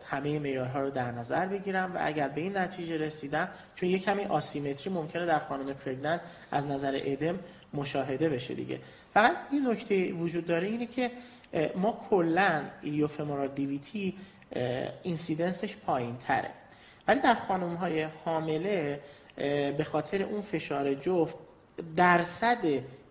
همه 0.04 0.38
معیارها 0.38 0.80
رو 0.80 0.90
در 0.90 1.10
نظر 1.10 1.46
بگیرم 1.46 1.92
و 1.94 1.98
اگر 2.00 2.28
به 2.28 2.40
این 2.40 2.56
نتیجه 2.56 2.96
رسیدم 2.96 3.48
چون 3.74 3.88
یه 3.88 3.98
کمی 3.98 4.24
آسیمتری 4.24 4.94
ممکنه 4.94 5.26
در 5.26 5.38
خانم 5.38 5.64
پرگنن 5.64 6.20
از 6.50 6.66
نظر 6.66 7.00
ادم 7.04 7.38
مشاهده 7.74 8.28
بشه 8.28 8.54
دیگه. 8.54 8.80
فقط 9.14 9.36
این 9.52 9.68
نکته 9.68 10.12
وجود 10.12 10.46
داره 10.46 10.66
اینه 10.66 10.86
که 10.86 11.10
ما 11.76 11.98
کلا 12.10 12.62
ایلیوفمورال 12.82 13.48
دیویتی 13.48 14.14
اینسیدنسش 15.02 15.76
پایین 15.76 16.16
تره 16.16 16.50
ولی 17.08 17.20
در 17.20 17.34
خانم 17.34 17.74
های 17.74 18.02
حامله 18.02 19.00
به 19.76 19.86
خاطر 19.90 20.22
اون 20.22 20.40
فشار 20.40 20.94
جفت 20.94 21.36
درصد 21.96 22.58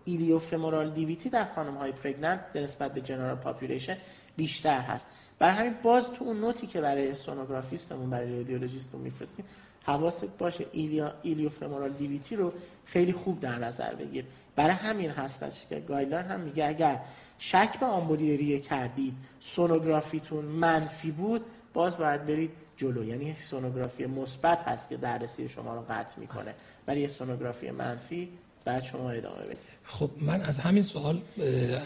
iliofemoral 0.04 0.90
DVT 0.90 1.28
در 1.28 1.44
خانم 1.44 1.74
های 1.74 1.92
pregnant 1.92 2.40
نسبت 2.54 2.94
به 2.94 3.00
general 3.00 3.34
population 3.34 3.96
بیشتر 4.36 4.80
هست. 4.80 5.06
برای 5.38 5.54
همین 5.54 5.74
باز 5.82 6.12
تو 6.12 6.24
اون 6.24 6.40
note 6.40 6.61
ی 6.61 6.66
که 6.66 6.80
برای 6.80 7.14
سونوگرافیستمون 7.14 8.10
برای 8.10 8.36
رادیولوژیستمون 8.36 9.02
میفرستیم 9.04 9.44
حواست 9.84 10.38
باشه 10.38 10.66
ایلیا 10.72 11.14
iliofemoral 11.22 11.92
DVT 11.92 12.36
رو 12.36 12.52
خیلی 12.84 13.12
خوب 13.12 13.40
در 13.40 13.58
نظر 13.58 13.94
بگیر. 13.94 14.24
برای 14.56 14.74
همین 14.74 15.10
هستش 15.10 15.66
که 15.66 15.80
guideline 15.80 16.26
هم 16.26 16.40
میگه 16.40 16.66
اگر 16.66 17.00
شک 17.44 17.80
به 17.80 17.86
آمبولی 17.86 18.34
ریه 18.34 18.58
کردید. 18.58 19.14
سونوگرافیتون 19.40 20.44
منفی 20.44 21.10
بود 21.10 21.40
باز 21.74 21.98
باید 21.98 22.26
برید 22.26 22.50
جلو. 22.76 23.04
یعنی 23.04 23.24
یک 23.24 23.42
سونوگرافی 23.42 24.06
مثبت 24.06 24.62
هست 24.62 24.88
که 24.88 24.96
دردسی 24.96 25.48
شما 25.48 25.74
رو 25.74 25.80
قطع 25.88 26.20
می‌کنه. 26.20 26.54
ولی 26.88 27.00
یه 27.00 27.08
سونوگرافی 27.08 27.70
منفی 27.70 28.28
بعد 28.64 28.82
شما 28.82 29.10
ادامه 29.10 29.42
بدید. 29.42 29.56
خب 29.84 30.10
من 30.20 30.42
از 30.42 30.58
همین 30.58 30.82
سوال 30.82 31.20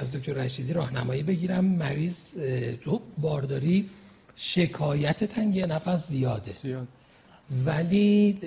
از 0.00 0.12
دکتر 0.12 0.32
رشیدی 0.32 0.72
راهنمایی 0.72 1.22
بگیرم. 1.22 1.64
مریض 1.64 2.38
تو 2.84 3.00
بارداری 3.18 3.90
شکایت 4.36 5.24
تنگی 5.24 5.62
نفس 5.62 6.08
زیاده. 6.08 6.52
زیاد. 6.62 6.88
ولی 7.64 8.38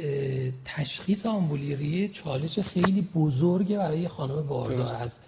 تشخیص 0.65 1.25
آمبولی 1.25 1.80
ریه 1.80 2.07
چالش 2.07 2.59
خیلی 2.59 3.01
بزرگه 3.15 3.77
برای 3.77 4.07
خانم 4.07 4.47
باردار. 4.47 5.01
از 5.01 5.19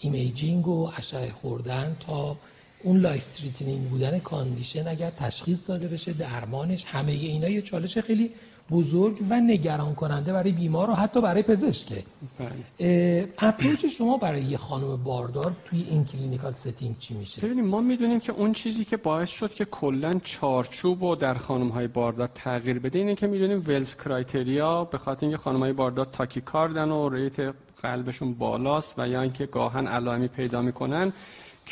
imaging 0.00 0.68
و 0.68 0.90
اشعه 0.96 1.32
خوردن 1.32 1.96
تا 2.06 2.36
اون 2.82 3.00
life 3.00 3.28
threatening 3.28 3.88
بودن 3.88 4.18
condition 4.18 4.88
اگر 4.88 5.10
تشخیص 5.10 5.68
داده 5.68 5.88
بشه 5.88 6.12
درمانش 6.12 6.84
همه 6.84 7.12
اینا 7.12 7.48
یه 7.48 7.62
چالش 7.62 7.98
خیلی 7.98 8.30
بزرگ 8.70 9.18
و 9.30 9.40
نگران 9.40 9.94
کننده 9.94 10.32
برای 10.32 10.52
بیمار 10.52 10.90
و 10.90 10.94
حتی 10.94 11.20
برای 11.20 11.42
پزشکه 11.42 12.02
بله. 12.38 13.28
approach 13.38 13.86
شما 13.86 14.16
برای 14.16 14.42
یه 14.42 14.56
خانم 14.56 14.96
باردار 14.96 15.56
توی 15.64 15.82
این 15.82 16.04
clinical 16.04 16.52
setting 16.52 16.98
چی 16.98 17.14
میشه 17.14 17.46
ببینیم 17.46 17.64
ما 17.64 17.80
می‌دونیم 17.80 18.20
که 18.20 18.32
اون 18.32 18.52
چیزی 18.52 18.84
که 18.84 18.96
باعث 18.96 19.28
شد 19.28 19.54
که 19.54 19.64
کلا 19.64 20.12
چارچوب 20.24 21.02
و 21.02 21.16
در 21.16 21.34
خانم 21.34 21.68
های 21.68 21.88
باردار 21.88 22.30
تغییر 22.34 22.78
بده 22.78 22.98
اینه 22.98 23.14
که 23.14 23.26
می‌دونیم 23.26 23.64
Wells 23.66 23.96
criteria 23.96 24.84
به 24.84 24.98
خاطر 24.98 25.26
اینکه 25.26 25.36
خانم 25.36 25.60
های 25.60 25.72
باردار 25.72 26.06
tachycard 26.06 26.82
ن 26.82 26.90
و 26.90 27.08
rate 27.08 27.54
قلبشون 27.82 28.34
بالاست 28.34 28.94
و 28.98 29.08
یا 29.08 29.22
اینکه 29.22 29.46
گاهن 29.46 29.86
علائمی 29.86 30.28
پیدا 30.28 30.62
می‌کنن 30.62 31.12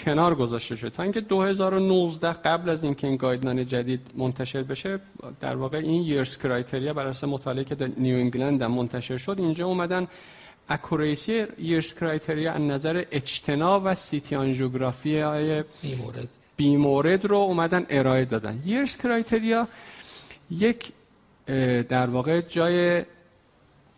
کنار 0.05 0.35
گذاشته 0.35 0.77
شد. 0.77 0.89
تا 0.89 1.03
اینکه 1.03 1.21
2019 1.21 2.33
قبل 2.33 2.69
از 2.71 2.85
اینکه 2.85 3.07
این 3.07 3.17
guideline 3.17 3.67
جدید 3.67 4.11
منتشر 4.17 4.63
بشه 4.63 4.99
در 5.41 5.57
واقع 5.57 5.79
این 5.79 6.03
YEARS 6.03 6.39
criteria 6.39 6.95
بر 6.95 7.07
اساس 7.07 7.31
مطالعه 7.31 7.65
که 7.65 7.75
در 7.75 7.91
New 7.97 8.17
England 8.17 8.63
هم 8.63 8.73
منتشر 8.73 9.17
شد 9.17 9.37
اینجا 9.39 9.67
اومدن 9.67 10.07
accuracy 10.69 11.45
YEARS 11.59 11.95
criteria 11.95 12.53
از 12.53 12.61
نظر 12.61 13.05
اجتناب 13.11 13.83
و 13.85 13.95
سی 13.95 14.16
تی 14.16 14.37
آنژیوگرافی 14.37 15.19
های 15.19 15.65
بیمورد 15.83 16.29
بیمورد 16.57 17.25
رو 17.25 17.37
اومدن 17.37 17.87
ارائه 17.91 18.25
دادن. 18.25 18.63
YEARS 18.67 18.97
criteria 18.97 19.69
یک 20.51 20.93
در 21.89 22.07
واقع 22.07 22.41
جای 22.41 23.03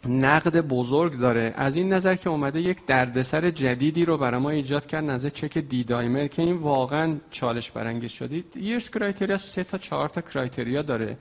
نقد 0.06 0.60
بزرگ 0.60 1.18
داره. 1.18 1.54
از 1.56 1.76
این 1.76 1.92
نظر 1.92 2.14
که 2.14 2.30
اومده 2.30 2.60
یک 2.60 2.86
دردسر 2.86 3.50
جدیدی 3.50 4.04
رو 4.04 4.18
برای 4.18 4.40
ما 4.40 4.50
ایجاد 4.50 4.86
کرد 4.86 5.04
نظر 5.04 5.28
check 5.28 5.58
D-dimer 5.58 6.26
که 6.26 6.42
این 6.42 6.56
واقعا 6.56 7.16
چالش 7.30 7.70
برانگیز 7.70 8.10
شدید 8.10 8.56
YEARS 8.56 8.90
criteria 8.90 9.36
سه 9.36 9.64
تا 9.64 9.78
چهار 9.78 10.08
تا 10.08 10.20
criteria 10.20 10.82
داره. 10.82 11.16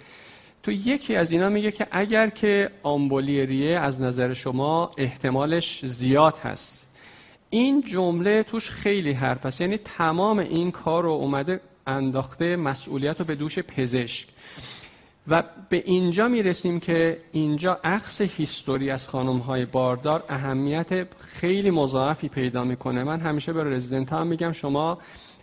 تو 0.64 0.72
یکی 0.72 1.16
از 1.16 1.32
اینا 1.32 1.50
میگه 1.50 1.72
که 1.72 1.88
اگر 1.92 2.30
که 2.30 2.70
آمبولی 2.84 3.48
ریه 3.48 3.80
از 3.80 4.02
نظر 4.02 4.34
شما 4.34 4.90
احتمالش 4.98 5.86
زیاد 5.86 6.38
هست. 6.38 6.88
این 7.50 7.82
جمله 7.82 8.44
توش 8.44 8.70
خیلی 8.70 9.12
حرف 9.12 9.46
است. 9.46 9.62
یعنی 9.62 9.78
تمام 9.78 10.40
این 10.40 10.72
کار 10.72 11.04
رو 11.04 11.12
اومده 11.12 11.60
انداخته 11.88 12.56
مسئولیت 12.56 13.20
رو 13.20 13.26
به 13.26 13.36
دوش 13.36 13.60
پزشک. 13.60 14.28
و 15.28 15.44
به 15.70 15.84
اینجا 15.86 16.28
می‌رسیم 16.28 16.80
که 16.80 17.18
اینجا 17.32 17.80
اخذ 17.84 18.22
history 18.22 18.90
از 18.90 19.08
خانم 19.08 19.38
های 19.38 19.66
باردار 19.66 20.24
اهمیت 20.30 21.08
خیلی 21.20 21.72
مضاعفی 21.72 22.30
پیدا 22.30 22.64
می‌کنه. 22.64 23.04
من 23.04 23.20
همیشه 23.20 23.54
به 23.54 23.64
رزیدنت 23.64 24.14
هم 24.14 24.28
میگم 24.28 24.52
شما 24.52 24.98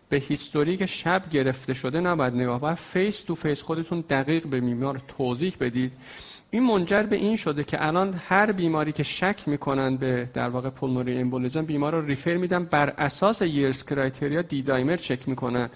به 0.09 0.17
history 0.17 0.77
که 0.77 0.87
شب 0.87 1.23
گرفته 1.31 1.75
شده 1.75 2.01
نباید 2.01 2.35
نگاه 2.35 2.61
باید 2.61 2.77
face 2.77 3.23
to 3.23 3.35
face 3.35 3.63
خودتون 3.63 4.05
دقیق 4.11 4.47
به 4.47 4.61
بیمار 4.61 5.03
توضیح 5.19 5.55
بدید. 5.61 5.93
این 6.51 6.63
منجر 6.63 7.03
به 7.03 7.17
این 7.17 7.37
شده 7.37 7.65
که 7.65 7.87
الان 7.87 8.21
هر 8.29 8.53
بیماری 8.53 8.93
که 8.93 9.03
شک 9.03 9.49
می‌کنن 9.49 9.97
به 9.97 10.29
در 10.35 10.49
واقع 10.49 10.71
پولموری 10.71 11.19
امبولیزم 11.19 11.63
بیمار 11.63 11.95
رو 11.95 12.07
ریفر 12.07 12.37
میدن. 12.37 12.65
بر 12.65 12.95
اساس 12.99 13.43
یرز 13.43 13.85
کرایتریا 13.85 14.43
دی 14.43 14.63
دایمر 14.63 14.97
چک 14.97 15.29
می‌کنن. 15.29 15.71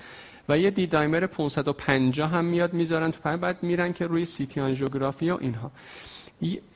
و 0.49 0.59
یه 0.59 0.71
دی 0.71 0.87
دایمر 0.87 1.27
550 1.27 2.31
هم 2.31 2.45
میاد 2.45 2.73
می‌ذارن 2.73 3.11
تو 3.11 3.37
بعد 3.37 3.63
میرن 3.63 3.93
که 3.93 4.07
روی 4.07 4.25
سیتی 4.25 4.61
آنژیوگرافی 4.61 5.31
و 5.31 5.39
اینها. 5.41 5.71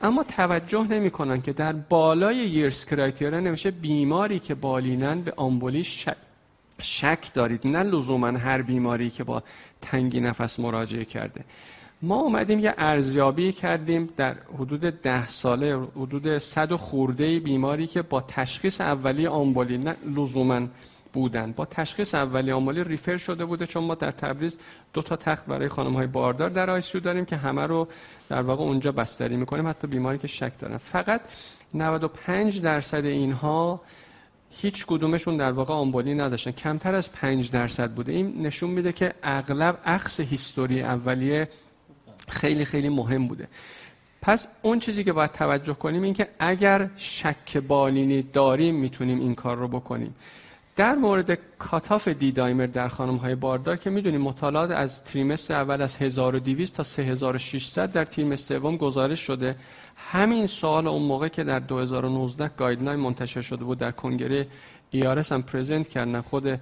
اما 0.01 0.23
توجه 0.23 0.87
نمی‌کنن 0.87 1.41
که 1.41 1.53
در 1.53 1.73
بالای 1.73 2.35
یرس 2.35 2.85
کرایتریا 2.85 3.39
نمیشه 3.39 3.71
بیماری 3.71 4.39
که 4.39 4.55
بالینن 4.55 5.21
به 5.21 5.33
آمبولی 5.37 5.83
شک, 5.83 6.15
شک 6.81 7.33
دارید. 7.33 7.67
نه 7.67 7.83
لزوما 7.83 8.27
هر 8.27 8.61
بیماری 8.61 9.09
که 9.09 9.23
با 9.23 9.43
تنگی 9.81 10.19
نفس 10.19 10.59
مراجعه 10.59 11.05
کرده. 11.05 11.45
ما 12.01 12.15
اومدیم 12.15 12.59
یه 12.59 12.73
ارزیابی 12.77 13.51
کردیم 13.51 14.09
در 14.17 14.35
حدود 14.59 14.81
ده 14.81 15.27
ساله 15.27 15.87
حدود 15.95 16.37
صد 16.37 16.73
خورده 16.75 17.39
بیماری 17.39 17.87
که 17.87 18.01
با 18.01 18.21
تشخیص 18.21 18.81
اولی 18.81 19.27
آمبولی. 19.27 19.77
نه 19.77 19.95
لزوما 20.15 20.67
بودن. 21.13 21.51
با 21.51 21.65
تشخیص 21.65 22.15
اولی 22.15 22.51
آمالی 22.51 22.83
ریفر 22.83 23.17
شده 23.17 23.45
بوده 23.45 23.65
چون 23.65 23.83
ما 23.83 23.95
در 23.95 24.11
تبریز 24.11 24.57
دو 24.93 25.01
تا 25.01 25.15
تخت 25.15 25.45
برای 25.45 25.67
خانم 25.67 25.93
های 25.93 26.07
باردار 26.07 26.49
در 26.49 26.69
آیسیو 26.69 27.01
داریم 27.01 27.25
که 27.25 27.35
همه 27.35 27.65
رو 27.65 27.87
در 28.29 28.41
واقع 28.41 28.63
اونجا 28.63 28.91
بستری 28.91 29.35
می‌کنیم 29.35 29.67
حتی 29.67 29.87
بیماری 29.87 30.17
که 30.17 30.27
شک 30.27 30.59
دارن. 30.59 30.77
فقط 30.77 31.21
95 31.73 32.61
درصد 32.61 33.05
اینها 33.05 33.81
هیچ 34.49 34.85
کدومشون 34.85 35.37
در 35.37 35.51
واقع 35.51 35.73
آمبولی 35.73 36.15
نداشتن. 36.15 36.51
کمتر 36.51 36.95
از 36.95 37.11
5 37.11 37.51
درصد 37.51 37.91
بوده. 37.91 38.11
این 38.11 38.41
نشون 38.41 38.69
میده 38.69 38.91
که 38.91 39.13
اغلب 39.23 39.79
عکس 39.85 40.19
هیستوری 40.19 40.81
اولیه 40.81 41.49
خیلی 42.27 42.65
خیلی 42.65 42.89
مهم 42.89 43.27
بوده. 43.27 43.47
پس 44.21 44.47
اون 44.61 44.79
چیزی 44.79 45.03
که 45.03 45.13
باید 45.13 45.31
توجه 45.31 45.73
کنیم 45.73 46.01
این 46.01 46.13
که 46.13 46.27
اگر 46.39 46.89
شک 46.95 47.57
بالینی 47.57 48.21
داریم 48.21 48.75
می‌تونیم 48.75 49.19
این 49.19 49.35
کار 49.35 49.57
رو 49.57 49.67
بکنیم. 49.67 50.15
در 50.75 50.95
مورد 50.95 51.39
cutoff 51.59 52.07
D-dimer 52.07 52.65
در 52.65 52.87
خانم 52.87 53.15
های 53.15 53.35
باردار 53.35 53.77
که 53.77 53.89
می‌دونیم 53.89 54.21
مطالعات 54.21 54.71
از 54.71 55.03
trimester 55.03 55.53
اول 55.53 55.81
از 55.81 55.97
1200 55.97 56.75
تا 56.75 56.83
3600 56.83 57.91
در 57.91 58.05
trimester 58.05 58.59
سوم 58.59 58.77
گزارش 58.77 59.19
شده. 59.19 59.55
همین 59.95 60.47
سوال 60.47 60.87
اون 60.87 61.01
موقع 61.01 61.27
که 61.27 61.43
در 61.43 61.59
2019 61.59 62.51
guideline 62.57 62.99
منتشر 62.99 63.41
شده 63.41 63.63
بود 63.63 63.77
در 63.77 63.91
کنگره 63.91 64.47
ERS 64.91 65.31
هم 65.31 65.41
present 65.41 65.87
کردن. 65.87 66.21
خود 66.21 66.59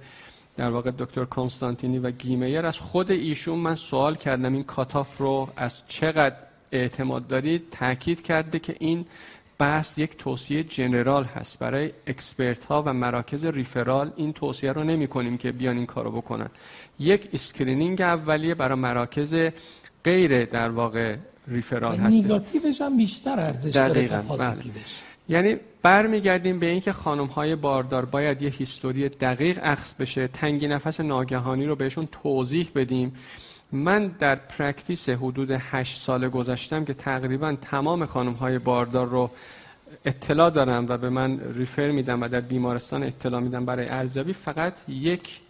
در 0.56 0.70
واقع 0.70 0.90
دکتر 0.98 1.24
کنستانتینی 1.24 1.98
و 1.98 2.10
گیمیر 2.10 2.66
از 2.66 2.78
خود 2.78 3.10
ایشون 3.10 3.58
من 3.58 3.74
سوال 3.74 4.14
کردم 4.14 4.52
این 4.52 4.64
cutoff 4.64 5.18
رو 5.18 5.48
از 5.56 5.82
چقدر 5.88 6.36
اعتماد 6.72 7.26
دارید؟ 7.26 7.62
تاکید 7.70 8.22
کرده 8.22 8.58
که 8.58 8.76
این 8.78 9.06
بحث 9.58 9.98
یک 9.98 10.16
توصیه 10.16 10.64
general 10.64 11.24
هست. 11.24 11.58
برای 11.58 11.90
expert 12.06 12.64
ها 12.64 12.82
و 12.86 12.92
مراکز 12.92 13.44
referral 13.44 14.12
این 14.16 14.32
توصیه 14.32 14.72
رو 14.72 14.84
نمی 14.84 15.06
کنیم 15.06 15.38
که 15.38 15.52
بیان 15.52 15.76
این 15.76 15.86
کارو 15.86 16.10
بکنن. 16.10 16.48
یک 16.98 17.28
screening 17.32 18.00
اولیه 18.00 18.54
برای 18.54 18.78
مراکز 18.78 19.36
غیر 20.04 20.44
در 20.44 20.70
واقع 20.70 21.16
referral 21.48 21.96
هست 21.96 22.16
نیگاتیوش 22.16 22.80
هم 22.80 22.96
بیشتر 22.96 23.40
ارزش 23.40 23.74
داره 23.74 24.08
بله. 24.08 24.56
یعنی 25.28 25.56
برمیگردیم 25.82 26.60
به 26.60 26.66
اینکه 26.66 26.92
خانم 26.92 27.26
های 27.26 27.56
باردار 27.56 28.04
باید 28.04 28.42
یه 28.42 28.50
history 28.50 29.08
دقیق 29.08 29.58
اخذ 29.62 29.94
بشه 29.94 30.28
تنگی 30.28 30.68
نفس 30.68 31.00
ناگهانی 31.00 31.66
رو 31.66 31.76
بهشون 31.76 32.08
توضیح 32.12 32.68
بدیم. 32.74 33.12
من 33.72 34.06
در 34.06 34.34
پرکتیس 34.34 35.08
حدود 35.08 35.50
هشت 35.50 36.00
سال 36.00 36.28
گذشتم 36.28 36.84
که 36.84 36.94
تقریبا 36.94 37.56
تمام 37.60 38.06
خانم 38.06 38.32
های 38.32 38.58
باردار 38.58 39.06
رو 39.06 39.30
اطلاع 40.04 40.50
دارم 40.50 40.86
و 40.88 40.98
به 40.98 41.10
من 41.10 41.40
ریفر 41.54 41.90
میدم 41.90 42.22
و 42.22 42.28
در 42.28 42.40
بیمارستان 42.40 43.02
اطلاع 43.02 43.40
میدم 43.40 43.64
برای 43.64 43.88
ارزیابی. 43.88 44.32
فقط 44.32 44.88
یک 44.88 45.40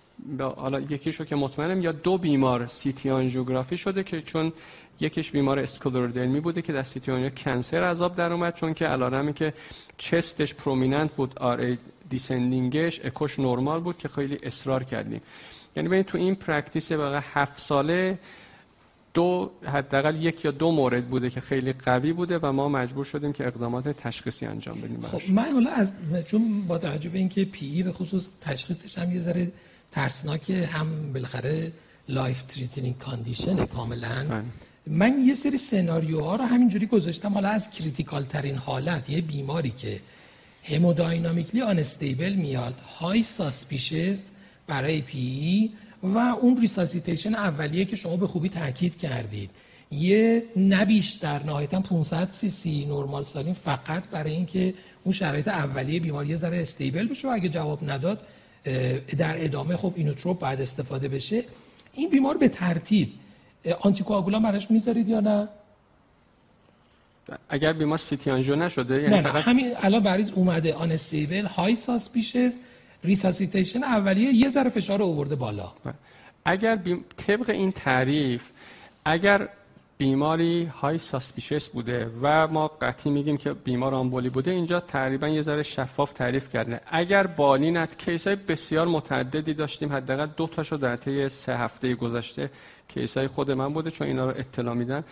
حالا 0.56 0.80
یکیشو 0.80 1.24
که 1.24 1.36
مطمئنم 1.36 1.80
یا 1.80 1.92
دو 1.92 2.18
بیمار 2.18 2.66
سیتی 2.66 3.10
آنژیوگرافی 3.10 3.76
شده 3.76 4.02
که 4.02 4.22
چون 4.22 4.52
یکیش 5.00 5.30
بیمار 5.30 5.58
اسکلرودرمی 5.58 6.40
بوده 6.40 6.62
که 6.62 6.72
در 6.72 6.82
سیتی 6.82 7.12
آنژیو 7.12 7.30
کنسر 7.30 7.82
عذاب 7.82 8.16
در 8.16 8.32
اومد 8.32 8.54
چون 8.54 8.74
که 8.74 8.86
علارمی 8.86 9.32
که 9.32 9.54
چستش 9.98 10.54
پرومیننت 10.54 11.12
بود 11.12 11.38
آر 11.38 11.60
ای 11.60 11.78
دیسندینگش 12.08 13.00
اکوش 13.04 13.38
نرمال 13.38 13.80
بود 13.80 13.98
که 13.98 14.08
خیلی 14.08 14.36
اصرار 14.42 14.84
کردیم. 14.84 15.20
یعنی 15.76 15.88
ببین 15.88 16.02
تو 16.02 16.18
این 16.18 16.34
practice 16.34 16.92
واقعا 16.92 17.20
هفت 17.34 17.58
ساله 17.60 18.18
دو 19.14 19.50
حداقل 19.64 20.22
یک 20.22 20.44
یا 20.44 20.50
دو 20.50 20.70
مورد 20.70 21.06
بوده 21.06 21.30
که 21.30 21.40
خیلی 21.40 21.72
قوی 21.72 22.12
بوده 22.12 22.38
و 22.38 22.52
ما 22.52 22.68
مجبور 22.68 23.04
شدیم 23.04 23.32
که 23.32 23.46
اقدامات 23.46 23.88
تشخیصی 23.88 24.46
انجام 24.46 24.80
بدیم 24.80 25.02
خب 25.02 25.20
من 25.30 25.52
حالا 25.52 25.70
از 25.70 25.98
چون 26.26 26.66
با 26.66 26.78
توجه 26.78 27.08
به 27.08 27.18
اینکه 27.18 27.44
PE 27.44 27.82
به 27.82 27.92
خصوص 27.92 28.32
تشخیصش 28.40 28.98
هم 28.98 29.12
یه 29.12 29.20
ذره 29.20 29.52
ترسناک 29.90 30.50
هم 30.50 31.12
بالاخره 31.12 31.72
life 32.08 32.42
threatening 32.42 32.98
condition 32.98 33.66
کاملا 33.66 34.26
بله. 34.28 34.42
من 34.86 35.18
یه 35.26 35.34
سری 35.34 35.56
سناریوها 35.56 36.36
رو 36.36 36.44
همینجوری 36.44 36.86
گذاشتم 36.86 37.34
حالا 37.34 37.48
از 37.48 37.70
critical 37.70 38.24
ترین 38.24 38.56
حالت 38.56 39.10
یه 39.10 39.20
بیماری 39.20 39.70
که 39.70 40.00
hemodynamically 40.64 41.62
unstable 41.62 42.32
میاد 42.32 42.74
high 42.98 43.22
suspicious 43.22 44.30
برای 44.72 45.00
PE 45.00 45.70
و 46.02 46.18
اون 46.18 46.60
resuscitation 46.60 47.34
اولیه 47.34 47.84
که 47.84 47.96
شما 47.96 48.16
به 48.16 48.26
خوبی 48.26 48.48
تاکید 48.48 48.96
کردید. 48.96 49.50
یه 49.90 50.42
نبیشتر 50.56 51.42
نهایتا 51.42 51.80
500 51.80 52.28
سی 52.30 52.50
سی 52.50 52.84
normal 52.84 53.22
saline 53.22 53.54
فقط 53.54 54.08
برای 54.08 54.32
اینکه 54.32 54.74
اون 55.04 55.12
شرایط 55.12 55.48
اولیه 55.48 56.00
بیماری 56.00 56.28
یه 56.28 56.36
ذره 56.36 56.62
stable 56.62 57.08
بشه 57.08 57.28
و 57.28 57.30
اگه 57.30 57.48
جواب 57.48 57.90
نداد 57.90 58.18
در 59.18 59.44
ادامه 59.44 59.76
خب 59.76 59.92
inotrope 59.96 60.40
بعد 60.40 60.60
استفاده 60.60 61.08
بشه. 61.08 61.44
این 61.92 62.10
بیمار 62.10 62.36
به 62.36 62.48
ترتیب 62.48 63.08
آنتی‌کواگولان 63.80 64.42
براش 64.42 64.70
می‌ذارید 64.70 65.08
یا 65.08 65.20
نه؟ 65.20 65.48
اگر 67.48 67.72
بیمار 67.72 67.98
CT 67.98 68.30
angio 68.30 68.56
نشده 68.56 69.02
یعنی 69.02 69.14
نه, 69.14 69.22
فقط... 69.22 69.44
همین 69.44 69.72
الان 69.76 70.02
بریز 70.02 70.30
اومده 70.30 70.74
آن 70.74 70.92
استیبل 70.92 71.46
های 71.46 71.76
ساسپیشس 71.76 72.60
ریساسیتیشن 73.04 73.84
اولیه 73.84 74.32
یه 74.32 74.48
ذره 74.48 74.70
فشار 74.70 74.98
رو 74.98 75.04
آورده 75.04 75.36
بالا. 75.36 75.72
اگر 76.44 76.76
بیم... 76.76 77.04
طبق 77.16 77.50
این 77.50 77.72
تعریف 77.72 78.50
اگر 79.04 79.48
بیماری 79.98 80.64
های 80.64 80.98
ساسپیشس 80.98 81.68
بوده 81.68 82.10
و 82.22 82.48
ما 82.48 82.68
قطعی 82.68 83.12
میگیم 83.12 83.36
که 83.36 83.52
بیمار 83.52 83.94
آمبولی 83.94 84.30
بوده 84.30 84.50
اینجا 84.50 84.80
تقریبا 84.80 85.28
یه 85.28 85.42
ذره 85.42 85.62
شفاف 85.62 86.12
تعریف 86.12 86.48
کرده 86.48 86.80
اگر 86.86 87.26
بالینت 87.26 87.98
کیس 87.98 88.26
های 88.26 88.36
بسیار 88.36 88.88
متعددی 88.88 89.54
داشتیم 89.54 89.92
حداقل 89.92 90.26
دو 90.26 90.46
تاشو 90.46 90.76
در 90.76 90.96
طی 90.96 91.28
سه 91.28 91.56
هفته 91.56 91.94
گذشته 91.94 92.50
کیس 92.88 93.16
های 93.16 93.26
خود 93.26 93.50
من 93.50 93.72
بوده 93.72 93.90
چون 93.90 94.06
اینا 94.06 94.30
رو 94.30 94.38
اطلاع 94.38 94.74
میدن. 94.74 95.04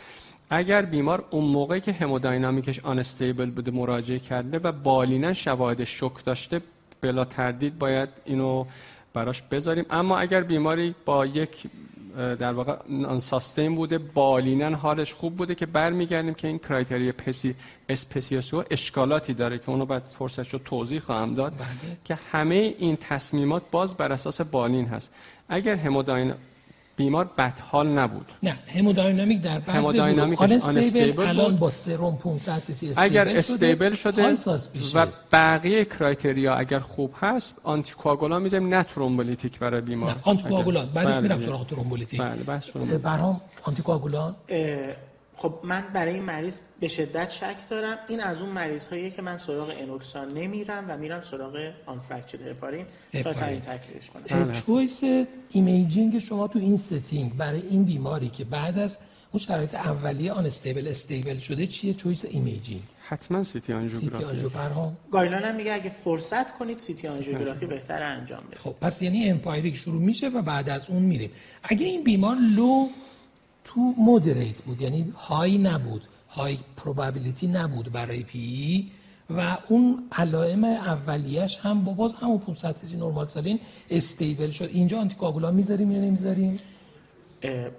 اگر 0.50 0.82
بیمار 0.82 1.24
اون 1.30 1.44
موقعی 1.44 1.80
که 1.80 1.92
هموداینامیکش 1.92 2.80
آنستیبل 2.80 3.50
بوده 3.50 3.70
مراجعه 3.70 4.18
کرده 4.18 4.58
و 4.58 4.72
بالینن 4.72 5.32
شواهد 5.32 5.84
شک 5.84 6.24
داشته 6.24 6.60
بلا 7.00 7.24
تردید 7.24 7.78
باید 7.78 8.08
اینو 8.24 8.64
براش 9.14 9.42
بذاریم 9.42 9.86
اما 9.90 10.18
اگر 10.18 10.42
بیماری 10.42 10.94
با 11.04 11.26
یک 11.26 11.66
در 12.16 12.52
واقع 12.52 12.76
ساستین 13.18 13.74
بوده 13.74 13.98
بالینن 13.98 14.74
حالش 14.74 15.12
خوب 15.12 15.36
بوده 15.36 15.54
که 15.54 15.66
برمیگردیم 15.66 16.34
که 16.34 16.48
این 16.48 16.58
کرایتری 16.58 17.12
پسی 17.12 17.54
اسپسیاسیو 17.88 18.64
اشکالاتی 18.70 19.34
داره 19.34 19.58
که 19.58 19.70
اونو 19.70 19.86
بعد 19.86 20.02
فرصتش 20.02 20.52
رو 20.52 20.58
توضیح 20.58 21.00
خواهم 21.00 21.34
داد 21.34 21.52
بله. 21.52 21.96
که 22.04 22.18
همه 22.32 22.74
این 22.78 22.96
تصمیمات 22.96 23.62
باز 23.70 23.96
بر 23.96 24.12
اساس 24.12 24.40
بالین 24.40 24.86
هست 24.86 25.14
اگر 25.48 25.76
هموداین 25.76 26.34
بیمار 27.00 27.26
بدحال 27.38 27.88
نبود. 27.88 28.26
نه 28.42 28.54
hemodynamic 28.76 29.40
در 29.40 29.58
بعد 29.58 29.76
hemodynamic 29.76 30.42
stable 30.42 31.26
الان 31.26 31.56
با 31.56 31.70
سرم 31.70 32.16
500 32.16 32.62
سی 32.62 32.74
سی 32.74 32.92
اگر 32.96 33.28
stable 33.28 33.94
شده, 33.94 34.36
و 34.94 35.06
بقیه 35.32 35.84
criteria 35.84 36.54
اگر 36.54 36.78
خوب 36.78 37.14
هست 37.20 37.60
anticoagulant 37.64 38.42
می‌ذاریم 38.42 38.68
نه 38.68 38.82
thrombolytic 38.82 39.58
برای 39.58 39.80
بیمار. 39.80 40.14
anticoagulant 40.22 40.86
بعدش 40.94 41.14
بله 41.14 41.20
میرم 41.20 41.40
سراغ 41.40 41.66
thrombolytic. 41.66 42.20
بله 42.20 42.42
بس 42.42 42.70
برام 43.02 43.40
anticoagulant 43.62 44.36
خب 45.40 45.54
من 45.62 45.84
برای 45.94 46.14
این 46.14 46.22
مریض 46.22 46.58
به 46.80 46.88
شدت 46.88 47.30
شک 47.30 47.56
دارم. 47.70 47.98
این 48.08 48.20
از 48.20 48.40
اون 48.40 48.50
مریض 48.50 48.86
هایی 48.86 49.10
که 49.10 49.22
من 49.22 49.36
سراغ 49.36 49.74
انوکسان 49.78 50.28
نمیرم 50.34 50.84
و 50.88 50.96
میرم 50.96 51.20
سراغ 51.20 51.56
unfractionated 51.86 52.48
هپارین 52.48 52.86
تا 53.24 53.32
تعیین 53.32 53.60
تکلیفش 53.60 54.10
کنم. 54.10 54.52
choice 54.52 55.02
imaging 55.50 56.18
شما 56.18 56.48
تو 56.48 56.58
این 56.58 56.76
setting 56.76 57.36
برای 57.36 57.62
این 57.70 57.84
بیماری 57.84 58.28
که 58.28 58.44
بعد 58.44 58.78
از 58.78 58.98
اون 59.32 59.42
شرایط 59.42 59.74
اولیه 59.74 60.32
unstable 60.32 60.88
stable 60.88 61.38
شده 61.38 61.66
چیه؟ 61.66 61.94
choice 61.94 62.24
imaging. 62.30 62.82
حتما 63.00 63.42
سیتی 63.42 63.72
آنژیوگرافی 63.72 64.16
سیتی 64.16 64.24
آنژیوگرافی 64.24 64.96
guideline 65.10 65.42
هم 65.42 65.56
میگه 65.56 65.72
اگه 65.72 65.90
فرصت 65.90 66.58
کنید 66.58 66.78
سیتی 66.78 67.08
آنژیوگرافی 67.08 67.66
بهتر 67.66 68.02
انجام 68.02 68.42
بدید. 68.46 68.58
خب 68.58 68.74
پس 68.80 69.02
یعنی 69.02 69.30
empiric 69.30 69.76
شروع 69.76 70.02
میشه 70.02 70.28
و 70.28 70.42
بعد 70.42 70.68
از 70.68 70.90
اون 70.90 71.02
میریم. 71.02 71.30
اگه 71.62 71.86
این 71.86 72.04
بیمار 72.04 72.36
low 72.56 72.88
to 73.74 73.94
moderate 73.98 74.62
بود 74.62 74.80
یعنی 74.80 75.12
high 75.16 75.58
نبود 75.58 76.06
high 76.30 76.58
probability 76.76 77.46
نبود 77.46 77.92
برای 77.92 78.22
PE 78.22 78.90
و 79.30 79.58
اون 79.68 80.08
علائم 80.12 80.64
اولیش 80.64 81.58
هم 81.58 81.84
با 81.84 81.92
باز 81.92 82.14
همون 82.14 82.38
500 82.38 82.74
سی 82.74 82.96
normal 82.96 83.26
saline 83.26 83.60
stable 83.90 84.50
شد. 84.50 84.64
اینجا 84.72 84.98
anticoagulant 84.98 85.50
می‌ذاریم 85.50 85.90
یا 85.90 86.00
نمی‌ذاریم؟ 86.00 86.60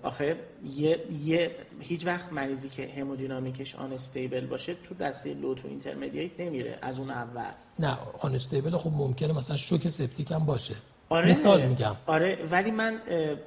آخه 0.03 0.35
یه, 0.75 0.99
یه 1.25 1.51
هیچ 1.79 2.05
وقت 2.05 2.33
مریضی 2.33 2.69
که 2.69 2.89
hemodynamic 2.97 3.75
ش 3.75 3.93
unstable 3.93 4.45
باشه 4.45 4.75
تو 4.83 4.95
دسته 4.95 5.33
low 5.33 5.55
to 5.55 5.67
intermediate 5.67 6.39
نمیره 6.39 6.79
از 6.81 6.99
اون 6.99 7.09
اول. 7.09 7.51
نه 7.79 7.97
unstable 8.19 8.77
خب 8.77 8.91
ممکنه 8.91 9.33
مثلا 9.33 9.57
شوک 9.57 9.89
septic 9.89 10.31
هم 10.31 10.45
باشه. 10.45 10.75
آره. 11.09 11.29
مثال 11.29 11.65
میگم. 11.65 11.95
آره 12.05 12.37
ولی 12.51 12.71
من 12.71 13.01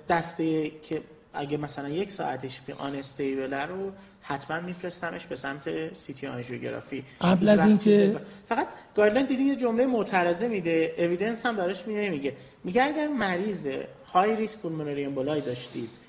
دسته 0.09 0.71
که 0.71 1.03
اگه 1.35 1.57
مثلا 1.57 1.89
یک 1.89 2.11
ساعتش 2.11 2.61
به 2.61 2.75
unstable 2.75 3.55
رو 3.55 3.93
حتما 4.23 4.61
میفرستمش 4.61 5.27
به 5.27 5.37
سمت 5.37 5.95
سیتی 5.95 6.27
آنژیوگرافی. 6.27 7.05
قبل 7.21 7.49
از 7.49 7.67
اینکه 7.67 8.17
فقط 8.49 8.67
guideline 8.97 9.27
دیدی 9.27 9.43
یه 9.43 9.57
جمله 9.57 9.87
معترضه 9.87 10.49
میده 10.49 10.95
evidence 10.99 11.47
هم 11.47 11.57
دارش 11.57 11.87
میده 11.87 12.11
میگه 12.11 12.33
میگه 12.65 12.85
اگر 12.85 13.09
مریض 13.09 13.69
های 14.13 14.37
ریسک 14.37 14.59
pulmonary 14.59 15.05
emboli 15.05 15.41
داشتید 15.41 16.04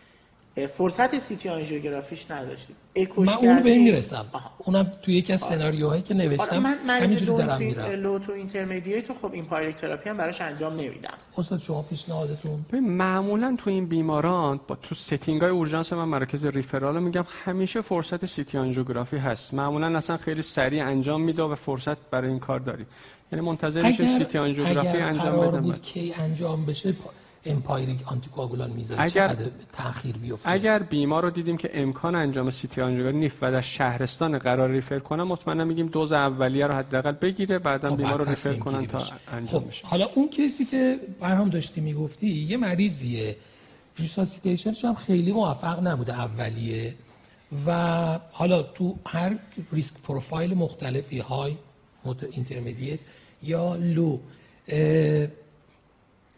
فرصت 0.55 1.19
سیتی 1.19 1.49
آنژیوگرافیش 1.49 2.31
نداشتید 2.31 2.75
من 3.17 3.33
اون 3.33 3.63
به 3.63 3.69
این 3.69 3.83
می‌رسم. 3.83 4.25
اونم 4.57 4.91
توی 5.01 5.15
یکی 5.15 5.33
از 5.33 5.41
سناریوهایی 5.41 6.01
که 6.01 6.13
نوشتم 6.13 6.59
من 6.59 7.01
همینجوری 7.01 7.25
دارم 7.25 7.57
میرم. 7.57 7.85
low 7.85 8.19
to 8.19 8.31
intermediate 8.31 9.13
خب 9.13 9.33
empiric 9.33 9.75
therapy 9.75 10.09
هم 10.09 10.17
براش 10.17 10.41
انجام 10.41 10.73
نمیدم. 10.73 11.13
استاد 11.37 11.59
شما 11.59 11.81
پیشنهادتون؟ 11.81 12.65
معمولا 12.81 13.55
تو 13.57 13.69
این 13.69 13.85
بیماران 13.85 14.59
با 14.67 14.75
تو 14.75 14.95
setting 14.95 15.41
های 15.41 15.49
اورژانس 15.51 15.93
من 15.93 16.03
مراکز 16.03 16.45
referral 16.45 17.03
میگم 17.03 17.25
همیشه 17.45 17.81
فرصت 17.81 18.25
سیتی 18.25 18.57
آنژیوگرافی 18.57 19.17
هست. 19.17 19.53
معمولا 19.53 19.97
اصلا 19.97 20.17
خیلی 20.17 20.41
سریع 20.41 20.85
انجام 20.85 21.21
میده 21.21 21.43
و 21.43 21.55
فرصت 21.55 21.97
برای 22.11 22.29
این 22.29 22.39
کار 22.39 22.59
داری 22.59 22.85
یعنی 23.31 23.45
منتظر 23.45 23.81
میشه 23.81 24.07
سیتی 24.07 24.37
آنژیوگرافی 24.37 24.97
انجام 24.97 25.47
بدم. 25.47 25.61
بود 25.61 25.81
کی 25.81 26.13
انجام 26.17 26.65
بشه 26.65 26.93
empiric 27.45 28.07
anticoagulant 28.07 28.69
می‌ذاره 28.69 29.01
اگر 29.01 29.35
تاخیر 29.73 30.17
بیفته؟ 30.17 30.49
اگر 30.49 30.79
بیمار 30.79 31.23
رو 31.23 31.29
دیدیم 31.29 31.57
که 31.57 31.69
امکان 31.73 32.15
انجام 32.15 32.49
سیتی 32.49 32.81
آنژیوگرافی 32.81 33.17
نیست 33.17 33.37
و 33.41 33.51
در 33.51 33.61
شهرستان 33.61 34.37
قرار 34.37 34.69
refer 34.69 34.99
کنه 34.99 35.23
مطمئنا 35.23 35.63
میگیم 35.63 35.87
دوز 35.87 36.11
اولیه 36.11 36.67
رو 36.67 36.73
حداقل 36.73 37.11
بگیره 37.11 37.59
بعدا 37.59 37.89
خب 37.89 37.97
بیمار 37.97 38.17
رو 38.23 38.29
refer 38.29 38.53
کنن 38.53 38.85
تا 38.85 39.03
انجام 39.31 39.61
خب 39.61 39.67
بشه. 39.67 39.87
حالا 39.87 40.05
اون 40.15 40.29
کسی 40.29 40.65
که 40.65 40.99
برام 41.19 41.49
داشتی 41.49 41.81
می‌گفتی 41.81 42.27
یه 42.27 42.57
مریضیه. 42.57 43.37
resuscitation 43.97 44.73
ش 44.73 44.85
هم 44.85 44.95
خیلی 44.95 45.31
موفق 45.31 45.87
نبوده 45.87 46.19
اولیه. 46.19 46.95
و 47.67 48.19
حالا 48.31 48.63
تو 48.63 48.95
هر 49.05 49.35
risk 49.71 49.95
profile 50.03 50.53
مختلفی 50.53 51.19
high 51.19 51.57
intermediate 52.31 52.99
یا 53.43 53.75
low 53.75 54.19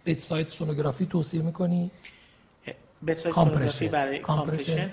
bedside 0.08 0.50
سونوگرافی 0.50 1.06
توصیه 1.06 1.42
می‌کنی؟ 1.42 1.92
bedside 3.02 3.36
سونوگرافی 3.36 3.88
برای 3.88 4.20
compression 4.20 4.90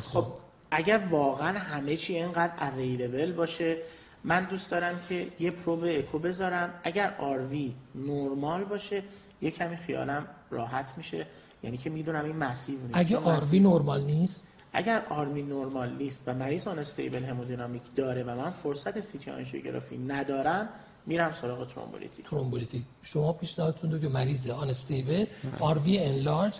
خب 0.00 0.26
اگر 0.70 1.00
واقعا 1.10 1.58
همه 1.58 1.96
چی 1.96 2.14
اینقدر 2.14 2.68
available 2.68 3.32
باشه 3.32 3.76
من 4.24 4.44
دوست 4.44 4.70
دارم 4.70 5.00
که 5.08 5.26
یه 5.40 5.50
probe 5.50 5.84
اکو 5.84 6.18
بذارم. 6.18 6.74
اگر 6.84 7.14
RV 7.18 7.74
نرمال 7.94 8.64
باشه 8.64 9.02
یه 9.42 9.50
کمی 9.50 9.76
خیالم 9.76 10.26
راحت 10.50 10.92
میشه. 10.96 11.26
یعنی 11.62 11.76
که 11.76 11.90
می‌دونم 11.90 12.24
این 12.24 12.36
massive 12.36 12.78
نیست. 12.80 12.90
اگه 12.94 13.16
RV 13.16 13.60
نرمال 13.60 14.00
نیست 14.00 14.48
اگر 14.74 15.02
RV 15.10 15.42
نرمال 15.42 15.92
نیست 15.92 16.22
و 16.26 16.34
مریض 16.34 16.68
unstable 16.68 17.24
hemodynamic 17.24 17.82
داره 17.96 18.22
و 18.22 18.34
من 18.36 18.50
فرصت 18.50 19.00
سیتی 19.00 19.30
آنژیوگرافی 19.30 19.98
ندارم 19.98 20.68
میرم 21.06 21.32
سراغ 21.32 21.68
ترومبولیتیک 21.68 22.24
ترومبولیتیک 22.24 22.82
شما 23.02 23.32
پیشنهادتون 23.32 23.92
رو 23.92 23.98
که 23.98 24.08
مریض 24.08 24.50
unstable 24.50 25.24
RV 25.60 25.78
enlarge 25.78 26.54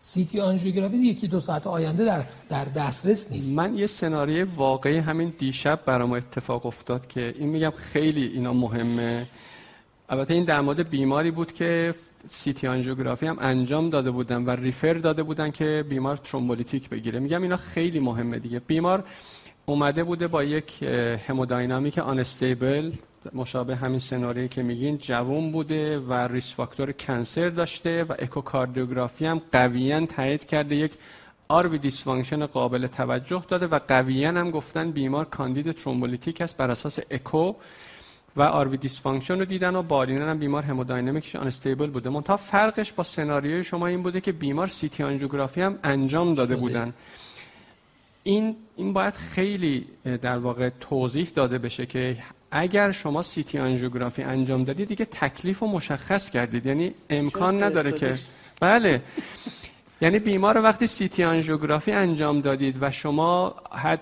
سیتی 0.00 0.40
آنژیوگرافی 0.40 0.96
یکی 0.96 1.28
دو 1.28 1.40
ساعت 1.40 1.66
آینده 1.66 2.04
در 2.04 2.24
در 2.48 2.64
دسترس 2.64 3.32
نیست. 3.32 3.58
من 3.58 3.74
یه 3.74 3.86
سناریوی 3.86 4.42
واقعی 4.42 4.98
همین 4.98 5.32
دیشب 5.38 5.80
برام 5.84 6.12
اتفاق 6.12 6.66
افتاد 6.66 7.06
که 7.06 7.34
این 7.38 7.48
میگم 7.48 7.70
خیلی 7.70 8.26
اینا 8.26 8.52
مهمه. 8.52 9.26
البته 10.08 10.34
این 10.34 10.44
در 10.44 10.60
مورد 10.60 10.90
بیماری 10.90 11.30
بود 11.30 11.52
که 11.52 11.94
سیتی 12.28 12.66
آنژیوگرافی 12.66 13.26
هم 13.26 13.36
انجام 13.40 13.90
داده 13.90 14.10
بودن 14.10 14.44
و 14.44 14.50
refer 14.50 14.94
داده 14.94 15.22
بودن 15.22 15.50
که 15.50 15.84
بیمار 15.88 16.16
thrombolytic 16.16 16.88
بگیره. 16.88 17.18
میگم 17.18 17.42
اینا 17.42 17.56
خیلی 17.56 18.00
مهمه 18.00 18.38
دیگه. 18.38 18.60
بیمار 18.60 19.04
اومده 19.66 20.04
بوده 20.04 20.28
با 20.28 20.44
یک 20.44 20.82
hemodynamic 21.28 21.98
unstable 21.98 22.92
مشابه 23.32 23.76
همین 23.76 23.98
سناریویی 23.98 24.48
که 24.48 24.62
میگین 24.62 24.98
جوون 24.98 25.52
بوده 25.52 25.98
و 25.98 26.12
risk 26.12 26.54
factor 26.54 26.92
cancer 26.92 27.48
داشته 27.48 28.04
و 28.04 28.12
اکوکاردیوگرافی 28.18 29.26
هم 29.26 29.40
قویا 29.52 30.06
تایید 30.06 30.46
کرده 30.46 30.76
یک 30.76 30.92
RV 31.48 31.78
dysfunction 31.78 32.46
قابل 32.46 32.86
توجه 32.86 33.44
داده 33.48 33.66
و 33.66 33.78
قویا 33.88 34.28
هم 34.28 34.50
گفتن 34.50 34.90
بیمار 34.90 35.24
کاندید 35.24 35.72
thrombolytic 35.72 36.40
است 36.40 36.56
بر 36.56 36.70
اساس 36.70 36.98
اکو 37.10 37.54
و 38.36 38.42
RV 38.42 38.76
dysfunction 38.76 39.38
رو 39.38 39.44
دیدن 39.44 39.76
و 39.76 39.82
بالینا 39.82 40.30
هم 40.30 40.38
بیمار 40.38 40.62
hemodynamic 40.62 41.25
ش 41.25 41.36
unstable 41.36 41.90
بوده. 41.90 42.10
منتها 42.10 42.36
فرقش 42.36 42.92
با 42.92 43.04
سناریوی 43.04 43.64
شما 43.64 43.86
این 43.86 44.02
بوده 44.02 44.20
که 44.20 44.32
بیمار 44.32 44.66
سیتی 44.66 45.02
آنژیوگرافی 45.02 45.60
هم 45.60 45.78
انجام 45.84 46.34
داده 46.34 46.56
بودن. 46.56 46.94
این 48.22 48.56
این 48.76 48.92
باید 48.92 49.14
خیلی 49.14 49.86
در 50.22 50.38
واقع 50.38 50.70
توضیح 50.80 51.30
داده 51.34 51.58
بشه 51.58 51.86
که 51.86 52.16
اگر 52.50 52.92
شما 52.92 53.22
سیتی 53.22 53.58
آنژیوگرافی 53.58 54.22
انجام 54.22 54.64
دادید 54.64 54.88
دیگه 54.88 55.04
تکلیف 55.04 55.58
رو 55.58 55.66
مشخص 55.66 56.30
کردید. 56.30 56.66
یعنی 56.66 56.94
امکان 57.10 57.62
نداره 57.62 57.92
که 57.92 58.14
بله. 58.60 59.02
یعنی 60.04 60.18
بیمار 60.18 60.62
وقتی 60.62 60.86
سیتی 60.86 61.24
آنژیوگرافی 61.24 61.92
انجام 61.92 62.40
دادید 62.40 62.76
و 62.80 62.90
شما 62.90 63.54
حد 63.72 64.00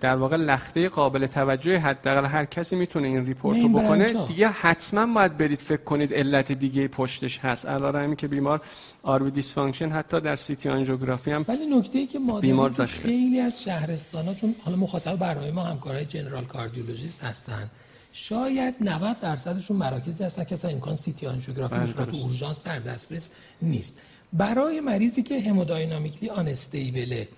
در 0.00 0.16
واقع 0.16 0.36
لخته 0.36 0.88
قابل 0.88 1.26
توجه 1.26 1.78
حداقل 1.78 2.24
هر 2.24 2.44
کسی 2.44 2.76
می‌تونه 2.76 3.08
این 3.08 3.26
report 3.26 3.58
رو 3.58 3.68
بکنه 3.68 4.26
دیگه 4.26 4.48
حتما 4.48 5.14
باید 5.14 5.36
برید 5.36 5.58
فکر 5.58 5.84
کنید 5.84 6.14
علت 6.14 6.52
دیگه 6.52 6.88
پشتش 6.88 7.38
هست. 7.38 7.66
علاوه 7.66 8.14
که 8.14 8.28
بیمار 8.28 8.60
RV 9.02 9.30
dysfunction 9.30 9.88
حتی 9.88 10.20
در 10.20 10.36
سیتی 10.36 10.68
آنژیوگرافی 10.68 11.30
هم 11.30 11.44
ولی 11.48 11.66
نکته 11.66 11.98
ای 11.98 12.06
که 12.06 12.18
ما 12.18 12.40
بیمار 12.40 12.70
داشته. 12.70 13.02
خیلی 13.02 13.40
از 13.40 13.62
شهرستان 13.62 14.34
چون 14.34 14.54
حالا 14.64 14.76
مخاطب 14.76 15.16
برنامه 15.16 15.50
ما 15.50 15.64
همکارای 15.64 16.04
general 16.04 16.44
cardiologist 16.44 17.24
هستن 17.24 17.70
شاید 18.12 18.74
90 18.80 19.20
درصدشون 19.20 19.76
مراکزی 19.76 20.24
هستن 20.24 20.44
که 20.44 20.54
اصلا 20.54 20.70
امکان 20.70 20.96
سیتی 20.96 21.26
آنژیوگرافی 21.26 21.78
به 21.78 21.86
صورت 21.86 22.14
اورژانس 22.14 22.62
در 22.62 22.78
دسترس 22.78 23.30
نیست. 23.62 24.00
برای 24.32 24.80
مریضی 24.80 25.22
که 25.22 25.40
hemodynamically 25.40 26.28
unstable 26.30 27.17
ه 27.17 27.28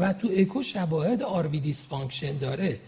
و 0.00 0.12
تو 0.12 0.28
اکو 0.36 0.62
شواهد 0.62 1.22
RV 1.22 1.60
dysfunction 1.60 2.38
داره 2.38 2.78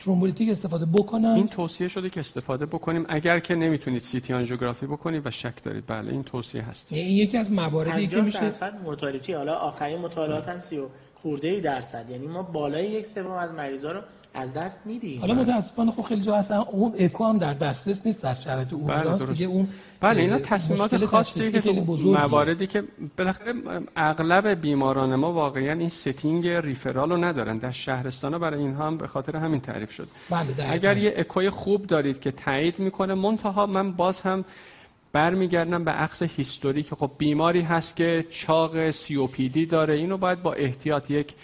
thrombolytic 0.00 0.50
استفاده 0.50 0.86
بکنن. 0.86 1.28
این 1.28 1.48
توصیه 1.48 1.88
شده 1.88 2.10
که 2.10 2.20
استفاده 2.20 2.66
بکنیم. 2.66 3.06
اگر 3.08 3.40
که 3.40 3.54
نمی‌تونید 3.54 4.02
سیتی 4.02 4.32
آنژیوگرافی 4.32 4.86
بکنید 4.86 5.26
و 5.26 5.30
شک 5.30 5.62
دارید. 5.62 5.84
بله 5.86 6.12
این 6.12 6.22
توصیه 6.22 6.62
هست. 6.62 6.86
این 6.90 7.16
یکی 7.16 7.38
از 7.38 7.52
مواردی 7.52 8.06
که 8.06 8.20
میشه 8.20 8.40
درصد 8.40 8.80
mortality 8.84 9.32
حالا 9.32 9.54
آخرین 9.54 9.98
مطالعات 9.98 10.48
هم 10.48 10.60
30 10.60 10.82
خورده 11.14 11.48
ای 11.48 11.60
درصد. 11.60 12.10
یعنی 12.10 12.26
ما 12.26 12.42
بالای 12.42 12.90
یک 12.90 13.06
سوم 13.06 13.30
از 13.30 13.52
مریضا 13.52 13.92
رو 13.92 14.00
از 14.34 14.54
دست 14.54 14.80
میدیم. 14.84 15.20
حالا 15.20 15.34
متاسفانه 15.34 15.90
خب 15.90 16.02
خیلی 16.02 16.20
جا 16.20 16.36
هستن 16.36 16.56
اون 16.56 16.94
اکو 16.98 17.24
هم 17.24 17.38
در 17.38 17.54
دسترس 17.54 18.06
نیست 18.06 18.22
در 18.22 18.34
شرایط 18.34 18.72
اورژانس. 18.72 19.22
بله 19.22 19.32
دیگه 19.32 19.46
اون 19.46 19.68
بله 20.02 20.20
اینا 20.20 20.38
تصمیمات 20.38 21.04
خاصی 21.04 21.52
که 21.60 21.72
مواردی 22.04 22.66
که 22.66 22.84
بالاخره 23.18 23.54
اغلب 23.96 24.48
بیماران 24.48 25.14
ما 25.14 25.32
واقعا 25.32 25.72
این 25.72 25.88
setting 25.88 26.48
referral 26.48 27.10
رو 27.10 27.16
ندارن. 27.16 27.58
در 27.58 27.70
شهرستان 27.70 28.38
برای 28.38 28.60
اینها 28.60 28.86
هم 28.86 28.96
به 28.96 29.06
خاطر 29.06 29.36
همین 29.36 29.60
تعریف 29.60 29.92
شد. 29.92 30.08
بله 30.30 30.70
اگر 30.70 30.96
یه 30.98 31.14
اکوی 31.16 31.50
خوب 31.50 31.86
دارید 31.86 32.20
که 32.20 32.30
تایید 32.30 32.78
می‌کنه 32.78 33.14
منتها 33.14 33.66
من 33.66 33.92
باز 33.92 34.20
هم 34.20 34.44
برمیگردم 35.12 35.84
به 35.84 35.90
عکس 35.90 36.22
history 36.22 36.82
که 36.82 36.96
خب 36.96 37.10
بیماری 37.18 37.60
هست 37.60 37.96
که 37.96 38.26
چاق 38.30 38.90
COPD 38.90 39.66
داره. 39.66 39.94
اینو 39.94 40.16
باید 40.16 40.42
با 40.42 40.52
احتیاط 40.52 41.10
یک 41.10 41.34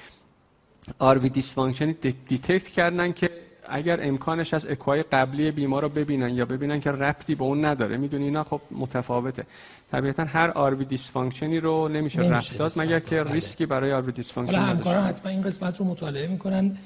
RV 0.99 1.29
dysfunction 1.29 1.93
ی 2.29 2.34
detect 2.34 2.69
کردن 2.69 3.13
که 3.13 3.31
اگر 3.71 3.99
امکانش 4.03 4.55
از 4.55 4.67
اکوای 4.67 5.03
قبلی 5.03 5.51
بیمار 5.51 5.83
رو 5.83 5.89
ببینن 5.89 6.35
یا 6.35 6.45
ببینن 6.45 6.81
که 6.81 6.93
ربطی 6.93 7.35
به 7.35 7.45
اون 7.45 7.65
نداره 7.65 7.97
می‌دونی 7.97 8.25
اینا 8.25 8.45
خب 8.45 8.61
متفاوته. 8.71 9.47
طبیعتا 9.93 10.25
هر 10.25 10.51
RV 10.51 10.85
dysfunction 10.85 11.54
ی 11.54 11.61
رو 11.61 11.89
نمیشه 11.89 12.21
ربط 12.21 12.59
داد 12.59 12.73
مگر 12.77 13.01
که 13.01 13.23
بله. 13.23 13.33
ریسکی 13.33 13.67
برای 13.67 13.93
RV 13.93 14.13
dysfunction 14.13 14.59
حالا 14.59 14.71
همکاران 14.71 15.05
حتما 15.05 15.31
این 15.31 15.43
قسمت 15.43 15.81
رو 15.81 15.85
مطالعه 15.85 16.27
می‌کنن 16.27 16.77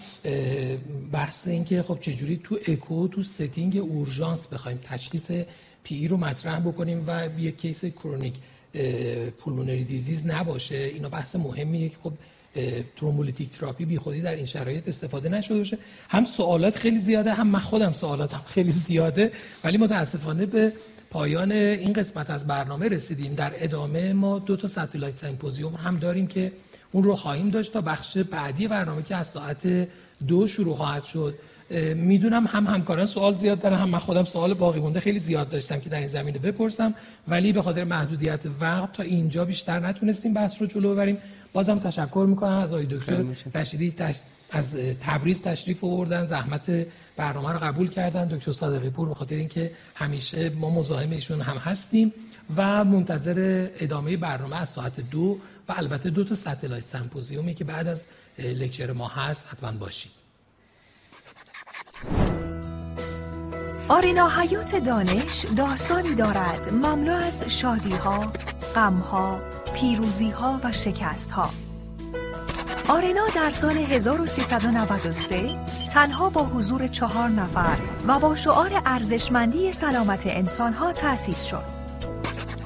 بحث 1.13 1.49
این 1.49 1.65
که 1.65 1.83
خب 1.83 1.99
چجوری 2.01 2.41
تو 2.45 2.59
اکو 2.69 3.09
تو 3.09 3.23
setting 3.23 3.77
اورژانس 3.77 4.47
بخوایم 4.47 4.79
تشخیص 4.83 5.31
PE 5.85 6.09
رو 6.09 6.17
مطرح 6.17 6.61
بکنیم 6.61 7.05
و 7.07 7.29
یک 7.39 7.57
case 7.61 7.85
chronic 7.85 8.35
pulmonary 9.39 9.85
disease 9.85 10.27
نباشه. 10.27 10.77
اینا 10.77 11.09
بحث 11.09 11.37
مهمیه 11.37 11.89
که 11.89 11.97
خب 12.03 12.13
thrombolytic 12.97 13.51
therapy 13.51 13.85
بی 13.85 13.99
خودی 13.99 14.21
در 14.21 14.35
این 14.35 14.47
شرایط 14.47 14.89
استفاده 14.89 15.29
نشده 15.29 15.59
باشه. 15.59 15.79
هم 16.09 16.25
سوالات 16.25 16.77
خیلی 16.77 16.99
زیاده 16.99 17.35
هم 17.35 17.49
من 17.49 17.61
خودم 17.61 17.93
سوالاتم 17.93 18.43
خیلی 18.47 18.71
زیاده. 18.71 19.33
ولی 19.65 19.79
متاسفانه 19.79 20.47
به 20.47 20.73
پایان 21.11 21.53
این 21.53 21.93
قسمت 21.93 22.31
از 22.31 22.47
برنامه 22.47 22.89
رسیدیم. 22.89 23.35
در 23.35 23.53
ادامه 23.57 24.13
ما 24.13 24.39
دو 24.39 24.57
تا 24.57 24.69
satellite 24.69 25.17
symposium 25.17 25.75
هم 25.75 25.97
داریم 25.97 26.27
که 26.27 26.53
اون 26.93 27.05
رو 27.05 27.15
خواهیم 27.15 27.51
داشت 27.51 27.73
تا 27.73 27.81
بخش 27.81 28.19
بعدی 28.19 28.69
برنامه 28.69 29.03
که 29.03 29.17
از 29.17 29.27
ساعت 29.27 29.89
دو 30.27 30.47
شروع 30.47 30.75
خواهد 30.75 31.05
شد. 31.05 31.35
می‌دونم 31.95 32.47
هم 32.47 32.67
همکاران 32.67 33.07
سوال 33.07 33.37
زیاد 33.37 33.59
دارن 33.59 33.77
هم 33.77 33.91
من 33.91 33.99
خودم 33.99 34.25
سوال 34.25 34.55
باقی 34.55 34.81
مونده 34.81 35.01
خیلی 35.01 35.19
زیاد 35.19 35.49
داشتم 35.49 35.81
که 35.81 35.89
در 35.89 35.99
این 35.99 36.09
زمینه 36.09 36.39
بپرسم. 36.39 36.95
ولی 37.29 37.53
به 37.53 37.63
خاطر 37.63 37.85
محدودیت 37.85 38.41
وقت 38.61 38.93
تا 38.93 39.03
اینجا 39.03 39.45
بیشتر 39.45 39.81
نتونستیم 39.81 40.35
بحث 40.35 40.61
رو 40.61 40.67
جلو 40.67 40.95
ببریم. 40.95 41.19
بازم 41.53 41.79
تشکر 41.79 42.27
می‌کنم 42.29 42.53
از 42.53 42.69
آقای 42.73 42.87
دکتر 42.87 43.25
رشیدی 43.55 43.95
از 44.51 44.75
تبریز 45.01 45.43
تشریف 45.43 45.85
آوردن 45.85 46.27
زحمت 46.27 46.87
برنامه 47.17 47.53
رو 47.53 47.59
قبول 47.59 47.89
کردن. 47.89 48.29
دکتر 48.29 48.53
صادقی 48.53 48.91
پور 48.91 49.09
به 49.09 49.15
خاطر 49.15 49.37
اینکه 49.37 49.73
همیشه 49.95 50.51
ما 50.51 50.71
مزاحم 50.71 51.11
ایشون 51.11 51.41
هم 51.41 51.57
هستیم 51.57 52.13
و 52.57 52.85
منتظر 52.85 53.69
ادامه 53.81 54.17
برنامه 54.17 54.57
از 54.57 54.69
ساعت 54.69 55.01
دو 55.01 55.39
و 55.69 55.75
البته 55.77 56.11
دو 56.11 56.25
تا 56.25 56.35
ستلایت 56.35 56.85
سمپوزیومی 56.85 57.55
که 57.55 57.65
بعد 57.65 57.87
از 57.87 58.07
لکچر 58.39 58.93
ما 58.93 59.09
هست 59.09 59.47
حتما 59.51 59.73
باشید 59.73 60.13
آرینا 63.89 64.29
حیات 64.29 64.77
دانش 64.77 65.47
داستانی 65.57 66.15
دارد. 66.15 66.73
مملو 66.73 67.13
از 67.13 67.45
شادی 67.45 67.93
ها، 67.93 68.33
غم 68.75 68.99
ها، 68.99 69.41
پیروزی 69.75 70.31
ها 70.31 70.61
و 70.65 70.73
شکست 70.73 71.31
ها. 71.31 71.51
آرینا 72.89 73.29
در 73.35 73.51
سال 73.51 73.79
1393 73.79 75.59
تنها 75.93 76.31
با 76.31 76.43
حضور 76.43 76.87
چهار 76.87 77.29
نفر 77.29 77.77
و 78.07 78.19
با 78.19 78.35
شعار 78.35 78.83
ارزشمندی 78.87 79.73
سلامت 79.73 80.23
انسان 80.27 80.73
ها 80.73 80.93
تأسیس 80.93 81.45
شد. 81.45 81.82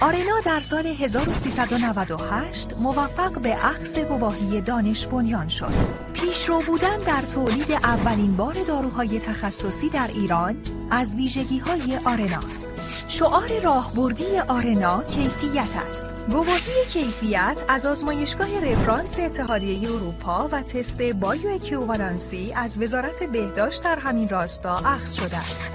آرنا 0.00 0.40
در 0.44 0.60
سال 0.60 0.86
1398 0.86 2.72
موفق 2.72 3.42
به 3.42 3.66
اخذ 3.66 3.98
گواهی 3.98 4.60
دانش 4.60 5.06
بنیان 5.06 5.48
شد. 5.48 5.72
پیشرو 6.12 6.62
بودن 6.66 6.98
در 6.98 7.22
تولید 7.22 7.72
اولین 7.72 8.36
بار 8.36 8.54
داروهای 8.68 9.18
تخصصی 9.20 9.88
در 9.88 10.10
ایران 10.14 10.56
از 10.90 11.14
ویژگی 11.14 11.58
های 11.58 11.98
آرناست. 12.04 12.68
شعار 13.08 13.60
راهبردی 13.60 14.38
آرنا 14.48 15.02
کیفیت 15.02 15.76
است. 15.90 16.08
گواهی 16.28 16.84
کیفیت 16.88 17.64
از 17.68 17.86
آزمایشگاه 17.86 18.60
رفرانس 18.60 19.18
اتحادیه 19.18 19.90
اروپا 19.92 20.48
و 20.52 20.62
تست 20.62 21.02
بایو 21.02 21.50
اکیووالنسی 21.50 22.52
از 22.56 22.78
وزارت 22.78 23.22
بهداشت 23.22 23.82
در 23.82 23.98
همین 23.98 24.28
راستا 24.28 24.76
اخذ 24.76 25.14
شده 25.14 25.36
است. 25.36 25.70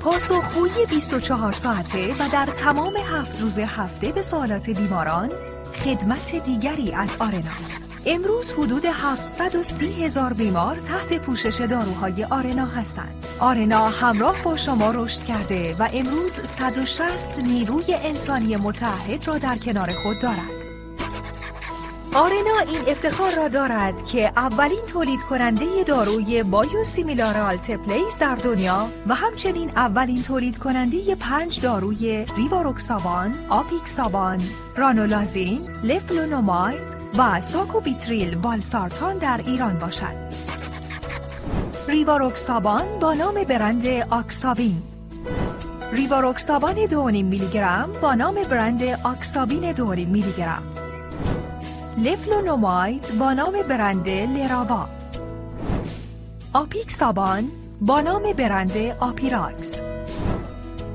پاسخگویی 0.00 0.86
24 0.88 1.52
ساعته 1.52 2.12
و 2.12 2.28
در 2.32 2.46
تمام 2.46 2.96
هفت 2.96 3.40
روز 3.40 3.58
هفته 3.58 4.12
به 4.12 4.22
سوالات 4.22 4.70
بیماران 4.70 5.30
خدمت 5.84 6.34
دیگری 6.44 6.92
از 6.92 7.16
آرناست. 7.20 7.80
امروز 8.06 8.52
حدود 8.52 8.84
730 8.84 10.04
هزار 10.04 10.32
بیمار 10.32 10.76
تحت 10.76 11.18
پوشش 11.18 11.60
داروهای 11.60 12.24
آرنا 12.24 12.66
هستند. 12.66 13.26
آرنا 13.40 13.88
همراه 13.88 14.42
با 14.42 14.56
شما 14.56 14.90
رشد 14.90 15.24
کرده 15.24 15.76
و 15.78 15.88
امروز 15.92 16.32
160 16.32 17.38
نیروی 17.38 17.94
انسانی 17.94 18.56
متحد 18.56 19.28
را 19.28 19.38
در 19.38 19.56
کنار 19.56 19.92
خود 20.02 20.22
دارد. 20.22 20.57
آرنا 22.14 22.58
این 22.68 22.88
افتخار 22.88 23.34
را 23.36 23.48
دارد 23.48 24.04
که 24.04 24.32
اولین 24.36 24.80
تولید 24.88 25.20
کننده 25.20 25.84
داروی 25.86 26.42
biosimilar 26.42 27.36
آلتپلیز 27.36 28.18
در 28.18 28.34
دنیا 28.34 28.88
و 29.06 29.14
همچنین 29.14 29.70
اولین 29.70 30.22
تولید 30.22 30.58
کننده 30.58 31.14
پنج 31.14 31.60
داروی 31.60 32.26
ریواروکسابان، 32.36 33.34
آپیکسابان، 33.48 34.40
رانولازین، 34.76 35.68
لفلونوماید 35.84 36.98
و 37.18 37.40
ساکوبیتریل 37.40 38.36
والسارتان 38.36 39.18
در 39.18 39.40
ایران 39.46 39.78
باشد. 39.78 40.48
ریواروکسابان 41.88 42.98
با 43.00 43.12
نام 43.12 43.34
برند 43.34 43.86
آکسابین 44.10 44.82
ریواروکسابان 45.92 46.86
2.5 46.86 46.94
میلی 46.96 47.48
گرم 47.48 47.92
با 48.02 48.14
نام 48.14 48.34
برند 48.34 48.82
آکسابین 49.04 49.74
2.5 49.74 49.80
میلی 49.82 50.32
گرم 50.32 50.77
لفلونوماید 52.04 53.18
با 53.18 53.32
نام 53.32 53.62
برند 53.68 54.08
لراوا 54.08 54.88
آپیکسابان 56.52 57.50
با 57.80 58.00
نام 58.00 58.22
برند 58.32 58.76
آپیراکس. 59.00 59.80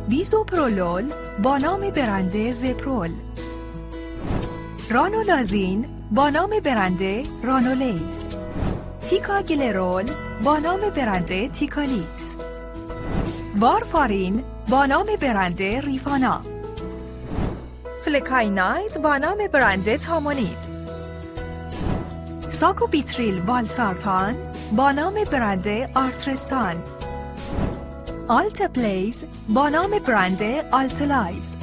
بیزوپرولول 0.08 1.12
با 1.44 1.58
نام 1.58 1.90
برند 1.90 2.52
زپرول. 2.52 3.12
رانولازین 4.90 5.86
با 6.12 6.30
نام 6.30 6.50
برند 6.64 7.28
رانولیز 7.44 8.24
تیکاگلرول 9.10 10.12
با 10.44 10.58
نام 10.58 10.80
برند 10.80 11.52
تیکالیکس. 11.52 12.36
وارفارین 13.60 14.44
با 14.70 14.86
نام 14.86 15.08
برند 15.22 15.62
ریفانا. 15.62 16.42
فلکایناید 18.06 19.02
با 19.02 19.18
نام 19.18 19.38
برند 19.52 19.96
تامونید. 19.96 20.73
ساکوبیتریل 22.54 23.42
والسارتان 23.42 24.36
با 24.76 24.92
نام 24.92 25.14
برند 25.32 25.68
آرترستان. 25.96 26.76
آلتپلیز 28.28 29.24
با 29.50 29.70
نام 29.70 30.00
برند 30.00 30.44
آلتلایز 30.72 31.56